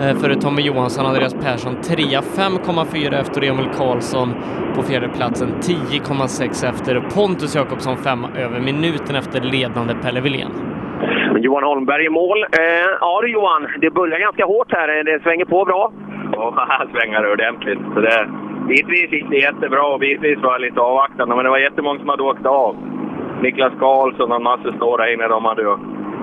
eh, 0.00 0.16
före 0.20 0.34
Tommy 0.34 0.62
Johansson 0.62 1.04
och 1.04 1.10
Andreas 1.10 1.34
Persson. 1.34 1.74
Trea 1.88 2.20
5,4 2.20 3.20
efter 3.20 3.40
Emil 3.50 3.68
Karlsson 3.78 4.28
på 4.76 4.82
fjärdeplatsen. 4.82 5.48
10,6 5.48 6.68
efter 6.70 6.94
Pontus 7.14 7.56
Jakobsson, 7.56 7.96
fem 7.96 8.20
över 8.44 8.60
minuten 8.60 9.16
efter 9.16 9.40
ledande 9.40 9.94
Pelle 10.02 10.20
Wilén. 10.20 10.52
Johan 11.36 11.64
Holmberg 11.64 12.04
i 12.06 12.08
mål. 12.10 12.42
Eh, 12.42 12.88
ja 13.00 13.20
du 13.22 13.28
Johan, 13.32 13.66
det 13.80 13.90
börjar 13.90 14.18
ganska 14.18 14.44
hårt 14.44 14.72
här. 14.72 15.04
Det 15.04 15.22
svänger 15.22 15.44
på 15.44 15.64
bra. 15.64 15.92
Här 16.68 16.86
svänger 16.92 17.22
det 17.22 17.32
ordentligt. 17.32 17.78
Så 17.94 18.00
det, 18.00 18.28
bitvis 18.68 19.12
gick 19.12 19.30
det 19.30 19.36
jättebra 19.36 19.86
och 19.86 20.00
bitvis 20.00 20.38
var 20.38 20.52
jag 20.52 20.60
lite 20.60 20.80
avvaktande. 20.80 21.34
Men 21.34 21.44
det 21.44 21.50
var 21.50 21.58
jättemånga 21.58 21.98
som 21.98 22.08
hade 22.08 22.22
åkt 22.22 22.46
av. 22.46 22.76
Niklas 23.42 23.72
Karlsson 23.78 24.30
och 24.30 24.36
en 24.36 24.42
massa 24.42 24.70
där 24.70 25.12
inne. 25.12 25.28
De 25.28 25.44
hade 25.44 25.62
ju 25.62 25.76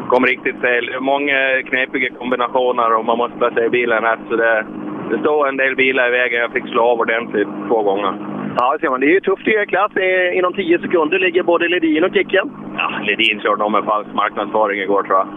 kom 0.10 0.26
riktigt 0.26 0.62
fel. 0.62 0.86
Många 1.00 1.62
knepiga 1.70 2.10
kombinationer 2.20 2.96
och 2.98 3.06
man 3.06 3.18
måste 3.18 3.38
placera 3.38 3.70
bilen 3.70 4.04
rätt. 4.04 4.20
Så 4.30 4.36
det, 4.36 4.66
det 5.12 5.20
står 5.20 5.48
en 5.48 5.58
del 5.58 5.76
bilar 5.76 6.08
i 6.08 6.12
vägen. 6.12 6.42
Jag 6.42 6.52
fick 6.52 6.68
slå 6.68 6.84
av 6.84 7.00
ordentligt 7.00 7.48
två 7.68 7.84
gånger. 7.84 8.14
Ja, 8.58 8.74
det 8.74 8.80
ser 8.80 8.90
man. 8.90 9.00
Det 9.00 9.06
är 9.06 9.18
ju 9.20 9.20
tufft 9.20 9.48
i 9.48 9.52
er 9.52 9.66
klass. 9.66 9.92
Inom 10.34 10.54
10 10.54 10.80
sekunder 10.80 11.20
ligger 11.20 11.44
både 11.44 11.68
Ledin 11.68 12.04
och 12.04 12.14
Kicken. 12.14 12.52
Ja, 12.78 12.90
Ledin 13.04 13.42
körde 13.42 13.64
nog 13.64 13.72
med 13.72 13.84
falsk 13.84 14.14
marknadsföring 14.14 14.80
igår 14.82 15.04
tror 15.04 15.18
jag. 15.18 15.28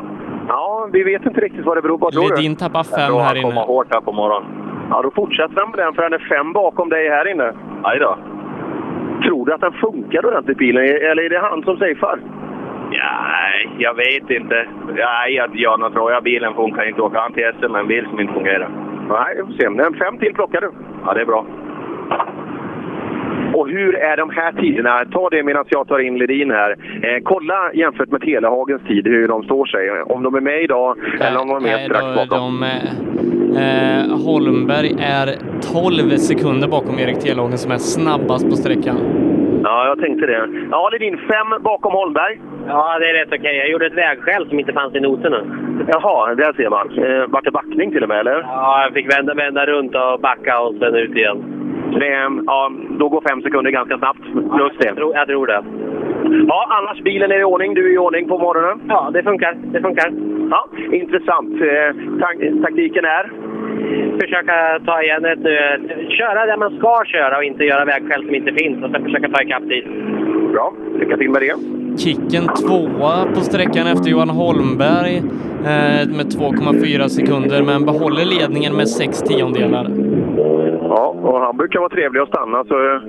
Ja, 0.49 0.89
vi 0.93 1.03
vet 1.03 1.27
inte 1.27 1.41
riktigt 1.41 1.65
vad 1.65 1.77
det 1.77 1.83
beror 1.83 1.99
på. 1.99 2.11
Ledin 2.13 2.57
tappar 2.57 2.79
Jag 2.79 2.87
fem 2.87 3.15
här 3.15 3.25
han 3.25 3.37
inne. 3.37 3.49
kommer 3.49 3.61
hårt 3.67 3.87
här 3.95 4.01
på 4.01 4.13
morgonen. 4.13 4.49
Ja, 4.91 5.03
då 5.03 5.11
fortsätter 5.11 5.61
han 5.61 5.71
med 5.71 5.79
den 5.79 5.95
för 5.95 6.03
han 6.03 6.13
är 6.13 6.19
fem 6.19 6.53
bakom 6.53 6.89
dig 6.89 7.09
här 7.09 7.31
inne. 7.31 7.53
Aj 7.83 7.99
då. 7.99 8.19
Tror 9.25 9.47
du 9.47 9.53
att 9.55 9.61
den 9.61 9.73
funkar 9.73 10.27
ordentligt 10.27 10.59
bilen? 10.59 10.83
Eller 10.85 11.23
är 11.23 11.31
det 11.31 11.39
han 11.39 11.63
som 11.63 11.77
safear? 11.77 12.19
Ja, 12.91 13.11
nej, 13.33 13.69
jag 13.79 13.95
vet 13.95 14.31
inte. 14.31 14.67
Nej, 14.97 15.35
jag, 15.35 15.51
jag 15.53 15.81
nu 15.81 15.91
tror 15.91 16.13
jag 16.13 16.23
bilen 16.23 16.55
funkar 16.55 16.89
inte. 16.89 17.03
Åka 17.03 17.21
an 17.21 17.33
till 17.33 17.53
SM 17.61 17.73
med 17.73 17.81
en 17.81 17.89
bil 17.89 18.07
som 18.11 18.21
inte 18.21 18.33
fungerar. 18.33 18.69
Nej, 19.09 19.35
vi 19.37 19.43
får 19.43 19.53
se. 19.61 19.71
Men 19.71 19.95
fem 19.95 20.19
till 20.19 20.35
plockar 20.35 20.61
du. 20.61 20.71
Ja, 21.07 21.15
det 21.15 21.21
är 21.21 21.25
bra. 21.27 21.45
Och 23.55 23.69
hur 23.69 23.95
är 23.97 24.17
de 24.17 24.31
här 24.31 24.53
tiderna? 24.53 25.05
Ta 25.13 25.29
det 25.31 25.43
medan 25.43 25.65
jag 25.69 25.89
tar 25.89 25.99
in 25.99 26.19
Ledin 26.19 26.51
här. 26.51 26.71
Eh, 27.03 27.23
kolla 27.25 27.73
jämfört 27.75 28.09
med 28.11 28.21
Telehagens 28.21 28.83
tid 28.83 29.07
hur 29.07 29.29
de 29.29 29.43
står 29.43 29.67
sig. 29.67 29.91
Om 30.03 30.23
de 30.23 30.35
är 30.35 30.41
med 30.41 30.63
idag 30.63 30.97
eller 31.21 31.41
om 31.41 31.49
de 31.49 31.57
är 31.57 31.61
med 31.61 31.77
Nej, 31.77 31.85
strax 31.85 32.05
då- 32.05 32.15
bakom. 32.15 32.61
de, 32.61 33.59
eh, 33.65 34.25
Holmberg 34.27 34.91
är 35.01 35.27
12 35.73 36.17
sekunder 36.17 36.69
bakom 36.69 36.99
Erik 36.99 37.19
Telhagen 37.19 37.59
som 37.59 37.73
är 37.73 37.79
snabbast 37.79 38.51
på 38.51 38.57
sträckan. 38.57 38.97
Ja, 39.65 39.87
jag 39.87 39.99
tänkte 40.01 40.27
det. 40.27 40.49
Ja, 40.71 40.89
Ledin, 40.93 41.17
fem 41.19 41.63
bakom 41.63 41.93
Holmberg. 41.93 42.41
Ja, 42.69 42.99
det 42.99 43.07
är 43.11 43.15
rätt 43.15 43.33
okej. 43.41 43.57
Jag 43.57 43.71
gjorde 43.71 43.87
ett 43.87 43.95
vägskäl 44.05 44.49
som 44.49 44.59
inte 44.59 44.73
fanns 44.73 44.95
i 44.95 45.01
noterna. 45.01 45.41
Jaha, 45.89 46.35
där 46.35 46.53
ser 46.53 46.71
man. 46.71 46.87
Eh, 46.99 47.27
vart 47.29 47.45
det 47.45 47.51
backning 47.51 47.93
till 47.93 48.03
och 48.03 48.09
med, 48.09 48.19
eller? 48.21 48.41
Ja, 48.43 48.83
jag 48.85 48.93
fick 48.93 49.17
vända, 49.19 49.35
vända 49.35 49.67
runt 49.67 49.95
och 49.95 50.21
backa 50.21 50.61
och 50.61 50.75
sen 50.81 50.95
ut 50.95 51.17
igen. 51.17 51.45
Det, 51.93 52.29
ja, 52.47 52.73
då 52.99 53.09
går 53.09 53.23
fem 53.29 53.43
sekunder 53.43 53.71
ganska 53.71 53.99
snabbt. 53.99 54.21
Plus 54.57 54.73
det. 54.79 54.87
Jag 54.87 54.97
tror, 54.97 55.15
jag 55.17 55.27
tror 55.29 55.47
det. 55.47 55.63
Ja, 56.49 56.67
annars 56.79 57.03
bilen 57.03 57.31
är 57.33 57.41
i 57.41 57.45
ordning. 57.45 57.75
Du 57.75 57.87
är 57.91 57.95
i 57.95 57.99
ordning 57.99 58.29
på 58.29 58.39
morgonen. 58.39 58.81
Ja, 58.89 59.11
det 59.13 59.23
funkar. 59.23 59.57
Det 59.73 59.81
funkar. 59.81 60.13
Ja, 60.51 60.69
intressant. 60.93 61.51
Eh, 61.61 62.19
tak- 62.21 62.63
taktiken 62.63 63.05
är? 63.05 63.33
Försöka 64.21 64.55
ta 64.87 65.03
igen 65.03 65.25
ett 65.25 65.39
nu. 65.39 65.57
Köra 66.09 66.47
där 66.47 66.57
man 66.57 66.79
ska 66.79 67.03
köra 67.07 67.37
och 67.37 67.45
inte 67.45 67.65
göra 67.65 67.85
vägskäl 67.85 68.25
som 68.27 68.35
inte 68.35 68.53
finns 68.53 68.85
och 68.85 68.91
sen 68.91 69.05
försöka 69.05 69.29
ta 69.29 69.43
ikapp 69.43 69.63
tid. 69.69 69.85
Bra. 70.53 70.73
Lycka 70.99 71.17
till 71.17 71.31
med 71.31 71.43
det. 71.43 71.55
Kicken 71.99 72.43
tvåa 72.43 73.25
på 73.35 73.41
sträckan 73.41 73.87
efter 73.87 74.11
Johan 74.11 74.29
Holmberg 74.31 75.17
eh, 75.71 76.03
med 76.19 76.27
2,4 76.39 77.09
sekunder 77.09 77.63
men 77.63 77.85
behåller 77.85 78.25
ledningen 78.25 78.77
med 78.77 78.89
6 78.89 79.23
tiondelar. 79.23 79.87
Ja, 80.97 81.07
och 81.07 81.41
han 81.41 81.57
brukar 81.57 81.79
vara 81.79 81.89
trevlig 81.89 82.21
att 82.21 82.29
stanna. 82.29 82.65
Så, 82.65 82.75
eh, 82.75 83.01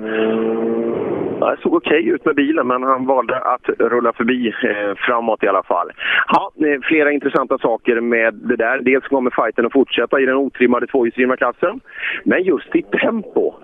det 1.40 1.56
såg 1.62 1.74
okej 1.74 2.08
ut 2.08 2.24
med 2.24 2.34
bilen, 2.34 2.66
men 2.66 2.82
han 2.82 3.06
valde 3.06 3.38
att 3.40 3.68
rulla 3.78 4.12
förbi 4.12 4.48
eh, 4.48 4.94
framåt 4.96 5.42
i 5.42 5.48
alla 5.48 5.62
fall. 5.62 5.90
Ja, 6.28 6.52
flera 6.82 7.12
intressanta 7.12 7.58
saker 7.58 8.00
med 8.00 8.34
det 8.34 8.56
där. 8.56 8.78
Dels 8.82 9.04
kommer 9.04 9.30
fighten 9.30 9.66
att 9.66 9.72
fortsätta 9.72 10.20
i 10.20 10.26
den 10.26 10.36
otrimmade 10.36 10.86
tvåhjulsdrivna 10.86 11.36
klassen. 11.36 11.80
Men 12.24 12.42
just 12.42 12.76
i 12.76 12.82
tempo. 12.82 13.54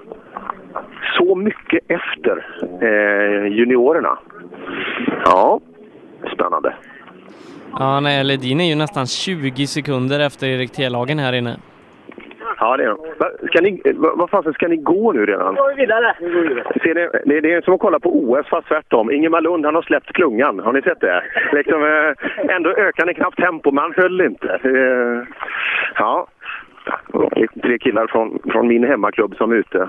Så 1.19 1.35
mycket 1.35 1.91
efter 1.91 2.47
eh, 2.81 3.47
juniorerna. 3.53 4.19
Ja, 5.25 5.61
spännande. 6.35 6.75
Ja, 7.79 8.01
nej, 8.01 8.25
Ledin 8.25 8.61
är 8.61 8.69
ju 8.69 8.75
nästan 8.75 9.07
20 9.07 9.67
sekunder 9.67 10.21
efter 10.21 10.47
Erik 10.47 10.73
Telhagen 10.73 11.19
här 11.19 11.33
inne. 11.33 11.57
Ja, 12.63 12.77
det 12.77 12.85
är 12.85 12.89
de. 12.89 12.99
Va, 13.19 13.27
Ska 13.49 13.61
ni, 13.61 13.83
va, 13.95 14.13
vad 14.17 14.31
fasen, 14.31 14.53
ska 14.53 14.69
ni 14.69 14.77
gå 14.77 15.13
nu 15.13 15.27
redan? 15.27 15.55
går 15.55 15.77
vidare. 15.77 16.15
Ser 16.83 16.95
ni, 16.95 17.35
det, 17.35 17.41
det 17.41 17.53
är 17.53 17.61
som 17.63 17.75
att 17.75 17.81
kolla 17.81 18.01
på 18.01 18.11
OS 18.17 18.47
fast 18.47 18.69
tvärtom. 18.69 19.11
Ingemar 19.11 19.41
Lund 19.41 19.65
han 19.65 19.75
har 19.75 19.83
släppt 19.83 20.13
klungan. 20.13 20.61
Har 20.61 20.73
ni 20.73 20.83
sett 20.83 21.01
det? 21.01 21.23
Liksom, 21.53 21.83
eh, 21.83 22.55
ändå 22.57 22.71
ökar 22.71 23.07
ni 23.07 23.15
knappt 23.15 23.37
tempo, 23.37 23.71
men 23.71 23.83
han 23.83 23.93
höll 23.97 24.21
inte. 24.21 24.49
Eh, 24.65 25.43
ja. 25.99 26.27
Tre 27.63 27.79
killar 27.79 28.07
från, 28.07 28.39
från 28.53 28.69
min 28.69 28.85
hemmaklubb 28.85 29.37
som 29.37 29.53
är 29.53 29.57
ute. 29.57 29.89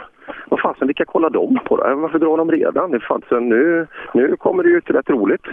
Vad 0.49 0.59
fasen, 0.59 0.87
vilka 0.87 1.05
kollar 1.05 1.29
de 1.29 1.59
på 1.65 1.77
då? 1.77 1.95
Varför 1.95 2.19
drar 2.19 2.37
de 2.37 2.51
redan? 2.51 2.91
Det 2.91 2.99
fanns 2.99 3.31
en, 3.31 3.49
nu, 3.49 3.87
nu 4.13 4.35
kommer 4.35 4.63
det 4.63 4.69
ju 4.69 4.77
ett 4.77 4.89
rätt 4.89 5.09
roligt, 5.09 5.45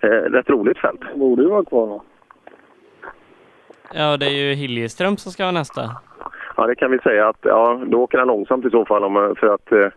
eh, 0.00 0.08
rätt 0.08 0.50
roligt 0.50 0.78
fält. 0.78 1.00
Borde 1.14 1.42
ju 1.42 1.48
vara 1.48 1.64
kvar 1.64 1.86
då. 1.86 2.02
Ja, 3.94 4.16
det 4.16 4.26
är 4.26 4.48
ju 4.48 4.54
Hiljeström 4.54 5.16
som 5.16 5.32
ska 5.32 5.42
vara 5.42 5.52
nästa. 5.52 5.82
Ja, 6.58 6.66
det 6.66 6.74
kan 6.74 6.90
vi 6.90 6.98
säga 6.98 7.28
att 7.28 7.38
ja, 7.42 7.80
då 7.86 8.02
åker 8.02 8.18
han 8.18 8.26
långsamt 8.28 8.66
i 8.66 8.70
så 8.70 8.84
fall 8.84 9.04
om, 9.04 9.34
för 9.40 9.54
att 9.54 9.72
eh, 9.72 9.88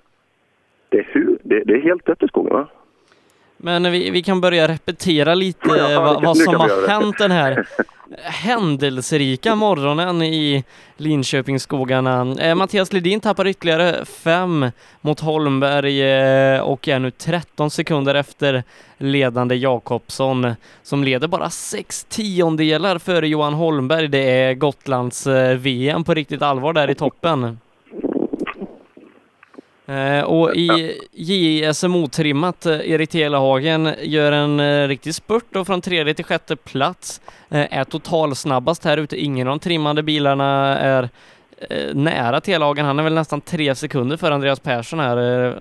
det, 0.90 0.98
är 0.98 1.10
hu, 1.14 1.38
det, 1.44 1.64
det 1.64 1.74
är 1.74 1.82
helt 1.82 2.06
dött 2.06 2.24
i 2.24 2.28
skogen 2.28 2.54
va? 2.54 2.68
Men 3.58 3.92
vi, 3.92 4.12
vi 4.12 4.24
kan 4.24 4.42
börja 4.42 4.68
repetera 4.68 5.36
lite 5.36 5.70
Ja, 5.70 5.92
ja, 5.92 6.22
vad, 6.24 6.38
som 6.38 6.56
har 6.56 6.88
hänt 6.88 7.18
den 7.18 7.32
här 7.32 7.68
händelserika 8.24 9.56
morgonen 9.56 10.22
i 10.22 10.64
Linköpingsskogarna. 10.98 12.36
Eh, 12.40 12.56
Mattias 12.56 12.94
Ledin 12.94 13.20
tappar 13.20 13.48
ytterligare 13.48 14.06
fem 14.06 14.72
mot 15.02 15.20
Holmberg 15.20 16.02
eh, 16.02 16.62
och 16.62 16.88
är 16.88 17.00
nu 17.00 17.12
13 17.12 17.72
sekunder 17.72 18.16
efter 18.16 18.64
ledande 18.98 19.56
Jakobsson 19.56 20.54
som 20.84 21.04
leder 21.04 21.28
bara 21.28 21.50
sex 21.50 22.06
tiondelar 22.10 22.98
före 22.98 23.28
Johan 23.28 23.54
Holmberg. 23.54 24.08
Det 24.08 24.32
är 24.32 24.54
Gotlands 24.54 25.28
eh, 25.28 25.58
VM 25.58 26.04
på 26.04 26.14
riktigt 26.14 26.42
allvar 26.42 26.74
där 26.74 26.90
i 26.90 26.96
toppen. 26.96 27.58
Eh, 29.92 30.24
och 30.24 30.56
i 30.56 30.98
JSMO-trimmat, 31.12 32.66
Erik 32.66 33.10
eh, 33.10 33.12
Telehagen 33.12 33.94
gör 34.02 34.32
en 34.32 34.60
eh, 34.60 34.88
riktig 34.88 35.16
spurt 35.16 35.46
då 35.50 35.66
från 35.66 35.82
tredje 35.82 36.14
till 36.14 36.26
sjätte 36.26 36.56
plats. 36.56 37.22
Eh, 37.50 37.80
är 37.80 37.84
totalsnabbast 37.84 38.84
här 38.84 38.98
ute. 38.98 39.24
Ingen 39.24 39.48
av 39.48 39.52
de 39.52 39.60
trimmade 39.60 40.04
bilarna 40.04 40.80
är 40.80 41.10
eh, 41.70 41.94
nära 41.96 42.42
Telehagen. 42.42 42.86
Han 42.86 43.00
är 43.00 43.04
väl 43.04 43.14
nästan 43.14 43.42
tre 43.42 43.76
sekunder 43.76 44.18
för 44.18 44.32
Andreas 44.32 44.60
Persson 44.60 45.00
här. 45.00 45.48
Eh, 45.48 45.54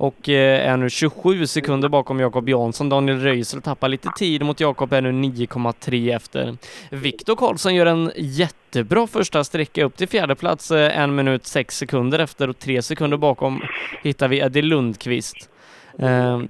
och 0.00 0.28
eh, 0.28 0.70
är 0.70 0.76
nu 0.76 0.90
27 0.90 1.46
sekunder 1.46 1.88
bakom 1.88 2.20
Jakob 2.20 2.48
Jansson. 2.48 2.88
Daniel 2.88 3.20
Röisel 3.20 3.62
tappar 3.62 3.88
lite 3.88 4.08
tid 4.16 4.42
mot 4.42 4.60
Jakob, 4.60 4.92
är 4.92 5.00
nu 5.00 5.12
9,3 5.12 6.16
efter. 6.16 6.56
Viktor 6.90 7.36
Karlsson 7.36 7.74
gör 7.74 7.86
en 7.86 8.12
jättebra 8.16 9.06
första 9.06 9.44
sträcka 9.44 9.84
upp 9.84 9.96
till 9.96 10.08
fjärde 10.08 10.34
plats, 10.34 10.70
eh, 10.70 10.98
en 10.98 11.14
minut 11.14 11.46
sex 11.46 11.78
sekunder 11.78 12.18
efter 12.18 12.48
och 12.48 12.58
tre 12.58 12.82
sekunder 12.82 13.16
bakom 13.16 13.62
hittar 14.02 14.28
vi 14.28 14.38
Eddie 14.38 14.62
Lundqvist. 14.62 15.50
Eh, 15.98 16.40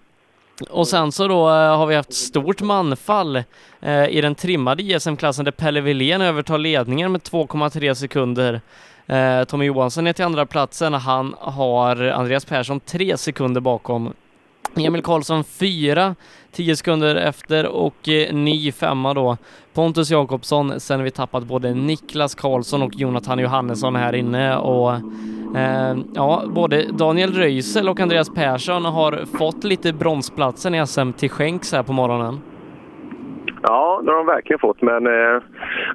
och 0.71 0.89
sen 0.89 1.13
så 1.13 1.29
då 1.29 1.49
eh, 1.49 1.77
har 1.77 1.87
vi 1.87 1.95
haft 1.95 2.15
stort 2.15 2.61
manfall 2.61 3.37
eh, 3.81 4.09
i 4.09 4.21
den 4.21 4.35
trimmade 4.35 4.83
JSM-klassen 4.83 5.45
där 5.45 5.53
Pelle 5.53 5.81
Wilén 5.81 6.21
övertar 6.21 6.59
ledningen 6.59 7.13
med 7.13 7.21
2,3 7.21 7.95
sekunder. 7.95 8.61
Eh, 9.11 9.45
Tommy 9.45 9.65
Johansson 9.65 10.07
är 10.07 10.13
till 10.13 10.25
andra 10.25 10.47
platsen. 10.47 10.95
Han 10.95 11.35
har 11.39 12.03
Andreas 12.03 12.45
Persson 12.45 12.81
tre 12.81 13.17
sekunder 13.17 13.61
bakom. 13.61 14.13
Emil 14.77 15.03
Karlsson 15.03 15.45
fyra, 15.45 16.15
tio 16.53 16.77
sekunder 16.77 17.17
efter 17.17 17.67
och 17.67 18.09
eh, 18.09 18.35
ny 18.35 18.73
femma 18.73 19.15
då. 19.15 19.37
Pontus 19.75 20.11
Jakobsson, 20.11 20.81
sen 20.81 20.99
har 20.99 21.05
vi 21.05 21.11
tappat 21.11 21.45
både 21.45 21.75
Niklas 21.75 22.35
Karlsson 22.35 22.83
och 22.83 22.95
Jonathan 22.95 23.39
Johannesson 23.39 23.97
här 23.97 24.15
inne 24.15 24.57
och 24.57 24.95
eh, 25.57 25.97
ja, 26.15 26.43
både 26.49 26.87
Daniel 26.93 27.33
Röisel 27.33 27.89
och 27.89 28.01
Andreas 28.01 28.35
Persson 28.35 28.85
har 28.85 29.25
fått 29.39 29.65
lite 29.65 29.93
bronsplatsen 29.93 30.75
i 30.75 30.87
SM 30.87 31.13
till 31.13 31.31
skänks 31.31 31.73
här 31.73 31.83
på 31.83 31.93
morgonen. 31.93 32.41
Ja, 33.63 34.01
det 34.05 34.11
har 34.11 34.19
de 34.19 34.27
verkligen 34.27 34.59
fått. 34.59 34.83
Men 34.83 35.07
eh, 35.07 35.43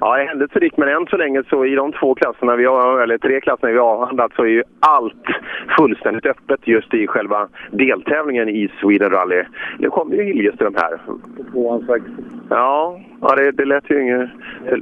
ja, 0.00 0.14
händelserikt. 0.28 0.76
Men 0.76 0.88
än 0.88 1.06
så 1.06 1.16
länge 1.16 1.42
så 1.50 1.64
i 1.64 1.74
de 1.74 1.92
två 1.92 2.14
klasserna 2.14 2.56
vi 2.56 2.64
har, 2.64 3.00
eller 3.00 3.18
tre 3.18 3.40
klasserna 3.40 3.72
vi 3.72 3.78
har 3.78 3.86
avhandlat 3.86 4.32
så 4.36 4.42
är 4.42 4.48
ju 4.48 4.62
allt 4.80 5.26
fullständigt 5.78 6.26
öppet 6.26 6.68
just 6.68 6.94
i 6.94 7.06
själva 7.06 7.48
deltävlingen 7.70 8.48
i 8.48 8.68
Sweden 8.80 9.10
Rally. 9.10 9.44
Nu 9.78 9.90
kommer 9.90 10.16
ju 10.16 10.22
Hiljeström 10.22 10.74
här. 10.76 11.00
Ja, 12.50 13.00
ja 13.20 13.34
det, 13.36 13.50
det 13.50 13.64
lät 13.64 13.90
ju 13.90 14.02
inget... 14.02 14.30
Det, 14.64 14.80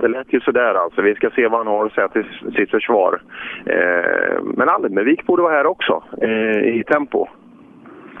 det 0.00 0.08
lät 0.08 0.32
ju 0.32 0.40
sådär 0.40 0.74
alltså. 0.74 1.02
Vi 1.02 1.14
ska 1.14 1.30
se 1.30 1.48
vad 1.48 1.58
han 1.60 1.66
har 1.66 1.86
att 1.86 1.92
säga 1.92 2.08
till 2.08 2.24
sitt 2.56 2.70
försvar. 2.70 3.20
Eh, 3.66 4.42
men 4.42 4.68
Almevik 4.68 5.26
borde 5.26 5.42
vara 5.42 5.52
här 5.52 5.66
också 5.66 6.02
eh, 6.22 6.78
i 6.78 6.84
tempo. 6.86 7.28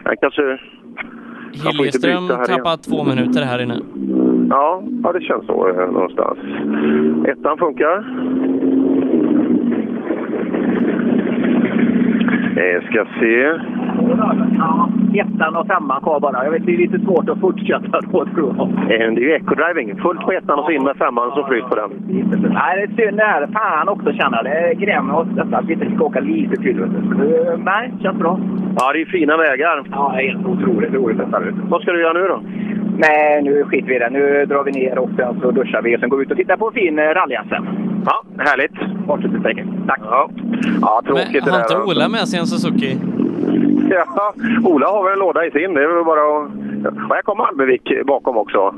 Han 0.04 0.16
kanske... 0.16 0.58
Hiljeström 1.52 2.28
tappar 2.28 2.76
två 2.76 3.04
minuter 3.04 3.42
här 3.42 3.62
inne. 3.62 3.80
Ja, 4.50 4.82
ja 5.02 5.12
det 5.12 5.20
känns 5.20 5.46
så 5.46 5.68
eh, 5.68 5.92
någonstans. 5.92 6.38
Ettan 7.28 7.58
funkar. 7.58 7.96
Eh, 12.56 12.82
ska 12.90 13.06
se. 13.20 13.60
Ettan 15.14 15.56
och 15.56 15.66
femman 15.66 16.00
kvar 16.00 16.20
bara. 16.20 16.44
Jag 16.44 16.50
vet, 16.50 16.66
det 16.66 16.74
är 16.74 16.78
lite 16.78 16.98
svårt 16.98 17.28
att 17.28 17.40
fortsätta 17.40 18.00
då 18.12 18.24
tror 18.34 18.54
jag. 18.56 18.68
Eh, 18.68 19.12
det 19.14 19.20
är 19.20 19.26
ju 19.28 19.32
eco-driving. 19.38 20.00
Fullt 20.02 20.20
på 20.20 20.32
ettan 20.32 20.58
och 20.58 20.64
så 20.64 20.70
in 20.70 20.84
med 20.84 20.96
femman 20.96 21.30
så 21.34 21.46
flyt 21.46 21.64
på 21.64 21.74
den. 21.74 21.90
Nej, 22.54 22.86
det 22.96 23.02
är 23.02 23.06
synd 23.06 23.16
det 23.16 23.24
här. 23.24 23.46
Fan 23.52 23.88
också 23.88 24.12
känna. 24.12 24.42
Det 24.42 24.74
grämer 24.78 25.14
oss 25.16 25.28
detta 25.36 25.56
att 25.56 25.64
vi 25.64 25.72
inte 25.72 25.86
fick 25.86 26.00
åka 26.02 26.20
lite 26.20 26.56
till. 26.56 26.80
eh, 26.82 26.86
Nej, 27.64 27.92
känns 28.02 28.18
bra. 28.18 28.38
Ja, 28.78 28.92
det 28.92 29.00
är 29.00 29.04
fina 29.06 29.36
vägar. 29.36 29.82
Ja, 29.90 30.12
det 30.16 30.22
är 30.22 30.28
helt 30.32 30.46
otroligt 30.46 30.94
roligt 30.94 31.18
detta. 31.18 31.40
Vad 31.68 31.82
ska 31.82 31.92
du 31.92 32.00
göra 32.00 32.12
nu 32.12 32.28
då? 32.28 32.40
Nej, 32.98 33.42
nu 33.42 33.64
skiter 33.64 33.88
vi 33.88 33.96
i 33.96 33.98
det. 33.98 34.10
Nu 34.10 34.46
drar 34.46 34.64
vi 34.64 34.72
ner 34.72 34.98
och 34.98 35.10
sen 35.16 35.40
så 35.42 35.50
duschar 35.50 35.82
vi 35.82 35.96
och 35.96 36.00
sen 36.00 36.08
går 36.08 36.16
vi 36.16 36.22
ut 36.24 36.30
och 36.30 36.36
tittar 36.36 36.56
på 36.56 36.66
en 36.66 36.72
fin 36.72 36.96
rally 36.98 37.36
sen. 37.48 37.66
Ja, 38.06 38.22
härligt. 38.38 38.72
Fortsätt 39.06 39.30
säkert. 39.42 39.66
Tack. 39.86 40.00
Ja, 40.04 40.28
ja 40.80 41.02
tråkigt 41.06 41.26
Men 41.32 41.44
det 41.44 41.50
har 41.50 41.58
där. 41.58 41.80
inte 41.80 41.90
Ola 41.90 42.08
med 42.08 42.20
sig 42.28 42.40
en 42.40 42.46
Suzuki? 42.46 42.96
Ja, 44.16 44.34
Ola 44.64 44.86
har 44.86 45.04
väl 45.04 45.12
en 45.12 45.18
låda 45.18 45.46
i 45.46 45.50
sin. 45.50 45.74
Det 45.74 45.82
är 45.82 45.88
väl 45.88 46.04
bara 46.04 46.20
att... 46.20 46.50
Och 47.08 47.14
här 47.14 47.22
kommer 47.22 47.44
Almevik 47.44 48.06
bakom 48.06 48.36
också. 48.36 48.74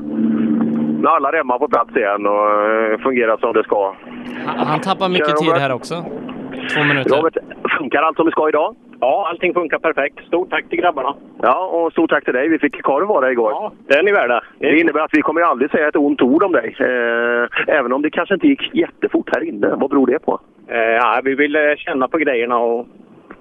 Nu 1.01 1.07
alla 1.07 1.31
remmar 1.31 1.59
på 1.59 1.67
plats 1.67 1.95
igen 1.95 2.27
och 2.27 2.45
eh, 2.69 2.99
fungerar 2.99 3.37
som 3.37 3.53
det 3.53 3.63
ska. 3.63 3.95
Han 4.45 4.67
han 4.67 4.79
tappar 4.81 5.09
mycket 5.09 5.37
tid 5.37 5.51
här 5.51 5.73
också. 5.73 5.95
Två 6.73 6.83
minuter. 6.83 7.15
Robert, 7.17 7.37
funkar 7.77 8.01
allt 8.01 8.15
som 8.15 8.25
det 8.25 8.31
ska 8.31 8.49
idag? 8.49 8.75
Ja, 8.99 9.27
allting 9.29 9.53
funkar 9.53 9.79
perfekt. 9.79 10.25
Stort 10.27 10.49
tack 10.49 10.69
till 10.69 10.79
grabbarna. 10.79 11.15
Ja, 11.41 11.65
och 11.65 11.91
stort 11.91 12.09
tack 12.09 12.23
till 12.23 12.33
dig. 12.33 12.47
Vi 12.47 12.59
fick 12.59 12.81
korv 12.81 13.11
av 13.11 13.21
dig 13.21 13.31
igår. 13.31 13.51
Ja, 13.51 13.71
det 13.87 13.93
är 13.93 14.03
ni 14.03 14.11
värda. 14.11 14.43
Det 14.59 14.79
innebär 14.79 14.99
att 14.99 15.13
vi 15.13 15.21
kommer 15.21 15.41
aldrig 15.41 15.71
säga 15.71 15.87
ett 15.87 15.95
ont 15.95 16.21
ord 16.21 16.43
om 16.43 16.51
dig. 16.51 16.75
Eh, 16.79 17.75
även 17.77 17.93
om 17.93 18.01
det 18.01 18.09
kanske 18.09 18.33
inte 18.33 18.47
gick 18.47 18.75
jättefort 18.75 19.29
här 19.33 19.43
inne. 19.43 19.67
Vad 19.67 19.89
beror 19.89 20.07
det 20.07 20.19
på? 20.19 20.39
Eh, 20.67 20.77
ja, 20.77 21.21
vi 21.23 21.35
vill 21.35 21.55
eh, 21.55 21.61
känna 21.77 22.07
på 22.07 22.17
grejerna 22.17 22.57
och 22.57 22.87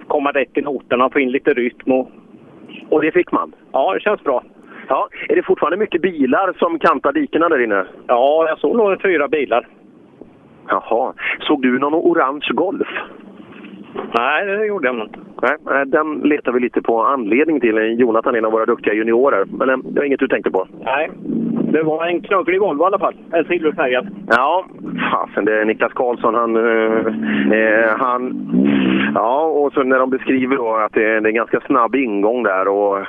komma 0.08 0.30
rätt 0.30 0.58
i 0.58 0.60
noterna 0.60 1.10
få 1.10 1.20
in 1.20 1.30
lite 1.30 1.54
rytm. 1.54 1.92
Och... 1.92 2.10
och 2.90 3.02
det 3.02 3.12
fick 3.12 3.32
man? 3.32 3.52
Ja, 3.72 3.94
det 3.94 4.00
känns 4.00 4.24
bra. 4.24 4.42
Ja, 4.88 5.08
är 5.28 5.36
det 5.36 5.42
fortfarande 5.42 5.76
mycket 5.76 6.02
bilar 6.02 6.52
som 6.58 6.78
kantar 6.78 7.12
dikena 7.12 7.48
där 7.48 7.64
inne? 7.64 7.84
Ja, 8.06 8.46
jag 8.48 8.58
såg 8.58 8.76
nog 8.76 9.02
fyra 9.02 9.28
bilar. 9.28 9.68
Jaha. 10.68 11.12
Såg 11.40 11.62
du 11.62 11.78
någon 11.78 11.94
orange 11.94 12.48
Golf? 12.52 12.88
Nej, 14.18 14.46
det 14.46 14.66
gjorde 14.66 14.88
jag 14.88 15.00
inte. 15.00 15.18
Nej, 15.42 15.56
nej, 15.64 15.86
den 15.86 16.14
letar 16.14 16.52
vi 16.52 16.60
lite 16.60 16.82
på 16.82 17.02
anledning 17.02 17.60
till. 17.60 17.76
Jonathan 17.98 18.34
är 18.34 18.38
en 18.38 18.44
av 18.44 18.52
våra 18.52 18.66
duktiga 18.66 18.94
juniorer. 18.94 19.44
Men 19.44 19.70
eh, 19.70 19.76
det 19.76 20.00
var 20.00 20.06
inget 20.06 20.20
du 20.20 20.28
tänkte 20.28 20.50
på? 20.50 20.66
Nej, 20.84 21.10
det 21.72 21.82
var 21.82 22.06
en 22.06 22.20
knugglig 22.20 22.60
Volvo 22.60 22.82
i 22.82 22.86
alla 22.86 22.98
fall. 22.98 23.14
En 23.32 23.44
silverfärgad. 23.44 24.08
Ja, 24.28 24.66
fasen 25.10 25.44
det 25.44 25.60
är 25.60 25.64
Niklas 25.64 25.92
Karlsson. 25.92 26.34
Han, 26.34 26.56
eh, 26.56 27.06
eh, 27.58 27.96
han... 27.98 28.22
Ja, 29.14 29.42
och 29.42 29.72
så 29.72 29.82
när 29.82 29.98
de 29.98 30.10
beskriver 30.10 30.56
då 30.56 30.76
att 30.76 30.92
det 30.92 31.04
är, 31.04 31.20
det 31.20 31.26
är 31.26 31.30
en 31.30 31.34
ganska 31.34 31.60
snabb 31.60 31.94
ingång 31.94 32.42
där 32.42 32.68
och 32.68 33.06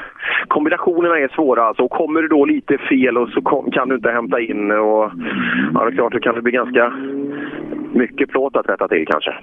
kombinationerna 0.47 1.19
är 1.19 1.27
svåra 1.27 1.63
alltså. 1.63 1.83
Och 1.83 1.91
kommer 1.91 2.21
det 2.21 2.27
då 2.27 2.45
lite 2.45 2.77
fel 2.77 3.17
och 3.17 3.29
så 3.29 3.41
kom, 3.41 3.71
kan 3.71 3.89
du 3.89 3.95
inte 3.95 4.11
hämta 4.11 4.39
in 4.39 4.71
och 4.71 5.11
ja, 5.73 5.83
det 5.83 5.91
är 5.91 5.95
klart, 5.95 6.13
då 6.13 6.19
kan 6.19 6.35
det 6.35 6.41
bli 6.41 6.51
ganska 6.51 6.93
mycket 7.93 8.29
plåt 8.29 8.55
att 8.55 8.69
rätta 8.69 8.87
till 8.87 9.07
kanske. 9.07 9.33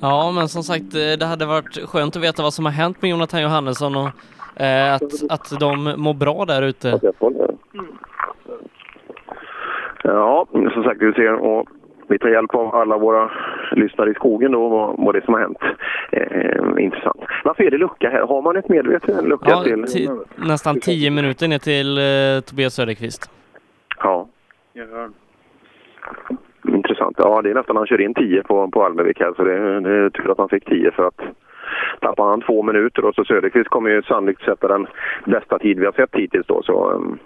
Ja, 0.00 0.32
men 0.34 0.48
som 0.48 0.62
sagt, 0.62 0.94
eh, 0.94 1.18
det 1.18 1.26
hade 1.26 1.46
varit 1.46 1.88
skönt 1.88 2.16
att 2.16 2.22
veta 2.22 2.42
vad 2.42 2.54
som 2.54 2.64
har 2.64 2.72
hänt 2.72 3.02
med 3.02 3.10
Jonathan 3.10 3.42
Johannesson 3.42 3.96
och 3.96 4.08
eh, 4.56 4.94
att, 4.94 5.02
att 5.30 5.60
de 5.60 5.94
mår 5.98 6.14
bra 6.14 6.44
där 6.44 6.62
ute. 6.62 7.00
Ja, 10.04 10.46
som 10.74 10.82
sagt, 10.84 11.02
vi 11.02 11.12
ser 11.12 11.32
och 11.34 11.68
vi 12.08 12.18
tar 12.18 12.28
hjälp 12.28 12.54
av 12.54 12.74
alla 12.74 12.98
våra 12.98 13.30
lyssnare 13.72 14.10
i 14.10 14.14
skogen 14.14 14.52
då, 14.52 14.68
vad, 14.68 14.94
vad 14.98 15.14
det 15.14 15.24
som 15.24 15.34
har 15.34 15.40
hänt. 15.40 15.58
Eh, 16.12 16.84
intressant. 16.84 17.20
Varför 17.44 17.64
är 17.64 17.70
det 17.70 17.78
lucka 17.78 18.10
här? 18.10 18.20
Har 18.20 18.42
man 18.42 18.56
ett 18.56 18.68
medveten 18.68 19.24
lucka 19.24 19.50
Ja, 19.50 19.62
till? 19.62 19.84
ti- 19.84 20.24
nästan 20.36 20.80
tio 20.80 21.10
minuter 21.10 21.48
ner 21.48 21.58
till 21.58 21.98
eh, 21.98 22.40
Tobias 22.50 22.74
Söderqvist. 22.74 23.30
Ja, 23.98 24.28
intressant. 26.68 27.14
Ja, 27.18 27.42
det 27.42 27.50
är 27.50 27.54
nästan 27.54 27.76
han 27.76 27.86
kör 27.86 28.00
in 28.00 28.14
10 28.14 28.42
på, 28.42 28.68
på 28.68 28.84
Almevik 28.84 29.20
här, 29.20 29.32
så 29.36 29.44
det, 29.44 29.80
det 29.80 29.90
är 30.04 30.10
tur 30.10 30.30
att 30.32 30.38
han 30.38 30.48
fick 30.48 30.64
10 30.64 30.90
för 30.90 31.06
att 31.06 31.20
tappar 32.02 32.30
han 32.30 32.40
två 32.40 32.62
minuter 32.62 33.04
och 33.04 33.14
så 33.14 33.24
Söderqvist 33.24 33.68
kommer 33.68 33.90
ju 33.90 34.02
sannolikt 34.02 34.42
sätta 34.42 34.68
den 34.68 34.86
bästa 35.24 35.58
tid 35.58 35.78
vi 35.78 35.84
har 35.84 35.92
sett 35.92 36.14
hittills 36.14 36.46
då. 36.46 36.62
Så, 36.62 36.90
ehm. 36.90 37.18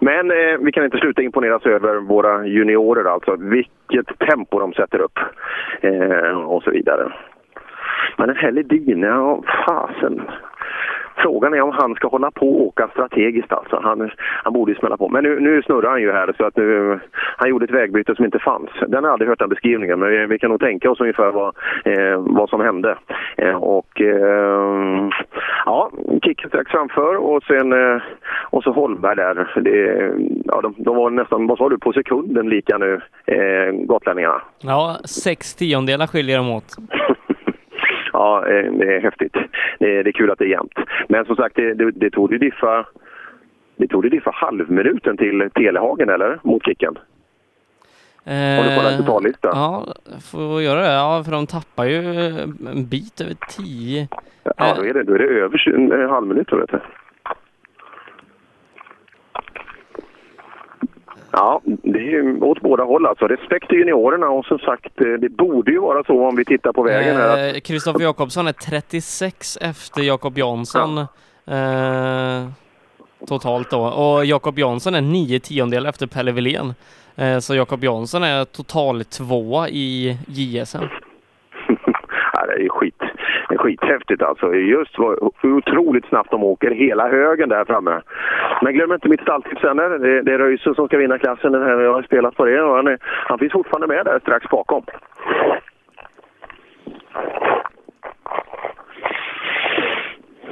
men 0.00 0.30
eh, 0.30 0.58
vi 0.60 0.72
kan 0.72 0.84
inte 0.84 0.98
sluta 0.98 1.22
imponeras 1.22 1.66
över 1.66 1.96
våra 1.96 2.46
juniorer 2.46 3.04
alltså. 3.04 3.36
Vilket 3.36 4.18
tempo 4.18 4.60
de 4.60 4.72
sätter 4.72 5.00
upp 5.00 5.18
eh, 5.80 6.38
och 6.38 6.62
så 6.62 6.70
vidare. 6.70 7.12
Men 8.16 8.30
en 8.30 8.36
här 8.36 8.52
Ledin, 8.52 9.02
ja 9.02 9.42
fasen. 9.66 10.22
Frågan 11.22 11.54
är 11.54 11.60
om 11.60 11.70
han 11.72 11.94
ska 11.94 12.08
hålla 12.08 12.30
på 12.30 12.48
och 12.48 12.66
åka 12.66 12.88
strategiskt 12.88 13.52
alltså. 13.52 13.80
Han, 13.82 14.10
han 14.44 14.52
borde 14.52 14.72
ju 14.72 14.78
smälla 14.78 14.96
på. 14.96 15.08
Men 15.08 15.24
nu, 15.24 15.40
nu 15.40 15.62
snurrar 15.62 15.90
han 15.90 16.00
ju 16.00 16.12
här 16.12 16.34
så 16.36 16.44
att 16.44 16.56
nu, 16.56 17.00
han 17.36 17.48
gjorde 17.48 17.64
ett 17.64 17.70
vägbyte 17.70 18.14
som 18.14 18.24
inte 18.24 18.38
fanns. 18.38 18.70
Den 18.80 18.94
har 18.94 19.02
jag 19.02 19.12
aldrig 19.12 19.28
hört 19.28 19.38
den 19.38 19.48
beskrivningen 19.48 20.00
men 20.00 20.10
vi, 20.10 20.26
vi 20.26 20.38
kan 20.38 20.50
nog 20.50 20.60
tänka 20.60 20.90
oss 20.90 21.00
ungefär 21.00 21.30
vad, 21.30 21.54
eh, 21.84 22.18
vad 22.18 22.48
som 22.48 22.60
hände. 22.60 22.98
Eh, 23.36 23.54
och 23.54 24.00
eh, 24.00 25.08
ja, 25.64 25.90
kicken 26.22 26.48
strax 26.48 26.70
framför 26.70 27.16
och 27.16 27.42
sen 27.42 27.72
eh, 27.72 28.02
och 28.50 28.62
så 28.62 28.72
Holmberg 28.72 29.16
där. 29.16 29.60
Det, 29.60 30.12
ja, 30.44 30.60
de, 30.60 30.74
de 30.76 30.96
var 30.96 31.10
nästan, 31.10 31.46
vad 31.46 31.58
sa 31.58 31.68
du, 31.68 31.78
på 31.78 31.92
sekunden 31.92 32.48
lika 32.48 32.78
nu, 32.78 33.00
eh, 33.26 33.72
gotlänningarna. 33.72 34.42
Ja, 34.62 34.96
sex 35.04 35.54
tiondelar 35.54 36.06
skiljer 36.06 36.36
dem 36.36 36.50
åt. 36.50 36.76
Ja, 38.18 38.46
eh, 38.46 38.72
det 38.72 38.96
är 38.96 39.00
häftigt. 39.00 39.36
Det 39.78 39.96
är, 39.98 40.04
det 40.04 40.10
är 40.10 40.12
kul 40.12 40.30
att 40.30 40.38
det 40.38 40.44
är 40.44 40.48
jämnt. 40.48 40.72
Men 41.08 41.24
som 41.24 41.36
sagt, 41.36 41.56
det, 41.56 41.74
det, 41.74 41.90
det 41.90 42.10
tog 42.10 42.32
ju 42.32 42.38
diffa 42.38 42.86
det 43.76 43.88
tog 43.88 44.02
det 44.02 44.08
diffa 44.08 44.30
halvminuten 44.34 45.16
till 45.16 45.50
Telehagen, 45.54 46.08
eller? 46.08 46.38
Mot 46.42 46.64
Kicken. 46.64 46.98
Har 48.24 48.64
du 48.70 48.76
kollat 48.76 48.98
totallista? 48.98 49.48
Eh, 49.48 49.54
Ja, 49.54 49.86
får 50.32 50.62
göra 50.62 50.80
det. 50.80 50.92
Ja, 50.92 51.22
för 51.24 51.32
de 51.32 51.46
tappar 51.46 51.84
ju 51.84 51.96
en 52.72 52.86
bit 52.88 53.20
över 53.20 53.34
tio. 53.48 54.08
Ja, 54.56 54.74
då 54.76 54.84
är 54.84 54.94
det, 54.94 55.02
då 55.02 55.14
är 55.14 55.18
det 55.18 55.24
över 55.24 55.68
en 56.02 56.10
halv 56.10 56.26
minut, 56.26 56.52
vet 56.52 56.70
du. 56.70 56.80
Ja, 61.30 61.60
det 61.64 61.98
är 61.98 62.02
ju 62.02 62.40
åt 62.40 62.60
båda 62.60 62.84
håll 62.84 63.06
alltså. 63.06 63.26
Respekt 63.26 63.68
till 63.68 63.78
juniorerna 63.78 64.28
och 64.28 64.44
som 64.44 64.58
sagt, 64.58 65.00
eh, 65.00 65.06
det 65.06 65.28
borde 65.28 65.70
ju 65.72 65.78
vara 65.78 66.04
så 66.04 66.26
om 66.28 66.36
vi 66.36 66.44
tittar 66.44 66.72
på 66.72 66.82
vägen 66.82 67.16
här. 67.16 67.56
att- 67.56 67.62
Kristoffer 67.62 68.00
Jakobsson 68.00 68.46
är 68.46 68.52
36 68.52 69.58
efter 69.60 70.02
Jakob 70.02 70.38
Jansson. 70.38 70.98
Eh, 71.46 72.48
totalt 73.26 73.70
då. 73.70 73.80
Och 73.80 74.24
Jakob 74.24 74.58
Jansson 74.58 74.94
är 74.94 75.00
nio 75.00 75.40
tiondelar 75.40 75.88
efter 75.90 76.06
Pelle 76.06 76.32
Wilén. 76.32 76.74
Eh, 77.16 77.38
så 77.38 77.54
Jakob 77.54 77.84
Jansson 77.84 78.22
är 78.22 78.44
total 78.44 79.04
tvåa 79.04 79.68
i 79.68 80.18
JSM. 80.26 80.78
Ja, 82.32 82.46
det 82.46 82.52
är 82.52 82.58
ju 82.58 82.68
skit. 82.68 83.00
Skithäftigt 83.68 84.22
alltså. 84.22 84.54
Just 84.54 84.98
vad, 84.98 85.32
hur 85.40 85.52
otroligt 85.52 86.06
snabbt 86.06 86.30
de 86.30 86.44
åker, 86.44 86.70
hela 86.70 87.08
högen 87.08 87.48
där 87.48 87.64
framme. 87.64 88.00
Men 88.62 88.74
glöm 88.74 88.92
inte 88.92 89.08
mitt 89.08 89.20
stalltips 89.20 89.60
sen. 89.60 89.76
Det, 89.76 90.22
det 90.22 90.32
är 90.34 90.38
Röisel 90.38 90.74
som 90.74 90.86
ska 90.86 90.98
vinna 90.98 91.18
klassen. 91.18 91.52
Den 91.52 91.62
här, 91.62 91.80
jag 91.80 91.94
har 91.94 92.02
spelat 92.02 92.36
på 92.36 92.44
det 92.44 92.62
och 92.62 92.76
han, 92.76 92.86
är, 92.86 92.98
han 93.02 93.38
finns 93.38 93.52
fortfarande 93.52 93.86
med 93.86 94.04
där 94.04 94.18
strax 94.18 94.48
bakom. 94.48 94.82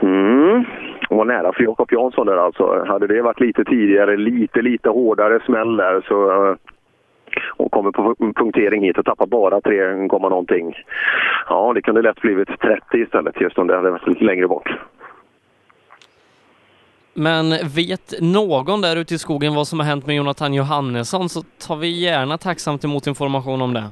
Mm. 0.03 0.65
det 1.09 1.15
var 1.15 1.25
nära 1.25 1.53
för 1.53 1.63
Jakob 1.63 1.93
Jansson 1.93 2.27
där 2.27 2.37
alltså. 2.37 2.85
Hade 2.89 3.07
det 3.07 3.23
varit 3.23 3.41
lite 3.41 3.65
tidigare, 3.65 4.17
lite, 4.17 4.63
lite 4.63 4.89
hårdare 4.89 5.41
smäll 5.41 5.77
där 5.77 6.01
så 6.09 6.49
eh, 6.49 6.57
och 7.57 7.73
kommer 7.73 7.91
på 7.93 8.15
punktering 8.37 8.83
hit 8.83 8.99
och 8.99 9.05
tappar 9.05 9.27
bara 9.27 9.61
3, 9.61 10.09
komma 10.09 10.29
någonting. 10.29 10.75
Ja, 11.49 11.73
det 11.75 11.83
kunde 11.83 12.03
lätt 12.03 12.21
blivit 12.21 12.49
30 12.61 12.99
istället 12.99 13.41
just 13.41 13.59
om 13.59 13.67
det 13.67 13.77
hade 13.77 13.91
varit 13.91 14.07
lite 14.07 14.25
längre 14.25 14.49
bort. 14.49 14.69
Men 17.15 17.51
vet 17.77 18.15
någon 18.21 18.81
där 18.81 18.97
ute 18.97 19.15
i 19.15 19.19
skogen 19.19 19.55
vad 19.55 19.67
som 19.67 19.81
har 19.81 19.87
hänt 19.87 20.07
med 20.07 20.17
Jonathan 20.17 20.55
Johannesson 20.55 21.29
så 21.29 21.43
tar 21.69 21.77
vi 21.77 22.05
gärna 22.05 22.39
tacksamt 22.39 22.85
emot 22.85 23.07
information 23.07 23.63
om 23.63 23.75
det. 23.75 23.85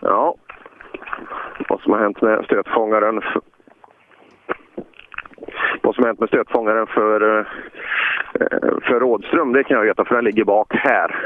Ja. 0.00 0.34
Vad 1.68 1.80
som 1.80 1.92
har 1.92 2.00
hänt 2.00 2.22
med 2.22 2.44
stötfångaren 2.44 3.20
vad 5.82 5.94
som 5.94 6.04
hänt 6.04 6.20
med 6.20 6.28
stötfångaren 6.28 6.86
för, 6.86 7.38
eh, 7.38 7.46
för 8.82 9.00
Rådström, 9.00 9.52
det 9.52 9.64
kan 9.64 9.76
jag 9.76 9.84
veta 9.84 10.04
för 10.04 10.14
den 10.14 10.24
ligger 10.24 10.44
bak 10.44 10.74
här. 10.74 11.16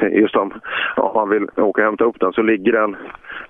Just 0.10 0.36
om, 0.36 0.60
om 0.96 1.14
man 1.14 1.28
vill 1.28 1.44
åka 1.56 1.64
och 1.64 1.78
hämta 1.78 2.04
upp 2.04 2.20
den 2.20 2.32
så 2.32 2.42
ligger 2.42 2.72
den 2.72 2.96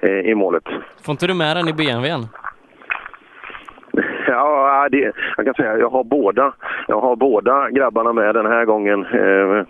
eh, 0.01 0.31
i 0.31 0.35
målet. 0.35 0.65
Får 1.07 1.13
inte 1.13 1.27
du 1.27 1.35
med 1.35 1.57
den 1.57 1.69
i 1.69 1.73
BMWn? 1.73 2.27
Ja, 4.27 4.89
det, 4.91 5.13
jag 5.37 5.47
kan 5.47 5.55
säga 5.55 5.79
jag 5.79 5.91
har 5.91 6.05
båda. 6.05 6.53
Jag 6.89 7.01
har 7.01 7.17
båda 7.17 7.71
grabbarna 7.71 8.13
med 8.13 8.35
den 8.35 8.47
här 8.47 8.65
gången. 8.65 9.07
Eh, 9.07 9.65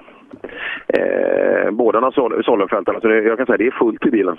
eh, 0.89 1.71
båda 1.71 2.13
Sollenfältarna. 2.43 3.01
Så 3.01 3.09
det, 3.09 3.23
jag 3.23 3.37
kan 3.37 3.47
säga 3.47 3.57
det 3.57 3.67
är 3.67 3.79
fullt 3.79 4.07
i 4.07 4.11
bilen. 4.11 4.39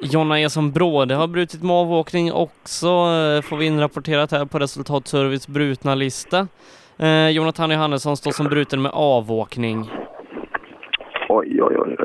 Jonna 0.00 0.40
Eson 0.40 0.72
Bråde 0.72 1.14
har 1.14 1.28
brutit 1.28 1.62
med 1.62 1.76
avåkning 1.76 2.32
också, 2.32 2.86
eh, 2.86 3.42
får 3.42 3.56
vi 3.56 3.66
inrapporterat 3.66 4.32
här 4.32 4.44
på 4.44 4.58
Resultatservice 4.58 5.48
brutna 5.48 5.94
lista. 5.94 6.48
Eh, 6.98 7.30
Jonathan 7.30 7.70
Johannesson 7.70 8.16
står 8.16 8.30
som 8.30 8.46
bruten 8.46 8.82
med 8.82 8.92
avåkning. 8.94 9.90
Oj, 11.28 11.62
oj, 11.62 11.76
oj. 11.78 11.96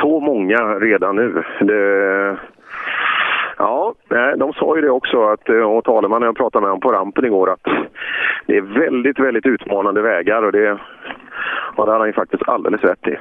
Så 0.00 0.20
många 0.20 0.58
redan 0.58 1.16
nu. 1.16 1.44
Det... 1.60 2.38
Ja, 3.58 3.94
de 4.36 4.52
sa 4.52 4.76
ju 4.76 4.82
det 4.82 4.90
också, 4.90 5.28
att, 5.28 5.48
eh, 5.48 5.56
och 5.56 5.84
talemannen 5.84 6.26
jag 6.26 6.36
pratade 6.36 6.62
med 6.62 6.70
honom 6.70 6.80
på 6.80 6.92
rampen 6.92 7.24
igår, 7.24 7.50
att 7.50 7.64
det 8.46 8.56
är 8.56 8.62
väldigt, 8.62 9.18
väldigt 9.18 9.46
utmanande 9.46 10.02
vägar 10.02 10.42
och 10.42 10.52
det, 10.52 10.72
och 11.76 11.86
det 11.86 11.92
hade 11.92 11.98
han 11.98 12.06
ju 12.06 12.12
faktiskt 12.12 12.48
alldeles 12.48 12.82
rätt 12.82 13.08
i. 13.08 13.16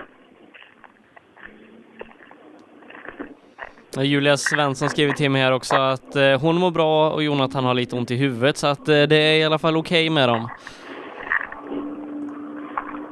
Julia 4.04 4.38
Svensson 4.38 4.90
skriver 4.90 5.14
till 5.14 5.32
mig 5.32 5.42
här 5.42 5.54
också 5.54 5.76
att 5.76 6.16
eh, 6.16 6.42
hon 6.42 6.56
mår 6.60 6.72
bra 6.72 7.10
och 7.12 7.24
Jonathan 7.24 7.66
har 7.66 7.74
lite 7.74 7.96
ont 7.96 8.12
i 8.12 8.16
huvudet 8.16 8.58
så 8.58 8.68
att 8.68 8.90
eh, 8.90 9.04
det 9.10 9.16
är 9.16 9.40
i 9.40 9.44
alla 9.44 9.60
fall 9.60 9.78
okej 9.78 10.10
okay 10.10 10.16
med 10.16 10.30
dem. 10.30 10.50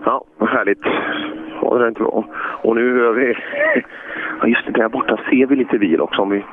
Ja, 0.05 0.25
vad 0.37 0.49
härligt. 0.49 0.85
Ja, 1.61 1.77
det 1.77 1.83
är 1.85 1.87
inte 1.87 2.01
bra. 2.01 2.25
Och 2.63 2.75
nu 2.75 2.99
hör 2.99 3.13
vi... 3.13 3.35
Ja, 4.41 4.47
just 4.47 4.65
det, 4.65 4.71
där 4.71 4.89
borta 4.89 5.17
ser 5.29 5.45
vi 5.45 5.55
lite 5.55 5.77
bil 5.77 6.01
också 6.01 6.21
om 6.21 6.29
vi 6.29 6.45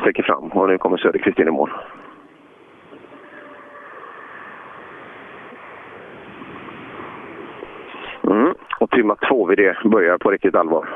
sträcker 0.00 0.22
fram. 0.22 0.44
Och 0.44 0.68
nu 0.68 0.78
kommer 0.78 0.96
Söderqvist 0.96 1.38
in 1.38 1.48
i 1.48 1.50
mål. 1.50 1.70
Mm. 8.24 8.54
Och 8.80 8.90
timma 8.90 9.16
två 9.28 9.46
vid 9.46 9.58
det 9.58 9.76
börjar 9.84 10.18
på 10.18 10.30
riktigt 10.30 10.54
allvar. 10.54 10.88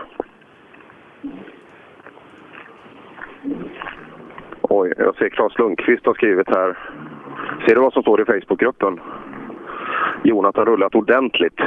Oj, 4.63 4.93
jag 4.97 5.17
ser 5.17 5.29
Claes 5.29 5.59
Lundqvist 5.59 6.07
har 6.07 6.15
skrivit 6.15 6.49
här. 6.49 6.79
Ser 7.67 7.75
du 7.75 7.81
vad 7.81 7.93
som 7.93 8.03
står 8.03 8.21
i 8.21 8.25
Facebookgruppen? 8.25 9.01
Jonathan 10.25 10.67
har 10.67 10.73
rullat 10.73 10.95
ordentligt. 10.95 11.61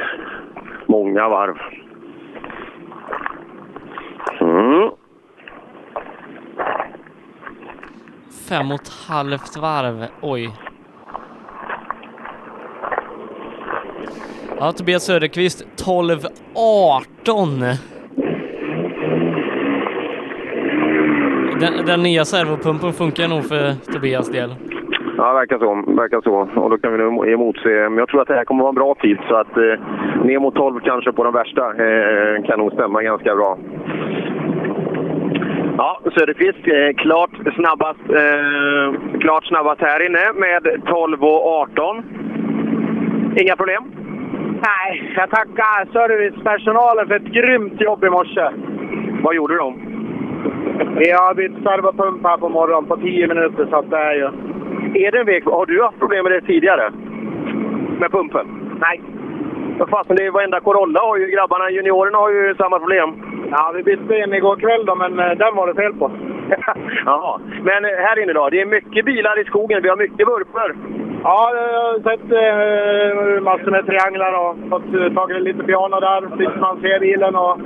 Många 0.86 1.30
varv. 1.30 1.58
Mm. 4.42 4.90
Fem 8.50 8.72
och 8.72 8.82
ett 8.82 8.90
halvt 9.10 9.58
varv. 9.58 10.06
Oj. 10.22 10.50
Ja, 14.60 14.72
Tobias 14.72 15.04
Söderqvist 15.06 15.66
12-18. 16.56 17.89
Den, 21.60 21.86
den 21.86 22.04
nya 22.04 22.26
servopumpen 22.26 22.94
funkar 22.94 23.28
nog 23.28 23.44
för 23.46 23.94
Tobias 23.94 24.30
del. 24.32 24.56
Ja, 25.18 25.34
verkar 25.34 25.58
så. 25.60 25.94
Verkar 26.02 26.22
så. 26.22 26.62
Och 26.62 26.70
då 26.70 26.78
kan 26.78 26.92
vi 26.92 26.98
nu 26.98 27.34
emotse. 27.34 27.90
Men 27.90 27.98
jag 27.98 28.08
tror 28.10 28.22
att 28.22 28.28
det 28.28 28.34
här 28.34 28.46
kommer 28.46 28.60
att 28.62 28.64
vara 28.64 28.70
en 28.70 28.76
bra 28.76 28.96
tid. 28.96 29.18
Så 29.30 29.36
att 29.36 29.58
eh, 29.58 30.24
ner 30.26 30.40
mot 30.40 30.56
12 30.56 30.80
kanske 30.80 31.12
på 31.12 31.24
den 31.24 31.34
värsta 31.34 31.64
eh, 31.86 32.44
kan 32.46 32.60
nog 32.60 32.72
stämma 32.74 33.02
ganska 33.02 33.36
bra. 33.36 33.58
Ja, 35.78 36.02
Söderqvist 36.04 36.68
eh, 36.68 36.96
klart, 37.04 37.30
snabbast, 37.56 38.06
eh, 38.10 39.20
klart 39.20 39.46
snabbast 39.46 39.82
här 39.82 40.06
inne 40.06 40.26
med 40.34 40.86
12 40.86 41.24
och 41.24 41.48
18. 41.48 42.04
Inga 43.36 43.56
problem? 43.56 43.84
Nej, 44.62 45.14
jag 45.16 45.30
tackar 45.30 45.94
servicepersonalen 45.94 47.08
för 47.08 47.16
ett 47.16 47.34
grymt 47.34 47.82
jobb 47.82 48.04
i 48.04 48.10
morse. 48.10 48.50
Vad 49.24 49.36
gjorde 49.36 49.56
de? 49.58 49.89
Vi 50.80 51.12
har 51.12 51.34
bytt 51.34 51.64
servopump 51.64 52.24
här 52.24 52.38
på 52.38 52.50
morgonen 52.50 52.86
på 52.86 52.98
10 52.98 53.28
minuter, 53.28 53.68
så 53.70 53.76
att 53.76 53.90
det 53.90 53.98
är 53.98 54.14
ju... 54.14 54.28
Är 55.06 55.12
det 55.12 55.20
en 55.20 55.26
vek? 55.26 55.46
Har 55.46 55.66
du 55.66 55.84
haft 55.84 56.00
problem 56.00 56.24
med 56.24 56.32
det 56.32 56.42
tidigare? 56.42 56.92
Med 58.00 58.12
pumpen? 58.12 58.48
Nej. 58.80 59.02
Vad 59.80 59.90
fasen, 59.90 60.16
det 60.16 60.26
är 60.26 60.32
varenda 60.32 60.60
Corolla 60.60 61.00
har 61.00 61.18
ju 61.18 61.28
grabbarna, 61.28 61.70
juniorerna 61.70 62.18
har 62.18 62.32
ju 62.32 62.56
samma 62.56 62.80
problem. 62.80 63.10
Ja, 63.52 63.72
vi 63.76 63.84
bytte 63.84 64.18
in 64.18 64.34
igår 64.34 64.56
kväll 64.56 64.86
då, 64.86 64.96
men 64.96 65.20
eh, 65.20 65.38
den 65.38 65.56
var 65.56 65.68
det 65.68 65.82
fel 65.82 65.94
på. 65.94 66.12
Jaha. 67.06 67.40
Men 67.64 67.86
eh, 67.86 67.92
här 67.92 68.24
inne 68.24 68.34
då? 68.34 68.50
Det 68.50 68.62
är 68.62 68.66
mycket 68.66 69.06
bilar 69.06 69.40
i 69.42 69.44
skogen. 69.44 69.84
Vi 69.84 69.90
har 69.90 69.98
mycket 69.98 70.28
vurpor. 70.28 70.76
Ja, 71.24 71.52
jag 71.56 71.84
har 71.84 72.00
sett 72.10 72.28
eh, 72.42 73.44
massor 73.44 73.72
med 73.72 73.86
trianglar 73.86 74.34
och 74.42 74.56
fått 74.70 74.94
eh, 74.94 75.14
tagit 75.14 75.42
lite 75.42 75.64
piano 75.64 76.00
där. 76.00 76.38
Tills 76.38 76.56
man 76.60 76.82
ser 76.82 77.00
bilen 77.00 77.36
och 77.36 77.58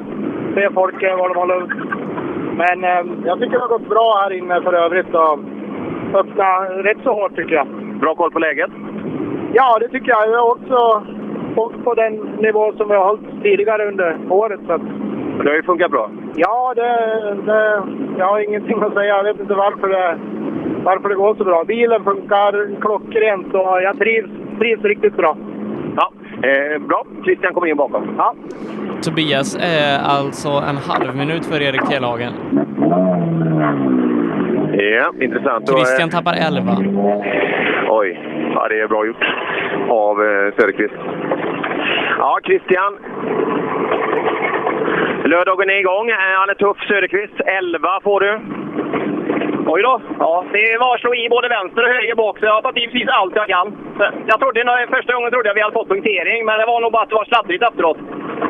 ser 0.54 0.70
folk 0.74 1.04
eh, 1.04 1.18
var 1.18 1.30
de 1.30 1.38
håller. 1.38 1.62
Men 2.58 2.84
eh, 2.84 3.26
jag 3.26 3.40
tycker 3.40 3.52
det 3.52 3.66
har 3.68 3.78
gått 3.78 3.90
bra 3.90 4.20
här 4.22 4.34
inne 4.34 4.62
för 4.62 4.74
övrigt. 4.74 5.14
Och 5.14 5.40
öppna 6.20 6.50
rätt 6.88 6.98
så 7.04 7.14
hårt 7.14 7.36
tycker 7.36 7.56
jag. 7.56 7.68
Bra 8.00 8.16
koll 8.16 8.32
på 8.32 8.40
läget? 8.40 8.72
Ja, 9.54 9.78
det 9.80 9.88
tycker 9.90 10.10
jag. 10.10 10.30
Jag 10.30 10.40
har 10.40 10.52
också 10.52 11.04
åkt 11.56 11.84
på 11.84 11.94
den 11.94 12.14
nivå 12.16 12.74
som 12.78 12.90
vi 12.90 12.96
har 12.96 13.06
hållit 13.06 13.44
tidigare 13.44 13.88
under 13.88 14.18
året. 14.30 14.60
Så 14.68 14.74
att... 14.74 14.82
Det 15.44 15.50
har 15.50 15.56
ju 15.56 15.64
funkat 15.64 15.92
bra? 15.92 16.10
Ja, 16.36 16.74
det, 16.76 16.92
det, 17.46 17.84
jag 18.18 18.26
har 18.26 18.40
ingenting 18.40 18.82
att 18.82 18.94
säga. 18.94 19.18
Jag 19.18 19.24
vet 19.24 19.40
inte 19.40 19.54
varför 19.54 19.88
det, 19.88 20.20
varför 20.84 21.10
det 21.10 21.16
går 21.16 21.36
så 21.36 21.44
bra. 21.44 21.64
Bilen 21.64 22.04
funkar 22.04 22.82
klockrent 22.82 23.54
och 23.54 23.82
jag 23.82 23.98
trivs, 23.98 24.30
trivs 24.60 24.84
riktigt 24.84 25.16
bra. 25.16 25.38
Ja, 25.96 26.12
eh, 26.50 26.80
bra. 26.82 27.06
Christian 27.26 27.54
kommer 27.54 27.68
in 27.68 27.78
bakom. 27.78 28.16
Ja. 28.18 28.36
Tobias 29.02 29.56
är 29.62 30.00
alltså 30.00 30.50
en 30.50 30.78
halv 30.78 31.16
minut 31.16 31.46
för 31.46 31.62
Erik 31.62 31.86
Telhagen. 31.90 32.34
Ja, 34.74 35.14
intressant. 35.22 35.70
Christian 35.70 36.10
tappar 36.10 36.34
11. 36.34 36.78
Oj, 37.90 38.20
ja, 38.56 38.68
det 38.68 38.80
är 38.80 38.88
bra 38.88 39.06
gjort 39.06 39.26
av 39.90 40.22
eh, 40.22 40.54
Söderqvist. 40.58 40.94
Ja, 42.18 42.40
Christian. 42.44 42.98
Lördagen 45.26 45.70
är 45.70 45.80
igång. 45.80 46.10
Eh, 46.10 46.16
Han 46.40 46.50
är 46.50 46.54
tuff, 46.54 46.78
Söderqvist. 46.88 47.40
11 47.46 48.00
får 48.04 48.20
du. 48.20 48.40
Oj 49.66 49.82
då. 49.82 50.02
Ja, 50.20 50.46
det 50.52 50.78
var 50.80 50.96
att 50.96 51.02
slå 51.02 51.16
i 51.16 51.30
både 51.30 51.48
vänster 51.48 51.84
och 51.84 51.94
höger 51.96 52.16
bak, 52.16 52.40
så 52.40 52.46
jag 52.46 52.54
har 52.54 52.62
tagit 52.62 52.84
i 52.84 52.88
precis 52.92 53.10
allt 53.10 53.36
jag 53.36 53.48
kan. 53.48 53.68
Så 53.98 54.04
jag 54.28 54.40
trodde, 54.40 54.88
första 54.90 55.14
gången 55.14 55.32
trodde 55.32 55.50
jag 55.50 55.56
vi 55.56 55.62
hade 55.62 55.74
fått 55.74 55.90
punktering, 55.90 56.46
men 56.46 56.60
det 56.60 56.66
var 56.66 56.82
nog 56.82 56.92
bara 56.92 57.04
att 57.04 57.10
det 57.10 57.16
var 57.16 57.26
sladdrigt 57.26 57.64
efteråt. 57.64 57.98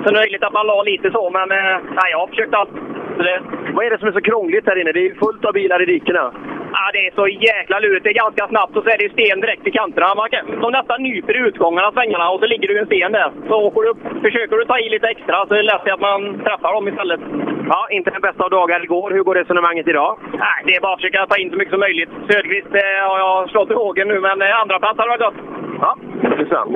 Så 0.04 0.10
det 0.10 0.10
är 0.10 0.22
möjligt 0.22 0.44
att 0.44 0.54
man 0.54 0.68
la 0.68 0.84
lite 0.84 1.12
så, 1.12 1.30
men 1.30 1.52
eh, 1.52 1.78
nej, 2.00 2.12
jag 2.12 2.20
har 2.20 2.28
försökt 2.28 2.54
allt. 2.54 2.70
Det... 3.18 3.42
Vad 3.74 3.86
är 3.86 3.90
det 3.90 3.98
som 3.98 4.08
är 4.08 4.12
så 4.12 4.22
krångligt 4.22 4.66
här 4.68 4.82
inne? 4.82 4.92
Det 4.92 5.06
är 5.08 5.16
fullt 5.16 5.46
av 5.46 5.54
bilar 5.54 5.82
i 5.82 5.86
dikena. 5.86 6.32
Ja, 6.78 6.86
det 6.94 7.08
är 7.08 7.12
så 7.16 7.28
jäkla 7.28 7.80
lurigt. 7.80 8.04
Det 8.04 8.10
är 8.10 8.24
ganska 8.26 8.48
snabbt 8.48 8.78
och 8.78 8.84
så 8.84 8.90
är 8.90 8.98
det 8.98 9.10
sten 9.10 9.40
direkt 9.42 9.68
i 9.68 9.72
kanterna. 9.72 10.16
Man 10.16 10.30
kan, 10.30 10.62
de 10.62 10.72
nästan 10.72 11.04
nyper 11.04 11.34
i 11.38 11.48
utgångarna 11.48 11.92
svängarna 11.92 12.30
och 12.30 12.40
så 12.40 12.46
ligger 12.46 12.68
du 12.68 12.80
en 12.80 12.86
sten 12.86 13.12
där. 13.12 13.32
Så 13.50 13.56
åker 13.68 13.82
du 13.82 13.92
försöker 14.26 14.58
du 14.58 14.66
ta 14.66 14.80
i 14.80 14.90
lite 14.90 15.08
extra 15.08 15.46
så 15.48 15.54
är 15.54 15.58
det 15.58 15.72
lätt 15.72 15.94
att 15.94 16.00
man 16.00 16.22
träffar 16.46 16.74
dem 16.74 16.88
istället. 16.88 17.22
Ja, 17.70 17.88
inte 17.92 18.10
den 18.10 18.22
bästa 18.22 18.44
av 18.44 18.50
dagar 18.50 18.84
igår. 18.84 19.12
Hur 19.12 19.24
går 19.24 19.36
resonemanget 19.36 19.88
idag? 19.88 20.20
Nej, 20.32 20.60
det 20.66 20.76
är 20.76 20.82
bara 20.82 20.94
att 20.94 21.02
försöka 21.02 21.26
ta 21.26 21.38
in 21.38 21.50
så 21.50 21.58
mycket 21.58 21.72
som 21.72 21.80
möjligt. 21.80 22.10
Söderqvist 22.28 22.76
eh, 22.76 23.10
har 23.10 23.20
jag 23.20 23.50
slått 23.50 23.72
i 23.72 23.74
hågen 23.74 24.08
nu, 24.08 24.20
men 24.20 24.42
eh, 24.42 24.62
andra 24.62 24.80
plats 24.80 24.98
hade 25.00 25.10
varit 25.10 25.22
gott. 25.28 25.40
Ja, 25.82 25.98
intressant. 26.24 26.72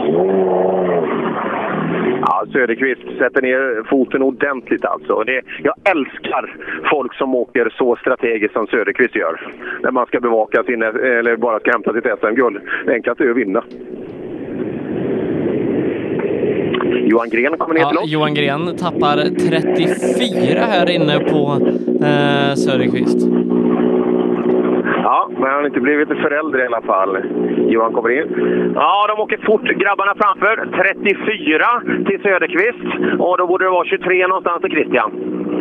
Ja, 2.39 2.45
Söderqvist 2.51 3.01
sätter 3.17 3.41
ner 3.41 3.83
foten 3.89 4.21
ordentligt 4.21 4.85
alltså. 4.85 5.23
Det, 5.23 5.41
jag 5.63 5.73
älskar 5.91 6.55
folk 6.91 7.13
som 7.13 7.35
åker 7.35 7.73
så 7.77 7.95
strategiskt 7.95 8.53
som 8.53 8.67
Söderqvist 8.67 9.15
gör. 9.15 9.53
När 9.83 9.91
man 9.91 10.05
ska 10.05 10.19
bevaka 10.19 10.63
sin, 10.63 10.81
eller 10.81 11.35
bara 11.37 11.59
ska 11.59 11.71
hämta 11.71 11.93
sitt 11.93 12.05
SM-guld. 12.19 12.57
Det 12.85 12.93
enklaste 12.93 13.23
är 13.23 13.29
att 13.29 13.37
vinna. 13.37 13.63
Johan 17.09 17.29
Gren 17.29 17.57
kommer 17.57 17.73
ner 17.73 17.81
Ja, 17.81 17.89
till 17.89 17.97
oss. 17.97 18.09
Johan 18.11 18.33
Gren 18.33 18.77
tappar 18.77 19.17
34 19.17 20.59
här 20.59 20.89
inne 20.89 21.19
på 21.19 21.67
eh, 22.05 22.55
Söderqvist. 22.55 23.27
Ja, 25.09 25.29
men 25.39 25.51
han 25.51 25.65
inte 25.65 25.79
blivit 25.79 26.07
förälder 26.07 26.59
i 26.59 26.65
alla 26.65 26.81
fall. 26.81 27.17
Johan 27.57 27.93
kommer 27.93 28.09
in. 28.09 28.27
Ja, 28.75 29.05
de 29.07 29.23
åker 29.23 29.37
fort 29.45 29.63
grabbarna 29.63 30.13
framför. 30.21 30.55
34 30.83 31.65
till 32.05 32.21
Söderqvist 32.21 33.19
och 33.19 33.37
då 33.37 33.47
borde 33.47 33.65
det 33.65 33.69
vara 33.69 33.85
23 33.85 34.27
någonstans 34.27 34.61
till 34.61 34.71
Christian. 34.71 35.11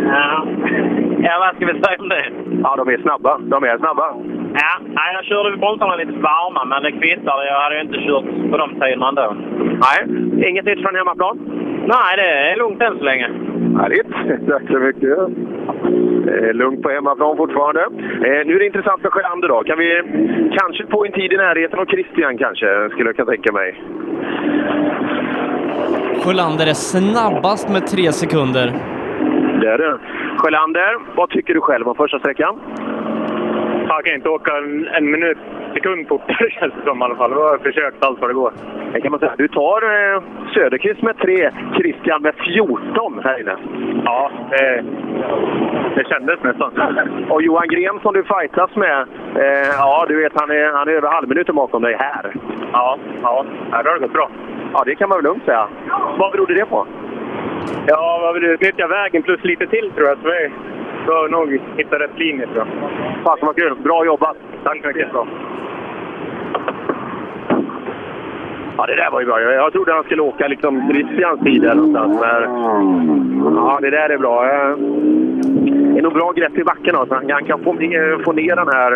Ja. 0.09 0.47
ja, 1.19 1.33
vad 1.41 1.57
ska 1.57 1.67
vi 1.67 1.83
säga 1.83 1.97
om 1.99 2.09
det? 2.09 2.27
Ja, 2.63 2.77
de 2.77 2.89
är 2.89 2.99
snabba. 2.99 3.39
De 3.39 3.65
är 3.65 3.79
snabba. 3.79 4.07
Ja, 4.63 4.73
nej, 4.99 5.15
jag 5.15 5.25
körde 5.25 5.57
bromsarna 5.57 5.97
lite 5.97 6.13
varma, 6.13 6.65
men 6.65 6.83
det 6.83 6.93
kvittar. 6.93 7.45
Jag 7.51 7.61
hade 7.61 7.75
ju 7.77 7.83
inte 7.83 7.99
kört 8.07 8.51
på 8.51 8.57
de 8.57 8.71
tiderna 8.81 9.09
ändå. 9.09 9.37
Nej, 9.85 9.99
inget 10.49 10.65
nytt 10.65 10.83
från 10.83 10.95
hemmaplan? 10.95 11.56
Nej, 11.87 12.17
det 12.17 12.29
är 12.51 12.57
lugnt 12.57 12.83
än 12.83 12.99
så 12.99 13.05
länge. 13.05 13.29
Härligt. 13.81 14.13
Tack 14.49 14.63
så 14.71 14.79
mycket. 14.79 15.19
Eh, 16.29 16.55
lugnt 16.55 16.83
på 16.83 16.91
hemmaplan 16.91 17.37
fortfarande. 17.37 17.83
Eh, 18.27 18.47
nu 18.47 18.55
är 18.55 18.59
det 18.59 18.67
intressant 18.67 19.03
med 19.03 19.13
Sjölander 19.13 19.49
då. 19.49 19.63
Kan 19.63 19.79
vi 19.79 20.03
kanske 20.59 20.87
få 20.87 21.05
en 21.05 21.13
tid 21.13 21.33
i 21.33 21.37
närheten 21.37 21.79
av 21.79 21.87
Christian 21.87 22.39
kanske, 22.39 22.89
skulle 22.91 23.09
jag 23.09 23.17
kunna 23.17 23.31
tänka 23.31 23.53
mig. 23.53 23.69
Sjölander 26.25 26.67
är 26.67 26.75
snabbast 26.75 27.69
med 27.69 27.87
tre 27.87 28.13
sekunder. 28.13 28.67
Det 29.61 29.69
är 29.69 29.79
det. 29.79 29.99
Sjölander, 30.39 31.17
vad 31.17 31.31
tycker 31.31 31.55
du 31.55 31.61
själv 31.61 31.89
om 31.89 31.95
första 31.95 32.19
sträckan? 32.19 32.61
Jag 33.89 34.05
kan 34.05 34.15
inte 34.15 34.29
åka 34.29 34.57
en, 34.57 34.89
en 34.89 35.11
minut, 35.11 35.39
sekund 35.75 36.09
fortare 36.09 36.51
känns 36.61 36.75
det 36.75 36.83
som 36.85 37.01
i 37.01 37.05
alla 37.05 37.17
fall. 37.17 37.31
Jag 37.31 37.49
har 37.51 37.59
försökt 37.59 38.05
allt 38.05 38.21
vad 38.21 38.31
det 38.31 38.35
går. 38.35 38.53
Det 38.97 39.03
kan 39.03 39.11
man 39.11 39.21
säga. 39.21 39.35
Du 39.39 39.49
tar 39.49 39.81
eh, 39.83 40.23
Söderqvist 40.55 41.03
med 41.03 41.19
3, 41.19 41.51
Christian 41.77 42.23
med 42.23 42.35
14 42.35 43.21
här 43.25 43.41
inne. 43.41 43.57
Ja, 44.05 44.31
det, 44.51 44.85
det 45.97 46.09
kändes 46.09 46.43
nästan. 46.43 46.73
Och 47.29 47.43
Johan 47.43 47.69
Gren 47.69 48.01
som 48.03 48.15
du 48.15 48.23
fightas 48.23 48.77
med, 48.77 49.01
eh, 49.35 49.69
ja 49.79 50.07
du 50.09 50.17
vet 50.23 50.33
han 50.35 50.51
är, 50.51 50.73
han 50.73 50.89
är 50.89 50.93
över 50.93 51.09
halvminuten 51.09 51.55
bakom 51.55 51.83
dig 51.83 51.97
här. 51.99 52.35
Ja, 52.73 52.99
ja. 53.23 53.45
det 53.71 53.91
har 53.91 53.99
gått 53.99 54.13
bra. 54.13 54.31
Ja, 54.73 54.83
det 54.87 54.95
kan 54.95 55.09
man 55.09 55.19
väl 55.19 55.25
lugnt 55.25 55.45
säga. 55.45 55.69
Vad 56.19 56.33
berodde 56.33 56.55
det 56.55 56.67
på? 56.67 56.87
Ja, 57.87 58.19
vad 58.23 58.35
vill 58.35 58.43
du? 58.43 58.57
Nyttja 58.61 58.87
vägen 58.87 59.23
plus 59.23 59.45
lite 59.45 59.67
till 59.67 59.91
tror 59.91 60.09
jag. 60.09 60.19
Så 60.19 60.29
vi 60.29 60.51
bör 61.07 61.29
nog 61.29 61.61
hitta 61.77 61.99
rätt 61.99 62.19
linje 62.19 62.47
tror 62.47 62.59
jag. 62.59 62.69
Fasen 63.25 63.47
vad 63.47 63.57
kul! 63.57 63.77
Bra 63.83 64.05
jobbat! 64.05 64.37
Tack 64.65 64.81
så 64.81 64.87
mycket. 64.87 65.13
Bra. 65.13 65.27
Ja, 68.77 68.87
det 68.87 68.97
där 68.97 69.11
var 69.11 69.21
ju 69.21 69.27
bra. 69.27 69.41
Jag, 69.41 69.73
trodde 69.73 69.93
han 69.93 70.05
skulle 70.05 70.23
åka 70.23 70.49
liksom 70.49 70.91
Christians 70.93 71.41
tid 71.41 71.63
där 71.63 71.75
någonstans. 71.75 72.21
Men, 72.21 73.55
ja, 73.57 73.79
det 73.83 73.91
där 73.91 74.09
är 74.09 74.19
bra. 74.19 74.45
Eh, 74.45 74.77
Det 75.95 75.99
är 76.01 76.03
nog 76.03 76.13
bra 76.13 76.33
grepp 76.33 76.59
i 76.59 76.65
backen. 76.65 76.97
Alltså. 76.97 77.15
Han 77.31 77.45
kan 77.45 77.61
få, 77.65 77.73
ner- 77.73 78.25
få, 78.25 78.33
ner 78.33 78.57
den 78.57 78.69
här, 78.69 78.93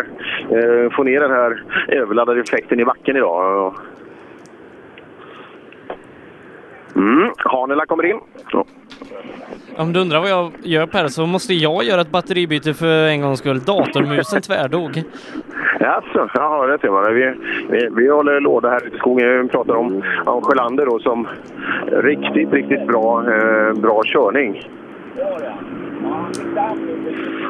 eh, 0.49 0.89
få 0.91 1.03
ner 1.03 1.19
den 1.19 1.31
här 1.31 1.63
överladdade 1.87 2.39
effekten 2.41 2.79
i 2.79 2.85
backen 2.85 3.15
idag. 3.17 3.73
Mm, 6.95 7.31
Hanela 7.37 7.85
kommer 7.85 8.05
in. 8.05 8.19
Ja. 8.51 8.65
Om 9.77 9.93
du 9.93 9.99
undrar 9.99 10.19
vad 10.19 10.29
jag 10.29 10.51
gör 10.63 10.85
Per, 10.85 11.07
så 11.07 11.25
måste 11.25 11.53
jag 11.53 11.83
göra 11.83 12.01
ett 12.01 12.11
batteribyte 12.11 12.73
för 12.73 13.07
en 13.07 13.21
gångs 13.21 13.39
skull. 13.39 13.59
Datormusen 13.59 14.41
tvärdog. 14.41 15.03
Jaså, 15.79 16.29
ja 16.33 16.65
det 16.67 16.79
ser 16.79 16.89
man. 16.89 17.15
Vi, 17.15 17.33
vi, 17.69 17.89
vi 17.95 18.09
håller 18.09 18.39
låda 18.39 18.69
här 18.69 18.87
ute 18.87 18.95
i 18.95 18.99
skogen. 18.99 19.43
Vi 19.43 19.49
pratar 19.49 19.75
om, 19.75 20.03
om 20.25 20.41
Sjölander 20.41 20.85
då 20.85 20.99
som 20.99 21.27
riktigt, 21.91 22.53
riktigt 22.53 22.87
bra, 22.87 23.23
eh, 23.33 23.73
bra 23.73 24.01
körning. 24.05 24.69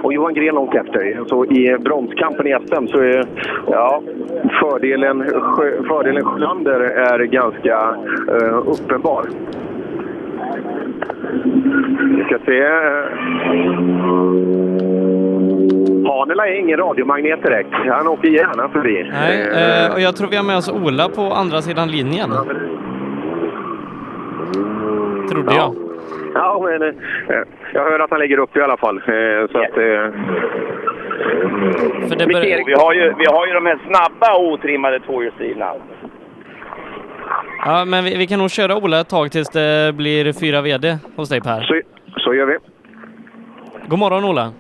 Och 0.04 0.14
Johan 0.14 0.34
Gren 0.34 0.56
långt 0.56 0.76
efter. 0.76 1.24
Så 1.28 1.46
I 1.46 1.78
bromskampen 1.80 2.48
i 2.48 2.58
SM 2.68 2.88
så 2.88 2.98
är 2.98 3.26
ja, 3.68 4.02
fördelen, 4.60 5.24
fördelen 5.88 6.26
Sjölander 6.26 6.80
är 6.80 7.20
ganska 7.20 7.96
eh, 8.28 8.58
uppenbar. 8.68 9.26
Vi 12.18 12.24
ska 12.24 12.40
se. 12.46 12.62
Hanela 16.08 16.48
är 16.48 16.60
ingen 16.60 16.78
radiomagnet 16.78 17.44
direkt. 17.44 17.74
Han 17.74 18.08
åker 18.08 18.28
gärna 18.28 18.70
förbi. 18.70 19.10
Nej, 19.12 19.50
eh, 19.88 19.94
och 19.94 20.02
jag 20.02 20.16
tror 20.16 20.28
vi 20.30 20.36
har 20.36 20.44
med 20.44 20.58
oss 20.58 20.70
Ola 20.70 21.10
på 21.10 21.22
andra 21.22 21.62
sidan 21.62 21.88
linjen. 21.88 22.30
Trodde 25.30 25.56
jag. 25.56 25.91
Ja, 26.34 26.60
men 26.64 26.82
eh, 26.82 26.94
jag 27.74 27.84
hör 27.84 28.00
att 28.00 28.10
han 28.10 28.20
lägger 28.20 28.38
upp 28.38 28.58
i 28.58 28.62
alla 28.62 28.78
fall. 28.78 28.98
Eh, 28.98 29.48
så 29.52 29.58
att, 29.58 29.78
eh, 29.78 30.06
För 32.10 32.16
det 32.16 32.28
bör... 32.28 32.66
vi, 32.66 32.74
har 32.74 32.94
ju, 32.94 33.14
vi 33.18 33.26
har 33.26 33.48
ju 33.48 33.54
de 33.54 33.66
här 33.66 33.80
snabba 33.88 34.38
otrimmade 34.38 35.00
tvåhjulsdrivna. 35.00 35.74
Ja, 37.66 37.86
men 37.86 38.04
vi, 38.04 38.18
vi 38.18 38.28
kan 38.28 38.40
nog 38.40 38.52
köra 38.52 38.76
Ola 38.76 39.00
ett 39.00 39.10
tag 39.10 39.32
tills 39.32 39.50
det 39.50 39.94
blir 39.96 40.34
fyra 40.42 40.62
VD 40.62 40.98
hos 41.16 41.30
dig 41.30 41.42
Per. 41.42 41.62
Så, 41.62 41.82
så 42.20 42.34
gör 42.34 42.46
vi. 42.46 42.58
God 43.88 44.00
morgon 44.00 44.26
Ola. 44.26 44.54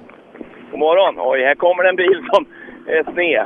God 0.71 0.79
morgon! 0.79 1.15
Oj, 1.17 1.43
här 1.43 1.55
kommer 1.55 1.83
en 1.83 1.95
bil 1.95 2.23
som 2.33 2.45
är 2.87 3.03
sned. 3.13 3.45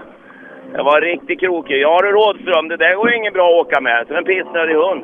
Det 0.72 0.84
var 0.84 1.02
riktigt 1.02 1.40
krokig. 1.40 1.82
Jag 1.82 1.90
har 1.90 2.04
du 2.04 2.12
Rådström, 2.12 2.68
det 2.68 2.78
där 2.78 2.96
går 2.96 3.14
ingen 3.14 3.34
bra 3.34 3.48
att 3.48 3.66
åka 3.66 3.82
med. 3.82 4.08
Som 4.08 4.16
en 4.16 4.24
pissnödig 4.24 4.76
hund. 4.76 5.04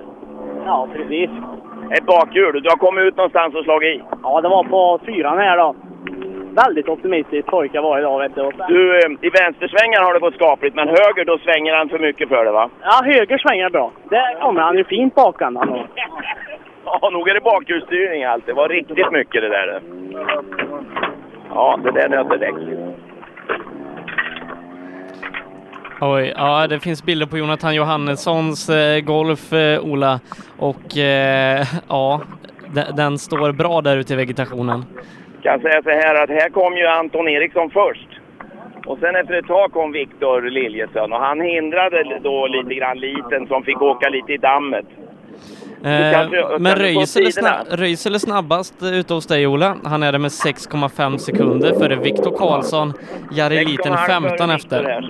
Ja, 0.66 0.88
precis. 0.96 1.30
Ett 1.98 2.06
bakhjul. 2.06 2.62
Du 2.64 2.70
har 2.70 2.78
kommit 2.78 3.04
ut 3.04 3.18
någonstans 3.18 3.56
och 3.56 3.64
slagit 3.64 3.96
i. 3.96 4.04
Ja, 4.24 4.42
det 4.42 4.50
var 4.50 4.64
på 4.64 5.00
fyran 5.06 5.38
här 5.38 5.58
då. 5.58 5.76
Väldigt 6.66 6.90
optimistisk 6.90 7.48
pojke 7.48 7.82
var 7.82 8.00
idag 8.00 8.20
vet 8.20 8.36
du. 8.36 8.52
Du, 8.68 8.98
eh, 8.98 9.12
i 9.22 9.30
vänstersvängar 9.30 10.04
har 10.04 10.14
det 10.14 10.20
gått 10.20 10.36
skapligt, 10.36 10.76
men 10.76 10.88
höger 10.88 11.26
då 11.26 11.38
svänger 11.38 11.76
han 11.76 11.90
för 11.90 12.00
mycket 12.00 12.30
för 12.30 12.46
det 12.46 12.52
va? 12.52 12.70
Ja, 12.82 13.02
höger 13.04 13.38
svänger 13.38 13.70
bra. 13.70 13.92
Där 14.10 14.40
kommer 14.42 14.62
han 14.62 14.78
ju 14.78 14.84
fint 14.84 15.16
bakändan 15.16 15.68
då. 15.68 15.86
Ja, 16.86 17.10
nog 17.10 17.30
är 17.30 17.34
det 17.34 17.42
bakhjulsstyrning 17.42 18.24
allt. 18.24 18.46
Det 18.46 18.54
var 18.54 18.70
riktigt 18.70 19.12
mycket 19.12 19.42
det 19.42 19.50
där. 19.50 19.82
Ja, 21.54 21.80
det 21.84 21.92
där 21.92 22.10
nötte 22.10 22.38
däck. 22.38 22.56
Oj, 26.04 26.34
ja 26.38 26.68
det 26.68 26.80
finns 26.80 27.04
bilder 27.04 27.26
på 27.26 27.38
Jonathan 27.38 27.76
Johannessons 27.76 28.70
eh, 28.70 29.00
Golf, 29.00 29.54
eh, 29.54 29.82
Ola. 29.82 30.20
Och 30.58 30.98
eh, 30.98 31.66
ja, 31.88 32.22
den, 32.96 33.18
står 33.18 33.52
bra 33.52 33.82
där 33.82 33.98
ute 33.98 34.14
i 34.14 34.16
vegetationen. 34.16 34.86
kan 35.44 35.60
säga 35.60 35.82
så 35.84 35.90
här 35.90 36.24
att 36.24 36.30
här 36.30 36.50
kom 36.50 36.78
ju 36.78 36.88
Anton 36.88 37.28
Eriksson 37.28 37.70
först. 37.70 38.08
Och 38.86 39.00
sen 39.00 39.16
efter 39.16 39.34
ett 39.34 39.48
tag 39.48 39.72
kom 39.72 39.92
Viktor 39.92 40.42
Liljesson 40.42 41.14
och 41.14 41.20
han 41.20 41.42
hindrade 41.42 42.20
då 42.24 42.48
lite 42.48 42.74
grann 42.74 43.00
liten 43.00 43.48
som 43.48 43.64
fick 43.64 43.82
åka 43.82 44.10
lite 44.10 44.34
i 44.34 44.38
dammet. 44.38 44.86
Eh, 45.84 46.12
kanske- 46.12 46.60
men 46.60 46.78
du 46.78 46.84
Röisel 46.84 47.26
är, 47.26 47.32
snabb, 47.32 48.20
snabbast 48.20 48.84
ute 48.84 49.14
hos 49.14 49.28
dig 49.28 49.48
Ola. 49.48 49.76
Han 49.84 50.04
är 50.04 50.12
det 50.12 50.20
med 50.20 50.32
6,5 50.32 51.18
sekunder 51.18 51.74
före 51.74 51.96
Viktor 51.96 52.38
Karlsson. 52.38 52.94
Jari 53.32 53.66
Liten 53.66 53.98
15 53.98 54.50
efter. 54.50 55.02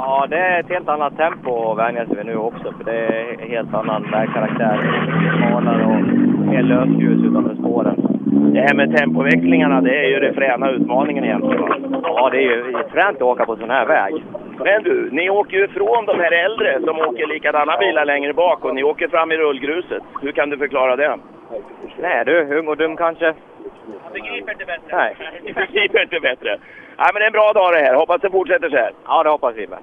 Ja, 0.00 0.26
det 0.30 0.36
är 0.36 0.60
ett 0.60 0.68
helt 0.68 0.88
annat 0.88 1.16
tempo 1.16 1.70
att 1.70 1.78
vänja 1.78 2.06
sig 2.06 2.16
vid 2.16 2.26
nu 2.26 2.36
också, 2.36 2.72
för 2.72 2.84
det 2.84 2.98
är 3.06 3.48
helt 3.48 3.74
annan 3.74 4.10
vägkaraktär. 4.10 4.76
Smalare 5.36 5.84
och 5.84 6.02
mer 6.46 6.62
lösljus 6.62 7.24
utanför 7.24 7.54
spåren. 7.54 7.96
Det 8.54 8.60
här 8.60 8.74
med 8.74 8.96
tempoväxlingarna, 8.96 9.80
det 9.80 9.96
är 10.04 10.08
ju 10.08 10.20
det 10.20 10.32
fräna 10.32 10.70
utmaningen 10.70 11.24
egentligen. 11.24 11.60
va? 11.60 11.76
Ja, 12.02 12.30
det 12.30 12.36
är 12.36 12.42
ju 12.42 12.74
fränt 12.92 13.16
att 13.16 13.22
åka 13.22 13.44
på 13.44 13.56
sån 13.56 13.70
här 13.70 13.86
väg. 13.86 14.14
Men 14.64 14.82
du, 14.82 15.08
ni 15.12 15.30
åker 15.30 15.56
ju 15.56 15.64
ifrån 15.64 16.06
de 16.06 16.20
här 16.20 16.32
äldre 16.32 16.80
som 16.80 16.98
åker 16.98 17.26
likadana 17.26 17.76
bilar 17.76 18.04
längre 18.04 18.32
bak 18.32 18.64
och 18.64 18.74
ni 18.74 18.82
åker 18.82 19.08
fram 19.08 19.32
i 19.32 19.36
rullgruset. 19.36 20.02
Hur 20.22 20.32
kan 20.32 20.50
du 20.50 20.58
förklara 20.58 20.96
det? 20.96 21.18
Nej 22.00 22.24
du, 22.24 22.58
ung 22.58 22.68
och 22.68 22.76
dum 22.76 22.96
kanske? 22.96 23.24
Jag 23.24 24.12
begriper 24.12 24.52
inte 24.52 24.64
bättre. 24.64 24.96
Nej. 24.96 25.16
Jag 25.44 25.54
begriper 25.54 26.02
inte 26.02 26.20
bättre. 26.20 26.58
Nej, 26.98 27.10
men 27.12 27.20
det 27.20 27.24
är 27.24 27.26
en 27.26 27.32
bra 27.32 27.52
dag 27.52 27.72
det 27.72 27.78
här. 27.78 27.94
Hoppas 27.94 28.20
det 28.20 28.30
fortsätter 28.30 28.70
så 28.70 28.76
här. 28.76 28.92
Ja, 29.06 29.22
det 29.22 29.30
hoppas 29.30 29.54
vi 29.56 29.66
med. 29.66 29.78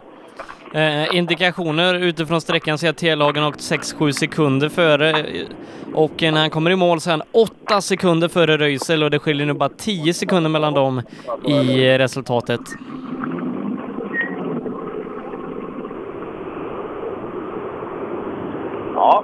Eh, 0.74 1.18
indikationer 1.18 1.96
utifrån 1.96 2.42
sträckan 2.42 2.78
ser 2.78 2.90
att 2.90 2.98
T-lagen 2.98 3.44
åkt 3.44 3.60
6-7 3.60 4.12
sekunder 4.12 4.70
före 4.70 5.10
eh, 5.10 5.48
och 5.94 6.22
när 6.22 6.40
han 6.40 6.50
kommer 6.50 6.72
i 6.72 6.76
mål 6.76 7.00
så 7.00 7.10
är 7.10 7.12
han 7.12 7.22
8 7.68 7.82
sekunder 7.82 8.28
före 8.28 8.58
Röisel 8.58 9.04
och 9.04 9.12
det 9.12 9.20
skiljer 9.20 9.48
nu 9.48 9.54
bara 9.54 9.70
10 9.70 10.14
sekunder 10.14 10.50
mellan 10.50 10.74
dem 10.74 11.02
i 11.48 11.98
resultatet. 11.98 12.62
Ja. 18.96 19.24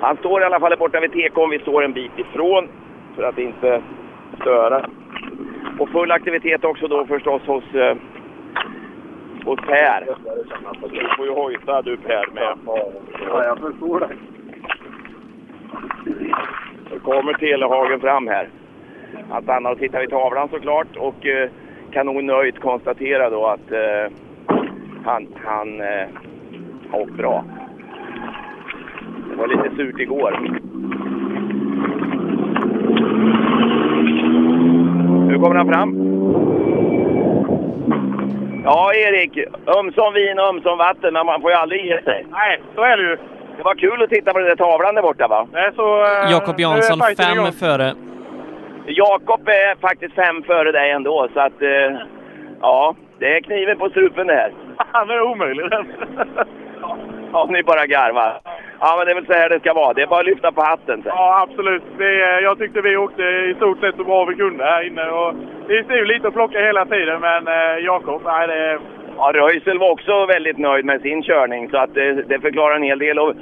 Han 0.00 0.16
står 0.16 0.42
i 0.42 0.44
alla 0.44 0.60
fall 0.60 0.76
borta 0.78 1.00
vid 1.00 1.12
tekon. 1.12 1.50
Vi 1.50 1.58
står 1.58 1.84
en 1.84 1.92
bit 1.92 2.18
ifrån 2.18 2.68
för 3.16 3.22
att 3.22 3.38
inte 3.38 3.82
störa. 4.40 4.88
Och 5.78 5.88
full 5.88 6.10
aktivitet 6.10 6.64
också 6.64 6.88
då 6.88 7.06
förstås 7.06 7.42
hos, 7.46 7.74
eh, 7.74 7.96
hos 9.44 9.60
Per. 9.60 10.06
Du 10.90 11.08
får 11.16 11.26
ju 11.26 11.32
hojta 11.32 11.82
du 11.82 11.96
Per 11.96 12.34
med. 12.34 12.58
Ja, 13.28 13.44
jag 13.44 13.58
förstår 13.58 14.00
det. 14.00 14.08
Så 16.90 16.98
kommer 16.98 17.32
Telehagen 17.32 18.00
fram 18.00 18.28
här. 18.28 18.48
Han 19.30 19.42
stannar 19.42 19.72
och 19.72 19.78
tittar 19.78 20.00
vid 20.00 20.10
tavlan 20.10 20.48
såklart 20.48 20.96
och 20.96 21.26
eh, 21.26 21.50
kan 21.90 22.06
nog 22.06 22.24
nöjt 22.24 22.58
konstatera 22.58 23.30
då 23.30 23.46
att 23.46 23.72
eh, 23.72 24.12
Han, 25.04 25.26
han 25.44 25.80
eh, 25.80 26.08
har 26.90 27.00
åkt 27.00 27.12
bra. 27.12 27.44
Det 29.30 29.36
var 29.36 29.46
lite 29.46 29.76
surt 29.76 30.00
igår. 30.00 30.57
Nu 35.38 35.42
kommer 35.44 35.56
han 35.56 35.68
fram. 35.72 35.90
Ja, 38.64 38.94
Erik. 38.94 39.38
Ömsom 39.78 40.14
vin 40.14 40.38
och 40.38 40.48
ömsom 40.48 40.78
vatten, 40.78 41.12
men 41.12 41.26
man 41.26 41.40
får 41.40 41.50
ju 41.50 41.56
aldrig 41.56 41.84
ge 41.84 42.02
sig. 42.02 42.26
Nej, 42.30 42.60
så 42.74 42.82
är 42.82 42.96
det 42.96 43.02
ju. 43.02 43.16
Det 43.56 43.62
var 43.62 43.74
kul 43.74 44.02
att 44.02 44.10
titta 44.10 44.32
på 44.32 44.38
den 44.38 44.48
där 44.48 44.56
tavlan 44.56 44.94
där 44.94 45.02
borta, 45.02 45.28
va? 45.28 45.46
Nej, 45.52 45.70
så, 45.76 46.02
eh, 46.02 46.30
Jakob 46.30 46.60
Jansson 46.60 47.00
fem 47.18 47.38
igång. 47.38 47.52
före. 47.52 47.94
Jakob 48.86 49.48
är 49.48 49.80
faktiskt 49.80 50.14
fem 50.14 50.42
före 50.42 50.72
dig 50.72 50.90
ändå, 50.90 51.28
så 51.34 51.40
att... 51.40 51.62
Eh, 51.62 51.96
ja, 52.60 52.94
det 53.18 53.36
är 53.36 53.40
kniven 53.40 53.78
på 53.78 53.88
strupen 53.88 54.26
det 54.26 54.34
här. 54.34 54.52
Han 54.92 55.10
är 55.10 55.22
omöjlig 55.22 55.70
den. 55.70 55.86
Ja, 57.32 57.46
ni 57.50 57.62
bara 57.62 57.86
garvar. 57.86 58.40
Ja, 58.80 58.94
men 58.96 59.06
det 59.06 59.12
är 59.12 59.14
väl 59.14 59.26
så 59.26 59.32
här 59.32 59.48
det 59.48 59.60
ska 59.60 59.74
vara. 59.74 59.92
Det 59.94 60.02
är 60.02 60.06
bara 60.06 60.20
att 60.20 60.26
lyfta 60.26 60.52
på 60.52 60.62
hatten 60.62 61.02
sen. 61.02 61.12
Ja, 61.14 61.46
absolut. 61.48 61.82
Det, 61.98 62.40
jag 62.40 62.58
tyckte 62.58 62.80
vi 62.80 62.96
åkte 62.96 63.22
i 63.22 63.54
stort 63.56 63.80
sett 63.80 63.96
så 63.96 64.04
bra 64.04 64.24
vi 64.24 64.34
kunde 64.34 64.64
här 64.64 64.86
inne. 64.86 65.04
Och 65.10 65.34
det 65.68 65.74
är 65.74 66.04
lite 66.04 66.28
att 66.28 66.34
plocka 66.34 66.60
hela 66.60 66.84
tiden, 66.86 67.20
men 67.20 67.48
eh, 67.48 67.84
Jakob, 67.84 68.22
nej 68.24 68.46
det... 68.46 68.78
Ja, 69.16 69.32
Röisel 69.34 69.78
var 69.78 69.90
också 69.90 70.26
väldigt 70.26 70.58
nöjd 70.58 70.84
med 70.84 71.00
sin 71.00 71.22
körning, 71.22 71.70
så 71.70 71.76
att 71.76 71.94
det, 71.94 72.12
det 72.12 72.40
förklarar 72.40 72.76
en 72.76 72.82
hel 72.82 72.98
del. 72.98 73.18
Och, 73.18 73.34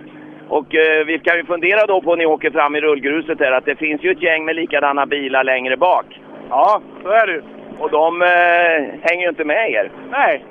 och 0.49 0.75
eh, 0.75 1.05
vi 1.07 1.19
kan 1.19 1.37
ju 1.37 1.45
fundera 1.45 1.87
då 1.87 2.01
på 2.01 2.11
när 2.11 2.17
ni 2.17 2.27
åker 2.27 2.51
fram 2.51 2.77
i 2.77 2.81
rullgruset 2.81 3.41
här, 3.41 3.53
att 3.53 3.65
det 3.65 3.77
finns 3.77 4.03
ju 4.05 4.11
ett 4.11 4.23
gäng 4.23 4.45
med 4.45 4.57
likadana 4.57 5.07
bilar 5.07 5.45
längre 5.45 5.77
bak. 5.77 6.21
Ja, 6.51 6.81
så 7.03 7.09
är 7.09 7.27
det 7.27 7.33
ju. 7.33 7.43
Och 7.79 7.91
de 7.91 8.23
eh, 8.23 8.29
hänger 9.03 9.23
ju 9.23 9.29
inte 9.29 9.45
med 9.45 9.71
er. 9.71 9.91
Nej. 10.11 10.45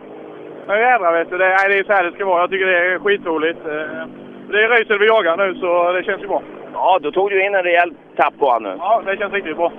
Men 0.68 0.78
jädrar 0.80 1.14
vet 1.18 1.30
du, 1.30 1.38
det, 1.38 1.48
nej, 1.48 1.70
det 1.70 1.78
är 1.80 1.84
så 1.84 1.94
här 1.94 2.04
det 2.04 2.12
ska 2.12 2.26
vara. 2.26 2.42
Jag 2.42 2.50
tycker 2.50 2.66
det 2.66 2.78
är 2.94 3.00
skitroligt. 3.00 3.60
Eh, 3.66 4.08
Det 4.52 4.64
är 4.64 4.70
Röisel 4.70 5.00
vi 5.00 5.06
jagar 5.08 5.38
nu, 5.38 5.56
så 5.60 5.92
det 5.92 6.04
känns 6.04 6.24
ju 6.24 6.28
bra. 6.28 6.42
Ja, 6.74 7.00
då 7.02 7.12
tog 7.12 7.30
du 7.30 7.46
in 7.46 7.56
en 7.56 7.64
rejäl 7.64 7.94
tapp 8.16 8.38
på 8.40 8.46
honom 8.46 8.64
nu. 8.72 8.78
Ja, 8.80 9.02
det 9.06 9.18
känns 9.18 9.34
riktigt 9.34 9.58
bra. 9.58 9.72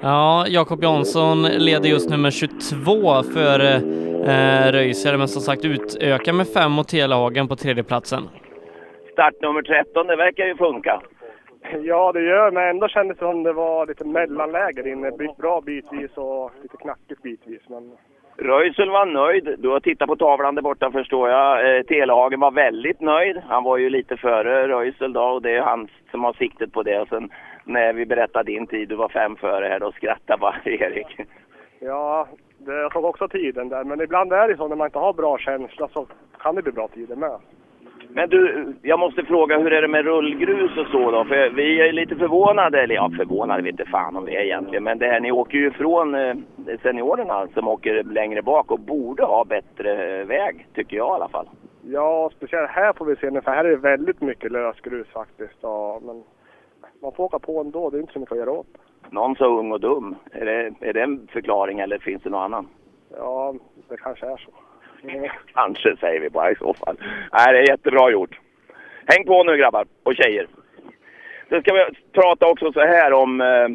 Ja, 0.00 0.44
Jakob 0.48 0.82
Jansson 0.82 1.42
leder 1.42 1.88
just 1.88 2.10
nu 2.10 2.16
med 2.16 2.32
22 2.32 3.22
för 3.22 3.60
eh, 3.60 4.72
Röisel, 4.72 5.18
men 5.18 5.28
som 5.28 5.42
sagt 5.42 5.64
utökar 5.64 6.32
med 6.32 6.48
fem 6.48 6.72
mot 6.72 6.88
Telehagen 6.88 7.48
på 7.48 7.56
tredjeplatsen. 7.56 8.22
Startnummer 9.12 9.62
13, 9.62 10.06
det 10.06 10.16
verkar 10.16 10.44
ju 10.46 10.56
funka. 10.56 11.00
Ja, 11.82 12.12
det 12.12 12.20
gör 12.22 12.50
men 12.50 12.68
ändå 12.68 12.88
kändes 12.88 13.18
det 13.18 13.24
som 13.24 13.42
det 13.42 13.52
var 13.52 13.86
lite 13.86 14.04
mellanläge 14.04 14.90
inne. 14.90 15.10
Bra 15.38 15.60
bitvis 15.60 16.10
och 16.16 16.50
lite 16.62 16.76
knackigt 16.76 17.22
bitvis. 17.22 17.62
Men 17.68 17.82
Röisel 18.36 18.90
var 18.90 19.06
nöjd. 19.06 19.54
Du 19.58 19.68
har 19.68 19.80
tittat 19.80 20.08
på 20.08 20.16
tavlan 20.16 20.54
där 20.54 20.62
borta 20.62 20.90
förstår 20.90 21.28
jag. 21.28 21.76
Eh, 21.76 21.82
Telehagen 21.82 22.40
var 22.40 22.50
väldigt 22.50 23.00
nöjd. 23.00 23.42
Han 23.48 23.64
var 23.64 23.76
ju 23.76 23.90
lite 23.90 24.16
före 24.16 24.68
Röisel 24.68 25.12
då 25.12 25.22
och 25.22 25.42
det 25.42 25.50
är 25.56 25.62
han 25.62 25.88
som 26.10 26.24
har 26.24 26.32
siktet 26.32 26.72
på 26.72 26.82
det. 26.82 27.00
Och 27.00 27.08
sen 27.08 27.30
när 27.64 27.92
vi 27.92 28.06
berättade 28.06 28.52
din 28.52 28.66
tid, 28.66 28.88
du 28.88 28.94
var 28.96 29.08
fem 29.08 29.36
före 29.36 29.66
här, 29.66 29.80
då 29.80 29.92
skrattade 29.92 30.40
bara 30.40 30.56
Erik. 30.64 31.20
ja, 31.78 32.28
det, 32.58 32.72
jag 32.72 32.92
såg 32.92 33.04
också 33.04 33.28
tiden 33.28 33.68
där. 33.68 33.84
Men 33.84 34.00
ibland 34.00 34.32
är 34.32 34.48
det 34.48 34.56
så 34.56 34.68
när 34.68 34.76
man 34.76 34.86
inte 34.86 34.98
har 34.98 35.12
bra 35.12 35.38
känsla 35.38 35.88
så 35.88 36.06
kan 36.38 36.54
det 36.54 36.62
bli 36.62 36.72
bra 36.72 36.88
tider 36.88 37.16
med. 37.16 37.38
Men 38.16 38.28
du, 38.30 38.72
jag 38.82 38.98
måste 38.98 39.22
fråga, 39.22 39.58
hur 39.58 39.72
är 39.72 39.82
det 39.82 39.88
med 39.88 40.04
rullgrus 40.04 40.76
och 40.78 40.86
så 40.86 41.10
då? 41.10 41.24
För 41.24 41.50
vi 41.50 41.88
är 41.88 41.92
lite 41.92 42.16
förvånade, 42.16 42.82
eller 42.82 42.94
ja, 42.94 43.10
förvånade 43.16 43.62
vet 43.62 43.70
inte 43.70 43.90
fan 43.90 44.16
om 44.16 44.24
vi 44.24 44.36
är 44.36 44.40
egentligen. 44.40 44.84
Men 44.84 44.98
det 44.98 45.06
här, 45.06 45.20
ni 45.20 45.32
åker 45.32 45.58
ju 45.58 45.66
ifrån 45.68 46.14
eh, 46.14 46.34
seniorerna 46.82 47.48
som 47.54 47.68
åker 47.68 48.02
längre 48.02 48.42
bak 48.42 48.70
och 48.70 48.80
borde 48.80 49.24
ha 49.24 49.44
bättre 49.44 50.20
eh, 50.20 50.26
väg, 50.26 50.66
tycker 50.74 50.96
jag 50.96 51.08
i 51.08 51.14
alla 51.14 51.28
fall. 51.28 51.48
Ja, 51.82 52.30
speciellt 52.36 52.70
här 52.70 52.92
får 52.92 53.04
vi 53.04 53.16
se 53.16 53.30
nu 53.30 53.40
för 53.40 53.50
här 53.50 53.64
är 53.64 53.70
det 53.70 53.76
väldigt 53.76 54.20
mycket 54.20 54.52
lösgrus 54.52 55.08
faktiskt. 55.08 55.58
Ja, 55.60 56.00
men 56.04 56.22
man 57.02 57.12
får 57.12 57.24
åka 57.24 57.38
på 57.38 57.60
ändå, 57.60 57.90
det 57.90 57.96
är 57.96 58.00
inte 58.00 58.12
så 58.12 58.18
mycket 58.18 58.32
att 58.32 58.38
göra 58.38 58.52
åt. 58.52 58.76
Någon 59.10 59.36
så 59.36 59.58
ung 59.58 59.72
och 59.72 59.80
dum. 59.80 60.16
Är 60.32 60.44
det, 60.44 60.74
är 60.80 60.92
det 60.92 61.02
en 61.02 61.28
förklaring 61.32 61.80
eller 61.80 61.98
finns 61.98 62.22
det 62.22 62.30
någon 62.30 62.42
annan? 62.42 62.68
Ja, 63.16 63.54
det 63.88 63.96
kanske 63.96 64.26
är 64.26 64.36
så. 64.36 64.50
Kanske 65.54 65.96
säger 65.96 66.20
vi 66.20 66.30
bara 66.30 66.50
i 66.50 66.56
så 66.56 66.74
fall. 66.74 66.96
Nej, 67.32 67.52
det 67.52 67.58
är 67.58 67.70
jättebra 67.70 68.10
gjort. 68.10 68.38
Häng 69.06 69.24
på 69.26 69.44
nu 69.44 69.56
grabbar 69.56 69.86
och 70.02 70.14
tjejer. 70.14 70.46
Sen 71.48 71.62
ska 71.62 71.74
vi 71.74 71.84
prata 72.12 72.46
också 72.46 72.72
så 72.72 72.80
här 72.80 73.12
om, 73.12 73.40
eh, 73.40 73.68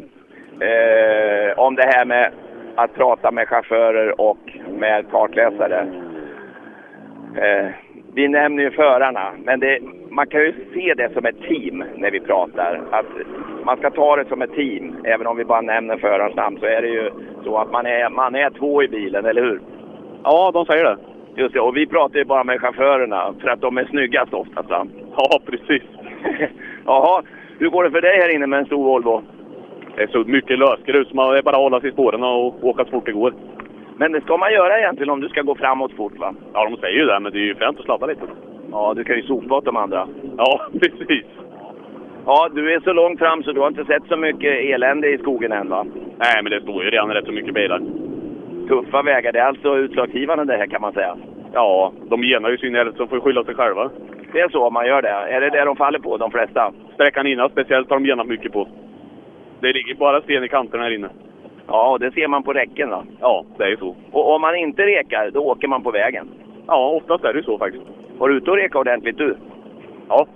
eh, 0.68 1.58
om 1.58 1.74
det 1.74 1.86
här 1.86 2.04
med 2.04 2.32
att 2.74 2.94
prata 2.94 3.30
med 3.30 3.48
chaufförer 3.48 4.20
och 4.20 4.58
med 4.68 5.10
kartläsare. 5.10 5.80
Eh, 7.36 7.70
vi 8.14 8.28
nämner 8.28 8.62
ju 8.62 8.70
förarna, 8.70 9.32
men 9.44 9.60
det, 9.60 9.78
man 10.10 10.26
kan 10.26 10.40
ju 10.40 10.54
se 10.74 10.94
det 10.94 11.12
som 11.12 11.26
ett 11.26 11.42
team 11.42 11.84
när 11.96 12.10
vi 12.10 12.20
pratar. 12.20 12.80
Att 12.90 13.06
man 13.64 13.76
ska 13.76 13.90
ta 13.90 14.16
det 14.16 14.28
som 14.28 14.42
ett 14.42 14.54
team. 14.54 14.96
Även 15.04 15.26
om 15.26 15.36
vi 15.36 15.44
bara 15.44 15.60
nämner 15.60 15.96
förarens 15.96 16.36
namn 16.36 16.58
så 16.60 16.66
är 16.66 16.82
det 16.82 16.88
ju 16.88 17.10
så 17.44 17.58
att 17.58 17.70
man 17.70 17.86
är, 17.86 18.10
man 18.10 18.34
är 18.34 18.50
två 18.50 18.82
i 18.82 18.88
bilen, 18.88 19.24
eller 19.24 19.42
hur? 19.42 19.60
Ja, 20.24 20.50
de 20.54 20.66
säger 20.66 20.84
det. 20.84 20.96
Just 21.36 21.54
det, 21.54 21.60
och 21.60 21.76
vi 21.76 21.86
pratar 21.86 22.18
ju 22.18 22.24
bara 22.24 22.44
med 22.44 22.60
chaufförerna 22.60 23.34
för 23.40 23.48
att 23.48 23.60
de 23.60 23.78
är 23.78 23.84
snyggast 23.84 24.34
oftast? 24.34 24.68
Ja, 25.16 25.40
precis. 25.46 25.82
Jaha, 26.86 27.22
hur 27.58 27.68
går 27.68 27.84
det 27.84 27.90
för 27.90 28.00
dig 28.00 28.20
här 28.20 28.34
inne 28.34 28.46
med 28.46 28.58
en 28.58 28.66
stor 28.66 28.84
Volvo? 28.84 29.22
Det 29.96 30.02
är 30.02 30.06
så 30.06 30.18
mycket 30.18 30.58
lösgrus. 30.58 31.12
Man 31.12 31.36
är 31.36 31.42
bara 31.42 31.56
att 31.56 31.62
hålla 31.62 31.80
sig 31.80 31.88
i 31.88 31.92
spåren 31.92 32.22
och 32.22 32.64
åka 32.64 32.84
så 32.84 32.90
fort 32.90 33.06
det 33.06 33.12
går. 33.12 33.34
Men 33.96 34.12
det 34.12 34.20
ska 34.20 34.36
man 34.36 34.52
göra 34.52 34.78
egentligen 34.78 35.10
om 35.10 35.20
du 35.20 35.28
ska 35.28 35.42
gå 35.42 35.54
framåt 35.54 35.92
fort 35.96 36.18
va? 36.18 36.34
Ja, 36.52 36.68
de 36.70 36.76
säger 36.76 36.98
ju 36.98 37.04
det, 37.06 37.20
men 37.20 37.32
det 37.32 37.38
är 37.38 37.50
ju 37.50 37.54
fränt 37.54 37.78
att 37.78 37.84
sladda 37.84 38.06
lite. 38.06 38.22
Ja, 38.70 38.94
du 38.96 39.04
kan 39.04 39.16
ju 39.16 39.22
sopa 39.22 39.54
åt 39.54 39.64
de 39.64 39.76
andra. 39.76 40.08
Ja, 40.36 40.60
precis. 40.80 41.24
Ja, 42.26 42.48
du 42.54 42.74
är 42.74 42.80
så 42.80 42.92
långt 42.92 43.18
fram 43.18 43.42
så 43.42 43.52
du 43.52 43.60
har 43.60 43.68
inte 43.68 43.84
sett 43.84 44.02
så 44.08 44.16
mycket 44.16 44.64
elände 44.74 45.08
i 45.08 45.18
skogen 45.18 45.52
än 45.52 45.68
va? 45.68 45.86
Nej, 46.18 46.42
men 46.42 46.52
det 46.52 46.60
står 46.60 46.84
ju 46.84 46.90
redan 46.90 47.10
rätt 47.10 47.26
så 47.26 47.32
mycket 47.32 47.54
bilar. 47.54 47.80
Tuffa 48.70 49.02
vägar, 49.02 49.32
det 49.32 49.38
är 49.38 49.44
alltså 49.44 49.76
utslagsgivande 49.76 50.44
det 50.44 50.56
här 50.56 50.66
kan 50.66 50.80
man 50.80 50.92
säga. 50.92 51.16
Ja, 51.52 51.92
de 52.10 52.22
genar 52.22 52.50
ju 52.50 52.58
sin 52.58 52.76
eld 52.76 52.96
så 52.96 53.06
får 53.06 53.20
skylla 53.20 53.44
sig 53.44 53.54
själva. 53.54 53.90
Det 54.32 54.40
är 54.40 54.48
så 54.48 54.70
man 54.70 54.86
gör 54.86 55.02
det. 55.02 55.08
Är 55.08 55.40
det 55.40 55.50
det 55.50 55.64
de 55.64 55.76
faller 55.76 55.98
på, 55.98 56.16
de 56.16 56.30
flesta? 56.30 56.72
Sträckan 56.94 57.26
innan 57.26 57.50
speciellt 57.50 57.90
har 57.90 57.96
de 57.96 58.06
genat 58.06 58.26
mycket 58.26 58.52
på. 58.52 58.68
Det 59.60 59.72
ligger 59.72 59.94
bara 59.94 60.20
sten 60.20 60.44
i 60.44 60.48
kanterna 60.48 60.82
här 60.82 60.90
inne. 60.90 61.08
Ja, 61.66 61.90
och 61.90 62.00
det 62.00 62.12
ser 62.12 62.28
man 62.28 62.42
på 62.42 62.52
räcken 62.52 62.90
va? 62.90 63.04
Ja, 63.20 63.44
det 63.56 63.64
är 63.64 63.68
ju 63.68 63.76
så. 63.76 63.96
Och 64.12 64.34
om 64.34 64.40
man 64.40 64.56
inte 64.56 64.86
rekar, 64.86 65.30
då 65.30 65.40
åker 65.40 65.68
man 65.68 65.82
på 65.82 65.90
vägen? 65.90 66.28
Ja, 66.66 66.88
oftast 66.88 67.24
är 67.24 67.34
det 67.34 67.42
så 67.42 67.58
faktiskt. 67.58 67.84
Var 68.18 68.28
du 68.28 68.36
ute 68.36 68.50
och 68.50 68.56
reka 68.56 68.78
ordentligt 68.78 69.18
du? 69.18 69.36
Ja. 70.08 70.26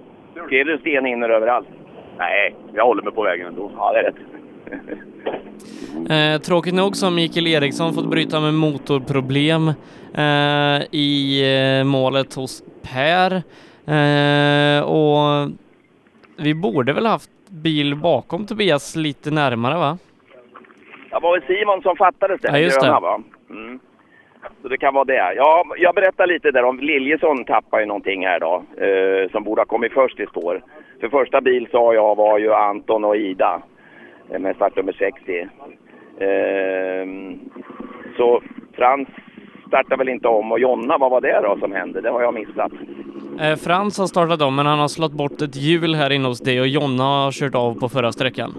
Skrev 0.47 0.67
du 0.67 0.79
stenhinnor 0.79 1.31
överallt? 1.31 1.69
Nej, 2.19 2.55
jag 2.73 2.85
håller 2.85 3.03
mig 3.03 3.13
på 3.13 3.23
vägen 3.23 3.47
ändå. 3.47 3.71
Ja, 3.77 3.93
det 3.93 3.99
är 3.99 4.03
rätt. 4.03 4.34
Eh, 6.11 6.41
tråkigt 6.41 6.75
nog 6.75 6.97
så 6.97 7.07
har 7.07 7.11
Mikael 7.11 7.47
Eriksson 7.47 7.95
fått 7.95 8.11
bryta 8.11 8.41
med 8.41 8.55
motorproblem 8.55 9.69
eh, 10.15 10.83
i 10.91 11.43
eh, 11.81 11.85
målet 11.85 12.35
hos 12.35 12.63
Per. 12.83 13.33
Eh, 13.95 14.85
och 14.85 15.51
vi 16.37 16.55
borde 16.55 16.93
väl 16.93 17.07
haft 17.07 17.31
bil 17.49 17.97
bakom 17.97 18.47
Tobias 18.47 18.97
lite 18.97 19.31
närmare 19.31 19.75
va? 19.79 19.99
Det 21.11 21.21
var 21.21 21.33
väl 21.39 21.47
Simon 21.47 21.83
som 21.83 21.97
fattades 21.97 22.41
det, 22.41 22.49
Ja, 22.49 22.59
just 22.59 22.81
det. 22.81 22.87
gröna? 22.87 23.23
Mm. 23.51 23.79
Så 24.63 24.69
det 24.69 24.77
kan 24.79 24.95
vara 24.95 25.05
det. 25.05 25.35
Ja, 25.37 25.65
jag 25.77 25.95
berättar 25.95 26.27
lite 26.27 26.51
där 26.51 26.65
om 26.65 26.81
Liljesson 26.81 27.45
tappar 27.45 27.81
ju 27.81 27.87
någonting 27.87 28.27
här 28.27 28.41
då, 28.41 28.63
eh, 28.85 29.31
som 29.31 29.45
borde 29.45 29.61
ha 29.61 29.67
kommit 29.67 29.93
först 29.93 30.21
i 30.21 30.27
spår. 30.27 30.63
För 31.01 31.09
första 31.09 31.41
bil 31.41 31.69
sa 31.71 31.95
jag 31.95 32.17
var 32.17 32.39
ju 32.39 32.55
Anton 32.55 33.05
och 33.05 33.17
Ida 33.17 33.63
med 34.39 34.57
startnummer 34.57 34.93
60. 34.93 35.41
Eh, 36.19 37.07
så 38.17 38.43
Frans 38.73 39.09
startade 39.67 39.97
väl 39.97 40.09
inte 40.09 40.29
om 40.29 40.53
och 40.53 40.59
Jonna, 40.59 40.99
vad 40.99 41.11
var 41.11 41.21
det 41.21 41.41
då 41.43 41.57
som 41.61 41.73
hände? 41.73 42.01
Det 42.01 42.11
har 42.11 42.23
jag 42.23 42.35
missat. 42.35 42.73
Eh, 43.41 43.57
Frans 43.57 43.99
har 43.99 44.07
startat 44.07 44.43
om 44.43 44.55
men 44.55 44.67
han 44.67 44.79
har 44.79 44.89
slått 44.89 45.13
bort 45.13 45.43
ett 45.43 45.57
hjul 45.57 45.95
här 45.95 46.11
inne 46.11 46.29
hos 46.29 46.41
dig 46.41 46.61
och 46.61 46.69
Jonna 46.69 47.05
har 47.05 47.33
kört 47.33 47.55
av 47.55 47.81
på 47.81 47.89
förra 47.89 48.13
sträckan. 48.13 48.55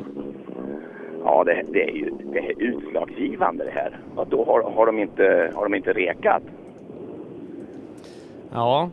Ja, 1.24 1.44
det, 1.44 1.64
det 1.74 1.84
är 1.84 1.92
ju 1.96 2.12
det 2.34 2.40
är 2.40 2.62
utslagsgivande 2.62 3.64
det 3.64 3.72
här. 3.72 4.00
Och 4.16 4.28
då 4.28 4.46
har, 4.46 4.72
har, 4.76 4.86
de 4.86 5.00
inte, 5.00 5.52
har 5.56 5.64
de 5.64 5.76
inte 5.76 5.94
rekat. 5.94 6.44
Ja, 8.54 8.90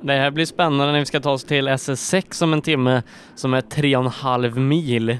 det 0.00 0.12
här 0.12 0.30
blir 0.30 0.44
spännande 0.44 0.92
när 0.92 0.98
vi 0.98 1.06
ska 1.06 1.20
ta 1.20 1.30
oss 1.30 1.44
till 1.44 1.68
SS6 1.68 2.44
om 2.44 2.52
en 2.52 2.62
timme 2.62 3.02
som 3.34 3.54
är 3.54 3.60
tre 3.60 3.96
och 3.96 4.02
en 4.02 4.10
halv 4.10 4.58
mil. 4.58 5.18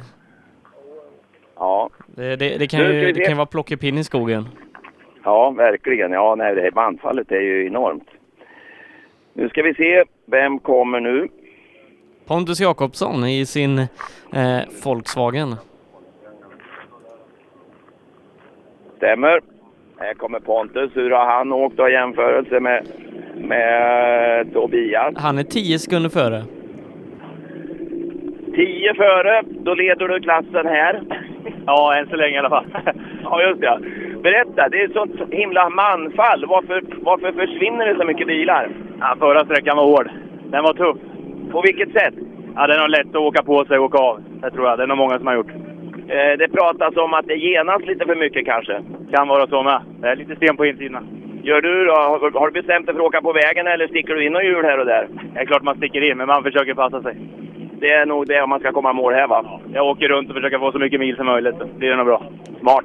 Ja, 1.65 1.91
Det, 2.07 2.37
det, 2.37 2.59
det, 2.59 2.67
kan, 2.67 2.81
Nu 2.81 2.93
ju, 2.93 3.13
det 3.13 3.21
kan 3.21 3.33
ju 3.33 3.37
vara 3.37 3.47
plockepinn 3.47 3.99
i 3.99 4.05
skogen. 4.05 4.49
Ja, 5.25 5.51
verkligen. 5.51 6.13
Ja, 6.13 6.35
nej, 6.35 6.55
det 6.55 6.61
här 6.61 6.71
bandfallet 6.71 7.33
är 7.33 7.41
ju 7.41 7.67
enormt. 7.67 8.09
Nu 9.33 9.49
ska 9.49 9.63
vi 9.63 9.75
se, 9.75 10.05
vem 10.27 10.59
kommer 10.59 11.01
nu? 11.01 11.29
Pontus 12.27 12.61
Jakobsson 12.61 13.25
i 13.25 13.47
sin 13.47 13.79
eh, 13.79 14.61
Volkswagen. 14.85 15.57
Stämmer. 18.97 19.41
Här 19.99 20.15
kommer 20.15 20.41
Pontus. 20.41 20.91
Hur 20.95 21.11
har 21.11 21.27
han 21.27 21.53
åkt 21.53 21.77
då 21.77 21.89
i 21.89 21.93
jämförelse 21.93 22.61
med, 22.61 22.87
med 23.37 24.53
Tobias? 24.53 25.15
Han 25.17 25.39
är 25.39 25.43
10 25.45 25.79
sekunder 25.79 26.11
före. 26.11 26.45
10 28.55 28.95
före, 28.95 29.43
då 29.65 29.75
leder 29.75 30.09
du 30.09 30.21
klassen 30.21 30.67
här. 30.67 31.24
Ja, 31.67 31.97
än 31.97 32.07
så 32.07 32.17
länge 32.17 32.35
i 32.35 32.39
alla 32.39 32.51
fall. 32.51 32.67
Ja, 33.23 33.43
just 33.43 33.61
det. 33.61 33.79
Berätta, 34.23 34.69
det 34.69 34.81
är 34.81 34.85
ett 34.85 34.93
sånt 34.93 35.21
himla 35.31 35.69
manfall. 35.69 36.47
Varför, 36.47 36.83
varför 37.03 37.33
försvinner 37.33 37.87
det 37.87 37.97
så 38.01 38.05
mycket 38.07 38.27
bilar? 38.27 38.69
Ja, 39.01 39.17
förra 39.19 39.45
sträckan 39.45 39.77
var 39.77 39.85
hård. 39.85 40.11
Den 40.51 40.63
var 40.63 40.75
tuff. 40.75 40.97
På 41.53 41.63
vilket 41.63 41.93
sätt? 41.93 42.15
Ja, 42.57 42.67
den 42.67 42.81
har 42.81 42.89
lätt 42.89 43.09
att 43.09 43.17
åka 43.17 43.43
på 43.43 43.65
sig 43.65 43.79
och 43.79 43.85
åka 43.85 43.99
av. 43.99 44.21
Det 44.43 44.51
tror 44.51 44.67
jag. 44.69 44.79
Det 44.79 44.83
är 44.83 44.87
nog 44.87 44.99
många 44.99 45.19
som 45.19 45.27
har 45.27 45.35
gjort. 45.35 45.51
Eh, 46.09 46.33
det 46.39 46.49
pratas 46.49 46.97
om 46.97 47.15
att 47.15 47.27
det 47.27 47.37
genas 47.37 47.83
lite 47.87 48.05
för 48.07 48.17
mycket 48.17 48.47
kanske. 48.47 48.83
Kan 49.13 49.29
vara 49.29 49.47
så 49.47 49.63
med. 49.63 49.81
Det 50.01 50.09
är 50.09 50.17
lite 50.17 50.37
sten 50.37 50.57
på 50.57 50.67
insidan. 50.67 51.09
Gör 51.43 51.61
du 51.61 51.85
då? 51.85 51.93
Har, 51.93 52.41
har 52.41 52.47
du 52.47 52.53
bestämt 52.53 52.87
dig 52.87 52.95
för 52.95 53.03
att 53.03 53.07
åka 53.07 53.21
på 53.21 53.33
vägen 53.33 53.67
eller 53.67 53.89
sticker 53.89 54.15
du 54.15 54.27
in 54.27 54.37
och 54.37 54.45
hjul 54.45 54.65
här 54.65 54.79
och 54.79 54.87
där? 54.87 55.09
Det 55.35 55.41
är 55.41 55.45
klart 55.45 55.63
man 55.63 55.77
sticker 55.77 56.11
in, 56.11 56.19
men 56.19 56.27
man 56.27 56.43
försöker 56.43 56.75
passa 56.75 57.03
sig. 57.03 57.17
Det 57.85 57.93
är 57.93 58.07
nog 58.07 58.27
det 58.27 58.43
om 58.43 58.51
man 58.51 58.61
ska 58.61 58.73
komma 58.73 58.91
i 58.91 58.95
mål 58.95 59.15
här 59.15 59.29
va? 59.29 59.61
Jag 59.73 59.87
åker 59.87 60.09
runt 60.09 60.29
och 60.29 60.35
försöker 60.35 60.59
få 60.59 60.73
så 60.73 60.79
mycket 60.79 61.01
mil 61.01 61.17
som 61.17 61.27
möjligt. 61.27 61.59
Det 61.59 61.79
blir 61.79 61.97
nog 61.97 62.07
bra. 62.07 62.23
Smart. 62.61 62.85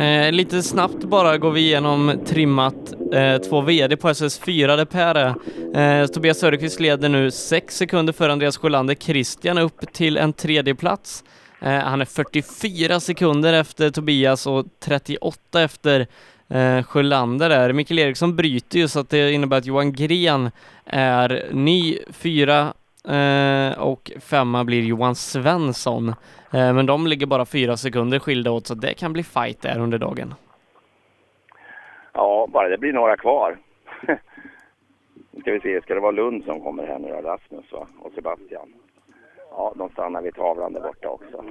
Eh, 0.00 0.32
lite 0.32 0.62
snabbt 0.62 1.04
bara 1.04 1.38
går 1.38 1.50
vi 1.50 1.60
igenom 1.60 2.12
trimmat 2.26 2.74
eh, 3.14 3.38
två 3.38 3.60
VD 3.60 3.96
på 3.96 4.08
SS4 4.08 4.76
där 4.76 4.84
Per 4.84 5.14
är. 5.14 6.00
Eh, 6.00 6.06
Tobias 6.06 6.38
Söderqvist 6.38 6.80
leder 6.80 7.08
nu 7.08 7.30
6 7.30 7.76
sekunder 7.76 8.12
före 8.12 8.32
Andreas 8.32 8.58
Sjölander. 8.58 8.94
Christian 8.94 9.58
upp 9.58 9.92
till 9.92 10.16
en 10.16 10.32
tredje 10.32 10.74
plats. 10.74 11.24
Eh, 11.60 11.70
han 11.70 12.00
är 12.00 12.04
44 12.04 13.00
sekunder 13.00 13.52
efter 13.52 13.90
Tobias 13.90 14.46
och 14.46 14.66
38 14.84 15.62
efter 15.62 16.06
eh, 16.50 16.82
Sjölander 16.82 17.48
där. 17.48 17.72
Mikael 17.72 17.98
Eriksson 17.98 18.36
bryter 18.36 18.78
ju 18.78 18.88
så 18.88 19.00
att 19.00 19.10
det 19.10 19.32
innebär 19.32 19.56
att 19.56 19.66
Johan 19.66 19.92
Gren 19.92 20.50
är 20.84 21.48
ny 21.52 21.98
fyra 22.12 22.72
eh, 23.08 23.78
och 23.78 24.12
femma 24.20 24.64
blir 24.64 24.82
Johan 24.82 25.14
Svensson. 25.14 26.08
Eh, 26.52 26.74
men 26.74 26.86
de 26.86 27.06
ligger 27.06 27.26
bara 27.26 27.44
fyra 27.44 27.76
sekunder 27.76 28.18
skilda 28.18 28.50
åt 28.50 28.66
så 28.66 28.74
det 28.74 28.94
kan 28.94 29.12
bli 29.12 29.22
fight 29.22 29.62
där 29.62 29.78
under 29.78 29.98
dagen. 29.98 30.34
Ja, 32.12 32.48
bara 32.52 32.68
det 32.68 32.78
blir 32.78 32.92
några 32.92 33.16
kvar. 33.16 33.58
Nu 35.30 35.40
ska 35.40 35.52
vi 35.52 35.60
se, 35.60 35.80
ska 35.80 35.94
det 35.94 36.00
vara 36.00 36.10
Lund 36.10 36.44
som 36.44 36.60
kommer 36.60 36.86
här 36.86 36.98
nu 36.98 37.08
då? 37.08 37.28
Rasmus 37.28 37.72
va? 37.72 37.86
och 38.00 38.12
Sebastian? 38.14 38.68
Ja, 39.50 39.72
de 39.76 39.88
stannar 39.88 40.22
vid 40.22 40.34
tavlan 40.34 40.72
där 40.72 40.80
borta 40.80 41.08
också. 41.08 41.44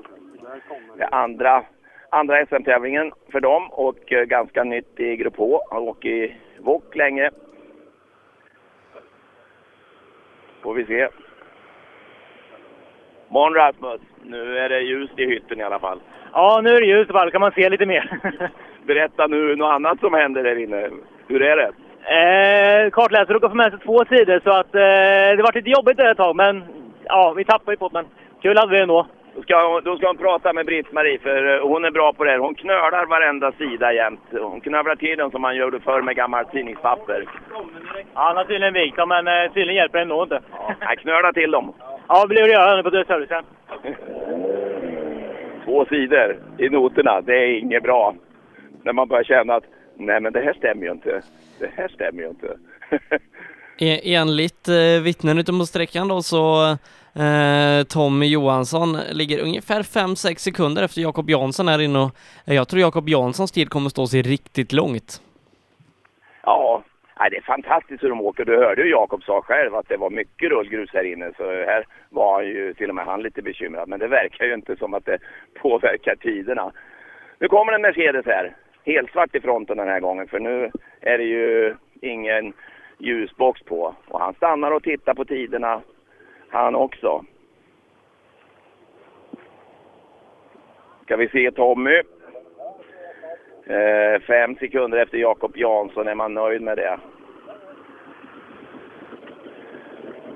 Det 0.98 1.08
andra, 1.08 1.64
andra 2.10 2.46
SM-tävlingen 2.46 3.12
för 3.32 3.40
dem 3.40 3.72
och 3.72 4.14
eh, 4.14 4.24
ganska 4.24 4.64
nytt 4.64 5.00
i 5.00 5.16
Grupp 5.16 5.38
H. 5.38 5.62
Har 5.70 5.80
åkt 5.80 6.06
i 6.06 6.36
Wok 6.60 6.96
länge. 6.96 7.30
Får 10.64 10.74
vi 10.74 10.86
se. 10.86 11.08
Morgon 13.28 13.54
Rasmus! 13.54 14.02
Nu 14.24 14.58
är 14.58 14.70
det 14.70 14.82
ljust 14.82 15.20
i 15.20 15.26
hytten 15.26 15.60
i 15.60 15.64
alla 15.64 15.80
fall. 15.80 16.00
Ja, 16.34 16.62
nu 16.64 16.70
är 16.70 16.82
det 16.82 16.88
ljust 16.88 17.10
i 17.10 17.14
alla 17.14 17.20
fall. 17.20 17.32
kan 17.32 17.42
man 17.42 17.52
se 17.52 17.70
lite 17.70 17.86
mer. 17.86 18.20
Berätta 18.86 19.28
nu 19.28 19.56
något 19.56 19.72
annat 19.72 20.00
som 20.00 20.14
händer 20.14 20.44
där 20.44 20.60
inne. 20.60 20.90
Hur 21.28 21.42
är 21.42 21.58
det? 21.58 21.72
eh, 22.08 22.90
kartläsare 22.90 23.34
råkade 23.34 23.52
få 23.52 23.56
med 23.56 23.72
sig 23.72 23.80
två 23.80 24.06
sidor, 24.06 24.40
så 24.44 24.50
att, 24.50 24.76
eh, 24.76 25.36
det 25.38 25.44
var 25.44 25.54
lite 25.54 25.70
jobbigt 25.70 25.98
där 25.98 26.12
ett 26.12 26.18
tag. 26.18 26.36
Men 26.36 26.64
ja, 27.04 27.34
vi 27.38 27.46
tappade 27.46 27.72
ju 27.72 27.78
på 27.78 27.90
men 27.94 28.06
kul 28.42 28.58
hade 28.58 28.72
vi 28.72 28.82
ändå. 28.82 29.08
Då 29.38 29.44
ska, 29.44 29.68
hon, 29.74 29.84
då 29.84 29.98
ska 29.98 30.08
hon 30.08 30.18
prata 30.18 30.54
med 30.54 30.66
Britt-Marie 30.66 31.20
för 31.20 31.56
eh, 31.56 31.68
hon 31.68 31.86
är 31.86 31.92
bra 31.92 32.14
på 32.14 32.24
det 32.24 32.32
här. 32.32 32.38
Hon 32.38 32.56
knölar 32.56 33.06
varenda 33.06 33.52
sida 33.52 33.94
jämt. 33.94 34.20
Hon 34.32 34.62
knövlar 34.62 34.96
till 34.96 35.18
den 35.18 35.32
som 35.32 35.42
man 35.42 35.56
gjorde 35.56 35.80
förr 35.80 36.02
med 36.02 36.16
gammalt 36.16 36.52
tidningspapper. 36.52 37.26
Ja, 37.54 38.04
han 38.14 38.38
har 38.38 38.44
tydligen 38.44 38.74
vikt 38.74 38.98
dem, 38.98 39.10
men 39.10 39.28
eh, 39.28 39.52
tydligen 39.54 39.76
hjälper 39.76 39.98
det 39.98 40.02
ändå 40.02 40.24
inte. 40.24 40.42
Nej, 40.82 40.98
knöla 40.98 41.34
till 41.34 41.52
dem. 41.52 41.74
Ja, 42.08 42.22
det 42.22 42.28
blir 42.28 42.42
det 42.42 42.50
göra 42.50 42.76
nu 42.76 42.84
på 42.84 42.90
dödsservicen. 42.90 43.44
Två 45.66 45.86
sidor 45.86 46.38
i 46.58 46.70
noterna, 46.70 47.22
det 47.22 47.34
är 47.38 47.60
inget 47.60 47.84
bra. 47.84 48.16
När 48.84 48.94
man 48.94 49.08
börjar 49.08 49.24
känna 49.24 49.56
att 49.56 49.64
nej 49.96 50.20
men 50.22 50.34
det 50.34 50.42
här 50.42 50.54
stämmer 50.54 50.86
ju 50.86 50.92
inte. 50.92 51.22
Det 51.60 51.70
här 51.76 51.88
stämmer 51.88 52.22
ju 52.24 52.30
inte. 52.30 52.58
E- 53.80 54.14
Enligt 54.16 54.68
eh, 54.68 55.04
vittnen 55.04 55.38
ute 55.40 55.52
på 55.52 55.66
sträckan 55.66 56.08
då 56.08 56.22
så 56.22 56.78
Eh, 57.20 57.84
Tommy 57.84 58.28
Johansson 58.28 58.98
ligger 59.12 59.44
ungefär 59.44 59.82
5-6 59.82 60.36
sekunder 60.36 60.84
efter 60.84 61.02
Jakob 61.02 61.30
Jansson 61.30 61.68
här 61.68 61.82
inne 61.82 62.00
och 62.00 62.12
eh, 62.48 62.56
jag 62.56 62.68
tror 62.68 62.82
Jakob 62.82 63.10
Janssons 63.10 63.52
tid 63.52 63.70
kommer 63.70 63.90
stå 63.90 64.08
sig 64.08 64.22
riktigt 64.22 64.74
långt. 64.74 65.22
Ja, 66.44 66.84
det 67.32 67.38
är 67.38 67.42
fantastiskt 67.42 68.04
hur 68.04 68.10
de 68.10 68.22
åker. 68.22 68.46
Du 68.46 68.58
hörde 68.58 68.82
ju 68.82 68.90
Jakob 68.90 69.24
sa 69.24 69.42
själv 69.42 69.76
att 69.76 69.90
det 69.90 69.98
var 69.98 70.10
mycket 70.10 70.50
rullgrus 70.50 70.90
här 70.94 71.04
inne. 71.04 71.32
Så 71.38 71.44
här 71.44 71.86
var 72.10 72.36
han 72.36 72.46
ju 72.46 72.74
till 72.74 72.90
och 72.90 72.96
med 72.96 73.06
han 73.06 73.22
lite 73.22 73.42
bekymrad. 73.42 73.90
Men 73.90 74.00
det 74.00 74.08
verkar 74.08 74.46
ju 74.46 74.54
inte 74.54 74.76
som 74.76 74.94
att 74.94 75.06
det 75.06 75.18
påverkar 75.62 76.16
tiderna. 76.16 76.72
Nu 77.40 77.48
kommer 77.48 77.74
en 77.74 77.82
Mercedes 77.82 78.26
här. 78.26 78.56
Helsvart 78.86 79.36
i 79.36 79.40
fronten 79.40 79.78
den 79.78 79.88
här 79.88 80.00
gången. 80.00 80.28
För 80.28 80.40
nu 80.40 80.72
är 81.02 81.18
det 81.18 81.24
ju 81.24 81.76
ingen 82.02 82.54
ljusbox 82.98 83.62
på. 83.62 83.96
Och 84.08 84.20
han 84.20 84.34
stannar 84.34 84.72
och 84.72 84.84
tittar 84.84 85.14
på 85.14 85.26
tiderna 85.26 85.82
han 86.50 86.76
också. 86.76 87.26
Ska 91.04 91.16
vi 91.16 91.30
se 91.30 91.52
Tommy. 91.52 92.02
Eh, 93.66 94.22
fem 94.22 94.56
sekunder 94.56 94.98
efter 94.98 95.18
Jakob 95.18 95.58
Jansson, 95.58 96.08
är 96.08 96.16
man 96.16 96.34
nöjd 96.34 96.62
med 96.62 96.78
det? 96.78 97.00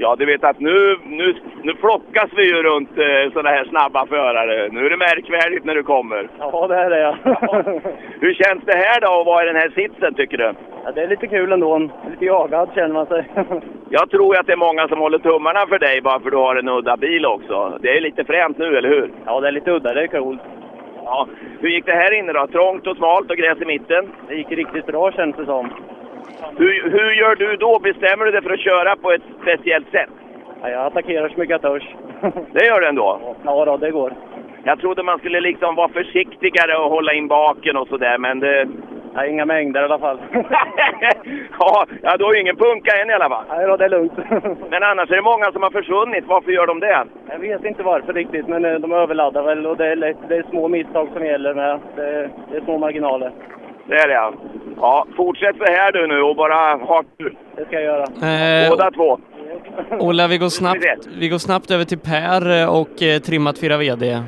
Ja, 0.04 0.16
du 0.16 0.26
vet 0.26 0.44
att 0.44 0.60
nu, 0.60 0.98
nu, 1.06 1.36
nu 1.64 1.76
flockas 1.76 2.30
vi 2.36 2.44
ju 2.48 2.64
runt 2.64 2.98
eh, 2.98 3.32
sådana 3.34 3.50
här 3.50 3.66
snabba 3.66 4.06
förare. 4.06 4.70
Nu 4.72 4.86
är 4.86 4.90
det 4.90 4.98
märkvärdigt 4.98 5.66
när 5.66 5.76
du 5.76 5.84
kommer. 5.84 6.30
Ja, 6.40 6.68
det 6.68 6.76
är 6.76 6.90
det 6.90 7.00
ja. 7.00 7.16
Hur 8.20 8.34
känns 8.34 8.64
det 8.66 8.78
här 8.78 9.02
då 9.02 9.20
att 9.20 9.26
vara 9.26 9.44
i 9.44 9.46
den 9.46 9.56
här 9.56 9.70
sitsen 9.70 10.14
tycker 10.14 10.38
du? 10.38 10.54
ja. 10.86 10.92
Det 10.96 11.02
är 11.02 11.08
lite 11.08 11.28
kul 11.28 11.52
ändå. 11.52 11.78
Lite 12.10 12.26
jagad 12.26 12.70
känner 12.76 12.94
man 12.94 13.06
sig. 13.06 13.26
Jag 13.90 14.10
tror 14.10 14.40
att 14.40 14.48
det 14.48 14.54
är 14.54 14.68
många 14.68 14.88
som 14.88 15.00
håller 15.00 15.20
tummarna 15.20 15.60
för 15.68 15.80
dig 15.80 16.02
bara 16.02 16.20
för 16.20 16.32
du 16.32 16.38
har 16.38 16.56
en 16.56 16.70
udda 16.70 16.98
bil 16.98 17.26
också. 17.26 17.78
Det 17.82 17.98
är 17.98 18.02
lite 18.02 18.24
fränt 18.24 18.58
nu, 18.58 18.78
eller 18.78 18.90
hur? 18.90 19.12
Ja, 19.26 19.40
det 19.40 19.48
är 19.48 19.52
lite 19.52 19.72
udda. 19.72 19.94
Det 19.94 20.04
är 20.04 20.08
coolt. 20.08 20.42
Ja. 21.06 21.28
Hur 21.60 21.70
gick 21.70 21.86
det 21.86 22.02
här 22.04 22.20
inne 22.20 22.34
då? 22.34 22.48
Trångt 22.48 22.88
och 22.88 22.98
smalt 22.98 23.32
och 23.32 23.38
gräs 23.38 23.62
i 23.62 23.66
mitten? 23.66 24.12
Det 24.28 24.36
gick 24.36 24.52
riktigt 24.52 24.86
bra 24.86 25.12
känns 25.12 25.36
det 25.36 25.46
som. 25.46 25.70
Hur, 26.58 26.90
hur 26.92 27.12
gör 27.12 27.36
du 27.36 27.56
då? 27.56 27.80
Bestämmer 27.80 28.26
du 28.26 28.32
dig 28.32 28.42
för 28.42 28.54
att 28.54 28.60
köra 28.60 28.96
på 28.96 29.12
ett 29.12 29.22
speciellt 29.42 29.92
sätt? 29.92 30.10
Ja, 30.62 30.70
jag 30.70 30.86
attackerar 30.86 31.30
så 31.30 31.40
mycket 31.40 31.52
jag 31.52 31.62
törs. 31.62 31.96
Det 32.54 32.66
gör 32.66 32.82
du 32.82 32.88
ändå? 32.88 33.36
Ja, 33.46 33.66
då, 33.66 33.78
det 33.78 33.92
går. 33.92 34.14
Jag 34.64 34.80
trodde 34.80 35.04
man 35.04 35.20
skulle 35.20 35.42
liksom 35.42 35.76
vara 35.76 35.90
försiktigare 35.90 36.78
och 36.78 36.90
hålla 36.90 37.14
in 37.14 37.28
baken 37.28 37.78
och 37.78 37.88
sådär, 37.88 38.18
men 38.18 38.40
det... 38.40 38.68
Ja, 39.16 39.26
inga 39.26 39.46
mängder 39.46 39.82
i 39.82 39.84
alla 39.86 40.00
fall. 40.00 40.20
ja, 41.60 41.86
ja, 42.02 42.18
du 42.18 42.24
har 42.24 42.34
ju 42.34 42.42
ingen 42.42 42.56
punka 42.56 42.92
än 43.02 43.10
i 43.10 43.14
alla 43.14 43.30
fall. 43.30 43.46
Nej 43.50 43.68
då, 43.68 43.78
det 43.78 43.86
är 43.86 43.90
lugnt. 43.90 44.14
Men 44.70 44.84
annars 44.84 45.12
är 45.12 45.16
det 45.16 45.22
många 45.22 45.52
som 45.52 45.64
har 45.64 45.72
försvunnit. 45.72 46.24
Varför 46.28 46.52
gör 46.52 46.68
de 46.68 46.80
det? 46.80 47.06
Jag 47.30 47.40
vet 47.40 47.66
inte 47.66 47.84
varför 47.84 48.14
riktigt, 48.14 48.48
men 48.48 48.66
eh, 48.66 48.74
de 48.74 48.92
överladdar 48.92 49.44
väl 49.44 49.66
och 49.68 49.78
det 49.78 49.88
är, 49.88 49.96
lätt, 49.96 50.18
det 50.28 50.36
är 50.36 50.44
små 50.50 50.68
misstag 50.68 51.08
som 51.14 51.26
gäller 51.26 51.54
med. 51.54 51.80
Det 51.96 52.30
det 52.52 52.58
är 52.58 52.62
små 52.62 52.78
marginaler. 52.78 53.32
Det 53.92 53.98
är 53.98 54.08
det 54.08 54.14
ja. 54.78 55.06
Fortsätt 55.18 55.56
så 55.58 55.64
här 55.64 55.92
du 55.92 56.08
nu 56.08 56.22
och 56.22 56.36
bara 56.36 56.76
ha 56.76 57.04
kul. 57.18 57.38
Det 57.56 57.66
ska 57.66 57.76
jag 57.76 57.84
göra. 57.84 58.04
Eh, 58.64 58.70
Båda 58.70 58.92
två. 58.92 59.20
Ola, 60.00 60.28
vi 60.28 60.38
går 60.38 60.50
snabbt, 60.50 60.86
vi 61.20 61.30
går 61.30 61.38
snabbt 61.38 61.72
över 61.72 61.86
till 61.86 62.00
Per 62.00 62.70
och 62.70 63.02
eh, 63.04 63.20
trimmat 63.20 63.60
4 63.60 63.78
VD. 63.78 64.24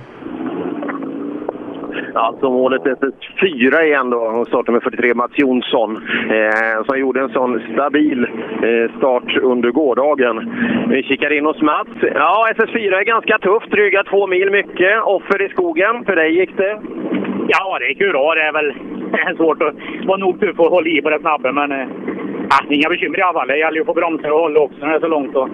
Alltså 2.14 2.50
målet 2.50 2.88
efter 2.88 3.12
fyra 3.42 3.86
igen 3.86 4.10
då 4.10 4.18
och 4.18 4.48
startar 4.48 4.74
med 4.74 4.84
43 4.84 5.14
Mats 5.14 5.32
Jonsson 5.36 5.96
eh, 6.30 6.86
som 6.86 7.00
gjorde 7.00 7.22
en 7.22 7.30
sån 7.30 7.62
stabil 7.74 8.28
eh, 8.64 8.98
start 8.98 9.38
under 9.42 9.72
gårdagen. 9.72 10.54
Vi 10.90 11.04
kikar 11.04 11.34
in 11.34 11.46
hos 11.46 11.62
Mats. 11.62 11.90
Ja, 12.02 12.48
SS4 12.58 12.94
är 12.94 13.04
ganska 13.04 13.38
tufft. 13.38 13.72
Dryga 13.72 14.04
två 14.04 14.28
mil 14.28 14.52
mycket. 14.52 15.04
Offer 15.04 15.42
i 15.42 15.50
skogen. 15.50 16.06
För 16.06 16.16
dig 16.16 16.40
gick 16.40 16.58
det? 16.58 16.82
Ja, 17.48 17.78
det 17.80 17.88
gick 17.88 18.02
ju 18.02 18.10
bra. 18.10 18.36
Det 18.36 18.42
är 18.42 18.54
väl 18.54 18.74
det 19.14 19.20
är 19.30 19.36
svårt 19.36 19.62
att 19.62 19.76
vara 20.08 20.18
nog 20.18 20.40
tur 20.40 20.54
för 20.54 20.64
att 20.64 20.70
hålla 20.70 20.88
i 20.88 21.02
på 21.02 21.10
det 21.10 21.20
snabba, 21.20 21.52
men 21.52 21.72
eh, 21.72 21.88
inga 22.70 22.90
bekymmer 22.90 23.20
i 23.20 23.22
alla 23.22 23.40
fall. 23.40 23.48
Det 23.48 23.58
gäller 23.58 23.76
ju 23.76 23.82
att 23.82 23.88
få 23.88 23.94
bromsar 23.94 24.30
och 24.30 24.40
hålla 24.40 24.60
också 24.60 24.78
när 24.80 24.90
det 24.90 24.96
är 24.96 25.00
så 25.00 25.08
långt. 25.08 25.36
Och... 25.36 25.50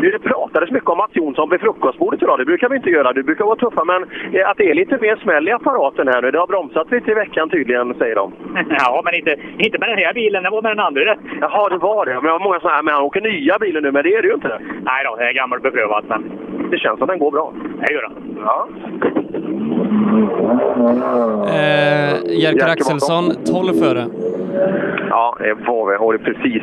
Det 0.00 0.18
pratades 0.18 0.70
mycket 0.70 0.88
om 0.88 0.98
Mats 0.98 1.10
Jonsson 1.14 1.50
vid 1.50 1.60
frukostbordet 1.60 2.22
idag. 2.22 2.38
Det 2.38 2.44
brukar 2.44 2.68
vi 2.68 2.76
inte 2.76 2.90
göra. 2.90 3.12
Du 3.12 3.22
brukar 3.22 3.44
vara 3.44 3.56
tuffa, 3.56 3.84
men 3.84 4.02
eh, 4.34 4.48
att 4.48 4.56
det 4.56 4.70
är 4.70 4.74
lite 4.74 4.98
mer 5.00 5.16
smäll 5.16 5.48
i 5.48 5.52
apparaten 5.52 6.08
här 6.08 6.22
nu. 6.22 6.30
Det 6.30 6.38
har 6.38 6.46
bromsat 6.46 6.90
lite 6.90 7.10
i 7.10 7.14
veckan 7.14 7.50
tydligen, 7.50 7.94
säger 7.94 8.14
de. 8.14 8.32
ja, 8.78 9.02
men 9.04 9.14
inte, 9.14 9.36
inte 9.58 9.78
med 9.78 9.88
den 9.88 9.98
här 9.98 10.14
bilen. 10.14 10.42
Det 10.42 10.50
var 10.50 10.62
med 10.62 10.70
den 10.70 10.86
andra. 10.86 11.16
Jaha, 11.40 11.68
det 11.68 11.78
var 11.78 12.06
det. 12.06 12.14
Men 12.14 12.24
jag 12.24 12.32
har 12.32 12.44
många 12.44 12.60
sådana 12.60 12.76
här, 12.76 12.82
men 12.82 12.94
han 12.94 13.02
åker 13.02 13.20
nya 13.20 13.58
bilen 13.58 13.82
nu, 13.82 13.92
men 13.92 14.02
det 14.02 14.14
är 14.14 14.22
det 14.22 14.28
ju 14.28 14.34
inte. 14.34 14.60
Nej 14.82 15.04
då, 15.04 15.16
det 15.16 15.24
är 15.28 15.32
gammalt 15.32 15.62
beprövat, 15.62 16.04
men 16.08 16.22
det 16.70 16.78
känns 16.78 16.98
som 16.98 17.08
den 17.08 17.18
går 17.18 17.30
bra. 17.30 17.52
Det 17.80 17.92
gör 17.92 18.02
den. 18.02 18.38
Ja. 18.44 18.68
Eh, 21.56 22.12
Jerker 22.42 22.68
Axelsson 22.68 23.24
12 23.44 23.72
före. 23.82 24.04
Ja, 25.10 25.36
det 25.38 25.54
var 25.54 25.90
vi. 25.90 25.96
Har 25.96 26.12
det 26.12 26.18
precis. 26.18 26.62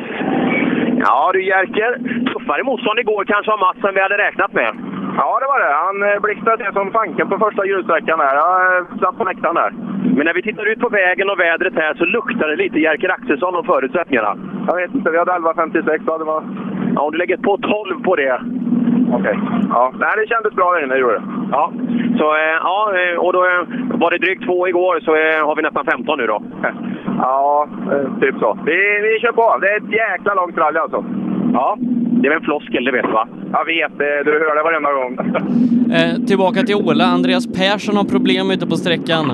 Ja 1.06 1.30
du 1.32 1.44
Jerker, 1.44 1.90
tuffare 2.32 2.62
motstånd 2.62 2.98
igår 2.98 3.24
kanske 3.24 3.52
av 3.52 3.58
Mats 3.58 3.84
än 3.84 3.94
vi 3.94 4.00
hade 4.00 4.18
räknat 4.18 4.52
med. 4.52 4.70
Ja, 5.20 5.30
det 5.40 5.48
var 5.52 5.60
det. 5.64 5.72
Han 5.86 5.96
eh, 6.08 6.20
blixtrade 6.24 6.64
till 6.64 6.72
som 6.74 6.92
fanken 6.92 7.28
på 7.28 7.38
första 7.38 7.66
grussträckan 7.66 8.18
där. 8.18 8.34
Jag 8.44 8.56
eh, 8.76 8.84
satt 9.00 9.18
på 9.18 9.24
läktaren 9.24 9.54
där. 9.54 9.72
Men 10.16 10.24
när 10.26 10.34
vi 10.34 10.42
tittar 10.42 10.66
ut 10.72 10.80
på 10.80 10.88
vägen 10.88 11.30
och 11.30 11.40
vädret 11.40 11.74
här 11.74 11.94
så 11.94 12.04
luktar 12.04 12.48
det 12.48 12.56
lite 12.56 12.78
Jerker 12.78 13.10
Axelsson 13.16 13.54
om 13.54 13.64
förutsättningarna. 13.64 14.32
Jag 14.68 14.76
vet 14.76 14.94
inte, 14.94 15.10
vi 15.10 15.18
hade 15.18 15.32
11.56 15.32 15.98
då. 16.06 16.18
Det 16.18 16.24
var... 16.24 16.42
Ja, 16.94 17.00
om 17.02 17.12
du 17.12 17.18
lägger 17.18 17.36
på 17.36 17.58
12 17.58 18.02
på 18.02 18.16
det. 18.16 18.40
Okej. 19.12 19.38
Ja, 19.70 19.92
Nej, 19.98 20.12
det 20.16 20.26
kändes 20.34 20.52
bra 20.54 20.72
där 20.72 20.84
inne, 20.84 20.94
det 20.94 21.00
gjorde 21.00 21.18
det. 21.18 21.24
Ja, 21.50 21.72
så, 22.18 22.26
eh, 22.42 22.56
ja 22.68 22.92
eh, 23.00 23.16
och 23.24 23.32
då 23.32 23.44
eh, 23.44 23.62
var 24.02 24.10
det 24.10 24.18
drygt 24.18 24.44
två 24.46 24.68
igår 24.68 25.00
så 25.00 25.10
eh, 25.16 25.46
har 25.46 25.56
vi 25.56 25.62
nästan 25.62 25.84
15 25.84 26.18
nu 26.18 26.26
då. 26.26 26.42
Ja, 27.20 27.68
typ 28.20 28.34
så. 28.40 28.58
Vi, 28.66 28.72
vi 29.02 29.20
kör 29.20 29.32
på. 29.32 29.58
Det 29.60 29.68
är 29.68 29.76
ett 29.76 29.92
jäkla 29.92 30.34
långt 30.34 30.58
rally 30.58 30.78
alltså. 30.78 31.04
Ja, 31.52 31.76
det 32.20 32.26
är 32.26 32.30
väl 32.30 32.38
en 32.38 32.44
floskel, 32.44 32.84
det 32.84 32.92
vet 32.92 33.04
du 33.04 33.12
va? 33.12 33.28
Jag 33.52 33.64
vet, 33.64 33.98
du 33.98 34.32
hör 34.32 34.56
det 34.56 34.62
varenda 34.62 34.92
gång. 34.92 35.18
Eh, 35.92 36.26
tillbaka 36.26 36.60
till 36.60 36.74
Ola. 36.74 37.04
Andreas 37.04 37.46
Persson 37.46 37.96
har 37.96 38.04
problem 38.04 38.50
ute 38.50 38.66
på 38.66 38.76
sträckan. 38.76 39.24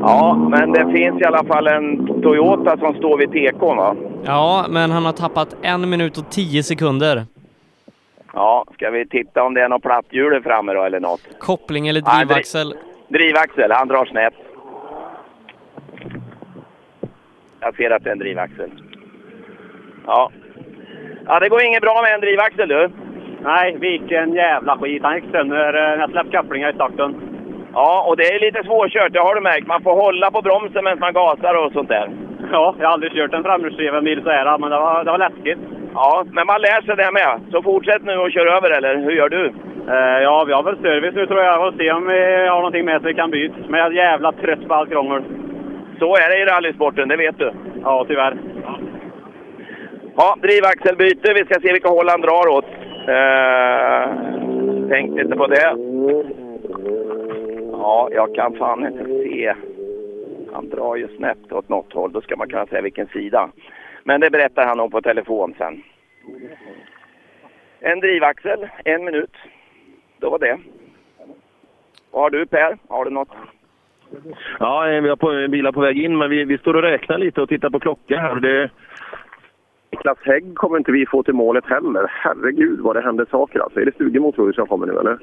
Ja, 0.00 0.48
men 0.50 0.72
det 0.72 0.84
finns 0.92 1.20
i 1.20 1.24
alla 1.24 1.44
fall 1.44 1.66
en 1.66 2.06
Toyota 2.22 2.76
som 2.76 2.94
står 2.94 3.18
vid 3.18 3.32
tekon 3.32 3.76
va? 3.76 3.94
Ja, 4.24 4.66
men 4.70 4.90
han 4.90 5.04
har 5.04 5.12
tappat 5.12 5.56
en 5.62 5.90
minut 5.90 6.18
och 6.18 6.30
tio 6.30 6.62
sekunder. 6.62 7.24
Ja, 8.36 8.64
ska 8.74 8.90
vi 8.90 9.06
titta 9.06 9.42
om 9.42 9.54
det 9.54 9.60
är 9.62 9.68
något 9.68 9.82
platthjul 9.82 10.42
framme 10.42 10.72
då 10.72 10.82
eller 10.82 11.00
något? 11.00 11.20
Koppling 11.38 11.88
eller 11.88 12.02
Nej, 12.02 12.24
drivaxel? 12.24 12.74
Drivaxel, 13.08 13.70
han 13.72 13.88
drar 13.88 14.04
snett. 14.04 14.34
Jag 17.60 17.76
ser 17.76 17.90
att 17.90 18.04
det 18.04 18.10
är 18.10 18.12
en 18.12 18.18
drivaxel. 18.18 18.70
Ja. 20.06 20.30
Ja, 21.26 21.40
det 21.40 21.48
går 21.48 21.62
inget 21.62 21.82
bra 21.82 22.02
med 22.02 22.14
en 22.14 22.20
drivaxel 22.20 22.68
du. 22.68 22.90
Nej, 23.42 23.76
vilken 23.76 24.34
jävla 24.34 24.78
skit. 24.78 25.02
Han 25.02 25.14
gick 25.14 25.30
sönder 25.30 25.74
eh, 25.74 25.96
när 25.96 25.98
jag 25.98 26.10
släppte 26.10 26.36
kopplingar 26.36 26.70
i 26.70 26.74
starten. 26.74 27.14
Ja, 27.72 28.04
och 28.08 28.16
det 28.16 28.26
är 28.26 28.40
lite 28.40 28.64
svårkört, 28.64 29.12
det 29.12 29.20
har 29.20 29.34
du 29.34 29.40
märkt. 29.40 29.66
Man 29.66 29.82
får 29.82 29.94
hålla 29.94 30.30
på 30.30 30.42
bromsen 30.42 30.84
medan 30.84 30.98
man 30.98 31.12
gasar 31.12 31.64
och 31.66 31.72
sånt 31.72 31.88
där. 31.88 32.10
Ja, 32.52 32.74
jag 32.78 32.86
har 32.86 32.92
aldrig 32.92 33.12
kört 33.12 33.34
en 33.34 33.42
framhjulsdriven 33.42 34.04
bil 34.04 34.22
så 34.22 34.30
här, 34.30 34.58
men 34.58 34.70
det 34.70 34.76
var, 34.76 35.04
det 35.04 35.10
var 35.10 35.18
läskigt. 35.18 35.75
Ja, 35.98 36.24
men 36.32 36.46
man 36.46 36.60
lär 36.60 36.82
sig 36.82 36.96
det 36.96 37.12
med. 37.12 37.40
Så 37.52 37.62
fortsätt 37.62 38.02
nu 38.04 38.16
och 38.16 38.30
kör 38.30 38.46
över, 38.46 38.70
eller 38.70 38.96
hur 38.96 39.10
gör 39.10 39.28
du? 39.28 39.44
Eh, 39.88 40.18
ja, 40.22 40.44
vi 40.46 40.52
har 40.52 40.62
väl 40.62 40.82
service 40.82 41.14
nu 41.14 41.26
tror 41.26 41.40
jag. 41.40 41.56
Får 41.56 41.78
se 41.78 41.92
om 41.92 42.06
vi 42.06 42.46
har 42.48 42.56
någonting 42.56 42.84
med 42.84 43.00
så 43.00 43.06
vi 43.06 43.14
kan 43.14 43.30
byta. 43.30 43.54
Men 43.68 43.80
jag 43.80 43.88
är 43.88 43.92
jävla 43.92 44.32
trött 44.32 44.68
på 44.68 44.74
allt 44.74 44.90
krångel. 44.90 45.22
Så 45.98 46.16
är 46.16 46.28
det 46.30 46.42
i 46.42 46.44
rallysporten, 46.44 47.08
det 47.08 47.16
vet 47.16 47.38
du. 47.38 47.52
Ja, 47.82 48.04
tyvärr. 48.08 48.36
Ja, 50.16 50.36
drivaxelbyte. 50.42 51.32
Vi 51.34 51.44
ska 51.44 51.60
se 51.60 51.72
vilka 51.72 51.88
håll 51.88 52.08
han 52.08 52.20
drar 52.20 52.48
åt. 52.56 52.64
Eh, 53.08 54.88
tänkte 54.88 55.20
inte 55.22 55.36
på 55.36 55.46
det. 55.46 55.74
Ja, 57.72 58.08
jag 58.12 58.34
kan 58.34 58.56
fan 58.56 58.86
inte 58.86 59.04
se. 59.04 59.54
Han 60.56 60.68
drar 60.68 60.96
ju 60.96 61.08
snett 61.16 61.52
åt 61.52 61.68
något 61.68 61.92
håll. 61.92 62.12
Då 62.12 62.20
ska 62.20 62.36
man 62.36 62.48
kunna 62.48 62.66
säga 62.66 62.82
vilken 62.82 63.06
sida. 63.06 63.50
Men 64.04 64.20
det 64.20 64.30
berättar 64.30 64.66
han 64.66 64.80
om 64.80 64.90
på 64.90 65.02
telefon 65.02 65.54
sen. 65.58 65.82
En 67.80 68.00
drivaxel, 68.00 68.68
en 68.84 69.04
minut. 69.04 69.34
Då 70.18 70.30
var 70.30 70.38
det. 70.38 70.58
Vad 72.10 72.22
har 72.22 72.30
du 72.30 72.46
Per? 72.46 72.78
Har 72.88 73.04
du 73.04 73.10
något? 73.10 73.28
Ja, 74.58 74.90
eh, 74.90 75.02
vi 75.02 75.08
har 75.08 75.16
på, 75.16 75.48
bilar 75.48 75.72
på 75.72 75.80
väg 75.80 75.98
in, 75.98 76.18
men 76.18 76.30
vi, 76.30 76.44
vi 76.44 76.58
står 76.58 76.74
och 76.74 76.82
räknar 76.82 77.18
lite 77.18 77.40
och 77.40 77.48
tittar 77.48 77.70
på 77.70 77.80
klockan 77.80 78.18
här. 78.18 78.34
Det... 78.34 78.70
Niklas 79.90 80.18
Hägg 80.22 80.54
kommer 80.54 80.78
inte 80.78 80.92
vi 80.92 81.06
få 81.06 81.22
till 81.22 81.34
målet 81.34 81.64
heller. 81.66 82.06
Herregud 82.10 82.80
vad 82.80 82.96
det 82.96 83.02
händer 83.02 83.26
saker 83.30 83.60
alltså. 83.60 83.80
Är 83.80 83.84
det 83.84 83.94
Stugemo 83.94 84.32
tror 84.32 84.46
du 84.46 84.52
som 84.52 84.66
kommer 84.66 84.86
nu 84.86 84.98
eller? 84.98 85.18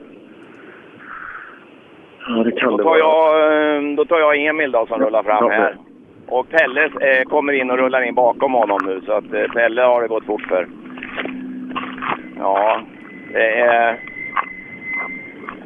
Ja, 2.27 2.43
det 2.43 2.51
kan 2.51 2.71
Då 2.71 2.77
det 2.77 2.83
tar, 2.83 2.97
jag, 2.97 3.75
eh, 3.75 3.95
då 3.95 4.05
tar 4.05 4.19
jag 4.19 4.37
Emil 4.37 4.71
då 4.71 4.85
som 4.85 5.01
rullar 5.01 5.23
fram 5.23 5.49
här. 5.51 5.75
Och 6.27 6.49
Pelle 6.49 6.83
eh, 6.83 7.23
kommer 7.23 7.53
in 7.53 7.71
och 7.71 7.77
rullar 7.77 8.01
in 8.01 8.15
bakom 8.15 8.53
honom 8.53 8.79
nu 8.85 9.01
så 9.05 9.11
att 9.11 9.33
eh, 9.33 9.51
Pelle 9.53 9.81
har 9.81 10.01
det 10.01 10.07
gått 10.07 10.25
fort 10.25 10.41
för. 10.41 10.67
Ja, 12.39 12.81
det 13.33 13.59
är... 13.59 13.97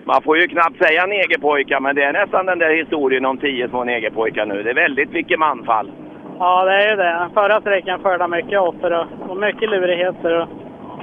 Man 0.06 0.22
får 0.22 0.38
ju 0.38 0.48
knappt 0.48 0.84
säga 0.86 1.06
negerpojkar 1.06 1.80
men 1.80 1.96
det 1.96 2.04
är 2.04 2.14
nästan 2.14 2.46
den 2.46 2.60
där 2.60 2.76
historien 2.76 3.26
om 3.26 3.38
tio 3.38 3.70
små 3.70 3.84
negerpojkar 3.84 4.46
nu. 4.46 4.64
Det 4.64 4.70
är 4.70 4.76
väldigt 4.76 5.12
mycket 5.12 5.40
manfall. 5.40 5.92
Ja, 6.40 6.66
det 6.66 6.74
är 6.74 6.90
ju 6.90 6.96
det. 6.96 7.30
Förra 7.34 7.62
sträckan 7.62 8.00
skördade 8.00 8.32
mycket 8.38 8.60
offer 8.60 8.94
och, 9.00 9.32
och 9.32 9.38
mycket 9.38 9.70
lurigheter. 9.70 10.42
Och 10.42 10.48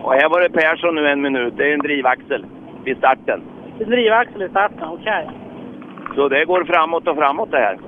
Och 0.04 0.12
här 0.12 0.28
var 0.28 0.40
det 0.40 0.48
Persson 0.48 0.94
nu 0.94 1.08
en 1.08 1.20
minut. 1.20 1.54
Det 1.56 1.68
är 1.68 1.72
en 1.72 1.78
drivaxel 1.78 2.46
vid 2.84 2.96
starten. 2.96 3.42
drivaxel 3.78 4.42
i 4.42 4.48
starten, 4.48 4.88
okej. 4.88 5.28
Så 6.14 6.28
det 6.28 6.44
går 6.44 6.64
framåt 6.64 7.08
och 7.08 7.16
framåt 7.16 7.50
det 7.50 7.58
här. 7.58 7.78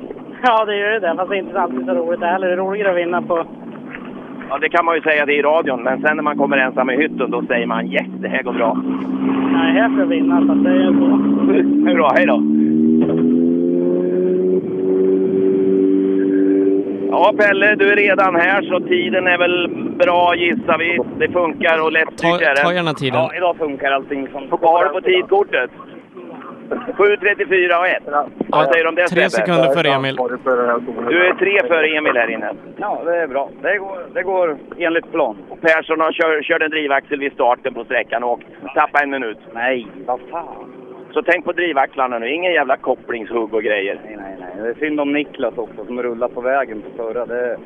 Ja, 0.43 0.65
det 0.65 0.77
gör 0.77 0.93
ju 0.93 1.01
det. 1.01 1.15
Fast 1.17 1.31
det 1.31 1.37
är 1.37 1.39
inte 1.39 1.61
alltid 1.61 1.85
så 1.87 1.95
roligt 1.95 2.21
det 2.21 2.27
heller. 2.27 2.47
Det 2.47 2.53
är 2.53 2.57
roligare 2.57 2.91
att 2.91 2.97
vinna 2.97 3.23
på... 3.23 3.47
Ja, 4.49 4.59
det 4.59 4.69
kan 4.69 4.85
man 4.85 4.95
ju 4.95 5.01
säga 5.01 5.27
det 5.27 5.35
i 5.35 5.43
radion, 5.43 5.83
men 5.83 6.01
sen 6.03 6.17
när 6.17 6.23
man 6.23 6.39
kommer 6.39 6.57
ensam 6.57 6.91
i 6.91 6.97
hytten 6.97 7.31
då 7.31 7.43
säger 7.43 7.67
man 7.67 7.87
yes, 7.87 8.07
det 8.21 8.29
här 8.29 8.43
går 8.43 8.53
bra. 8.53 8.75
Nej, 9.53 9.73
här 9.73 9.97
för 9.97 10.03
att 10.03 10.09
vinna. 10.09 10.41
Så 10.41 10.55
det 10.55 10.71
är 10.71 10.93
så. 10.93 11.87
Hej 11.87 11.95
då, 11.95 12.11
hej 12.15 12.27
då! 12.27 12.43
Ja, 17.11 17.35
Pelle, 17.39 17.75
du 17.75 17.93
är 17.93 17.97
redan 17.97 18.37
här 18.37 18.63
så 18.63 18.81
tiden 18.81 19.27
är 19.27 19.39
väl 19.39 19.69
bra 19.99 20.35
gissar 20.37 20.79
vi. 20.79 20.99
Det 21.19 21.33
funkar 21.33 21.83
och 21.83 21.89
är 21.89 22.55
det. 22.55 22.63
Ta 22.63 22.73
gärna 22.73 22.93
tiden. 22.93 23.21
Ja, 23.21 23.31
idag 23.37 23.57
funkar 23.57 23.93
allting 23.93 24.29
som... 24.33 24.49
Vad 24.51 24.61
har 24.61 24.85
du 24.85 24.91
på 24.91 25.01
tidkortet? 25.01 25.71
7.34 26.71 27.79
och 27.79 27.89
1. 27.89 28.03
Vad 28.49 28.67
säger 28.69 28.85
du 28.85 28.89
om 28.89 28.95
det 28.95 29.07
Tre 29.07 29.21
Sebbe? 29.21 29.31
sekunder 29.31 29.75
före 29.75 29.89
Emil. 29.89 30.17
Du 31.09 31.27
är 31.27 31.35
tre 31.35 31.69
före 31.69 31.87
Emil 31.97 32.17
här 32.17 32.31
inne. 32.31 32.53
Ja, 32.77 33.03
det 33.05 33.17
är 33.17 33.27
bra. 33.27 33.51
Det 33.63 33.79
går, 33.79 33.99
det 34.15 34.23
går 34.23 34.57
enligt 34.79 35.13
plan. 35.13 35.37
Och 35.49 35.61
Persson 35.61 36.01
har 36.01 36.13
kört, 36.13 36.45
kört 36.45 36.63
en 36.63 36.71
drivaxel 36.71 37.19
vid 37.21 37.33
starten 37.33 37.75
på 37.75 37.85
sträckan 37.85 38.25
och 38.25 38.41
tappat 38.75 39.03
en 39.03 39.11
minut. 39.11 39.39
Nej, 39.53 39.87
vad 40.07 40.21
fan. 40.31 40.73
Så 41.13 41.23
tänk 41.23 41.45
på 41.45 41.53
drivaxlarna 41.53 42.19
nu. 42.19 42.29
Ingen 42.31 42.53
jävla 42.53 42.77
kopplingshugg 42.77 43.55
och 43.55 43.63
grejer. 43.63 44.01
Nej, 44.05 44.17
nej, 44.21 44.37
nej. 44.41 44.63
Det 44.63 44.69
är 44.69 44.75
synd 44.75 45.01
om 45.01 45.13
Niklas 45.13 45.59
också 45.59 45.85
som 45.87 46.03
rullar 46.03 46.29
på 46.29 46.41
vägen 46.41 46.83
på 46.83 47.03
förra. 47.03 47.27
Det... 47.27 47.57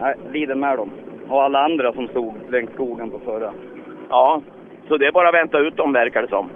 Nej, 0.00 0.14
lider 0.32 0.54
med 0.54 0.76
dem. 0.78 0.90
Och 1.28 1.42
alla 1.42 1.64
andra 1.64 1.92
som 1.92 2.08
stod 2.08 2.34
längs 2.50 2.70
skogen 2.72 3.10
på 3.10 3.18
förra. 3.18 3.52
Ja, 4.08 4.42
så 4.88 4.96
det 4.96 5.06
är 5.06 5.12
bara 5.12 5.28
att 5.28 5.34
vänta 5.34 5.58
ut 5.58 5.76
dem 5.76 5.92
verkar 5.92 6.22
det 6.22 6.28
som. 6.28 6.50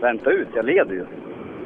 Vänta 0.00 0.30
ut, 0.30 0.48
jag 0.54 0.64
leder 0.64 0.94
ju. 0.94 1.04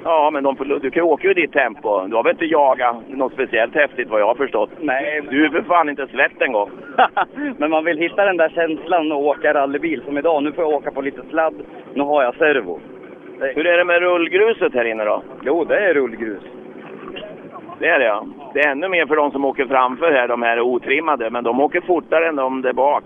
Ja, 0.04 0.30
men 0.32 0.44
de, 0.44 0.56
du 0.82 0.90
kan 0.90 1.02
ju 1.02 1.08
åka 1.08 1.30
i 1.30 1.34
ditt 1.34 1.52
tempo. 1.52 2.06
Du 2.06 2.16
har 2.16 2.22
väl 2.22 2.32
inte 2.32 2.44
jagat 2.44 2.96
något 3.08 3.32
speciellt 3.32 3.74
häftigt 3.74 4.08
vad 4.08 4.20
jag 4.20 4.26
har 4.26 4.34
förstått? 4.34 4.70
Nej. 4.80 5.22
Du 5.30 5.44
är 5.44 5.48
för 5.48 5.62
fan 5.62 5.88
inte 5.88 6.06
släppt 6.06 6.42
en 6.42 6.52
gång. 6.52 6.70
Men 7.58 7.70
man 7.70 7.84
vill 7.84 7.98
hitta 7.98 8.24
den 8.24 8.36
där 8.36 8.48
känslan 8.48 9.12
att 9.12 9.18
åka 9.18 9.54
rallybil 9.54 10.02
som 10.04 10.18
idag. 10.18 10.42
Nu 10.42 10.52
får 10.52 10.64
jag 10.64 10.72
åka 10.72 10.90
på 10.90 11.00
lite 11.00 11.22
sladd. 11.30 11.54
Nu 11.94 12.02
har 12.02 12.22
jag 12.22 12.34
servo. 12.34 12.80
Hur 13.40 13.66
är 13.66 13.78
det 13.78 13.84
med 13.84 14.00
rullgruset 14.00 14.74
här 14.74 14.84
inne 14.84 15.04
då? 15.04 15.22
Jo, 15.44 15.64
det 15.64 15.78
är 15.78 15.94
rullgrus. 15.94 16.42
Det 17.78 17.88
är 17.88 17.98
det 17.98 18.04
ja. 18.04 18.26
Det 18.54 18.60
är 18.60 18.70
ännu 18.70 18.88
mer 18.88 19.06
för 19.06 19.16
de 19.16 19.30
som 19.30 19.44
åker 19.44 19.66
framför 19.66 20.12
här, 20.12 20.28
de 20.28 20.42
här 20.42 20.60
otrimmade. 20.60 21.30
Men 21.30 21.44
de 21.44 21.60
åker 21.60 21.80
fortare 21.80 22.28
än 22.28 22.36
de 22.36 22.62
där 22.62 22.72
bak. 22.72 23.04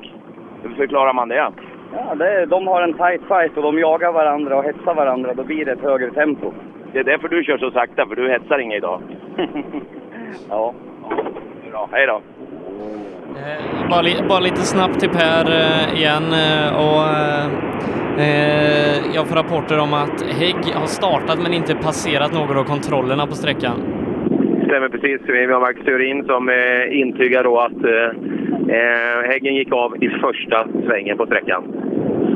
Hur 0.63 0.75
förklarar 0.75 1.13
man 1.13 1.29
det? 1.29 1.53
Ja, 1.95 2.15
det 2.15 2.29
är, 2.29 2.47
de 2.47 2.67
har 2.67 2.83
en 2.83 2.93
tight 2.93 3.23
fight 3.29 3.57
och 3.57 3.63
de 3.63 3.79
jagar 3.79 4.13
varandra 4.13 4.57
och 4.57 4.65
hetsar 4.65 4.95
varandra. 4.95 5.35
Då 5.35 5.45
blir 5.45 5.65
det 5.65 5.73
ett 5.73 5.81
högre 5.81 6.11
tempo. 6.11 6.53
Det 6.93 6.99
är 6.99 7.05
därför 7.05 7.29
du 7.29 7.45
kör 7.45 7.59
så 7.59 7.71
sakta, 7.71 8.07
för 8.07 8.17
du 8.17 8.31
hetsar 8.31 8.59
inget 8.59 8.77
idag. 8.77 9.03
ja. 10.49 10.75
Bra, 11.71 11.89
hej 11.93 12.07
då. 12.07 12.21
Bara, 13.91 14.03
li 14.03 14.15
bara 14.29 14.41
lite 14.41 14.61
snabbt 14.61 15.01
till 15.01 15.09
Per 15.09 15.51
eh, 15.51 15.99
igen 15.99 16.33
eh, 16.33 16.77
och 16.77 17.03
eh, 18.21 19.15
jag 19.15 19.29
får 19.29 19.37
rapporter 19.37 19.79
om 19.79 19.95
att 19.95 20.23
Hägg 20.23 20.75
har 20.75 20.87
startat 20.87 21.39
men 21.43 21.55
inte 21.55 21.75
passerat 21.75 22.33
några 22.33 22.61
av 22.61 22.65
kontrollerna 22.65 23.27
på 23.27 23.35
sträckan. 23.35 23.83
Stämmer 24.67 24.89
precis. 24.89 25.21
Vi 25.27 25.47
har 25.47 25.61
Marcus 25.61 25.85
Theorin 25.85 26.25
som 26.25 26.49
eh, 26.49 27.01
intygar 27.01 27.45
då 27.45 27.59
att 27.59 27.85
eh, 27.85 28.09
eh, 28.77 29.31
Häggen 29.31 29.55
gick 29.55 29.73
av 29.73 30.05
i 30.05 30.09
första 30.09 30.69
svängen 30.87 31.17
på 31.17 31.27
sträckan. 31.27 31.65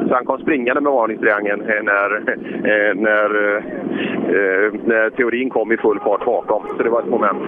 Så 0.09 0.15
han 0.15 0.25
kom 0.25 0.39
springande 0.39 0.81
med 0.81 0.93
varningstriangeln 0.93 1.61
eh, 1.61 1.83
när, 1.83 2.17
eh, 2.17 2.95
när, 2.95 3.57
eh, 3.57 4.73
när 4.85 5.11
Theorin 5.11 5.51
kom 5.51 5.73
i 5.73 5.77
full 5.77 6.01
fart 6.01 6.25
bakom. 6.25 6.63
Så 6.77 6.83
det 6.83 6.91
var 6.91 7.01
ett 7.01 7.09
moment. 7.09 7.43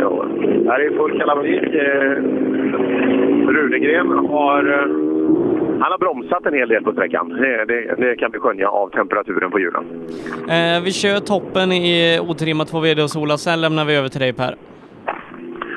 Ja. 0.00 0.26
Här 0.68 0.80
är 0.80 0.96
full 0.96 1.18
kalabalik. 1.18 1.62
Eh, 1.62 2.10
Runegren 3.48 4.10
har... 4.10 4.72
Eh, 4.72 5.53
han 5.84 5.90
har 5.90 5.98
bromsat 5.98 6.46
en 6.46 6.54
hel 6.54 6.68
del 6.68 6.82
på 6.82 6.92
sträckan. 6.92 7.28
Det, 7.28 7.64
det, 7.64 7.94
det 7.96 8.16
kan 8.16 8.30
vi 8.32 8.38
skönja 8.38 8.68
av 8.68 8.88
temperaturen 8.88 9.50
på 9.50 9.58
hjulen. 9.58 9.84
Eh, 10.48 10.82
vi 10.84 10.92
kör 10.92 11.20
toppen 11.20 11.72
i 11.72 12.18
otrimmat 12.28 12.68
2 12.68 12.80
VD 12.80 13.02
och 13.02 13.10
Sola, 13.10 13.36
sen 13.36 13.60
lämnar 13.60 13.84
vi 13.84 13.96
över 13.96 14.08
till 14.08 14.20
dig 14.20 14.32
Per. 14.32 14.54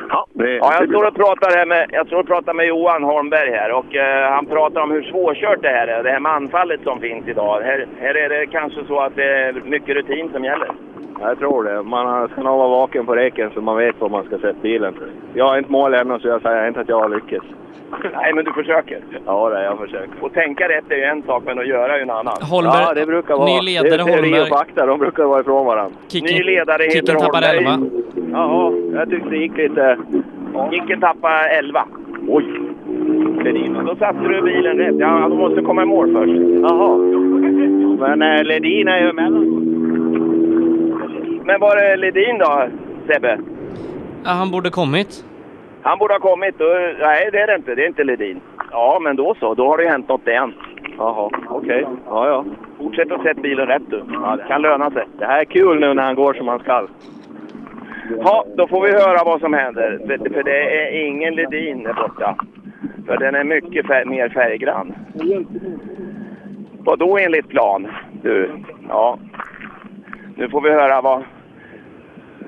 Ja, 0.10 0.28
det, 0.34 0.56
Ja, 0.56 0.74
jag 0.80 0.90
står 0.90 1.08
och 1.08 1.16
pratar, 1.16 1.58
här 1.58 1.66
med, 1.66 1.90
jag 1.92 2.08
står 2.08 2.20
och 2.20 2.28
pratar 2.28 2.54
med 2.54 2.68
Johan 2.68 3.04
Holmberg 3.04 3.52
här 3.52 3.72
och 3.72 3.96
eh, 3.96 4.32
han 4.32 4.46
pratar 4.46 4.82
om 4.82 4.92
hur 4.92 5.04
svårkört 5.04 5.62
det 5.62 5.70
här 5.70 5.88
är. 5.88 6.04
Det 6.04 6.12
här 6.12 6.20
med 6.20 6.32
anfallet 6.32 6.82
som 6.84 7.00
finns 7.00 7.28
idag. 7.28 7.62
Här, 7.62 7.88
här 8.00 8.16
är 8.18 8.30
det 8.30 8.46
kanske 8.46 8.86
så 8.88 9.00
att 9.00 9.16
det 9.16 9.30
är 9.46 9.54
mycket 9.66 9.96
rutin 9.96 10.30
som 10.34 10.44
gäller. 10.44 10.72
Jag 11.22 11.40
tror 11.40 11.64
det. 11.64 11.84
Man 11.84 12.28
ska 12.28 12.42
nog 12.44 12.58
vara 12.58 12.68
vaken 12.68 13.06
på 13.06 13.16
räcken 13.16 13.50
så 13.54 13.62
man 13.62 13.78
vet 13.78 14.02
var 14.02 14.10
man 14.10 14.24
ska 14.24 14.38
sätta 14.38 14.60
bilen. 14.62 14.94
Jag 15.34 15.46
har 15.48 15.58
inte 15.58 15.72
mål 15.72 15.94
ännu 15.94 16.20
så 16.20 16.28
jag 16.28 16.42
säger 16.42 16.68
inte 16.68 16.80
att 16.80 16.90
jag 16.90 17.00
har 17.00 17.10
lyckats. 17.10 17.46
Nej, 18.14 18.34
men 18.34 18.46
du 18.46 18.54
försöker. 18.54 19.00
Ja, 19.26 19.50
det 19.50 19.64
jag 19.64 19.78
försöker. 19.80 20.10
Och 20.22 20.34
tänka 20.34 20.70
rätt 20.70 20.92
är 20.92 20.96
ju 20.96 21.04
en 21.04 21.24
sak, 21.24 21.44
men 21.46 21.60
att 21.60 21.68
göra 21.68 21.94
är 21.94 21.98
ju 21.98 22.04
en 22.04 22.10
annan. 22.10 22.34
Holmberg- 22.52 22.82
ja, 22.88 22.94
det 22.94 23.06
brukar 23.06 23.36
vara. 23.36 23.46
ny 23.46 23.62
ledare, 23.62 23.90
det 23.90 23.96
är 24.12 24.16
Holmberg. 24.18 24.42
och 24.42 24.48
fakta. 24.48 24.86
De 24.86 25.00
brukar 25.00 25.24
vara 25.24 25.42
ifrån 25.42 25.66
varandra. 25.66 25.98
Ny 26.14 26.44
ledare 26.44 26.84
heter 26.84 27.00
Kicken 27.00 27.16
tappar 27.18 27.42
Holmberg. 27.56 27.58
11. 27.58 27.80
Jaha, 28.32 28.74
jag 28.94 29.10
tyckte 29.10 29.30
det 29.30 29.38
gick 29.38 29.58
lite... 29.58 29.98
Kicken 30.72 31.00
tappade 31.00 31.50
11. 31.50 31.86
Oj! 32.28 32.46
Ledin. 33.44 33.78
Då 33.86 33.96
satte 33.96 34.20
du 34.20 34.42
bilen 34.42 34.78
rätt. 34.78 34.96
Ja, 35.00 35.28
du 35.30 35.36
måste 35.36 35.62
komma 35.62 35.84
i 35.84 35.86
mål 35.86 36.14
först. 36.14 36.62
Jaha. 36.62 36.98
Men 38.00 38.22
eh, 38.22 38.44
Ledin 38.44 38.88
är 38.88 39.00
ju 39.04 39.10
emellan. 39.10 39.77
Men 41.48 41.60
var 41.60 41.78
är 41.78 41.98
Ledin 41.98 42.38
då, 42.38 42.68
Sebbe? 43.08 43.40
Ja, 44.24 44.30
han 44.32 44.52
borde 44.52 44.70
kommit. 44.70 45.26
Han 45.82 45.98
borde 45.98 46.14
ha 46.14 46.20
kommit. 46.20 46.58
Då, 46.60 46.66
nej, 47.00 47.30
det 47.32 47.40
är 47.40 47.48
det 47.48 47.56
inte. 47.56 47.76
Det 47.76 47.84
är 47.84 47.88
inte 47.88 48.04
Ledin. 48.04 48.42
Ja, 48.72 49.00
men 49.02 49.16
då 49.16 49.36
så. 49.40 49.54
Då 49.54 49.68
har 49.68 49.78
det 49.78 49.84
ju 49.84 49.90
hänt 49.90 50.10
något 50.10 50.28
igen. 50.28 50.54
Jaha, 50.98 51.30
okej. 51.50 51.86
Ja, 52.06 52.28
ja. 52.28 52.46
Fortsätt 52.78 53.12
att 53.12 53.24
sätta 53.24 53.42
bilen 53.42 53.68
rätt 53.68 53.90
du. 53.90 53.98
Det 54.38 54.46
kan 54.48 54.62
löna 54.62 54.92
sig. 54.92 55.06
Det 55.20 55.26
här 55.26 55.40
är 55.40 55.46
kul 55.46 55.80
nu 55.80 55.94
när 55.94 56.04
han 56.04 56.16
går 56.16 56.34
som 56.34 56.48
han 56.48 56.60
skall. 56.60 56.88
Ja, 58.24 58.46
då 58.58 58.68
får 58.68 58.82
vi 58.82 58.92
höra 58.92 59.24
vad 59.26 59.40
som 59.40 59.54
händer. 59.54 60.00
För- 60.08 60.34
För 60.34 60.44
det 60.44 60.82
är 60.82 61.06
ingen 61.08 61.36
Ledin 61.36 61.84
där 61.84 61.94
borta. 61.94 62.36
För 63.08 63.18
den 63.18 63.36
är 63.36 63.44
mycket 63.44 63.88
fär 63.88 64.06
mer 64.06 64.30
färggrann. 64.30 64.94
Vad 66.80 67.00
då 67.00 67.18
enligt 67.18 67.50
plan? 67.50 67.88
Du, 68.22 68.50
ja. 68.90 69.18
Nu 70.36 70.50
får 70.50 70.62
vi 70.62 70.70
höra 70.70 71.02
vad, 71.02 71.24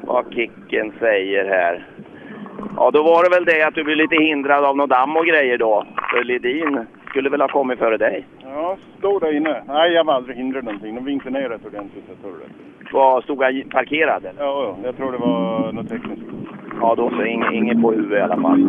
vad 0.09 0.33
Kicken 0.33 0.91
säger 0.99 1.45
här. 1.45 1.85
Ja, 2.75 2.91
då 2.91 3.03
var 3.03 3.23
det 3.23 3.35
väl 3.35 3.45
det 3.45 3.63
att 3.67 3.75
du 3.75 3.83
blev 3.83 3.97
lite 3.97 4.15
hindrad 4.15 4.65
av 4.65 4.77
något 4.77 4.89
damm 4.89 5.17
och 5.17 5.25
grejer 5.25 5.57
då. 5.57 5.85
För 6.11 6.23
Ledin 6.23 6.85
skulle 7.09 7.29
väl 7.29 7.41
ha 7.41 7.47
kommit 7.47 7.79
före 7.79 7.97
dig? 7.97 8.25
Ja, 8.43 8.77
stod 8.97 9.21
där 9.21 9.35
inne. 9.35 9.63
Nej, 9.67 9.91
jag 9.91 10.03
var 10.03 10.13
aldrig 10.13 10.37
hindrad 10.37 10.63
någonting. 10.63 10.95
De 10.95 11.05
vinkade 11.05 11.39
ner 11.39 11.49
rätt 11.49 11.65
ordentligt, 11.65 12.03
jag 12.07 12.21
tror 12.21 12.31
det. 12.31 12.93
Var, 12.93 13.21
stod 13.21 13.43
han 13.43 13.63
parkerad 13.69 14.25
eller? 14.25 14.43
Ja, 14.43 14.63
ja, 14.63 14.77
jag 14.83 14.97
tror 14.97 15.11
det 15.11 15.17
var 15.17 15.71
något 15.71 15.89
tekniskt. 15.89 16.25
Ja, 16.81 16.95
då 16.97 17.09
så. 17.09 17.23
Ingen, 17.25 17.53
ingen 17.53 17.81
på 17.81 17.91
huvudet 17.91 18.19
i 18.19 18.21
alla 18.21 18.41
fall. 18.41 18.59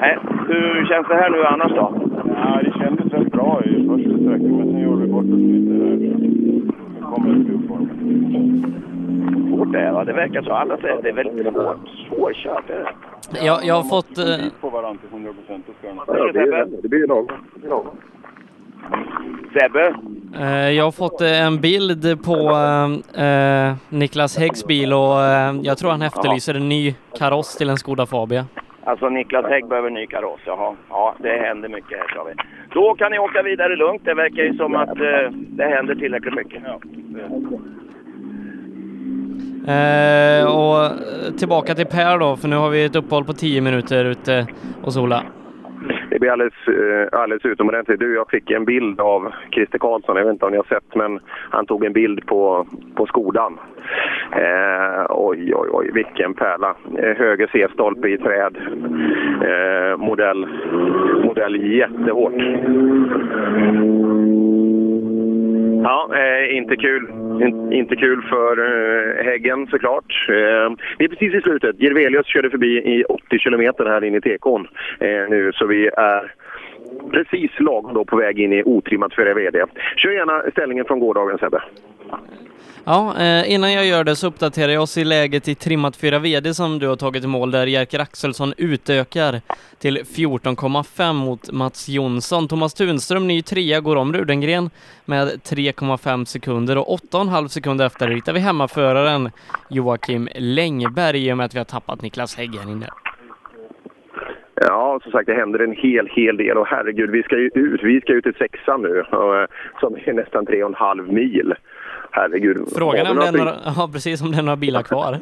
Nej, 0.00 0.18
hur 0.48 0.86
känns 0.86 1.08
det 1.08 1.14
här 1.14 1.30
nu 1.30 1.44
annars 1.44 1.72
då? 1.72 1.94
Ja, 2.34 2.60
det 2.64 2.72
kändes 2.78 3.12
rätt 3.12 3.32
bra 3.32 3.62
i 3.64 3.86
första 3.88 4.10
sträckan, 4.10 4.56
men 4.56 4.72
sen 4.72 4.82
gjorde 4.82 5.02
vi 5.02 5.12
bort 5.12 5.24
oss 5.24 5.30
lite 5.30 5.72
där. 5.72 6.25
Kommer 7.14 7.34
det 7.34 7.52
upp 7.54 7.68
formen. 7.68 9.46
Svårt 9.48 9.72
det 9.72 9.80
är 9.80 9.92
va? 9.92 10.04
Det 10.04 10.12
verkar 10.12 10.42
så. 10.42 10.52
Alla 10.52 10.76
säger 10.76 10.94
att 10.96 11.02
det 11.02 11.08
är 11.08 11.12
väldigt 11.12 11.52
svårt. 11.52 11.76
Svårkört 12.08 12.70
är 12.70 12.92
det. 13.30 13.44
Jag, 13.46 13.64
jag 13.64 13.74
har 13.74 13.82
fått... 13.82 14.18
Eh, 14.18 14.24
På 14.60 14.70
varandra 14.70 15.00
till 15.00 15.10
100 15.12 15.32
procent? 15.32 15.66
Det 16.82 16.88
blir 16.88 17.06
lagom. 17.06 17.96
Sebbe? 19.52 19.94
eh, 20.40 20.70
jag 20.70 20.84
har 20.84 20.92
fått 20.92 21.20
eh, 21.20 21.42
en 21.46 21.60
bild 21.60 22.24
på 22.24 22.52
Niklas 23.88 24.38
Häggs 24.38 24.64
bil 24.66 24.92
och 24.92 25.16
jag 25.62 25.78
tror 25.78 25.90
han 25.90 26.02
efterlyser 26.02 26.54
en 26.54 26.68
ny 26.68 26.94
kaross 27.18 27.56
till 27.56 27.70
en 27.70 27.76
Skoda 27.76 28.06
Fabia. 28.06 28.46
Alltså 28.86 29.08
Niklas 29.08 29.46
Hägg 29.46 29.68
behöver 29.68 29.90
ny 29.90 30.06
kaross, 30.06 30.40
jaha. 30.46 30.74
Ja, 30.88 31.14
det 31.18 31.28
händer 31.28 31.68
mycket 31.68 31.98
här 31.98 32.14
sa 32.14 32.24
vi. 32.24 32.34
Då 32.74 32.94
kan 32.94 33.12
ni 33.12 33.18
åka 33.18 33.42
vidare 33.42 33.76
lugnt. 33.76 34.04
Det 34.04 34.14
verkar 34.14 34.42
ju 34.42 34.56
som 34.56 34.74
att 34.74 34.88
eh, 34.88 35.30
det 35.32 35.64
händer 35.64 35.94
tillräckligt 35.94 36.34
mycket. 36.34 36.62
Eh, 39.68 40.56
och 40.56 40.90
tillbaka 41.38 41.74
till 41.74 41.86
Per 41.86 42.18
då, 42.18 42.36
för 42.36 42.48
nu 42.48 42.56
har 42.56 42.70
vi 42.70 42.84
ett 42.84 42.96
uppehåll 42.96 43.24
på 43.24 43.32
10 43.32 43.60
minuter 43.60 44.04
ute 44.04 44.46
och 44.82 44.92
sola. 44.92 45.22
Det 46.10 46.18
blir 46.18 46.30
alldeles, 46.30 46.68
eh, 46.68 47.20
alldeles 47.20 47.44
utomordentligt. 47.44 48.00
Du, 48.00 48.14
jag 48.14 48.30
fick 48.30 48.50
en 48.50 48.64
bild 48.64 49.00
av 49.00 49.32
Christer 49.52 49.78
Karlsson. 49.78 50.16
Jag 50.16 50.24
vet 50.24 50.32
inte 50.32 50.44
om 50.44 50.50
ni 50.50 50.56
har 50.56 50.64
sett, 50.64 50.94
men 50.94 51.20
han 51.50 51.66
tog 51.66 51.84
en 51.84 51.92
bild 51.92 52.26
på, 52.26 52.66
på 52.94 53.06
Skodan. 53.06 53.58
Eh, 54.32 55.06
oj, 55.10 55.54
oj, 55.54 55.68
oj, 55.72 55.90
vilken 55.94 56.34
pärla. 56.34 56.74
Eh, 56.98 57.16
höger 57.16 57.48
C-stolpe 57.52 58.08
i 58.08 58.18
träd. 58.18 58.56
Eh, 59.42 59.96
modell, 59.96 60.46
modell 61.24 61.56
jättehårt. 61.56 62.32
Ja, 65.82 66.10
eh, 66.14 66.56
inte 66.56 66.76
kul. 66.76 67.25
Mm. 67.36 67.48
In, 67.48 67.72
inte 67.72 67.96
kul 67.96 68.22
för 68.22 68.58
eh, 68.58 69.24
Häggen 69.24 69.66
såklart. 69.66 70.28
Eh, 70.28 70.76
vi 70.98 71.04
är 71.04 71.08
precis 71.08 71.34
i 71.34 71.40
slutet. 71.40 71.80
Jirvelius 71.80 72.26
körde 72.26 72.50
förbi 72.50 72.78
i 72.78 73.04
80 73.04 73.38
kilometer 73.38 73.84
här 73.84 74.04
inne 74.04 74.16
i 74.16 74.20
tekon 74.20 74.68
eh, 75.00 75.28
nu, 75.30 75.52
så 75.54 75.66
vi 75.66 75.86
är 75.86 76.32
precis 77.12 77.50
lagom 77.60 77.94
då 77.94 78.04
på 78.04 78.16
väg 78.16 78.40
in 78.40 78.52
i 78.52 78.62
otrimmat 78.62 79.14
för 79.14 79.34
VD. 79.34 79.64
Kör 79.96 80.10
gärna 80.10 80.50
ställningen 80.50 80.84
från 80.84 81.00
gårdagen 81.00 81.38
Sebbe. 81.38 81.62
Ja, 82.88 83.14
eh, 83.18 83.52
innan 83.52 83.72
jag 83.72 83.86
gör 83.86 84.04
det 84.04 84.16
så 84.16 84.26
uppdaterar 84.26 84.72
jag 84.72 84.82
oss 84.82 84.98
i 84.98 85.04
läget 85.04 85.48
i 85.48 85.54
trimmat 85.54 85.96
4 85.96 86.18
VD 86.18 86.54
som 86.54 86.78
du 86.78 86.88
har 86.88 86.96
tagit 86.96 87.24
i 87.24 87.26
mål 87.26 87.50
där 87.50 87.66
Jerker 87.66 87.98
Axelsson 87.98 88.52
utökar 88.56 89.40
till 89.78 89.98
14,5 89.98 91.12
mot 91.12 91.52
Mats 91.52 91.88
Jonsson. 91.88 92.48
Thomas 92.48 92.74
Tunström, 92.74 93.26
ny 93.26 93.42
trea, 93.42 93.80
går 93.80 93.96
om 93.96 94.12
Rudengren 94.12 94.70
med 95.04 95.28
3,5 95.28 96.24
sekunder 96.24 96.78
och 96.78 96.98
8,5 97.12 97.48
sekunder 97.48 97.86
efter 97.86 98.08
hittar 98.08 98.32
vi 98.32 98.40
hemmaföraren 98.40 99.30
Joakim 99.70 100.28
Längberg 100.34 101.26
i 101.26 101.32
och 101.32 101.36
med 101.36 101.46
att 101.46 101.54
vi 101.54 101.58
har 101.58 101.64
tappat 101.64 102.02
Niklas 102.02 102.36
Hägg 102.36 102.54
här 102.54 102.70
inne. 102.72 102.86
Ja, 104.60 105.00
som 105.02 105.12
sagt 105.12 105.26
det 105.26 105.34
händer 105.34 105.58
en 105.58 105.72
hel, 105.72 106.08
hel 106.10 106.36
del 106.36 106.56
och 106.56 106.66
herregud, 106.66 107.10
vi 107.10 107.22
ska 107.22 107.36
ju 107.38 107.50
ut, 107.54 107.80
vi 107.82 108.00
ska 108.00 108.12
ut 108.12 108.24
till 108.24 108.34
sexan 108.34 108.82
nu 108.82 108.98
eh, 108.98 109.46
som 109.80 109.96
är 109.96 110.12
nästan 110.12 110.46
tre 110.46 110.62
och 110.62 110.68
en 110.68 110.74
halv 110.74 111.12
mil. 111.12 111.54
Herregud. 112.10 112.68
Frågan 112.76 113.06
är 113.06 113.10
om 113.10 113.16
det 113.16 113.26
är 113.26 113.32
några 113.32 113.56
ja, 113.76 113.90
precis 113.92 114.22
om 114.22 114.30
det 114.32 114.38
är 114.38 114.42
några 114.42 114.56
bilar 114.56 114.82
kvar. 114.90 115.18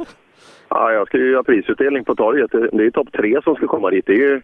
Ja, 0.69 0.93
jag 0.93 1.07
ska 1.07 1.19
ju 1.19 1.31
göra 1.31 1.43
prisutdelning 1.43 2.05
på 2.05 2.15
torget. 2.15 2.51
Det 2.51 2.59
är 2.59 2.81
ju 2.81 2.91
topp 2.91 3.09
tre 3.13 3.41
som 3.45 3.55
ska 3.55 3.67
komma 3.67 3.91
dit. 3.91 4.07
Det 4.07 4.13
är 4.13 4.17
ju 4.17 4.43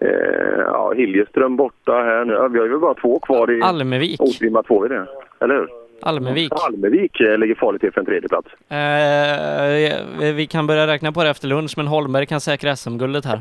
eh, 0.00 0.58
ja, 0.66 0.92
Hiljeström 0.96 1.56
borta 1.56 1.92
här 1.92 2.24
nu. 2.24 2.48
Vi 2.52 2.58
har 2.58 2.66
ju 2.66 2.78
bara 2.78 2.94
två 2.94 3.18
kvar 3.18 3.50
i 3.50 3.62
Almevik. 3.62 4.20
otrimmat 4.20 4.66
två 4.66 4.86
i 4.86 4.88
det. 4.88 5.06
Eller 5.40 5.54
hur? 5.54 5.68
Almevik. 6.02 6.52
Almevik 6.66 7.20
eh, 7.20 7.38
ligger 7.38 7.54
farligt 7.54 7.80
till 7.80 7.92
för 7.92 8.00
en 8.00 8.06
tredje 8.06 8.28
plats. 8.28 8.48
Eh, 8.68 10.34
vi 10.34 10.46
kan 10.46 10.66
börja 10.66 10.86
räkna 10.86 11.12
på 11.12 11.24
det 11.24 11.30
efter 11.30 11.48
lunch, 11.48 11.74
men 11.76 11.86
Holmberg 11.86 12.26
kan 12.26 12.40
säkra 12.40 12.76
SM-guldet 12.76 13.24
här. 13.24 13.40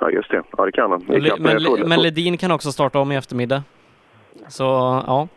Ja, 0.00 0.10
just 0.10 0.30
det. 0.30 0.42
Ja, 0.56 0.64
det 0.64 0.72
kan 0.72 0.90
han. 0.90 1.04
Men, 1.38 1.88
men 1.88 2.02
Ledin 2.02 2.36
kan 2.36 2.50
också 2.52 2.72
starta 2.72 2.98
om 2.98 3.12
i 3.12 3.16
eftermiddag. 3.16 3.62
Så, 4.48 4.64
ja. 5.06 5.28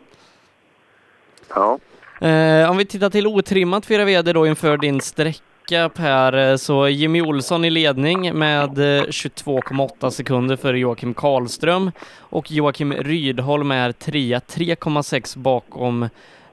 Ja. 1.54 1.78
Eh, 2.20 2.70
om 2.70 2.76
vi 2.76 2.84
tittar 2.84 3.10
till 3.10 3.26
otrimmat 3.26 3.86
fyra 3.86 4.04
VD 4.04 4.32
då 4.32 4.46
inför 4.46 4.76
din 4.76 5.00
sträcka 5.00 5.88
Per, 5.88 6.50
eh, 6.50 6.56
så 6.56 6.88
Jimmy 6.88 7.22
Olsson 7.22 7.64
i 7.64 7.70
ledning 7.70 8.38
med 8.38 8.78
eh, 8.78 9.02
22,8 9.02 10.10
sekunder 10.10 10.56
för 10.56 10.74
Joakim 10.74 11.14
Karlström 11.14 11.90
och 12.18 12.50
Joakim 12.50 12.92
Rydholm 12.92 13.70
är 13.70 13.92
trea, 13.92 14.38
3,6 14.38 15.38
bakom 15.38 16.02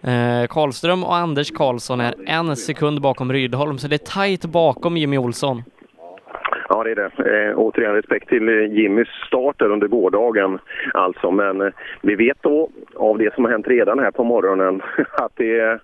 eh, 0.02 0.48
Karlström 0.50 1.04
och 1.04 1.16
Anders 1.16 1.52
Karlsson 1.52 2.02
är 2.02 2.16
en 2.28 2.56
sekund 2.56 3.02
bakom 3.02 3.34
Rydholm, 3.34 3.80
så 3.80 3.88
det 3.88 3.96
är 3.96 4.12
tajt 4.12 4.46
bakom 4.46 4.98
Jimmy 4.98 5.18
Olsson. 5.18 5.64
Ja, 6.70 6.84
det 6.84 6.92
är 6.92 6.96
det. 6.96 7.50
Eh, 7.50 7.58
återigen 7.58 7.96
respekt 7.96 8.30
till 8.30 8.50
eh, 8.50 8.74
Jimmys 8.74 9.08
start 9.28 9.60
där 9.60 9.70
under 9.72 9.88
gårdagen. 9.88 10.60
Alltså, 10.94 11.32
men 11.32 11.62
eh, 11.62 11.74
vi 12.02 12.16
vet 12.16 12.38
då 12.42 12.70
av 12.96 13.18
det 13.18 13.34
som 13.34 13.44
har 13.44 13.52
hänt 13.52 13.68
redan 13.68 14.00
här 14.00 14.12
på 14.12 14.24
morgonen 14.24 14.82
att 15.18 15.32
det 15.36 15.60
är... 15.60 15.82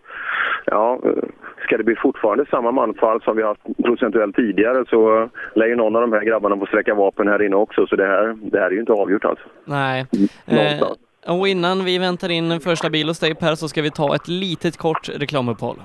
Ja, 0.65 0.99
eh, 1.05 1.23
ska 1.63 1.77
det 1.77 1.83
bli 1.83 1.95
fortfarande 1.95 2.45
samma 2.51 2.71
manfall 2.71 3.21
som 3.21 3.37
vi 3.37 3.43
haft 3.43 3.61
procentuellt 3.83 4.35
tidigare 4.35 4.85
så 4.89 5.21
eh, 5.21 5.27
lär 5.55 5.67
ju 5.67 5.75
någon 5.75 5.95
av 5.95 6.01
de 6.01 6.13
här 6.13 6.23
grabbarna 6.23 6.57
få 6.57 6.65
sträcka 6.65 6.95
vapen 6.95 7.27
här 7.27 7.41
inne 7.41 7.55
också. 7.55 7.87
Så 7.87 7.95
det 7.95 8.05
här, 8.05 8.35
det 8.41 8.59
här 8.59 8.65
är 8.67 8.71
ju 8.71 8.79
inte 8.79 8.93
avgjort 8.93 9.25
alltså. 9.25 9.45
Nej. 9.65 10.05
Eh, 10.47 10.55
Någonstans. 10.55 10.97
och 11.27 11.47
innan 11.47 11.85
vi 11.85 11.97
väntar 11.97 12.31
in 12.31 12.59
första 12.59 12.89
bil 12.89 13.07
hos 13.07 13.19
dig 13.19 13.35
Per 13.35 13.55
så 13.55 13.67
ska 13.67 13.81
vi 13.81 13.91
ta 13.91 14.15
ett 14.15 14.27
litet 14.27 14.77
kort 14.77 15.09
reklamuppehåll. 15.09 15.77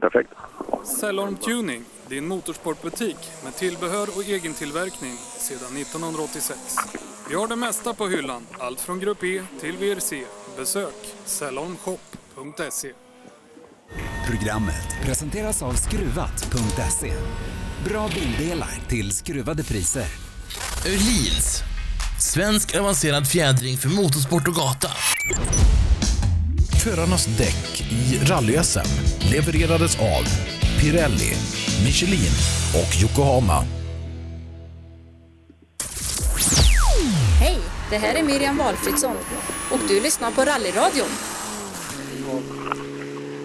Perfekt. 0.00 0.30
Cellorm 0.82 1.36
Tuning, 1.36 1.80
din 2.08 2.26
motorsportbutik 2.26 3.16
med 3.44 3.56
tillbehör 3.56 4.08
och 4.16 4.22
egen 4.22 4.54
tillverkning 4.54 5.16
sedan 5.38 5.76
1986. 5.76 6.58
Vi 7.28 7.34
har 7.34 7.48
det 7.48 7.56
mesta 7.56 7.94
på 7.94 8.08
hyllan, 8.08 8.46
allt 8.58 8.80
från 8.80 9.00
Grupp 9.00 9.24
E 9.24 9.42
till 9.60 9.76
VRC. 9.76 10.24
Besök 10.56 11.14
salonshop.se. 11.24 12.92
Programmet 14.26 15.04
presenteras 15.04 15.62
av 15.62 15.72
Skruvat.se. 15.72 17.12
Bra 17.84 18.08
bildelar 18.14 18.82
till 18.88 19.12
skruvade 19.12 19.64
priser. 19.64 20.06
Öhlins. 20.86 21.62
Svensk 22.20 22.76
avancerad 22.76 23.28
fjädring 23.28 23.76
för 23.76 23.88
motorsport 23.88 24.48
och 24.48 24.54
gata. 24.54 24.88
Förarnas 26.84 27.26
däck 27.26 27.80
i 27.92 28.18
rally-SM 28.18 28.88
levererades 29.32 30.00
av 30.00 30.24
Pirelli, 30.80 31.32
Michelin 31.84 32.32
och 32.74 33.02
Yokohama. 33.02 33.64
Hej, 37.40 37.58
det 37.90 37.96
här 37.96 38.14
är 38.14 38.22
Miriam 38.22 38.58
Valfridsson 38.58 39.16
och 39.72 39.78
du 39.88 40.00
lyssnar 40.00 40.30
på 40.30 40.40
Rallyradion. 40.40 41.08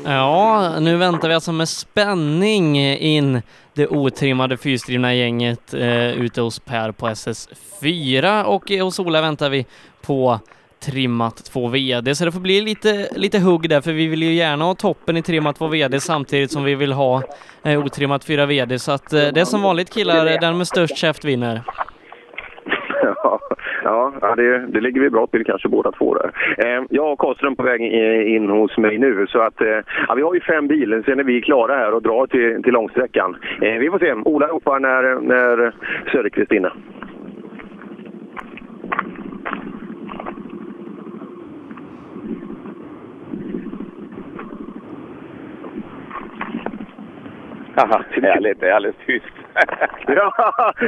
Ja, 0.05 0.79
nu 0.79 0.97
väntar 0.97 1.27
vi 1.27 1.33
alltså 1.33 1.51
med 1.51 1.69
spänning 1.69 2.77
in 2.97 3.41
det 3.73 3.87
otrimmade 3.87 4.57
fyrstrivna 4.57 5.13
gänget 5.13 5.73
eh, 5.73 6.11
ute 6.11 6.41
hos 6.41 6.59
Per 6.59 6.91
på 6.91 7.07
SS4 7.07 8.43
och 8.43 8.69
hos 8.69 8.99
Ola 8.99 9.21
väntar 9.21 9.49
vi 9.49 9.65
på 10.01 10.39
trimmat 10.85 11.35
2 11.53 11.67
VD, 11.67 12.15
så 12.15 12.25
det 12.25 12.31
får 12.31 12.39
bli 12.39 12.61
lite, 12.61 13.07
lite 13.15 13.39
hugg 13.39 13.69
där, 13.69 13.81
för 13.81 13.91
vi 13.91 14.07
vill 14.07 14.23
ju 14.23 14.33
gärna 14.33 14.65
ha 14.65 14.75
toppen 14.75 15.17
i 15.17 15.21
trimmat 15.21 15.55
2 15.55 15.67
VD 15.67 15.99
samtidigt 15.99 16.51
som 16.51 16.63
vi 16.63 16.75
vill 16.75 16.93
ha 16.93 17.23
eh, 17.63 17.85
otrimmat 17.85 18.25
4 18.25 18.45
VD, 18.45 18.79
så 18.79 18.91
att 18.91 19.13
eh, 19.13 19.19
det 19.33 19.41
är 19.41 19.45
som 19.45 19.61
vanligt 19.61 19.93
killar, 19.93 20.41
den 20.41 20.57
med 20.57 20.67
störst 20.67 20.97
käft 20.97 21.25
vinner. 21.25 21.61
Ja, 23.83 24.13
ja 24.21 24.35
det, 24.35 24.67
det 24.67 24.81
ligger 24.81 25.01
vi 25.01 25.09
bra 25.09 25.27
till 25.27 25.45
kanske 25.45 25.69
båda 25.69 25.91
två 25.91 26.15
där. 26.15 26.31
Eh, 26.57 26.83
jag 26.89 27.11
och 27.13 27.19
Karlström 27.19 27.55
på 27.55 27.63
väg 27.63 27.81
in 28.35 28.49
hos 28.49 28.77
mig 28.77 28.97
nu 28.97 29.27
så 29.29 29.41
att 29.41 29.61
eh, 29.61 29.79
ja, 30.07 30.13
vi 30.15 30.21
har 30.21 30.33
ju 30.33 30.41
fem 30.41 30.67
bilar, 30.67 31.01
sen 31.05 31.19
är 31.19 31.23
vi 31.23 31.41
klara 31.41 31.75
här 31.75 31.93
och 31.93 32.01
drar 32.01 32.27
till, 32.27 32.63
till 32.63 32.73
långsträckan. 32.73 33.35
Eh, 33.61 33.73
vi 33.73 33.89
får 33.89 33.99
se. 33.99 34.13
Ola 34.13 34.47
ropar 34.47 34.79
när, 34.79 35.21
när 35.21 35.73
Söderqvist 36.11 36.51
är 36.51 36.55
inne. 36.55 36.71
Haha, 47.75 48.03
härligt. 48.21 48.59
Det 48.59 48.69
är 48.69 48.73
alldeles 48.73 48.95
tyst. 49.05 49.25
ja, 50.07 50.33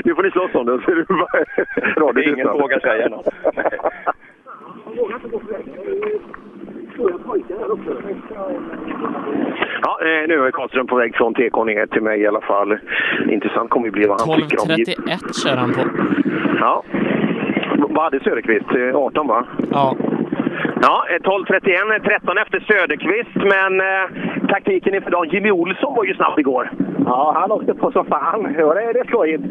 nu 0.04 0.16
får 0.16 0.24
ni 0.24 0.32
slåss 0.32 0.56
om 0.56 0.66
det. 0.66 0.82
Så 0.86 0.92
är 0.92 0.96
det 0.96 1.06
bara 1.08 2.06
radio 2.06 2.34
Ingen 2.34 2.48
vågar 2.48 2.80
säga 2.80 3.10
något. 3.10 3.28
Ja, 9.82 10.00
eh, 10.02 10.28
nu 10.28 10.48
är 10.48 10.52
Karlström 10.52 10.88
på 10.88 10.96
väg 10.96 11.16
från 11.16 11.34
TK 11.34 11.64
ner 11.66 11.86
till 11.86 12.02
mig 12.02 12.22
i 12.22 12.28
alla 12.28 12.42
fall. 12.42 12.78
Intressant 13.30 13.70
kommer 13.70 13.86
ju 13.86 13.92
bli 13.92 14.08
vad 14.08 14.22
han 14.22 14.40
tycker 14.40 14.62
om 14.62 14.68
12.31 14.68 15.44
kör 15.44 15.58
han 15.58 15.74
på. 15.74 15.82
Ja. 16.60 16.84
Vad 17.78 18.04
hade 18.04 18.20
Söderqvist? 18.20 18.76
Eh, 18.76 18.96
18 18.96 19.28
va? 19.28 19.46
Ja. 19.72 19.96
Ja, 20.82 21.06
eh, 21.10 21.20
12.31, 21.22 22.00
13 22.04 22.38
efter 22.38 22.60
Söderqvist, 22.60 23.36
men 23.36 23.82
eh, 23.82 24.48
taktiken 24.50 24.96
inför 24.96 25.12
dagen. 25.12 25.30
Jimmy 25.30 25.52
Olsson 25.52 25.96
var 25.96 26.04
ju 26.06 26.16
snabb 26.16 26.40
igår. 26.40 26.72
Ja, 27.06 27.34
han 27.40 27.52
åkte 27.52 27.74
på 27.74 27.92
som 27.92 28.06
fan. 28.06 28.56
Ja, 28.58 28.74
det, 28.74 28.94
det 28.94 29.00
är 29.00 29.08
skojigt. 29.08 29.44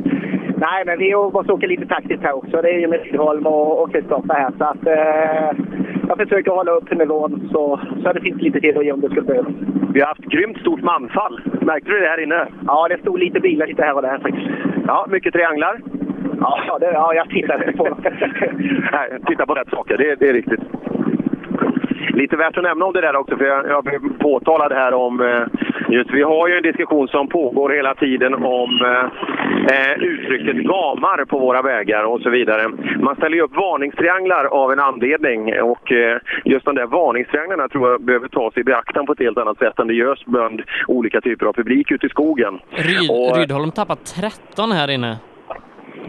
Nej, 0.56 0.82
men 0.86 0.98
vi 0.98 1.14
måste 1.14 1.52
åka 1.52 1.66
lite 1.66 1.86
taktiskt 1.86 2.22
här 2.22 2.36
också. 2.36 2.62
Det 2.62 2.70
är 2.70 2.78
ju 2.80 2.88
med 2.88 3.02
Rydholm 3.02 3.46
och 3.46 3.82
och 3.82 3.92
Kristoffer 3.92 4.34
här. 4.34 4.52
Så 4.58 4.64
att, 4.64 4.86
eh, 4.86 5.64
jag 6.08 6.18
försöker 6.18 6.50
hålla 6.50 6.72
upp 6.72 6.90
nivån 6.90 7.48
så, 7.52 7.80
så 8.02 8.12
det 8.12 8.20
finns 8.20 8.42
lite 8.42 8.60
till 8.60 8.78
att 8.78 8.84
ge 8.84 8.92
om 8.92 9.00
det 9.00 9.08
skulle 9.08 9.26
behövas. 9.26 9.52
Vi 9.94 10.00
har 10.00 10.06
haft 10.06 10.20
grymt 10.20 10.58
stort 10.58 10.82
manfall. 10.82 11.40
Märkte 11.60 11.90
du 11.90 12.00
det 12.00 12.08
här 12.08 12.22
inne? 12.22 12.46
Ja, 12.66 12.88
det 12.88 13.00
stod 13.00 13.18
lite 13.18 13.40
bilar 13.40 13.66
lite 13.66 13.82
här 13.82 13.96
och 13.96 14.02
där 14.02 14.18
faktiskt. 14.18 14.48
Ja, 14.86 15.06
mycket 15.08 15.32
trianglar. 15.32 15.80
Ja, 16.66 16.78
det, 16.80 16.86
ja 16.92 17.14
jag 17.14 17.28
tittade 17.30 17.72
på 17.72 17.88
dem. 17.88 17.98
Nej, 18.92 19.18
titta 19.26 19.46
på 19.46 19.54
rätt 19.54 19.70
saker, 19.70 19.96
det, 19.98 20.14
det 20.14 20.28
är 20.28 20.32
riktigt. 20.32 20.60
Lite 22.14 22.36
värt 22.36 22.56
att 22.56 22.62
nämna 22.62 22.84
om 22.84 22.92
det 22.92 23.00
där 23.00 23.16
också, 23.16 23.36
för 23.36 23.44
jag, 23.44 23.68
jag 23.68 23.84
blev 23.84 24.18
påtalad 24.18 24.72
här 24.72 24.94
om... 24.94 25.20
eh, 25.20 25.42
Just, 25.88 26.10
vi 26.10 26.22
har 26.22 26.48
ju 26.48 26.56
en 26.56 26.62
diskussion 26.62 27.08
som 27.08 27.28
pågår 27.28 27.70
hela 27.70 27.94
tiden 27.94 28.34
om 28.34 28.70
eh, 28.84 29.04
eh, 29.76 29.92
uttrycket 29.98 30.56
gamar 30.56 31.24
på 31.24 31.38
våra 31.38 31.62
vägar 31.62 32.04
och 32.04 32.20
så 32.20 32.30
vidare. 32.30 32.68
Man 33.00 33.16
ställer 33.16 33.36
ju 33.36 33.42
upp 33.42 33.56
varningstrianglar 33.56 34.44
av 34.44 34.72
en 34.72 34.80
anledning 34.80 35.62
och 35.62 35.92
eh, 35.92 36.18
just 36.44 36.64
de 36.64 36.74
där 36.74 36.86
varningstrianglarna 36.86 37.68
tror 37.68 37.90
jag 37.90 38.02
behöver 38.02 38.28
tas 38.28 38.56
i 38.56 38.64
beaktan 38.64 39.06
på 39.06 39.12
ett 39.12 39.18
helt 39.18 39.38
annat 39.38 39.58
sätt 39.58 39.78
än 39.78 39.86
det 39.86 39.94
görs 39.94 40.24
bland 40.24 40.62
olika 40.88 41.20
typer 41.20 41.46
av 41.46 41.52
publik 41.52 41.90
ute 41.90 42.06
i 42.06 42.08
skogen. 42.08 42.58
Ryd, 42.70 43.10
Och- 43.10 43.36
Rydholm 43.38 43.70
tappar 43.70 43.96
13 43.96 44.72
här 44.72 44.90
inne. 44.90 45.16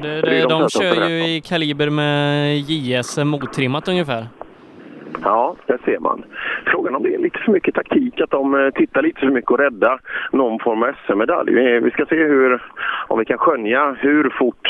Det, 0.02 0.22
det, 0.22 0.42
de 0.42 0.50
tappar 0.50 0.70
kör 0.70 0.92
13. 0.92 1.10
ju 1.10 1.36
i 1.36 1.42
kaliber 1.42 1.90
med 1.90 2.58
JS 2.58 3.18
mottrimmat 3.18 3.88
ungefär. 3.88 4.28
Ja, 5.24 5.56
det 5.66 5.78
ser 5.86 6.00
man. 6.00 6.24
Frågan 6.66 6.96
om 6.96 7.04
det 7.04 7.16
är 7.16 7.20
lite 7.20 7.40
för 7.40 7.52
mycket 7.52 7.76
taktik, 7.76 8.22
att 8.22 8.30
de 8.30 8.56
eh, 8.56 8.70
tittar 8.70 9.02
lite 9.02 9.20
för 9.20 9.30
mycket 9.30 9.52
och 9.52 9.60
rädda 9.60 10.00
någon 10.32 10.60
form 10.60 10.84
av 10.84 10.94
SM-medalj. 11.06 11.54
Vi, 11.54 11.80
vi 11.80 11.92
ska 11.92 12.06
se 12.06 12.16
hur, 12.16 12.64
om 13.08 13.20
vi 13.20 13.26
kan 13.26 13.38
skönja 13.38 13.96
hur 14.00 14.30
fort 14.40 14.68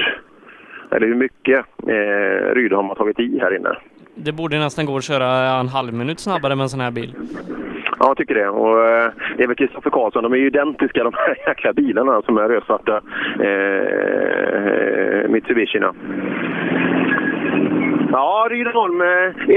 eller 0.91 1.07
hur 1.07 1.15
mycket 1.15 1.65
eh, 1.87 2.53
Rydholm 2.55 2.87
har 2.87 2.95
tagit 2.95 3.19
i 3.19 3.39
här 3.39 3.55
inne. 3.55 3.77
Det 4.15 4.31
borde 4.31 4.59
nästan 4.59 4.85
gå 4.85 4.97
att 4.97 5.03
köra 5.03 5.59
en 5.59 5.67
halv 5.67 5.93
minut 5.93 6.19
snabbare 6.19 6.55
med 6.55 6.63
en 6.63 6.69
sån 6.69 6.79
här 6.79 6.91
bil. 6.91 7.15
Ja, 7.99 8.07
jag 8.07 8.17
tycker 8.17 8.35
det. 8.35 8.49
Och, 8.49 8.85
eh, 8.85 9.11
det 9.37 9.43
är 9.43 9.47
väl 9.47 9.55
Kristoffer 9.55 9.89
Karlsson. 9.89 10.23
De 10.23 10.33
är 10.33 10.37
ju 10.37 10.47
identiska 10.47 11.03
de 11.03 11.13
här 11.15 11.37
jäkla 11.47 11.73
bilarna 11.73 12.21
som 12.21 12.37
är 12.37 12.47
rödsvarta 12.49 13.01
eh, 13.39 15.29
Mitsubishina. 15.29 15.93
Ja, 18.11 18.47
Rydholm. 18.49 19.01
eh, 19.01 19.07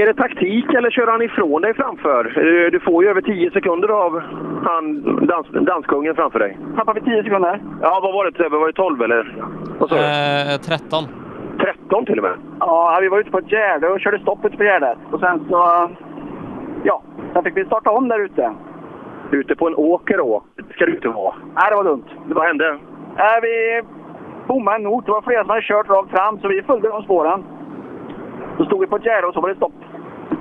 Är 0.01 0.05
det 0.05 0.13
taktik 0.13 0.73
eller 0.73 0.89
kör 0.91 1.07
han 1.07 1.21
ifrån 1.21 1.61
dig 1.61 1.73
framför? 1.73 2.25
Eh, 2.25 2.71
Du 2.71 2.79
får 2.79 3.03
ju 3.03 3.09
över 3.09 3.21
10 3.21 3.51
sekunder 3.51 3.87
av 3.89 4.21
han, 4.63 5.03
dans, 5.27 5.47
danskungen 5.51 6.15
framför 6.15 6.39
dig. 6.39 6.57
Tappade 6.75 6.99
vi 6.99 7.05
10 7.11 7.23
sekunder? 7.23 7.61
Ja, 7.81 7.99
vad 8.03 8.13
var 8.13 8.25
det 8.25 8.37
Sebbe? 8.37 8.57
Var 8.57 8.67
det 8.67 8.73
12 8.73 9.01
eller? 9.01 9.35
Vad 9.79 9.89
sa 9.89 9.95
du? 9.95 10.01
Eh, 10.01 10.57
13. 10.79 11.03
13 11.59 12.05
till 12.05 12.17
och 12.17 12.23
med? 12.23 12.33
Ja, 12.59 12.97
vi 13.01 13.07
var 13.07 13.19
ute 13.19 13.31
på 13.31 13.37
ett 13.37 13.51
gärde 13.51 13.87
och 13.87 13.99
körde 13.99 14.19
stoppet 14.19 14.57
på 14.57 14.63
gärdet. 14.63 14.97
Och 15.11 15.19
sen 15.19 15.45
så... 15.49 15.89
Ja, 16.89 17.01
sen 17.33 17.43
fick 17.43 17.57
vi 17.57 17.65
starta 17.65 17.89
om 17.91 18.07
där 18.07 18.19
ute. 18.19 18.53
Ute 19.31 19.55
på 19.55 19.67
en 19.67 19.75
åker 19.75 20.17
då? 20.17 20.43
Ska 20.75 20.85
du 20.85 20.91
inte 20.95 21.07
vara? 21.07 21.35
Nej, 21.55 21.65
det 21.69 21.75
var 21.75 21.83
dumt. 21.83 22.05
Vad 22.25 22.47
hände? 22.47 22.77
Nej, 23.17 23.39
vi 23.41 23.81
bommade 24.47 24.75
en 24.77 24.83
not. 24.83 25.05
Det 25.05 25.11
var 25.11 25.21
flera 25.21 25.41
som 25.41 25.49
hade 25.49 25.61
kört 25.61 25.89
rakt 25.89 26.11
fram, 26.11 26.39
så 26.39 26.47
vi 26.47 26.61
följde 26.61 26.87
de 26.89 27.03
spåren. 27.03 27.43
Så 28.57 28.65
stod 28.65 28.79
vi 28.81 28.87
på 28.87 28.95
ett 28.95 29.05
gärde 29.05 29.27
och 29.27 29.33
så 29.33 29.41
var 29.41 29.49
det 29.49 29.55
stopp. 29.55 29.73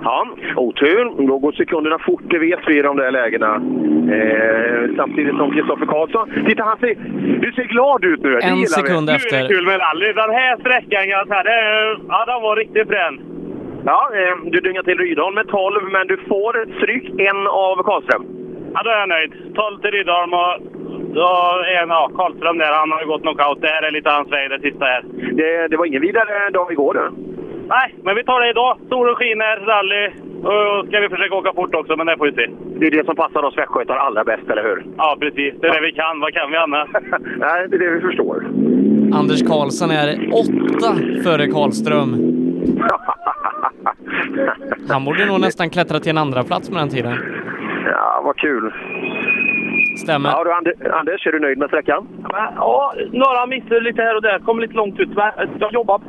Ja, 0.02 0.26
otur. 0.56 1.26
Då 1.26 1.38
går 1.38 1.52
sekunderna 1.52 1.98
fort, 1.98 2.22
det 2.24 2.38
vet 2.38 2.60
vi 2.66 2.78
i 2.78 2.82
de 2.82 2.96
där 2.96 3.10
lägena. 3.10 3.54
Eh, 4.16 4.96
samtidigt 4.96 5.36
som 5.36 5.50
Kristoffer 5.50 5.86
Karlsson. 5.86 6.30
Titta, 6.46 6.62
han 6.62 6.78
ser, 6.78 6.94
du 7.40 7.52
ser 7.52 7.64
glad 7.64 8.04
ut 8.04 8.22
nu. 8.22 8.30
Det 8.30 8.42
En 8.46 8.66
sekund 8.66 9.08
vi. 9.08 9.14
efter. 9.16 9.36
Nu 9.36 9.44
är 9.44 9.48
det 9.48 9.54
kul 9.54 9.66
med 9.66 9.80
rally. 9.80 10.12
Den 10.12 10.30
här 10.30 10.56
sträckan, 10.56 11.02
kan 11.02 11.08
jag 11.08 11.26
säga, 11.28 11.42
det, 11.42 11.58
ja, 12.08 12.24
den 12.26 12.42
var 12.42 12.56
riktigt 12.56 12.88
frän. 12.88 13.14
Ja, 13.90 14.00
eh, 14.18 14.36
du 14.52 14.60
dyngar 14.60 14.82
till 14.82 14.98
Rydholm 14.98 15.34
med 15.34 15.48
12, 15.48 15.82
men 15.94 16.06
du 16.06 16.16
får 16.28 16.62
ett 16.62 16.74
stryk, 16.78 17.04
en 17.30 17.46
av 17.46 17.76
Karlström. 17.88 18.24
Ja, 18.74 18.82
då 18.84 18.90
är 18.90 18.98
jag 18.98 19.08
nöjd. 19.08 19.32
12 19.54 19.80
till 19.80 19.90
Rydholm 19.90 20.32
och 20.42 20.52
då 21.18 21.28
är 21.72 21.82
en, 21.82 21.88
ja, 21.88 22.10
Karlström 22.18 22.58
där. 22.58 22.72
Han 22.80 22.90
har 22.92 23.00
ju 23.00 23.06
gått 23.06 23.22
knockout. 23.22 23.60
Det 23.60 23.68
här 23.68 23.82
är 23.82 23.92
lite 23.92 24.10
hans 24.10 24.32
väg, 24.32 24.50
det 24.50 24.60
sista 24.60 24.84
här. 24.84 25.02
Det, 25.38 25.68
det 25.68 25.76
var 25.76 25.86
ingen 25.86 26.02
vidare 26.08 26.50
dag 26.50 26.72
igår 26.72 26.94
du. 26.94 27.04
Nej, 27.68 27.94
men 28.04 28.14
vi 28.16 28.24
tar 28.24 28.40
det 28.40 28.50
idag. 28.50 28.72
Solen 28.88 29.14
skiner, 29.14 29.56
rally. 29.70 30.04
Och 30.50 30.86
ska 30.86 31.00
vi 31.00 31.08
försöka 31.08 31.34
åka 31.34 31.52
fort 31.52 31.74
också, 31.74 31.96
men 31.96 32.06
det 32.06 32.16
får 32.16 32.26
vi 32.26 32.32
se. 32.32 32.46
Det 32.78 32.86
är 32.86 32.90
det 32.90 33.04
som 33.06 33.16
passar 33.16 33.42
oss 33.42 33.58
västgötar 33.58 33.96
allra 33.96 34.24
bäst, 34.24 34.50
eller 34.50 34.62
hur? 34.62 34.84
Ja, 34.96 35.16
precis. 35.20 35.54
Det 35.60 35.66
är 35.66 35.72
det 35.72 35.86
vi 35.88 35.92
kan. 35.92 36.20
Vad 36.20 36.32
kan 36.32 36.50
vi 36.50 36.56
annars? 36.56 36.88
Nej, 37.44 37.68
det 37.68 37.76
är 37.76 37.80
det 37.84 37.90
vi 37.90 38.00
förstår. 38.00 38.36
Anders 39.20 39.42
Karlsson 39.50 39.90
är 39.90 40.08
åtta 40.42 40.90
före 41.24 41.46
Karlström. 41.46 42.35
Han 44.90 45.04
borde 45.04 45.26
nog 45.26 45.40
nästan 45.40 45.70
klättra 45.70 46.00
till 46.00 46.10
en 46.10 46.18
andra 46.18 46.42
plats 46.42 46.70
med 46.70 46.80
den 46.80 46.88
tiden. 46.88 47.14
Ja, 47.92 48.20
vad 48.24 48.36
kul. 48.36 48.74
Stämmer. 50.04 50.30
Ja, 50.30 50.44
du, 50.44 50.52
Ander- 50.52 50.92
Anders, 50.98 51.26
är 51.26 51.32
du 51.32 51.40
nöjd 51.40 51.58
med 51.58 51.68
sträckan? 51.68 52.06
Ja, 52.56 52.94
några 53.12 53.46
missar 53.46 53.80
lite 53.80 54.02
här 54.02 54.16
och 54.16 54.22
där. 54.22 54.38
Kom 54.38 54.60
lite 54.60 54.74
långt 54.74 55.00
ut. 55.00 55.08
Jag 55.58 55.72
jobbar. 55.72 56.00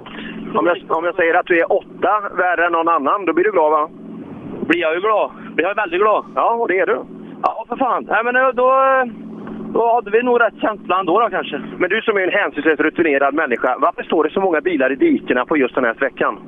Om 0.56 0.66
jag, 0.68 0.78
om 0.98 1.06
jag 1.06 1.16
säger 1.16 1.34
att 1.34 1.46
du 1.46 1.60
är 1.60 1.72
åtta 1.72 2.22
värre 2.38 2.66
än 2.66 2.72
någon 2.72 2.88
annan, 2.88 3.26
då 3.26 3.34
blir 3.34 3.44
du 3.44 3.52
glad 3.52 3.72
va? 3.72 3.90
Blir 4.68 4.82
jag 4.82 4.94
ju 4.96 5.02
glad. 5.02 5.32
Blir 5.56 5.66
jag 5.66 5.76
väldigt 5.76 6.02
glad. 6.02 6.26
Ja, 6.36 6.54
och 6.54 6.68
det 6.68 6.80
är 6.80 6.86
du. 6.86 7.00
Ja, 7.44 7.66
för 7.70 7.76
fan. 7.76 8.06
Nej, 8.10 8.24
men 8.24 8.34
då, 8.56 8.74
då 9.78 9.94
hade 9.94 10.12
vi 10.12 10.24
nog 10.24 10.42
rätt 10.42 10.62
känsla 10.62 11.00
ändå 11.00 11.20
då 11.20 11.30
kanske. 11.30 11.62
Men 11.78 11.90
du 11.90 12.02
som 12.02 12.18
är 12.18 12.22
en 12.22 12.40
hänsynslös 12.40 12.80
rutinerad 12.80 13.34
människa, 13.34 13.78
varför 13.80 14.04
står 14.04 14.24
det 14.24 14.30
så 14.30 14.42
många 14.42 14.62
bilar 14.62 14.92
i 14.92 14.96
dikena 14.96 15.46
på 15.46 15.58
just 15.58 15.76
den 15.76 15.86
här 15.86 15.94
sträckan? 15.94 16.40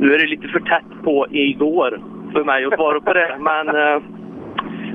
Nu 0.00 0.14
är 0.14 0.18
det 0.18 0.26
lite 0.26 0.48
för 0.48 0.60
tätt 0.60 1.04
på 1.04 1.26
igår 1.30 2.00
för 2.32 2.44
mig 2.44 2.64
att 2.64 2.74
svara 2.74 3.00
på 3.00 3.12
det, 3.12 3.36
men 3.40 3.68
eh, 3.68 4.02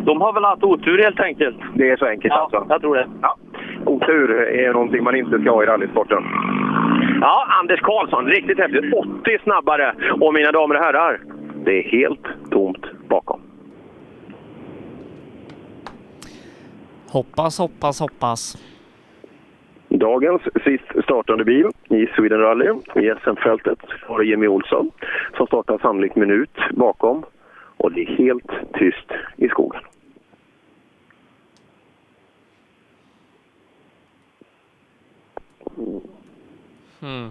de 0.06 0.22
har 0.22 0.34
väl 0.34 0.44
haft 0.44 0.64
otur 0.64 0.98
helt 0.98 1.20
enkelt. 1.20 1.58
Det 1.76 1.90
är 1.90 1.98
så 1.98 2.06
enkelt 2.06 2.34
ja, 2.34 2.42
alltså? 2.42 2.66
jag 2.70 2.82
tror 2.82 2.96
det. 2.96 3.08
Ja. 3.22 3.36
Otur 3.86 4.32
är 4.32 4.74
någonting 4.74 5.04
man 5.04 5.16
inte 5.16 5.40
ska 5.42 5.52
ha 5.52 5.64
i 5.64 5.66
rallysporten. 5.66 6.24
Ja, 7.22 7.48
Anders 7.62 7.82
Karlsson, 7.82 8.26
riktigt 8.26 8.60
häftigt. 8.60 8.94
80 8.94 9.38
snabbare. 9.44 9.96
Och 10.22 10.34
mina 10.34 10.52
damer 10.52 10.76
och 10.76 10.84
herrar, 10.84 11.22
det 11.66 11.80
är 11.80 11.84
helt 11.84 12.26
tomt 12.52 12.86
bakom. 13.10 13.51
Hoppas, 17.12 17.58
hoppas, 17.60 18.00
hoppas. 18.00 18.58
Dagens 19.90 20.42
sist 20.64 21.04
startande 21.04 21.44
bil 21.44 21.68
i 21.90 22.08
Sweden 22.16 22.40
Rally 22.40 22.70
i 22.96 23.14
SM-fältet 23.24 23.80
har 24.08 24.22
Jimmy 24.24 24.48
Olsson 24.48 24.92
som 25.38 25.48
startar 25.48 25.78
sannolikt 25.78 26.16
minut 26.16 26.58
bakom. 26.72 27.24
Och 27.78 27.92
det 27.92 28.02
är 28.02 28.16
helt 28.18 28.52
tyst 28.74 29.12
i 29.38 29.48
skogen. 29.50 29.82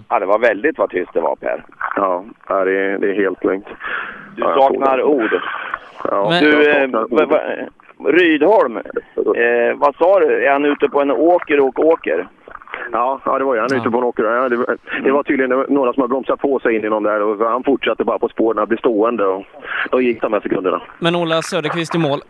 Ja, 0.08 0.18
det 0.18 0.26
var 0.26 0.38
väldigt 0.38 0.78
vad 0.78 0.90
tyst 0.90 1.12
det 1.14 1.20
var 1.20 1.36
Per. 1.36 1.64
Ja, 1.96 2.24
ja, 2.48 2.64
det 2.64 2.78
är, 2.78 2.98
det 2.98 3.10
är 3.10 3.14
helt 3.14 3.44
lugnt. 3.44 3.66
Du 4.36 4.42
Ja, 4.42 4.54
saknar 4.54 4.96
det. 4.96 5.04
ord. 5.04 5.40
Ja, 6.04 6.38
du, 6.40 6.48
jag 6.64 6.82
eh, 6.82 6.90
saknar 6.90 7.26
va, 7.26 7.40
ord. 7.62 7.68
Rydholm, 8.06 8.76
eh, 8.76 9.76
vad 9.76 9.94
sa 9.96 10.20
du? 10.20 10.46
Är 10.46 10.52
han 10.52 10.64
ute 10.64 10.88
på 10.88 11.00
en 11.00 11.10
åker 11.10 11.60
och 11.60 11.78
åker? 11.78 12.28
Ja, 12.92 13.20
ja, 13.24 13.38
det 13.38 13.44
var 13.44 13.54
ju. 13.54 13.60
Han 13.60 13.72
är 13.72 13.76
ute 13.76 13.90
på 13.90 13.98
en 13.98 14.04
åker. 14.04 14.24
Ja, 14.24 14.48
det, 14.48 14.56
var- 14.56 14.76
det 15.04 15.10
var 15.12 15.22
tydligen 15.22 15.64
några 15.68 15.92
som 15.92 16.00
har 16.00 16.08
bromsat 16.08 16.40
på 16.40 16.58
sig 16.60 16.76
in 16.76 16.84
i 16.84 16.88
någon 16.88 17.02
där 17.02 17.22
och 17.22 17.50
han 17.50 17.62
fortsatte 17.64 18.04
bara 18.04 18.18
på 18.18 18.28
spåren 18.28 18.58
att 18.58 18.68
bli 18.68 18.78
stående 18.78 19.26
och 19.26 19.44
då 19.90 20.00
gick 20.00 20.20
de 20.22 20.32
här 20.32 20.40
sekunderna. 20.40 20.82
Men 20.98 21.16
Ola 21.16 21.42
Söderqvist 21.42 21.94
i 21.94 21.98
mål. 21.98 22.20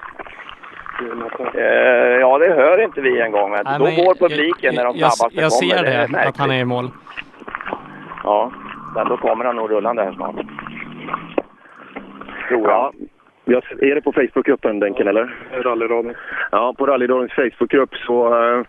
Eh, 1.55 1.63
ja, 2.21 2.39
det 2.39 2.49
hör 2.55 2.85
inte 2.85 3.01
vi 3.01 3.21
en 3.21 3.33
gång. 3.33 3.51
Nej, 3.51 3.61
då 3.79 3.85
men 3.85 3.97
går 3.97 4.15
publiken 4.29 4.75
när 4.75 4.85
de 4.85 4.97
jag, 4.97 5.13
snabbaste 5.13 5.41
jag 5.41 5.51
kommer. 5.51 5.77
ser 5.77 5.83
det, 6.13 6.19
är 6.19 6.29
att 6.29 6.37
han 6.37 6.51
är 6.51 6.61
i 6.61 6.65
mål. 6.65 6.91
Ja, 8.25 8.53
men 8.95 9.09
då 9.09 9.17
kommer 9.17 9.45
han 9.45 9.57
nog 9.57 9.71
rullande 9.71 10.03
här 10.03 10.13
snart. 10.13 10.35
Tror 12.49 12.69
jag. 12.69 12.71
Ja. 12.71 12.93
Jag, 13.51 13.63
är 13.91 13.95
det 13.95 14.01
på 14.01 14.13
Facebookgruppen, 14.13 14.81
Denken, 14.81 15.09
eller? 15.09 15.35
Rallyradion. 15.63 16.15
Ja, 16.53 16.75
på 16.79 16.87
Rallyradions 16.87 17.33
Facebookgrupp 17.33 17.95
så... 17.95 18.35
eh, 18.43 18.65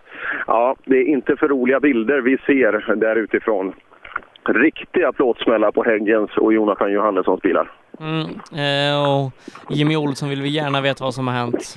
Ja, 0.46 0.76
det 0.84 0.96
är 0.96 1.04
inte 1.04 1.36
för 1.36 1.48
roliga 1.48 1.80
bilder 1.80 2.20
vi 2.20 2.38
ser 2.46 2.94
där 2.96 3.16
utifrån. 3.16 3.72
Riktiga 4.48 5.12
plåtsmällar 5.12 5.70
på 5.70 5.82
Häggens 5.84 6.30
och 6.36 6.52
Jonathan 6.52 6.92
Johannessons 6.92 7.40
bilar. 7.42 7.70
Mm. 8.00 8.20
Eh, 8.64 9.10
och 9.12 9.30
Jimmy 9.70 9.96
Olsson 9.96 10.28
vill 10.28 10.42
vi 10.42 10.48
gärna 10.48 10.80
veta 10.80 11.04
vad 11.04 11.14
som 11.14 11.28
har 11.28 11.34
hänt. 11.34 11.76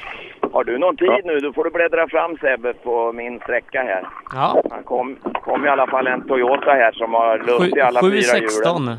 Har 0.51 0.63
du 0.63 0.77
någon 0.77 0.97
tid 0.97 1.21
nu? 1.25 1.39
Då 1.39 1.53
får 1.53 1.63
du 1.63 1.69
bläddra 1.69 2.07
fram 2.07 2.37
Sebbe 2.37 2.73
på 2.73 3.11
min 3.13 3.39
sträcka 3.39 3.81
här. 3.83 4.07
Ja. 4.33 4.63
Han 4.71 4.83
kom, 4.83 5.15
kom 5.43 5.65
i 5.65 5.69
alla 5.69 5.87
fall 5.87 6.07
en 6.07 6.27
Toyota 6.27 6.71
här 6.71 6.91
som 6.91 7.13
har 7.13 7.37
luft 7.37 7.77
i 7.77 7.81
alla 7.81 8.01
fyra 8.01 8.11
hjulen. 8.37 8.49
7.16. 8.49 8.97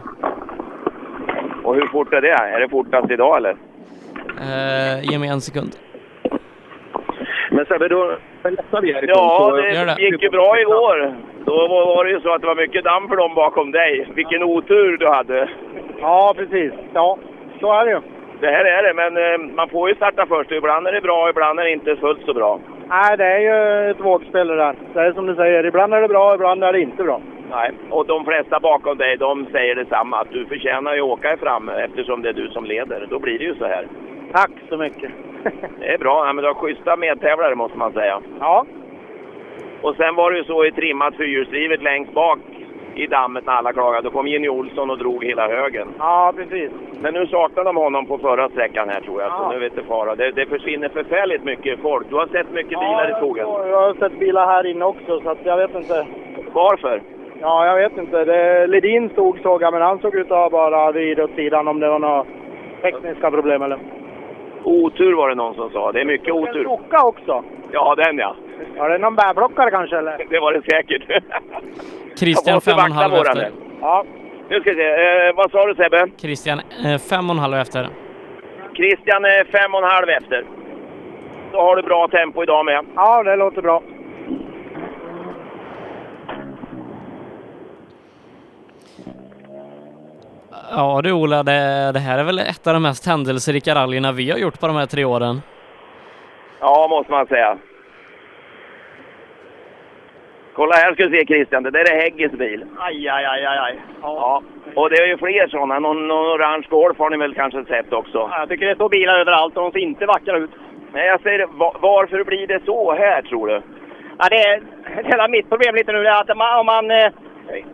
Och 1.65 1.75
hur 1.75 1.87
fort 1.87 2.13
är 2.13 2.21
det? 2.21 2.33
Är 2.33 2.61
det 2.61 2.69
fortast 2.69 3.11
idag 3.11 3.37
eller? 3.37 3.57
Eh, 4.41 5.11
ge 5.11 5.19
mig 5.19 5.29
en 5.29 5.41
sekund. 5.41 5.73
Men 7.51 7.67
Sebbe, 7.67 7.89
då 7.89 8.17
lättar 8.45 8.81
vi 8.81 8.93
härifrån. 8.93 9.09
Ja, 9.17 9.39
så- 9.51 9.57
det 9.97 10.03
gick 10.03 10.23
ju 10.23 10.31
bra 10.31 10.61
igår. 10.61 11.15
Då 11.45 11.69
var 11.69 11.87
var 11.87 12.05
det 12.05 12.11
ju 12.11 12.21
så 12.21 12.35
att 12.35 12.41
det 12.41 12.47
var 12.47 12.55
mycket 12.57 12.85
damm 12.85 13.09
för 13.09 13.17
dem 13.17 13.35
bakom 13.35 13.71
dig. 13.73 14.09
Vilken 14.15 14.43
otur 14.43 14.97
du 14.99 15.09
hade. 15.09 15.49
Ja, 16.01 16.35
precis. 16.37 16.73
Ja, 16.95 17.19
så 17.61 17.73
är 17.73 17.85
det 17.87 17.91
ju. 17.91 18.01
Det 18.41 18.47
här 18.51 18.65
är 18.65 18.83
det, 18.83 18.95
men 18.95 19.17
eh, 19.17 19.55
man 19.57 19.69
får 19.69 19.89
ju 19.89 19.95
starta 19.95 20.27
först. 20.27 20.53
Ibland 20.53 20.87
är 20.87 20.93
det 20.93 21.01
bra, 21.01 21.31
ibland 21.31 21.61
är 21.61 21.65
det 21.65 21.71
inte 21.73 21.97
fullt 21.97 22.21
så 22.27 22.35
bra. 22.35 22.61
Nej, 22.89 23.17
det 23.17 23.25
är 23.25 23.39
ju 23.39 23.91
ett 23.91 24.01
vågspel 24.01 24.47
det 24.49 24.57
där. 24.57 24.75
Det 24.95 25.01
är 25.01 25.13
som 25.13 25.27
du 25.27 25.35
säger, 25.35 25.67
ibland 25.67 25.95
är 25.95 26.01
det 26.03 26.09
bra, 26.09 26.35
ibland 26.35 26.65
är 26.65 26.73
det 26.73 26.81
inte 26.81 27.03
bra. 27.03 27.21
Nej, 27.51 27.71
och 27.91 28.07
de 28.07 28.25
flesta 28.25 28.61
bakom 28.61 28.99
dig, 28.99 29.17
de 29.17 29.47
säger 29.53 29.75
detsamma. 29.75 30.21
Att 30.21 30.31
du 30.33 30.47
förtjänar 30.47 30.95
ju 30.95 31.01
att 31.01 31.09
åka 31.09 31.37
fram 31.37 31.69
eftersom 31.69 32.23
det 32.23 32.29
är 32.29 32.33
du 32.33 32.49
som 32.49 32.65
leder. 32.65 33.07
Då 33.11 33.19
blir 33.19 33.39
det 33.39 33.45
ju 33.45 33.55
så 33.55 33.65
här. 33.67 33.87
Tack 34.33 34.51
så 34.69 34.77
mycket. 34.77 35.11
Det 35.81 35.87
är 35.93 35.99
bra. 35.99 36.27
Ja, 36.27 36.33
men 36.33 36.43
du 36.43 36.49
har 36.49 36.55
schyssta 36.55 36.97
medtävlare 36.97 37.55
måste 37.55 37.79
man 37.79 37.93
säga. 37.93 38.21
Ja. 38.41 38.67
Och 39.83 39.97
sen 39.97 40.15
var 40.15 40.31
det 40.31 40.39
ju 40.39 40.45
så 40.45 40.65
i 40.65 40.73
trimmat 40.73 41.17
fyrhjulsdrivet 41.17 41.83
längst 41.83 42.13
bak 42.13 42.39
i 42.95 43.07
dammet 43.07 43.47
när 43.47 43.53
alla 43.53 43.73
klagade. 43.73 44.03
Då 44.03 44.11
kom 44.11 44.27
Jenny 44.29 44.49
Olsson 44.49 44.91
och 44.91 44.99
drog 44.99 45.25
hela 45.25 45.49
högen. 45.49 45.89
Ja, 45.99 46.33
precis. 46.37 46.71
Men 47.01 47.15
nu 47.15 47.27
saknar 47.27 47.65
de 47.65 47.77
honom 47.77 48.07
på 48.07 48.19
förra 48.19 48.49
sträckan 48.49 48.89
här 48.89 49.01
tror 49.01 49.23
jag. 49.23 49.31
Så 49.31 49.37
Ja. 49.43 49.51
nu 49.53 49.59
vet 49.59 49.77
det 49.77 49.83
fara. 49.83 50.15
Det, 50.15 50.31
det 50.31 50.47
försvinner 50.47 50.89
förfärligt 50.89 51.45
mycket 51.45 51.81
folk. 51.81 52.09
Du 52.09 52.15
har 52.15 52.27
sett 52.27 52.51
mycket 52.53 52.79
bilar 52.81 53.11
i 53.11 53.15
skogen. 53.15 53.47
Ja, 53.49 53.67
jag 53.69 53.81
har 53.81 53.95
sett 53.95 54.19
bilar 54.19 54.47
här 54.47 54.67
inne 54.67 54.85
också, 54.85 55.21
så 55.21 55.31
att 55.31 55.39
jag 55.45 55.57
vet 55.57 55.75
inte. 55.75 56.07
Varför? 56.53 57.03
Ja, 57.41 57.67
jag 57.67 57.77
vet 57.77 57.99
inte. 57.99 58.25
Det, 58.25 58.67
Ledin 58.67 59.09
stod 59.09 59.39
såg 59.41 59.63
jag, 59.63 59.73
men 59.73 59.83
han 59.83 59.99
såg 59.99 60.15
ut 60.15 60.31
att 60.31 60.39
ha 60.39 60.51
bara 60.51 60.93
vid 60.93 61.21
åt 61.21 61.35
sidan 61.35 61.69
om 61.69 61.81
det 61.81 61.89
var 61.89 61.99
några 61.99 62.25
tekniska 62.83 63.31
problem 63.31 63.63
eller. 63.63 63.79
Otur 64.65 65.13
var 65.13 65.29
det 65.29 65.35
någon 65.35 65.55
som 65.55 65.71
sa. 65.71 65.93
Det 65.93 66.01
är 66.01 66.05
mycket 66.05 66.35
otur. 66.35 66.63
Klocka 66.63 67.05
också. 67.05 67.45
Ja, 67.73 67.95
den 67.95 68.19
ja. 68.19 68.37
Var 68.79 68.89
det 68.91 68.99
någon 68.99 69.15
bärplockare 69.17 69.71
kanske 69.71 69.99
eller? 69.99 70.27
Det 70.31 70.41
var 70.41 70.53
det 70.53 70.63
säkert. 70.71 71.03
Christian 72.19 72.61
fem 72.61 72.79
och 72.79 72.85
en 72.85 72.93
halv 72.93 73.15
efter. 73.15 73.41
här. 73.43 73.51
Ja. 73.81 74.05
Nu 74.49 74.61
ska 74.61 74.71
vi 74.71 74.77
se. 74.77 74.87
Eh, 74.87 75.35
vad 75.37 75.51
sa 75.51 75.67
du 75.67 75.75
Sebbe? 75.75 76.07
Christian 76.17 76.61
eh, 76.85 76.99
fem 76.99 77.31
och 77.31 77.37
en 77.37 77.43
halv 77.43 77.55
efter. 77.55 77.89
Christian 78.75 79.25
är 79.25 79.45
fem 79.45 79.75
och 79.75 79.83
en 79.83 79.91
halv 79.91 80.09
efter. 80.09 80.45
Då 81.53 81.59
har 81.61 81.77
du 81.77 81.83
bra 81.83 82.09
tempo 82.09 82.43
idag 82.43 82.65
med. 82.65 82.87
Ja, 82.95 83.23
det 83.23 83.37
låter 83.37 83.63
bra. 83.63 83.83
Ja 90.71 91.01
du 91.03 91.13
Ola, 91.13 91.43
det, 91.43 91.91
det 91.95 91.99
här 91.99 92.19
är 92.19 92.25
väl 92.25 92.39
ett 92.39 92.67
av 92.67 92.73
de 92.73 92.83
mest 92.83 93.07
händelserika 93.07 93.75
rallyna 93.75 94.13
vi 94.13 94.31
har 94.31 94.39
gjort 94.39 94.61
på 94.61 94.67
de 94.67 94.77
här 94.77 94.87
tre 94.87 95.05
åren. 95.05 95.43
Ja, 96.61 96.87
måste 96.91 97.13
man 97.13 97.27
säga. 97.27 97.59
Kolla 100.55 100.75
här 100.77 100.93
ska 100.95 101.03
du 101.05 101.19
se 101.19 101.27
Christian, 101.27 101.63
det 101.63 101.71
där 101.71 101.93
är 101.93 102.01
Häggens 102.01 102.33
bil. 102.33 102.65
Aj, 102.79 103.09
aj, 103.09 103.25
aj, 103.25 103.45
aj, 103.47 103.59
aj. 103.59 103.81
Ja. 104.03 104.43
Och 104.75 104.91
det 104.91 104.97
är 104.97 105.07
ju 105.07 105.19
fler 105.19 105.49
sådana. 105.49 105.79
Någon, 105.79 106.09
någon 106.09 106.27
orange 106.37 106.67
Golf 106.71 106.99
har 106.99 107.11
ni 107.11 107.17
väl 107.17 107.35
kanske 107.35 107.65
sett 107.65 107.93
också? 107.93 108.31
Jag 108.33 108.49
tycker 108.49 108.67
det 108.67 108.75
står 108.75 108.89
bilar 108.89 109.19
överallt 109.19 109.57
och 109.57 109.63
de 109.63 109.73
ser 109.73 109.79
inte 109.79 110.07
vackra 110.07 110.37
ut. 110.39 110.51
Nej, 110.93 111.07
jag 111.07 111.21
säger 111.21 111.39
det. 111.39 111.47
Va- 111.53 111.77
varför 111.81 112.25
blir 112.25 112.47
det 112.47 112.61
så 112.65 112.95
här 112.95 113.23
tror 113.23 113.47
du? 113.49 113.63
Ja, 114.19 114.25
det 114.31 114.37
är, 114.37 114.63
hela 115.11 115.29
mitt 115.29 115.49
problem 115.49 115.75
lite 115.75 115.93
nu 115.93 116.07
är 116.07 116.21
att 116.21 116.37
man, 116.37 116.59
om 116.61 116.67
man, 116.67 116.91
eh, 116.91 117.13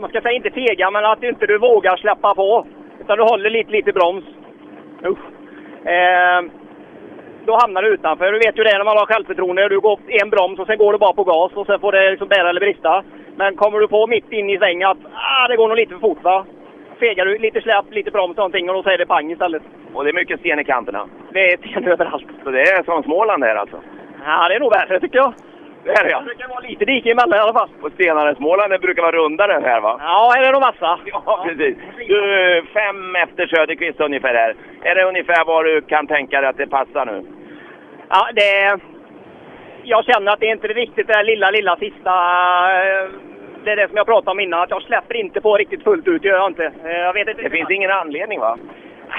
man 0.01 0.11
ska 0.11 0.21
säga 0.21 0.33
inte 0.37 0.51
fega, 0.51 0.91
men 0.91 1.05
att 1.05 1.23
inte 1.23 1.47
du 1.47 1.59
vågar 1.59 1.97
släppa 1.97 2.35
på. 2.35 2.67
Utan 3.03 3.19
du 3.19 3.25
håller 3.25 3.51
lite, 3.51 3.71
lite 3.71 3.93
broms. 3.93 4.25
Eh, 5.85 6.41
då 7.47 7.59
hamnar 7.63 7.83
du 7.83 7.89
utanför. 7.89 8.33
Du 8.33 8.39
vet 8.39 8.59
ju 8.59 8.65
det 8.65 8.79
när 8.79 8.85
man 8.85 8.97
har 8.97 9.07
självförtroende. 9.07 9.69
Du 9.69 9.81
går 9.81 9.99
en 10.23 10.31
broms 10.31 10.59
och 10.59 10.67
sen 10.67 10.79
går 10.79 10.93
du 10.93 10.99
bara 10.99 11.13
på 11.13 11.25
gas 11.25 11.53
och 11.55 11.67
sen 11.67 11.81
får 11.81 11.93
det 11.93 12.11
liksom 12.11 12.29
bära 12.29 12.49
eller 12.51 12.61
brista. 12.61 13.05
Men 13.37 13.57
kommer 13.57 13.79
du 13.79 13.89
på 13.89 14.07
mitt 14.07 14.33
in 14.33 14.51
i 14.51 14.59
svängen 14.59 14.89
att 14.89 14.99
ah, 15.15 15.49
det 15.49 15.57
går 15.57 15.69
nog 15.69 15.77
lite 15.77 15.93
för 15.93 16.01
fort 16.01 16.23
va? 16.23 16.47
Fegar 17.01 17.27
du 17.27 17.39
lite 17.39 17.61
släpp, 17.61 17.91
lite 17.91 18.11
broms 18.11 18.37
någonting 18.37 18.69
och 18.69 18.75
då 18.75 18.83
säger 18.83 18.99
det 18.99 19.07
pang 19.07 19.31
istället. 19.31 19.63
Och 19.95 20.05
det 20.05 20.11
är 20.11 20.15
mycket 20.15 20.41
sten 20.41 20.59
i 20.59 20.65
kanterna. 20.65 21.09
Det 21.33 21.53
är 21.53 21.57
sten 21.57 21.89
överallt. 21.89 22.27
Så 22.45 22.51
det 22.51 22.61
är 22.61 22.83
som 22.83 23.03
Småland 23.03 23.45
här 23.45 23.57
alltså? 23.57 23.77
Ja, 24.25 24.49
det 24.49 24.55
är 24.55 24.61
nog 24.61 24.73
värre 24.73 25.01
tycker 25.01 25.19
jag. 25.19 25.33
Det 25.85 25.91
är 25.91 26.05
det 26.05 26.11
ja. 26.11 26.19
Det 26.19 26.25
brukar 26.25 26.49
vara 26.49 26.61
lite 26.61 26.85
dike 26.85 27.11
emellan 27.11 27.39
i 27.39 27.43
alla 27.43 27.53
fall. 27.53 27.69
Och 27.83 27.93
stenarna 27.93 28.31
i 28.31 28.35
Småland 28.35 28.71
det 28.73 28.79
brukar 28.79 29.03
vara 29.03 29.17
rundare 29.17 29.61
här 29.65 29.81
va? 29.81 29.97
Ja, 30.01 30.33
här 30.37 30.49
är 30.49 30.53
de 30.53 30.61
massa. 30.61 30.99
Ja, 31.05 31.45
precis. 31.47 31.77
Du, 32.09 32.63
fem 32.73 33.17
efter 33.17 33.47
Söderqvist 33.47 34.01
ungefär 34.01 34.35
här. 34.35 34.55
Är 34.83 34.95
det 34.95 35.05
ungefär 35.05 35.45
vad 35.45 35.65
du 35.65 35.81
kan 35.81 36.07
tänka 36.07 36.41
dig 36.41 36.51
att 36.51 36.57
det 36.57 36.67
passar 36.67 37.07
nu? 37.07 37.23
Ja, 38.09 38.29
det... 38.35 38.79
Jag 39.85 40.05
känner 40.05 40.33
att 40.33 40.41
det 40.41 40.47
är 40.49 40.53
inte 40.53 40.69
riktigt 40.69 41.07
det 41.07 41.13
där 41.13 41.25
lilla, 41.25 41.51
lilla 41.51 41.77
sista... 41.77 42.11
eh, 42.11 43.09
Det 43.65 43.71
är 43.71 43.77
det 43.77 43.89
som 43.89 43.97
jag 43.97 44.07
pratade 44.07 44.31
om 44.31 44.41
innan, 44.41 44.61
att 44.63 44.71
jag 44.71 44.83
släpper 44.83 45.17
inte 45.17 45.41
på 45.41 45.57
riktigt 45.57 45.85
fullt 45.85 46.09
ut, 46.09 46.23
det 46.23 46.29
gör 46.29 46.37
jag 46.39 46.51
inte. 46.51 46.73
Eh, 46.85 46.91
Jag 46.99 47.13
vet 47.13 47.29
inte 47.29 47.43
Det 47.43 47.51
finns 47.51 47.71
ingen 47.71 47.91
anledning 47.91 48.41
va? 48.41 48.59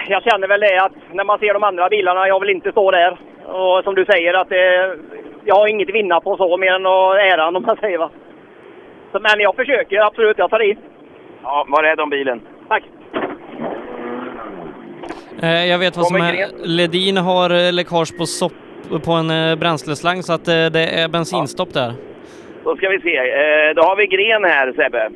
Jag 0.07 0.23
känner 0.23 0.47
väl 0.47 0.59
det 0.61 0.77
att 0.83 0.91
när 1.11 1.23
man 1.23 1.39
ser 1.39 1.53
de 1.53 1.63
andra 1.63 1.89
bilarna, 1.89 2.27
jag 2.27 2.39
vill 2.39 2.49
inte 2.49 2.71
stå 2.71 2.91
där. 2.91 3.17
Och 3.45 3.83
som 3.83 3.95
du 3.95 4.05
säger, 4.05 4.33
att 4.33 4.49
det, 4.49 4.95
jag 5.45 5.55
har 5.55 5.67
inget 5.67 5.89
att 5.89 5.95
vinna 5.95 6.19
på 6.19 6.37
så, 6.37 6.57
mer 6.57 6.73
än 6.73 6.85
att 6.85 7.15
äran 7.15 7.55
om 7.55 7.63
man 7.63 7.77
säger 7.77 7.97
va. 7.97 8.09
Så, 9.11 9.19
men 9.19 9.39
jag 9.39 9.55
försöker 9.55 9.99
absolut, 9.99 10.37
jag 10.37 10.49
tar 10.49 10.63
i. 10.63 10.77
Ja, 11.43 11.65
var 11.69 11.83
rädd 11.83 11.99
om 11.99 12.09
bilen. 12.09 12.41
Tack. 12.67 12.83
Eh, 15.41 15.65
jag 15.65 15.79
vet 15.79 15.97
vad 15.97 16.07
som 16.07 16.15
är... 16.15 16.47
Ledin 16.67 17.17
har 17.17 17.49
eh, 17.49 17.73
läckage 17.73 18.17
på 18.17 18.25
sopp, 18.25 18.53
på 19.05 19.11
en 19.11 19.29
eh, 19.29 19.55
bränsleslang 19.55 20.23
så 20.23 20.33
att 20.33 20.45
det 20.45 21.01
är 21.01 21.09
bensinstopp 21.09 21.73
där. 21.73 21.93
Då 22.63 22.75
ska 22.75 22.89
vi 22.89 22.99
se. 22.99 23.17
Eh, 23.17 23.75
då 23.75 23.81
har 23.81 23.95
vi 23.95 24.07
Gren 24.07 24.43
här 24.43 24.73
Sebbe. 24.73 25.09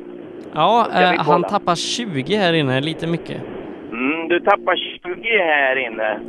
Ja, 0.54 0.86
eh, 0.94 1.22
han 1.22 1.42
tappar 1.42 1.74
20 1.74 2.36
här 2.36 2.52
inne, 2.52 2.80
lite 2.80 3.06
mycket. 3.06 3.36
Mm, 3.92 4.28
du 4.28 4.40
tappar 4.40 4.76
20 4.76 5.38
här 5.38 5.76
inne. 5.76 6.20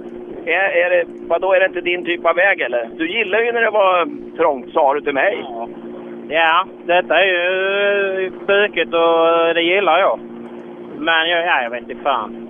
Är, 0.49 0.69
är 0.85 0.89
det, 0.89 1.03
vadå, 1.27 1.53
är 1.53 1.59
det 1.59 1.65
inte 1.65 1.81
din 1.81 2.05
typ 2.05 2.25
av 2.25 2.35
väg 2.35 2.61
eller? 2.61 2.89
Du 2.97 3.11
gillar 3.17 3.39
ju 3.39 3.51
när 3.51 3.61
det 3.61 3.69
var 3.69 4.07
trångt 4.37 4.73
sa 4.73 4.93
du 4.93 5.01
till 5.01 5.13
mig. 5.13 5.45
Ja, 6.29 6.65
detta 6.85 7.21
är 7.21 7.25
ju 7.25 8.31
bökigt 8.47 8.93
och 8.93 9.53
det 9.53 9.61
gillar 9.61 9.99
jag. 9.99 10.19
Men 10.97 11.29
jag, 11.29 11.45
ja, 11.45 11.63
jag 11.63 11.69
vet 11.69 11.89
inte 11.89 12.03
fan. 12.03 12.45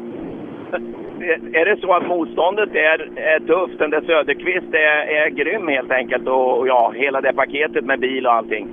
Är- 0.73 1.55
Är 1.61 1.65
det 1.65 1.77
så 1.81 1.93
att 1.93 2.07
motståndet 2.07 2.75
är, 2.75 3.09
är 3.15 3.39
tufft? 3.39 3.79
Den 3.79 3.89
där 3.89 4.01
Söderqvist 4.01 4.73
är, 4.73 5.07
är 5.17 5.29
grym 5.29 5.67
helt 5.67 5.91
enkelt 5.91 6.27
och, 6.27 6.57
och 6.57 6.67
ja, 6.67 6.91
hela 6.95 7.21
det 7.21 7.33
paketet 7.33 7.85
med 7.85 7.99
bil 7.99 8.27
och 8.27 8.33
allting. 8.33 8.67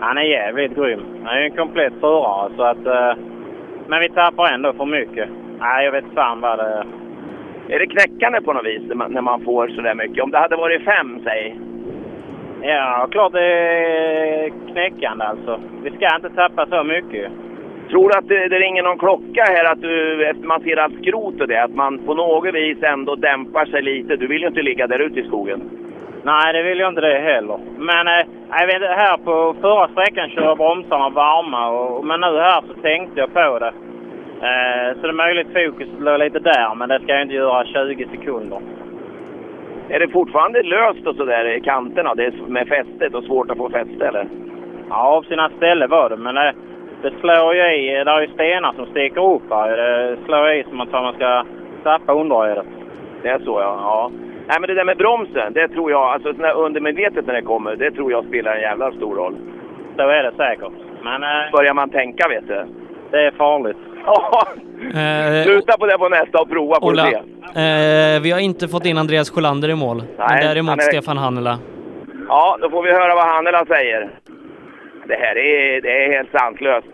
Han 0.00 0.18
är 0.18 0.22
jävligt 0.22 0.74
grym. 0.76 1.00
Han 1.24 1.34
är 1.36 1.40
ju 1.40 1.44
en 1.44 1.56
komplett 1.56 1.92
förare 2.00 2.50
så 2.56 2.62
att... 2.62 2.86
eh, 2.86 3.12
men 3.88 4.00
vi 4.00 4.08
tappar 4.08 4.52
ändå 4.54 4.72
för 4.72 4.84
mycket. 4.84 5.28
Nej, 5.60 5.84
jag 5.84 5.92
vet 5.92 6.04
fan 6.14 6.40
vad 6.40 6.58
det... 6.58 6.64
Är 6.64 6.84
det 7.68 7.86
knäckande 7.86 8.40
på 8.40 8.52
något 8.52 8.66
vis 8.66 8.82
när 8.88 9.20
man, 9.20 9.44
får 9.44 9.68
så 9.68 9.80
där 9.80 9.94
mycket? 9.94 10.24
Om 10.24 10.30
det 10.30 10.38
hade 10.38 10.56
varit 10.56 10.84
fem, 10.84 11.20
säg. 11.24 11.58
Ja, 12.62 13.08
klart 13.10 13.32
det 13.32 13.44
är 13.44 14.50
knäckande 14.72 15.24
alltså. 15.24 15.60
Vi 15.82 15.90
ska 15.90 16.16
inte 16.16 16.30
tappa 16.30 16.66
så 16.66 16.84
mycket. 16.84 17.30
Tror 17.90 18.08
du 18.08 18.18
att 18.18 18.28
det, 18.28 18.48
det 18.48 18.58
ringer 18.58 18.82
någon 18.82 18.98
klocka 18.98 19.44
här 19.44 19.72
att 19.72 19.82
du, 19.82 20.26
efter 20.26 20.46
man 20.46 20.60
ser 20.60 20.76
allt 20.76 21.02
skrot 21.02 21.40
och 21.40 21.48
det, 21.48 21.62
att 21.62 21.74
man 21.74 21.98
på 21.98 22.14
något 22.14 22.54
vis 22.54 22.82
ändå 22.82 23.16
dämpar 23.16 23.66
sig 23.66 23.82
lite? 23.82 24.16
Du 24.16 24.26
vill 24.26 24.42
ju 24.42 24.48
inte 24.48 24.62
ligga 24.62 24.86
där 24.86 24.98
ute 24.98 25.20
i 25.20 25.26
skogen. 25.26 25.70
Nej, 26.22 26.52
det 26.52 26.62
vill 26.62 26.78
jag 26.78 26.88
inte 26.88 27.00
det 27.00 27.18
heller. 27.18 27.58
Men 27.78 28.08
eh, 28.08 28.26
jag 28.50 28.66
vet, 28.66 28.82
här 28.82 29.16
på 29.16 29.54
förra 29.60 29.88
sträckan 29.88 30.30
kör 30.30 30.56
bromsarna 30.56 31.08
varma. 31.08 31.68
Och, 31.68 32.04
men 32.04 32.20
nu 32.20 32.26
här 32.26 32.62
så 32.68 32.74
tänkte 32.82 33.20
jag 33.20 33.34
på 33.34 33.58
det. 33.58 33.72
Eh, 34.42 34.94
så 34.94 35.02
det 35.02 35.08
är 35.08 35.12
möjligt 35.12 35.52
fokus 35.52 35.88
blir 35.98 36.18
lite 36.18 36.38
där, 36.38 36.74
men 36.74 36.88
det 36.88 37.00
ska 37.00 37.12
jag 37.12 37.22
inte 37.22 37.34
göra 37.34 37.64
20 37.64 38.06
sekunder. 38.10 38.58
Är 39.88 39.98
det 39.98 40.08
fortfarande 40.08 40.62
löst 40.62 41.06
och 41.06 41.16
sådär 41.16 41.44
i 41.44 41.60
kanterna? 41.60 42.14
Det 42.14 42.24
är 42.24 42.32
med 42.46 42.68
fästet 42.68 43.14
och 43.14 43.24
svårt 43.24 43.50
att 43.50 43.56
få 43.56 43.70
fäste 43.70 44.06
eller? 44.06 44.26
Ja, 44.88 45.06
av 45.16 45.22
sina 45.22 45.50
ställen 45.56 45.90
var 45.90 46.10
det, 46.10 46.16
men 46.16 46.34
det, 46.34 46.54
det 47.02 47.12
slår 47.20 47.54
ju 47.54 47.76
i. 47.76 48.04
Det 48.04 48.10
är 48.10 48.20
ju 48.20 48.28
stenar 48.28 48.72
som 48.72 48.86
sticker 48.86 49.34
upp 49.34 49.50
här. 49.50 49.76
Det 49.76 50.16
slår 50.24 50.50
i 50.50 50.64
som 50.64 50.80
att 50.80 50.92
man 50.92 51.14
ska 51.14 51.44
tappa 51.82 52.12
underredet. 52.12 52.66
Det 53.22 53.28
är 53.28 53.38
så 53.38 53.60
ja. 53.60 53.78
ja. 53.82 54.10
Nej 54.48 54.56
men 54.60 54.68
det 54.68 54.74
där 54.74 54.84
med 54.84 54.96
bromsen, 54.96 55.52
det 55.52 55.68
tror 55.68 55.90
jag, 55.90 56.02
alltså 56.02 56.32
sån 56.32 56.42
där 56.42 56.56
undermedvetet 56.56 57.26
när 57.26 57.34
det 57.34 57.42
kommer, 57.42 57.76
det 57.76 57.90
tror 57.90 58.12
jag 58.12 58.24
spelar 58.24 58.54
en 58.54 58.60
jävla 58.60 58.92
stor 58.92 59.14
roll. 59.14 59.36
Så 59.96 60.02
är 60.02 60.22
det 60.22 60.32
säkert. 60.36 60.72
Men 61.02 61.22
eh, 61.22 61.50
Börjar 61.52 61.74
man 61.74 61.90
tänka 61.90 62.28
vet 62.28 62.48
du. 62.48 62.64
det 63.10 63.26
är 63.26 63.30
farligt. 63.30 63.76
Ja, 64.06 64.46
Eh, 64.94 65.44
sluta 65.44 65.78
på 65.78 65.86
det 65.86 65.98
på 65.98 66.08
nästa 66.08 66.38
och 66.42 66.50
prova 66.50 66.78
du 66.80 66.86
Ola, 66.86 67.04
se. 67.04 67.14
eh, 67.16 68.20
vi 68.22 68.30
har 68.30 68.40
inte 68.40 68.68
fått 68.68 68.86
in 68.86 68.98
Andreas 68.98 69.30
Sjölander 69.30 69.68
i 69.68 69.74
mål. 69.74 69.96
men 69.96 70.26
Nej, 70.28 70.44
däremot 70.44 70.70
han 70.70 70.78
är- 70.78 70.82
Stefan 70.82 71.16
Hannela. 71.18 71.58
Ja, 72.28 72.58
då 72.60 72.70
får 72.70 72.82
vi 72.82 72.90
höra 72.92 73.14
vad 73.14 73.24
Hannela 73.26 73.64
säger. 73.66 74.10
Det 75.08 75.14
här 75.14 75.36
är, 75.38 75.80
det 75.80 76.04
är 76.04 76.12
helt 76.12 76.30
sanslöst. 76.38 76.86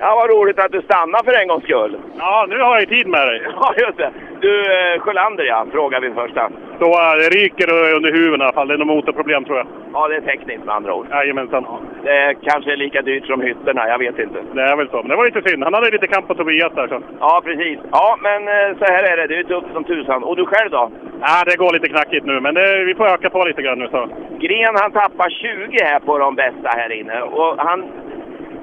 Ja, 0.00 0.14
vad 0.14 0.30
roligt 0.30 0.58
att 0.58 0.72
du 0.72 0.82
stannar 0.82 1.22
för 1.24 1.32
en 1.42 1.48
gångs 1.48 1.64
skull. 1.64 1.96
Ja, 2.18 2.46
nu 2.48 2.58
har 2.58 2.70
jag 2.74 2.80
ju 2.80 2.86
tid 2.86 3.06
med 3.06 3.26
dig. 3.28 3.40
Ja, 3.60 3.74
just 3.78 3.96
det. 3.98 4.10
Du, 4.40 4.60
eh, 4.60 5.00
Sjölander 5.00 5.44
ja, 5.44 5.66
frågar 5.72 6.00
vi 6.00 6.10
först. 6.14 6.36
här. 6.36 6.50
Så 6.78 6.84
äh, 6.84 7.12
det 7.20 7.28
ryker 7.38 7.94
under 7.96 8.12
huven 8.12 8.40
i 8.40 8.44
alla 8.44 8.52
fall. 8.52 8.68
Det 8.68 8.74
är 8.74 8.78
något 8.78 8.86
motorproblem 8.86 9.44
tror 9.44 9.58
jag. 9.58 9.66
Ja, 9.96 10.08
det 10.08 10.16
är 10.16 10.20
tekniskt 10.20 10.64
med 10.64 10.74
andra 10.74 10.94
ord. 10.94 11.06
Jajamensan. 11.10 11.66
Det 12.02 12.16
är 12.26 12.32
kanske 12.50 12.76
lika 12.76 13.02
dyrt 13.02 13.26
som 13.26 13.40
hytterna, 13.40 13.88
jag 13.88 13.98
vet 13.98 14.18
inte. 14.18 14.38
Det 14.52 14.62
är 14.62 14.76
väl 14.76 14.88
så. 14.90 14.96
Men 14.96 15.08
det 15.08 15.16
var 15.16 15.24
lite 15.24 15.48
synd. 15.48 15.64
Han 15.64 15.74
hade 15.74 15.90
lite 15.90 16.06
kamp 16.06 16.28
på 16.28 16.34
Tobias 16.34 16.72
där 16.74 16.88
så. 16.88 16.98
Ja, 17.20 17.42
precis. 17.44 17.78
Ja, 17.92 18.18
men 18.26 18.40
eh, 18.48 18.78
så 18.78 18.84
här 18.92 19.02
är 19.10 19.16
det. 19.16 19.26
Det 19.26 19.38
är 19.38 19.42
tufft 19.42 19.72
som 19.72 19.84
tusan. 19.84 20.24
Och 20.24 20.36
du 20.36 20.44
själv 20.46 20.70
då? 20.70 20.90
Ja, 21.20 21.42
det 21.46 21.56
går 21.56 21.72
lite 21.72 21.88
knackigt 21.88 22.26
nu, 22.26 22.40
men 22.40 22.54
det, 22.54 22.84
vi 22.84 22.94
får 22.94 23.06
öka 23.06 23.30
på 23.30 23.44
lite 23.44 23.62
grann 23.62 23.78
nu 23.78 23.88
så. 23.88 24.08
Gren 24.44 24.74
han 24.82 24.92
tappar 24.92 25.30
20 25.30 25.84
här 25.84 26.00
på 26.00 26.18
de 26.18 26.34
bästa 26.34 26.68
här 26.78 26.92
inne. 26.92 27.22
Och 27.22 27.54
han, 27.58 27.84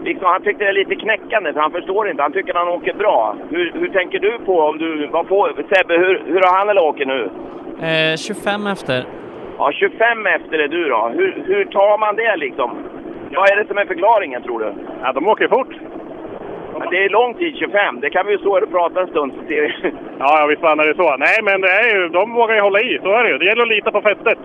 liksom, 0.03 0.27
han 0.27 0.41
tyckte 0.43 0.63
det 0.63 0.69
är 0.69 0.73
lite 0.73 0.95
knäckande 0.95 1.53
för 1.53 1.59
han 1.59 1.71
förstår 1.71 2.09
inte. 2.09 2.21
Han 2.21 2.33
tycker 2.33 2.53
han 2.53 2.67
åker 2.67 2.93
bra. 2.93 3.35
Hur, 3.49 3.71
hur 3.73 3.89
tänker 3.89 4.19
du 4.19 4.31
på 4.45 4.61
om 4.61 4.77
du... 4.77 5.07
Vad 5.07 5.27
får, 5.27 5.47
Sebbe, 5.71 5.93
hur, 5.97 6.23
hur 6.25 6.41
har 6.41 6.57
han 6.57 6.69
eller 6.69 6.83
åker 6.83 7.05
nu? 7.05 7.21
Eh, 7.87 8.15
25 8.17 8.67
efter. 8.67 9.22
Ja, 9.57 9.71
25 9.71 10.25
efter 10.25 10.59
är 10.59 10.67
du 10.67 10.89
då. 10.89 11.11
Hur, 11.17 11.43
hur 11.45 11.65
tar 11.65 11.97
man 11.97 12.15
det 12.15 12.35
liksom? 12.35 12.77
Vad 13.35 13.51
är 13.51 13.55
det 13.55 13.67
som 13.67 13.77
är 13.77 13.85
förklaringen 13.85 14.43
tror 14.43 14.59
du? 14.59 14.73
Ja, 15.01 15.13
de 15.13 15.27
åker 15.27 15.47
fort. 15.47 15.73
Ja, 16.73 16.85
det 16.91 17.05
är 17.05 17.09
lång 17.09 17.33
tid, 17.33 17.55
25. 17.57 17.99
Det 17.99 18.09
kan 18.09 18.25
vi 18.25 18.31
ju 18.31 18.37
stå 18.37 18.53
här 18.53 18.63
och 18.63 18.71
prata 18.71 19.01
en 19.01 19.07
stund. 19.07 19.33
Ja, 20.19 20.39
ja, 20.39 20.45
visst 20.49 20.61
fan 20.61 20.79
är 20.79 20.87
det 20.87 20.95
så. 20.95 21.17
Nej, 21.17 21.37
men 21.43 21.61
det 21.61 21.69
är 21.69 21.95
ju, 21.95 22.09
de 22.09 22.33
vågar 22.33 22.55
ju 22.55 22.61
hålla 22.61 22.79
i. 22.81 22.99
Så 23.03 23.09
är 23.11 23.23
det 23.23 23.29
ju. 23.29 23.37
Det 23.37 23.45
gäller 23.45 23.61
att 23.61 23.75
lita 23.75 23.91
på 23.91 24.01
fästet. 24.01 24.39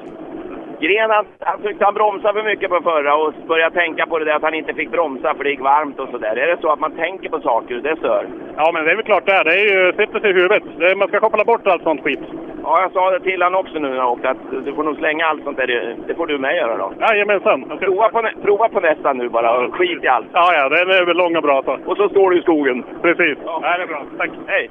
Gren 0.81 1.11
han, 1.11 1.25
han 1.41 1.63
tyckte 1.63 1.85
han 1.85 1.95
bromsade 1.95 2.35
för 2.35 2.49
mycket 2.51 2.71
på 2.71 2.81
förra 2.83 3.15
och 3.17 3.33
började 3.49 3.75
tänka 3.75 4.07
på 4.07 4.19
det 4.19 4.25
där 4.25 4.37
att 4.37 4.43
han 4.43 4.55
inte 4.55 4.75
fick 4.75 4.91
bromsa 4.91 5.35
för 5.35 5.45
det 5.45 5.51
gick 5.51 5.61
varmt 5.61 6.01
och 6.01 6.09
sådär. 6.09 6.37
Är 6.37 6.47
det 6.47 6.61
så 6.61 6.73
att 6.73 6.81
man 6.81 6.93
tänker 6.93 7.29
på 7.29 7.41
saker 7.41 7.75
det 7.75 7.97
stör? 7.97 8.27
Ja, 8.57 8.71
men 8.73 8.85
det 8.85 8.91
är 8.91 8.97
väl 8.97 9.05
klart 9.05 9.27
det 9.27 9.33
är. 9.33 9.45
Det 9.45 9.61
är 9.61 9.67
ju, 9.75 9.93
sitter 9.93 10.21
sig 10.21 10.31
i 10.31 10.33
huvudet. 10.33 10.63
Det, 10.79 10.95
man 10.95 11.09
ska 11.09 11.21
koppla 11.21 11.45
bort 11.45 11.67
allt 11.67 11.83
sånt 11.83 12.03
skit. 12.03 12.21
Ja, 12.63 12.81
jag 12.81 12.93
sa 12.93 13.11
det 13.11 13.21
till 13.21 13.43
han 13.43 13.55
också 13.55 13.79
nu 13.79 13.89
när 13.89 13.97
jag 13.97 14.13
åkte 14.13 14.31
att 14.31 14.65
du 14.65 14.73
får 14.73 14.83
nog 14.83 14.97
slänga 14.97 15.27
allt 15.27 15.45
sånt 15.45 15.57
där. 15.57 15.97
Det, 16.07 16.15
får 16.15 16.27
du 16.27 16.39
med 16.39 16.57
göra 16.57 16.77
då. 16.77 16.93
Jajamensan. 17.01 17.79
Prova 17.79 18.09
på, 18.09 18.29
prova 18.43 18.69
på 18.69 18.81
nästa 18.81 19.13
nu 19.13 19.29
bara 19.29 19.59
och 19.59 19.75
skit 19.75 20.05
i 20.05 20.09
allt. 20.09 20.27
Ja, 20.33 20.55
ja, 20.55 20.69
den 20.69 20.91
är 20.91 21.05
väl 21.07 21.17
lång 21.17 21.37
och 21.37 21.43
bra 21.43 21.63
så. 21.63 21.79
Och 21.87 21.97
så 21.97 22.09
står 22.09 22.31
du 22.31 22.39
i 22.39 22.43
skogen. 22.43 22.85
Precis. 23.03 23.39
Ja, 23.45 23.61
det 23.77 23.83
är 23.83 23.87
bra. 23.87 24.03
Tack. 24.19 24.31
Hej! 24.47 24.71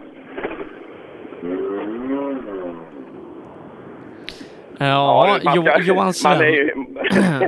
Ja, 4.79 5.39
man 5.43 5.55
jo, 5.55 5.63
Johan 5.79 6.13
man 6.23 6.41
är, 6.41 6.45
ju, 6.45 6.75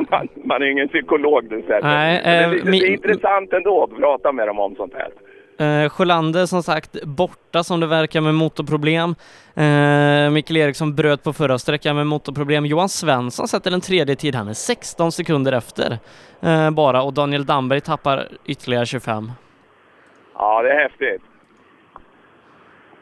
man, 0.09 0.27
man 0.45 0.61
är 0.61 0.65
ju 0.65 0.71
ingen 0.71 0.87
psykolog 0.87 1.49
du 1.49 1.61
säger. 1.61 1.81
Nej, 1.81 2.21
det, 2.23 2.29
är 2.29 2.43
eh, 2.43 2.63
det 2.63 2.77
är 2.77 2.91
intressant 2.91 3.53
ändå 3.53 3.83
att 3.83 3.99
prata 3.99 4.31
med 4.31 4.47
dem 4.47 4.59
om 4.59 4.75
sånt 4.75 4.93
här. 4.93 5.09
Eh, 5.59 5.89
Sjölander 5.89 6.45
som 6.45 6.63
sagt 6.63 7.03
borta 7.03 7.63
som 7.63 7.79
det 7.79 7.87
verkar 7.87 8.21
med 8.21 8.35
motorproblem. 8.35 9.15
Eh, 9.55 10.31
Mikael 10.31 10.57
Eriksson 10.57 10.95
bröt 10.95 11.23
på 11.23 11.33
förra 11.33 11.57
sträckan 11.57 11.95
med 11.95 12.07
motorproblem. 12.07 12.65
Johan 12.65 12.89
Svensson 12.89 13.47
sätter 13.47 13.71
en 13.71 13.81
tredje 13.81 14.15
tid. 14.15 14.35
Han 14.35 14.47
är 14.47 14.53
16 14.53 15.11
sekunder 15.11 15.51
efter 15.53 15.97
eh, 16.41 16.71
bara 16.71 17.01
och 17.01 17.13
Daniel 17.13 17.45
Damberg 17.45 17.81
tappar 17.81 18.27
ytterligare 18.45 18.85
25. 18.85 19.31
Ja, 20.33 20.61
det 20.61 20.71
är 20.71 20.79
häftigt. 20.83 21.21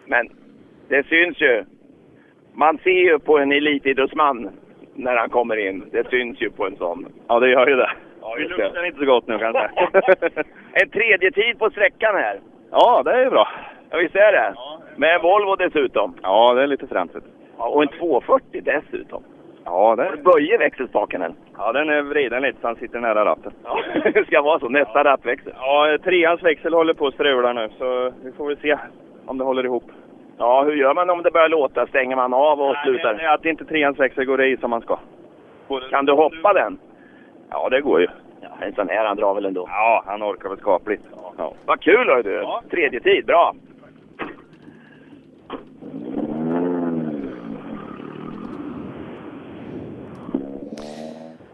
Men 0.05 0.27
det 0.89 1.05
syns 1.07 1.41
ju. 1.41 1.65
Man 2.59 2.77
ser 2.77 2.89
ju 3.09 3.19
på 3.19 3.37
en 3.37 3.51
elitidrottsman 3.51 4.49
när 4.93 5.15
han 5.15 5.29
kommer 5.29 5.57
in. 5.67 5.89
Det 5.91 6.09
syns 6.09 6.41
ju 6.41 6.49
på 6.49 6.65
en 6.65 6.75
sån. 6.75 7.05
Ja, 7.27 7.39
det 7.39 7.49
gör 7.49 7.67
ju 7.67 7.75
det. 7.75 7.91
Ja, 8.21 8.35
det. 8.35 8.43
luktar 8.43 8.85
inte 8.85 8.99
så 8.99 9.05
gott 9.05 9.27
nu 9.27 9.39
kanske. 9.39 9.69
En 10.73 10.89
tredje 10.89 11.31
tid 11.31 11.59
på 11.59 11.69
sträckan 11.69 12.15
här. 12.15 12.39
ja, 12.71 13.01
det 13.05 13.11
är 13.11 13.23
ju 13.23 13.29
bra. 13.29 13.47
Ja, 13.89 13.97
visst 13.97 14.15
är 14.15 14.31
det? 14.31 14.55
Med 14.95 15.15
en 15.15 15.21
Volvo 15.21 15.55
dessutom. 15.55 16.15
Ja, 16.21 16.53
det 16.53 16.63
är 16.63 16.67
lite 16.67 16.87
fränt. 16.87 17.11
Ja, 17.57 17.67
och 17.67 17.81
en 17.81 17.89
240 17.99 18.61
dessutom. 18.63 19.23
Ja, 19.65 19.95
det 19.95 20.09
Och 20.09 20.33
Böjer 20.33 20.57
växelspaken 20.57 21.21
än. 21.21 21.35
Ja, 21.57 21.71
den 21.71 21.89
är 21.89 22.01
vriden 22.01 22.41
lite 22.41 22.61
så 22.61 22.67
han 22.67 22.75
sitter 22.75 22.99
nära 22.99 23.25
ratten. 23.25 23.51
Ja, 23.63 23.79
det 24.13 24.25
ska 24.25 24.41
vara 24.41 24.59
så. 24.59 24.69
Nästa 24.69 25.03
rattväxel. 25.03 25.53
Ja, 25.55 25.97
treans 26.03 26.43
växel 26.43 26.73
håller 26.73 26.93
på 26.93 27.07
att 27.07 27.13
strula 27.13 27.53
nu, 27.53 27.69
så 27.77 28.11
vi 28.23 28.31
får 28.31 28.47
väl 28.47 28.57
se 28.57 28.77
om 29.25 29.37
det 29.37 29.43
håller 29.43 29.65
ihop. 29.65 29.91
Ja, 30.37 30.63
hur 30.63 30.75
gör 30.75 30.93
man 30.93 31.09
om 31.09 31.23
det 31.23 31.31
börjar 31.31 31.49
låta? 31.49 31.87
Stänger 31.87 32.15
man 32.15 32.33
av 32.33 32.61
och 32.61 32.75
slutar? 32.83 33.13
Det 33.13 33.23
är 33.23 33.33
att 33.33 33.45
inte 33.45 33.65
treans 33.65 33.99
växel 33.99 34.25
går 34.25 34.43
i 34.43 34.57
som 34.57 34.69
man 34.69 34.81
ska. 34.81 34.99
Kan 35.89 36.05
du 36.05 36.13
hoppa 36.13 36.53
den? 36.53 36.77
Ja, 37.49 37.69
det 37.69 37.81
går 37.81 38.01
ju. 38.01 38.07
Ja, 38.41 38.65
en 38.65 38.75
sån 38.75 38.89
här 38.89 39.05
han 39.05 39.17
drar 39.17 39.33
väl 39.33 39.45
ändå. 39.45 39.65
Ja, 39.69 40.03
han 40.05 40.23
orkar 40.23 40.49
väl 40.49 40.57
skapligt. 40.57 41.03
Ja. 41.37 41.53
Vad 41.65 41.81
kul 41.81 42.07
hör 42.07 42.23
du! 42.23 42.69
Tredje 42.69 42.99
tid, 42.99 43.25
bra! 43.25 43.55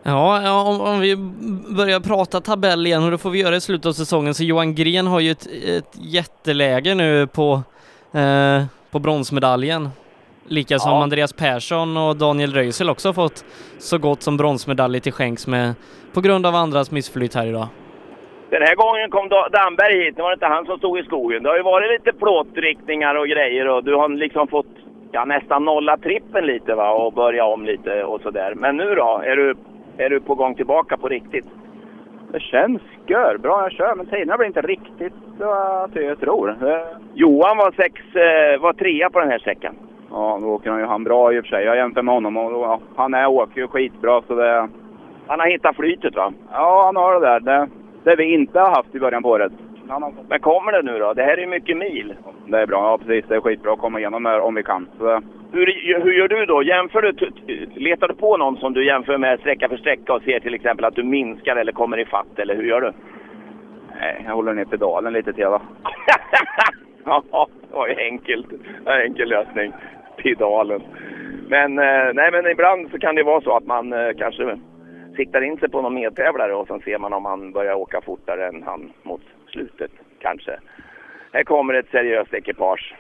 Ja, 0.04 0.42
ja 0.42 0.62
om, 0.62 0.82
om 0.82 1.00
vi 1.00 1.16
börjar 1.78 2.00
prata 2.00 2.42
tabell 2.42 2.86
igen 2.88 3.04
och 3.04 3.12
det 3.12 3.18
får 3.18 3.30
vi 3.30 3.40
göra 3.42 3.56
i 3.56 3.62
slutet 3.62 3.86
av 3.86 3.92
säsongen 3.92 4.34
så 4.34 4.44
Johan 4.44 4.76
Gren 4.76 5.08
har 5.08 5.20
ju 5.20 5.32
ett, 5.32 5.48
ett 5.48 5.98
jätteläge 6.02 6.96
nu 6.96 7.28
på, 7.28 7.64
eh, 8.14 8.64
på 8.92 9.00
bronsmedaljen. 9.00 9.90
Lika 10.48 10.80
som 10.80 10.92
Ja. 10.92 11.04
Andreas 11.04 11.34
Persson 11.34 11.98
och 11.98 12.16
Daniel 12.16 12.54
Röisel 12.54 12.90
också 12.90 13.14
fått 13.14 13.46
så 13.80 13.98
gott 13.98 14.22
som 14.22 14.38
bronsmedaljer 14.38 15.02
till 15.02 15.12
skänks 15.14 15.48
med 15.48 15.74
på 16.14 16.22
grund 16.22 16.46
av 16.46 16.56
andras 16.56 16.92
missflyt 16.92 17.36
här 17.36 17.48
idag. 17.48 17.68
Den 18.50 18.62
här 18.62 18.76
gången 18.76 19.10
kom 19.12 19.30
Da- 19.30 19.50
Damberg 19.50 20.04
hit. 20.04 20.16
Det 20.16 20.22
var 20.22 20.34
inte 20.34 20.46
han 20.46 20.66
som 20.66 20.78
stod 20.78 21.00
i 21.00 21.04
skogen. 21.04 21.44
Det 21.44 21.50
har 21.50 21.58
ju 21.58 21.64
varit 21.64 21.92
lite 21.92 22.18
plåtriktningar 22.20 23.16
och 23.16 23.28
grejer 23.28 23.68
och 23.68 23.84
du 23.84 23.96
har 23.96 24.10
liksom 24.10 24.48
fått 24.48 24.66
ja, 25.12 25.26
nästan 25.26 25.66
nolla 25.66 25.98
trippen 25.98 26.46
lite 26.46 26.76
va 26.76 26.90
och 26.92 27.14
börja 27.14 27.46
om 27.46 27.66
lite 27.66 28.04
och 28.04 28.22
sådär. 28.22 28.54
Men 28.56 28.78
nu 28.78 28.96
då? 28.96 29.22
Är 29.26 29.36
du, 29.36 29.56
är 29.98 30.10
du 30.10 30.20
på 30.22 30.36
gång 30.36 30.56
tillbaka 30.56 30.98
på 30.98 31.08
riktigt? 31.10 31.46
Det 32.34 32.40
känns 32.40 32.82
gör 33.08 33.38
bra 33.38 33.62
jag 33.62 33.72
kör, 33.72 33.96
men 33.96 34.06
tiderna 34.06 34.38
blir 34.38 34.48
inte 34.48 34.62
riktigt 34.62 35.14
så 35.38 35.44
uh, 36.00 36.06
jag 36.06 36.20
tror. 36.20 36.50
Uh, 36.50 36.78
Johan 37.14 37.58
var, 37.58 37.72
sex, 37.72 38.02
uh, 38.16 38.62
var 38.62 38.74
trea 38.74 39.10
på 39.10 39.20
den 39.20 39.30
här 39.30 39.40
sträckan. 39.40 39.76
Ja, 40.12 40.40
då 40.42 40.48
åker 40.48 40.70
han 40.70 40.80
ju 40.80 40.86
han 40.86 41.04
bra 41.04 41.34
i 41.34 41.40
och 41.40 41.44
för 41.44 41.50
sig. 41.50 41.66
Jag 41.66 41.76
jämför 41.76 42.02
med 42.02 42.14
honom 42.14 42.38
och 42.38 42.52
ja, 42.52 42.80
han 42.96 43.14
är, 43.14 43.28
åker 43.28 43.62
ju 43.62 43.68
skitbra 43.68 44.22
så 44.28 44.36
det... 44.36 44.70
Han 45.28 45.40
har 45.40 45.48
hittat 45.48 45.76
flytet 45.76 46.16
va? 46.16 46.34
Ja, 46.52 46.84
han 46.86 46.96
har 46.96 47.20
det 47.20 47.28
där. 47.28 47.40
Det, 47.40 47.68
det 48.04 48.16
vi 48.16 48.34
inte 48.34 48.60
har 48.60 48.70
haft 48.70 48.96
i 48.96 49.00
början 49.00 49.24
på 49.24 49.30
året. 49.30 49.52
Men 50.30 50.40
kommer 50.40 50.72
det 50.72 50.82
nu 50.82 51.00
då? 51.00 51.14
Det 51.14 51.24
här 51.24 51.38
är 51.38 51.42
ju 51.42 51.48
mycket 51.48 51.78
mil. 51.78 52.16
Det 52.48 52.58
är 52.58 52.68
bra, 52.68 52.92
ja 52.92 52.98
precis. 52.98 53.26
Det 53.28 53.36
är 53.36 53.42
skitbra 53.42 53.74
att 53.74 53.80
komma 53.80 54.00
igenom 54.00 54.26
här 54.26 54.40
om 54.40 54.56
vi 54.56 54.64
kan. 54.64 54.90
Så... 54.98 55.22
Hur, 55.52 55.66
hur 56.04 56.14
gör 56.14 56.28
du 56.28 56.46
då? 56.46 56.64
Jämför 56.64 57.02
du, 57.02 57.32
letar 57.76 58.08
du 58.08 58.14
på 58.14 58.38
någon 58.38 58.58
som 58.58 58.74
du 58.74 58.86
jämför 58.86 59.18
med 59.18 59.40
sträcka 59.40 59.70
för 59.70 59.78
sträcka 59.78 60.14
och 60.14 60.22
ser 60.22 60.40
till 60.40 60.54
exempel 60.54 60.86
att 60.86 60.96
du 60.96 61.04
minskar 61.04 61.56
eller 61.56 61.72
kommer 61.72 62.00
i 62.00 62.06
fatt 62.06 62.40
eller 62.40 62.56
hur 62.56 62.64
gör 62.64 62.82
du? 62.82 62.92
Nej, 64.00 64.24
jag 64.26 64.34
håller 64.34 64.54
ner 64.54 64.66
pedalen 64.66 65.14
lite 65.14 65.34
till 65.34 65.46
va. 65.46 65.62
ja, 67.06 67.48
det 67.70 67.76
var 67.76 67.88
ju 67.88 67.96
enkelt. 67.96 68.48
En 68.86 69.02
enkel 69.02 69.30
lösning. 69.30 69.74
Pedalen. 70.18 70.82
Men, 71.48 71.80
eh, 71.80 72.14
nej, 72.14 72.32
men 72.32 72.48
ibland 72.52 72.92
så 72.92 73.00
kan 73.00 73.16
det 73.16 73.24
vara 73.24 73.42
så 73.42 73.58
att 73.58 73.66
man 73.66 73.94
eh, 73.94 74.14
kanske 74.18 74.58
siktar 75.16 75.42
in 75.42 75.58
sig 75.58 75.70
på 75.70 75.82
någon 75.82 75.94
medtävlare 75.94 76.56
och 76.56 76.68
sen 76.68 76.80
ser 76.80 76.98
man 76.98 77.14
om 77.14 77.26
han 77.26 77.52
börjar 77.52 77.74
åka 77.74 78.02
fortare 78.02 78.48
än 78.48 78.64
han 78.64 78.92
mot 79.04 79.22
slutet 79.54 79.92
kanske. 80.20 80.60
Här 81.34 81.44
kommer 81.44 81.74
ett 81.74 81.92
seriöst 81.92 82.34
ekipage. 82.34 82.96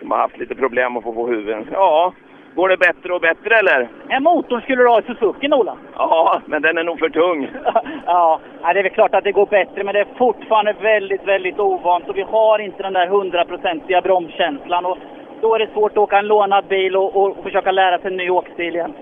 De 0.00 0.10
har 0.10 0.18
haft 0.18 0.38
lite 0.38 0.54
problem 0.54 0.96
att 0.96 1.04
få 1.04 1.12
på 1.12 1.26
huvudet. 1.26 1.66
Ja, 1.72 2.12
går 2.54 2.68
det 2.68 2.76
bättre 2.76 3.14
och 3.14 3.20
bättre 3.20 3.58
eller? 3.58 3.88
En 4.08 4.22
motorn 4.22 4.60
skulle 4.60 4.82
du 4.82 4.88
ha 4.88 5.00
i 5.00 5.02
Suzuki, 5.02 5.48
Ola. 5.52 5.76
Ja, 5.96 6.42
men 6.46 6.62
den 6.62 6.78
är 6.78 6.84
nog 6.84 6.98
för 6.98 7.08
tung. 7.08 7.48
ja, 8.06 8.40
det 8.62 8.78
är 8.78 8.82
väl 8.82 8.92
klart 8.92 9.14
att 9.14 9.24
det 9.24 9.32
går 9.32 9.46
bättre, 9.46 9.84
men 9.84 9.94
det 9.94 10.00
är 10.00 10.16
fortfarande 10.18 10.72
väldigt, 10.72 11.24
väldigt 11.24 11.58
ovant 11.58 12.08
och 12.08 12.16
vi 12.16 12.22
har 12.22 12.58
inte 12.58 12.82
den 12.82 12.92
där 12.92 13.06
hundraprocentiga 13.06 14.00
bromskänslan. 14.00 14.86
Och 14.86 14.98
då 15.40 15.54
är 15.54 15.58
det 15.58 15.72
svårt 15.72 15.92
att 15.92 15.98
åka 15.98 16.18
en 16.18 16.26
lånad 16.26 16.64
bil 16.68 16.96
och, 16.96 17.16
och 17.16 17.42
försöka 17.42 17.70
lära 17.70 17.98
sig 17.98 18.10
en 18.10 18.16
ny 18.16 18.30
åkstil 18.30 18.74
igen. 18.74 18.94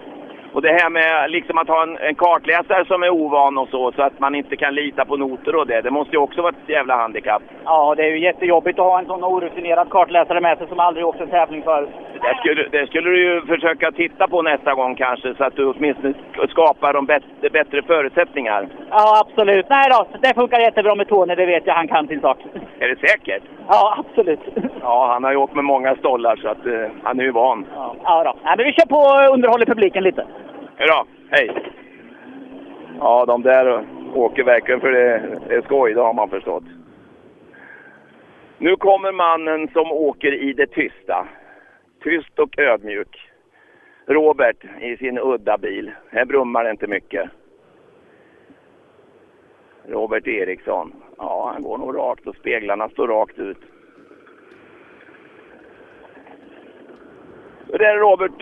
Och 0.53 0.63
det 0.63 0.73
här 0.73 0.91
med 0.91 1.31
liksom 1.31 1.59
att 1.59 1.69
ha 1.69 1.83
en, 1.83 1.97
en, 1.97 2.15
kartläsare 2.15 2.85
som 2.85 3.03
är 3.03 3.11
ovan 3.11 3.59
och 3.59 3.69
så, 3.69 3.93
så 3.93 4.03
att 4.03 4.21
man 4.21 4.35
inte 4.35 4.57
kan 4.57 4.75
lita 4.75 5.05
på 5.05 5.17
noter 5.17 5.55
och 5.55 5.67
det. 5.67 5.81
Det 5.81 5.91
måste 5.91 6.13
ju 6.13 6.19
också 6.19 6.43
vara 6.43 6.53
ett 6.53 6.69
jävla 6.69 6.97
handikapp. 6.97 7.43
Ja, 7.65 7.95
det 7.97 8.03
är 8.03 8.11
ju 8.11 8.19
jättejobbigt 8.19 8.79
att 8.79 8.85
ha 8.85 8.99
en 8.99 9.07
sån 9.07 9.25
orutinerad 9.25 9.91
kartläsare 9.91 10.41
med 10.41 10.59
sig 10.59 10.69
som 10.69 10.81
aldrig 10.81 11.07
åkt 11.07 11.21
en 11.21 11.29
tävling 11.29 11.63
förut. 11.63 11.89
Det 12.23 12.37
skulle, 12.39 12.69
det 12.71 12.87
skulle 12.87 13.11
du 13.11 13.23
ju 13.23 13.41
försöka 13.41 13.93
titta 13.93 14.29
på 14.29 14.43
nästa 14.43 14.75
gång 14.75 14.95
kanske, 14.95 15.35
så 15.35 15.45
att 15.45 15.57
du 15.57 15.67
åtminstone 15.67 16.15
skapar 16.49 16.93
de 16.93 17.07
bättre, 17.07 17.51
bättre 17.53 17.83
förutsättningar. 17.83 18.69
Ja, 18.91 19.25
absolut. 19.27 19.67
Nej 19.71 19.91
då, 19.91 20.07
det 20.23 20.35
funkar 20.35 20.61
jättebra 20.61 20.95
med 20.95 21.09
Tony, 21.09 21.35
det 21.35 21.47
vet 21.47 21.67
jag. 21.67 21.75
Han 21.75 21.89
kan 21.89 22.09
sin 22.09 22.21
sak. 22.21 22.39
Är 22.79 22.89
det 22.89 23.09
säkert? 23.09 23.43
Ja, 23.69 24.05
absolut. 24.07 24.41
Ja, 24.83 25.09
han 25.13 25.25
har 25.25 25.31
ju 25.31 25.37
åkt 25.37 25.55
med 25.55 25.65
många 25.65 25.97
stollar 25.97 26.37
så 26.37 26.49
att 26.49 26.67
uh, 26.67 26.87
han 27.03 27.21
är 27.21 27.25
ju 27.25 27.31
van. 27.31 27.67
Ja, 27.75 27.97
ja 28.05 28.25
då. 28.25 28.35
Nej, 28.45 28.55
men 28.57 28.67
vi 28.67 28.73
kör 28.73 28.87
på 28.87 28.97
och 28.97 29.35
underhåller 29.35 29.67
publiken 29.67 30.05
lite. 30.05 30.27
Hurra, 30.77 31.05
hej! 31.31 31.51
Ja, 33.01 33.25
de 33.27 33.43
där 33.43 33.85
åker 34.15 34.45
verkligen 34.45 34.81
för 34.81 34.93
det 34.93 35.11
är 35.57 35.63
skoj, 35.63 35.95
det 35.95 36.01
har 36.01 36.15
man 36.15 36.29
förstått. 36.29 36.65
Nu 38.59 38.77
kommer 38.77 39.13
mannen 39.13 39.69
som 39.69 39.93
åker 39.93 40.35
i 40.35 40.53
det 40.53 40.67
tysta. 40.67 41.27
Tyst 42.09 42.39
och 42.39 42.59
ödmjuk. 42.59 43.31
Robert 44.07 44.65
i 44.81 44.97
sin 44.97 45.19
udda 45.19 45.59
bil. 45.59 45.91
Här 46.11 46.25
brummar 46.25 46.65
det 46.65 46.71
inte 46.71 46.87
mycket. 46.87 47.31
Robert 49.89 50.27
Eriksson. 50.27 50.93
Ja, 51.19 51.51
han 51.53 51.63
går 51.63 51.79
nog 51.79 51.97
rakt 51.97 52.27
och 52.27 52.37
speglarna 52.37 52.89
står 52.89 53.09
rakt 53.09 53.39
ut. 53.39 53.59
Hur 57.67 57.83
är 57.83 57.95
det 57.95 58.01
Robert? 58.01 58.33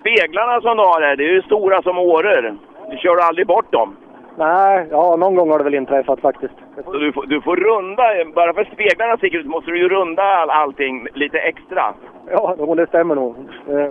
speglarna 0.00 0.60
som 0.60 0.76
du 0.76 0.82
har 0.82 1.02
här, 1.02 1.16
det 1.16 1.24
är 1.24 1.32
ju 1.32 1.42
stora 1.42 1.82
som 1.82 1.98
åror. 1.98 2.56
Du 2.90 2.96
kör 2.96 3.16
aldrig 3.16 3.46
bort 3.46 3.72
dem? 3.72 3.96
Nej, 4.38 4.86
ja 4.90 5.16
någon 5.16 5.34
gång 5.34 5.50
har 5.50 5.58
det 5.58 5.64
väl 5.64 5.74
inträffat 5.74 6.20
faktiskt. 6.20 6.54
Så 6.84 6.92
du 6.92 7.12
får, 7.12 7.26
du 7.26 7.40
får 7.40 7.56
runda, 7.56 8.32
bara 8.34 8.54
för 8.54 8.64
speglarna 8.64 9.16
sticker 9.16 9.38
ut 9.38 9.46
måste 9.46 9.70
du 9.70 9.78
ju 9.78 9.88
runda 9.88 10.22
all, 10.22 10.50
allting 10.50 11.06
lite 11.14 11.38
extra. 11.38 11.94
Ja, 12.30 12.74
det 12.76 12.86
stämmer 12.86 13.14
nog. 13.14 13.34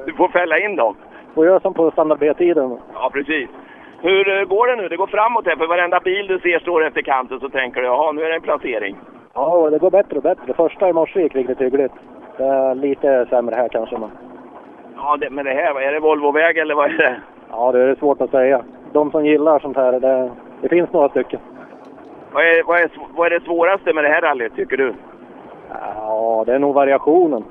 Du 0.06 0.14
får 0.14 0.28
fälla 0.28 0.60
in 0.60 0.76
dem. 0.76 0.96
Får 1.34 1.46
göra 1.46 1.60
som 1.60 1.74
på 1.74 1.92
standard 1.92 2.20
B-tiden. 2.20 2.78
Ja, 2.94 3.10
precis. 3.14 3.50
Hur 4.02 4.46
går 4.46 4.68
det 4.68 4.76
nu? 4.76 4.90
Det 4.90 4.98
går 4.98 5.08
framåt 5.08 5.46
här, 5.46 5.56
för 5.56 5.68
varenda 5.68 6.00
bil 6.00 6.28
du 6.28 6.40
ser 6.40 6.60
står 6.60 6.86
efter 6.86 7.02
kanten 7.02 7.40
så 7.40 7.50
tänker 7.50 7.82
du, 7.82 7.88
jaha, 7.88 8.12
nu 8.12 8.24
är 8.24 8.30
det 8.30 8.36
en 8.36 8.42
placering. 8.42 8.96
Ja, 9.34 9.70
det 9.70 9.78
går 9.78 9.92
bättre 9.92 10.18
och 10.18 10.24
bättre. 10.24 10.54
Första 10.54 10.90
i 10.90 10.94
morse 10.94 11.22
gick 11.22 11.36
riktigt 11.36 11.62
hyggligt. 11.62 11.94
Lite 12.76 13.26
sämre 13.30 13.56
här 13.56 13.68
kanske, 13.68 13.98
men... 13.98 14.10
Ja, 14.96 15.18
det, 15.18 15.30
men 15.30 15.46
det 15.46 15.52
här, 15.52 15.82
är 15.82 15.92
det 15.92 16.00
Volvoväg 16.00 16.58
eller 16.58 16.76
vad 16.76 16.86
är 16.86 16.98
det? 16.98 17.16
Ja, 17.52 17.72
det 17.72 17.80
är 17.82 17.96
svårt 17.96 18.22
att 18.22 18.32
säga. 18.32 18.64
De 18.94 19.12
som 19.12 19.26
gillar 19.26 19.60
sånt 19.60 19.78
här, 19.78 20.00
det, 20.00 20.32
det 20.62 20.70
finns 20.70 20.94
några 20.94 21.10
stycken. 21.10 21.40
Vad 22.32 22.44
är, 22.44 22.64
vad, 22.64 22.80
är, 22.80 22.90
vad 23.16 23.26
är 23.26 23.40
det 23.40 23.46
svåraste 23.46 23.94
med 23.94 24.04
det 24.04 24.10
här 24.10 24.22
rallyt, 24.22 24.56
tycker 24.56 24.78
du? 24.78 24.94
Ja, 25.96 26.44
det 26.46 26.54
är 26.54 26.60
nog 26.60 26.74
variationen. 26.74 27.44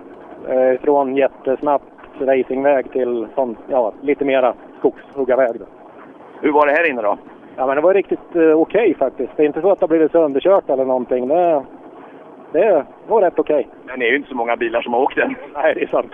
Eh, 0.49 0.81
från 0.81 1.17
jättesnabbt 1.17 1.85
racingväg 2.21 2.93
till 2.93 3.27
sån, 3.35 3.57
ja, 3.69 3.93
lite 4.03 4.25
mera 4.25 4.55
skogshuggarväg. 4.79 5.61
Då. 5.61 5.67
Hur 6.41 6.53
var 6.53 6.67
det 6.67 6.73
här 6.73 6.91
inne 6.91 7.03
då? 7.03 7.19
Ja, 7.57 7.67
men 7.67 7.77
det 7.77 7.83
var 7.83 7.95
riktigt 7.95 8.37
eh, 8.37 8.43
okej 8.43 8.55
okay, 8.55 8.95
faktiskt. 8.95 9.33
Det 9.37 9.43
är 9.43 9.47
inte 9.47 9.61
så 9.61 9.71
att 9.71 9.81
det 9.81 9.83
har 9.83 9.89
blivit 9.89 10.13
sönderkört 10.13 10.71
eller 10.71 10.85
någonting. 10.85 11.29
Det, 11.29 11.65
det 12.53 12.87
var 13.07 13.21
rätt 13.21 13.39
okej. 13.39 13.57
Okay. 13.57 13.71
Men 13.87 13.99
det 13.99 14.07
är 14.07 14.11
ju 14.11 14.17
inte 14.17 14.29
så 14.29 14.35
många 14.35 14.57
bilar 14.57 14.83
som 14.83 14.93
har 14.93 15.01
åkt 15.01 15.17
den. 15.17 15.35
Nej, 15.55 15.75
det 15.75 15.83
är 15.83 15.87
sant. 15.87 16.13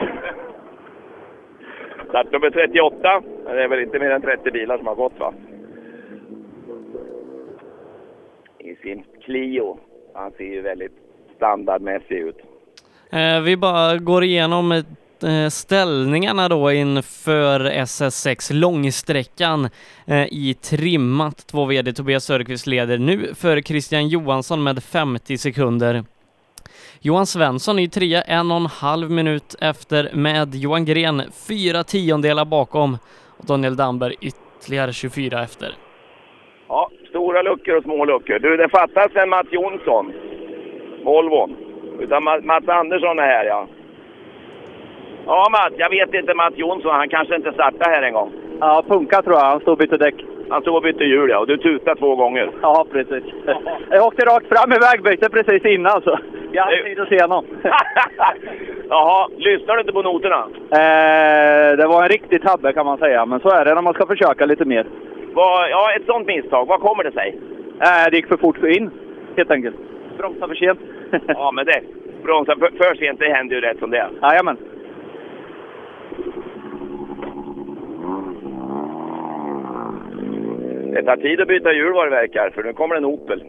Startnummer 2.09 2.51
38. 2.51 3.23
Det 3.45 3.63
är 3.63 3.69
väl 3.69 3.81
inte 3.81 3.99
mer 3.99 4.11
än 4.11 4.23
30 4.23 4.51
bilar 4.51 4.79
som 4.79 4.87
har 4.87 4.95
gått 4.95 5.21
va? 5.21 5.33
I 8.59 8.75
sin 8.75 9.05
Clio. 9.25 9.79
Han 10.15 10.31
ser 10.31 10.45
ju 10.45 10.61
väldigt 10.61 10.97
standardmässig 11.37 12.19
ut. 12.19 12.50
Eh, 13.13 13.41
vi 13.41 13.57
bara 13.57 13.97
går 13.97 14.25
igenom 14.25 14.73
eh, 14.73 15.49
ställningarna 15.51 16.49
då 16.49 16.73
inför 16.73 17.61
SS6 17.61 18.53
långsträckan 18.53 19.69
eh, 20.07 20.27
i 20.27 20.57
trimmat. 20.63 21.47
Två 21.47 21.65
VD 21.65 21.93
Tobias 21.93 22.25
Söderqvist 22.25 22.67
leder 22.67 22.99
nu 22.99 23.35
för 23.35 23.61
Christian 23.61 24.09
Johansson 24.09 24.63
med 24.63 24.83
50 24.83 25.39
sekunder. 25.39 26.05
Johan 27.01 27.27
Svensson 27.27 27.79
i 27.79 27.89
trea, 27.89 28.23
en 28.23 28.51
och 28.51 28.57
en 28.57 28.67
halv 28.67 29.11
minut 29.11 29.57
efter 29.61 30.11
med 30.15 30.55
Johan 30.55 30.85
Gren 30.85 31.23
fyra 31.49 31.85
tiondelar 31.85 32.45
bakom 32.45 32.99
och 33.39 33.47
Daniel 33.47 33.77
Damberg 33.77 34.15
ytterligare 34.21 34.93
24 34.93 35.43
efter. 35.43 35.75
Ja, 36.69 36.91
stora 37.09 37.43
luckor 37.43 37.77
och 37.77 37.83
små 37.83 38.05
luckor. 38.05 38.39
Du, 38.39 38.57
det 38.57 38.69
fattas 38.69 39.11
en 39.15 39.29
Mats 39.29 39.49
Jonsson, 39.51 40.13
Volvon. 41.05 41.70
Utan 42.01 42.25
Mats 42.25 42.69
Andersson 42.69 43.19
är 43.19 43.23
här 43.23 43.45
ja. 43.45 43.67
Ja 45.27 45.49
Mats, 45.51 45.75
jag 45.77 45.91
vet 45.91 46.15
inte 46.15 46.35
Mats 46.35 46.55
Jonsson, 46.57 46.95
han 46.95 47.09
kanske 47.09 47.37
inte 47.37 47.53
startar 47.53 47.91
här 47.91 48.03
en 48.03 48.13
gång. 48.13 48.33
Ja, 48.61 48.85
punka 48.89 49.23
tror 49.23 49.37
jag. 49.37 49.45
Han 49.45 49.61
stod 49.61 49.73
och 49.73 49.79
bytte 49.79 49.97
däck. 49.97 50.15
Han 50.51 50.63
stod 50.63 50.77
och 50.77 50.83
bytte 50.83 51.05
hjul 51.05 51.31
ja, 51.31 51.39
och 51.39 51.47
du 51.47 51.57
tutade 51.57 52.01
två 52.01 52.17
gånger. 52.17 52.51
Ja, 52.63 52.87
precis. 52.93 53.25
Jag 53.91 54.07
åkte 54.07 54.25
rakt 54.25 54.49
fram 54.49 54.73
i 54.73 54.79
vägbytet 54.79 55.33
precis 55.33 55.65
innan 55.65 56.03
så 56.03 56.19
jag 56.53 56.63
hade 56.63 56.83
tid 56.83 57.01
att 57.01 57.09
se 57.09 57.23
honom. 57.23 57.45
Jaha, 58.89 59.29
lyssnar 59.37 59.75
du 59.75 59.81
inte 59.81 59.93
på 59.93 60.03
noterna? 60.03 60.47
Eh, 60.71 61.77
det 61.77 61.87
var 61.87 62.03
en 62.03 62.09
riktig 62.09 62.43
tabbe 62.43 62.73
kan 62.73 62.87
man 62.87 62.99
säga, 62.99 63.27
men 63.27 63.41
så 63.41 63.49
är 63.49 63.65
det 63.65 63.75
när 63.75 63.83
man 63.83 63.95
ska 63.95 64.07
försöka 64.07 64.47
lite 64.47 64.65
mer. 64.65 64.87
Vad, 65.33 65.71
ja, 65.71 65.93
ett 65.97 66.07
sånt 66.07 66.27
misstag, 66.27 66.67
vad 66.67 66.81
kommer 66.81 67.05
det 67.05 67.13
sig? 67.13 67.39
Eh, 67.81 68.11
det 68.11 68.17
gick 68.17 68.29
för 68.29 68.37
fort 68.37 68.65
in, 68.65 68.91
helt 69.37 69.51
enkelt. 69.51 69.77
Bromsa 70.17 70.49
för 70.49 70.55
sent. 70.55 70.81
ja, 71.27 71.51
men 71.53 71.67
det, 71.67 71.83
bromsa 72.23 72.57
för, 72.57 72.71
för 72.71 72.95
sent, 72.95 73.19
det 73.21 73.33
händer 73.33 73.57
ju 73.57 73.61
rätt 73.61 73.79
som 73.79 73.91
det 73.91 73.99
är. 73.99 74.11
Jajamän. 74.23 74.57
Det 80.95 81.03
tar 81.03 81.17
tid 81.17 81.41
att 81.41 81.49
byta 81.49 81.73
hjul 81.73 81.93
vad 81.93 82.07
det 82.07 82.11
verkar, 82.11 82.51
för 82.51 82.65
nu 82.65 82.73
kommer 82.73 82.97
en 82.97 83.05
Opel. 83.05 83.45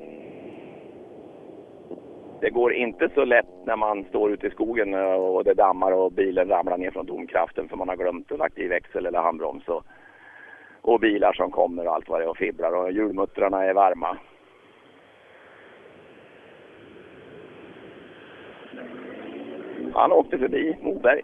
Det 2.42 2.50
går 2.50 2.74
inte 2.74 3.10
så 3.16 3.26
lätt 3.26 3.66
när 3.66 3.76
man 3.76 4.04
står 4.04 4.32
ute 4.32 4.48
i 4.48 4.52
skogen 4.52 4.94
och 4.94 5.44
det 5.44 5.54
dammar 5.54 5.92
och 5.92 6.12
bilen 6.12 6.48
ramlar 6.48 6.78
ner 6.78 6.92
från 6.92 7.06
domkraften 7.06 7.70
för 7.70 7.78
man 7.78 7.90
har 7.90 7.96
glömt 7.96 8.32
att 8.32 8.40
lagt 8.40 8.60
i 8.60 8.68
växel 8.68 9.06
eller 9.06 9.20
handbroms. 9.20 9.68
Och, 9.68 9.84
och 10.82 11.00
bilar 11.00 11.34
som 11.34 11.52
kommer 11.52 11.88
och 11.88 11.94
allt 11.94 12.10
vad 12.10 12.20
det 12.20 12.24
är 12.24 12.30
och 12.30 12.38
fibblar 12.38 12.76
och 12.76 12.92
hjulmuttrarna 12.92 13.64
är 13.64 13.74
varma. 13.74 14.18
Han 19.94 20.12
åkte 20.12 20.38
förbi 20.38 20.76
Moberg. 20.82 21.22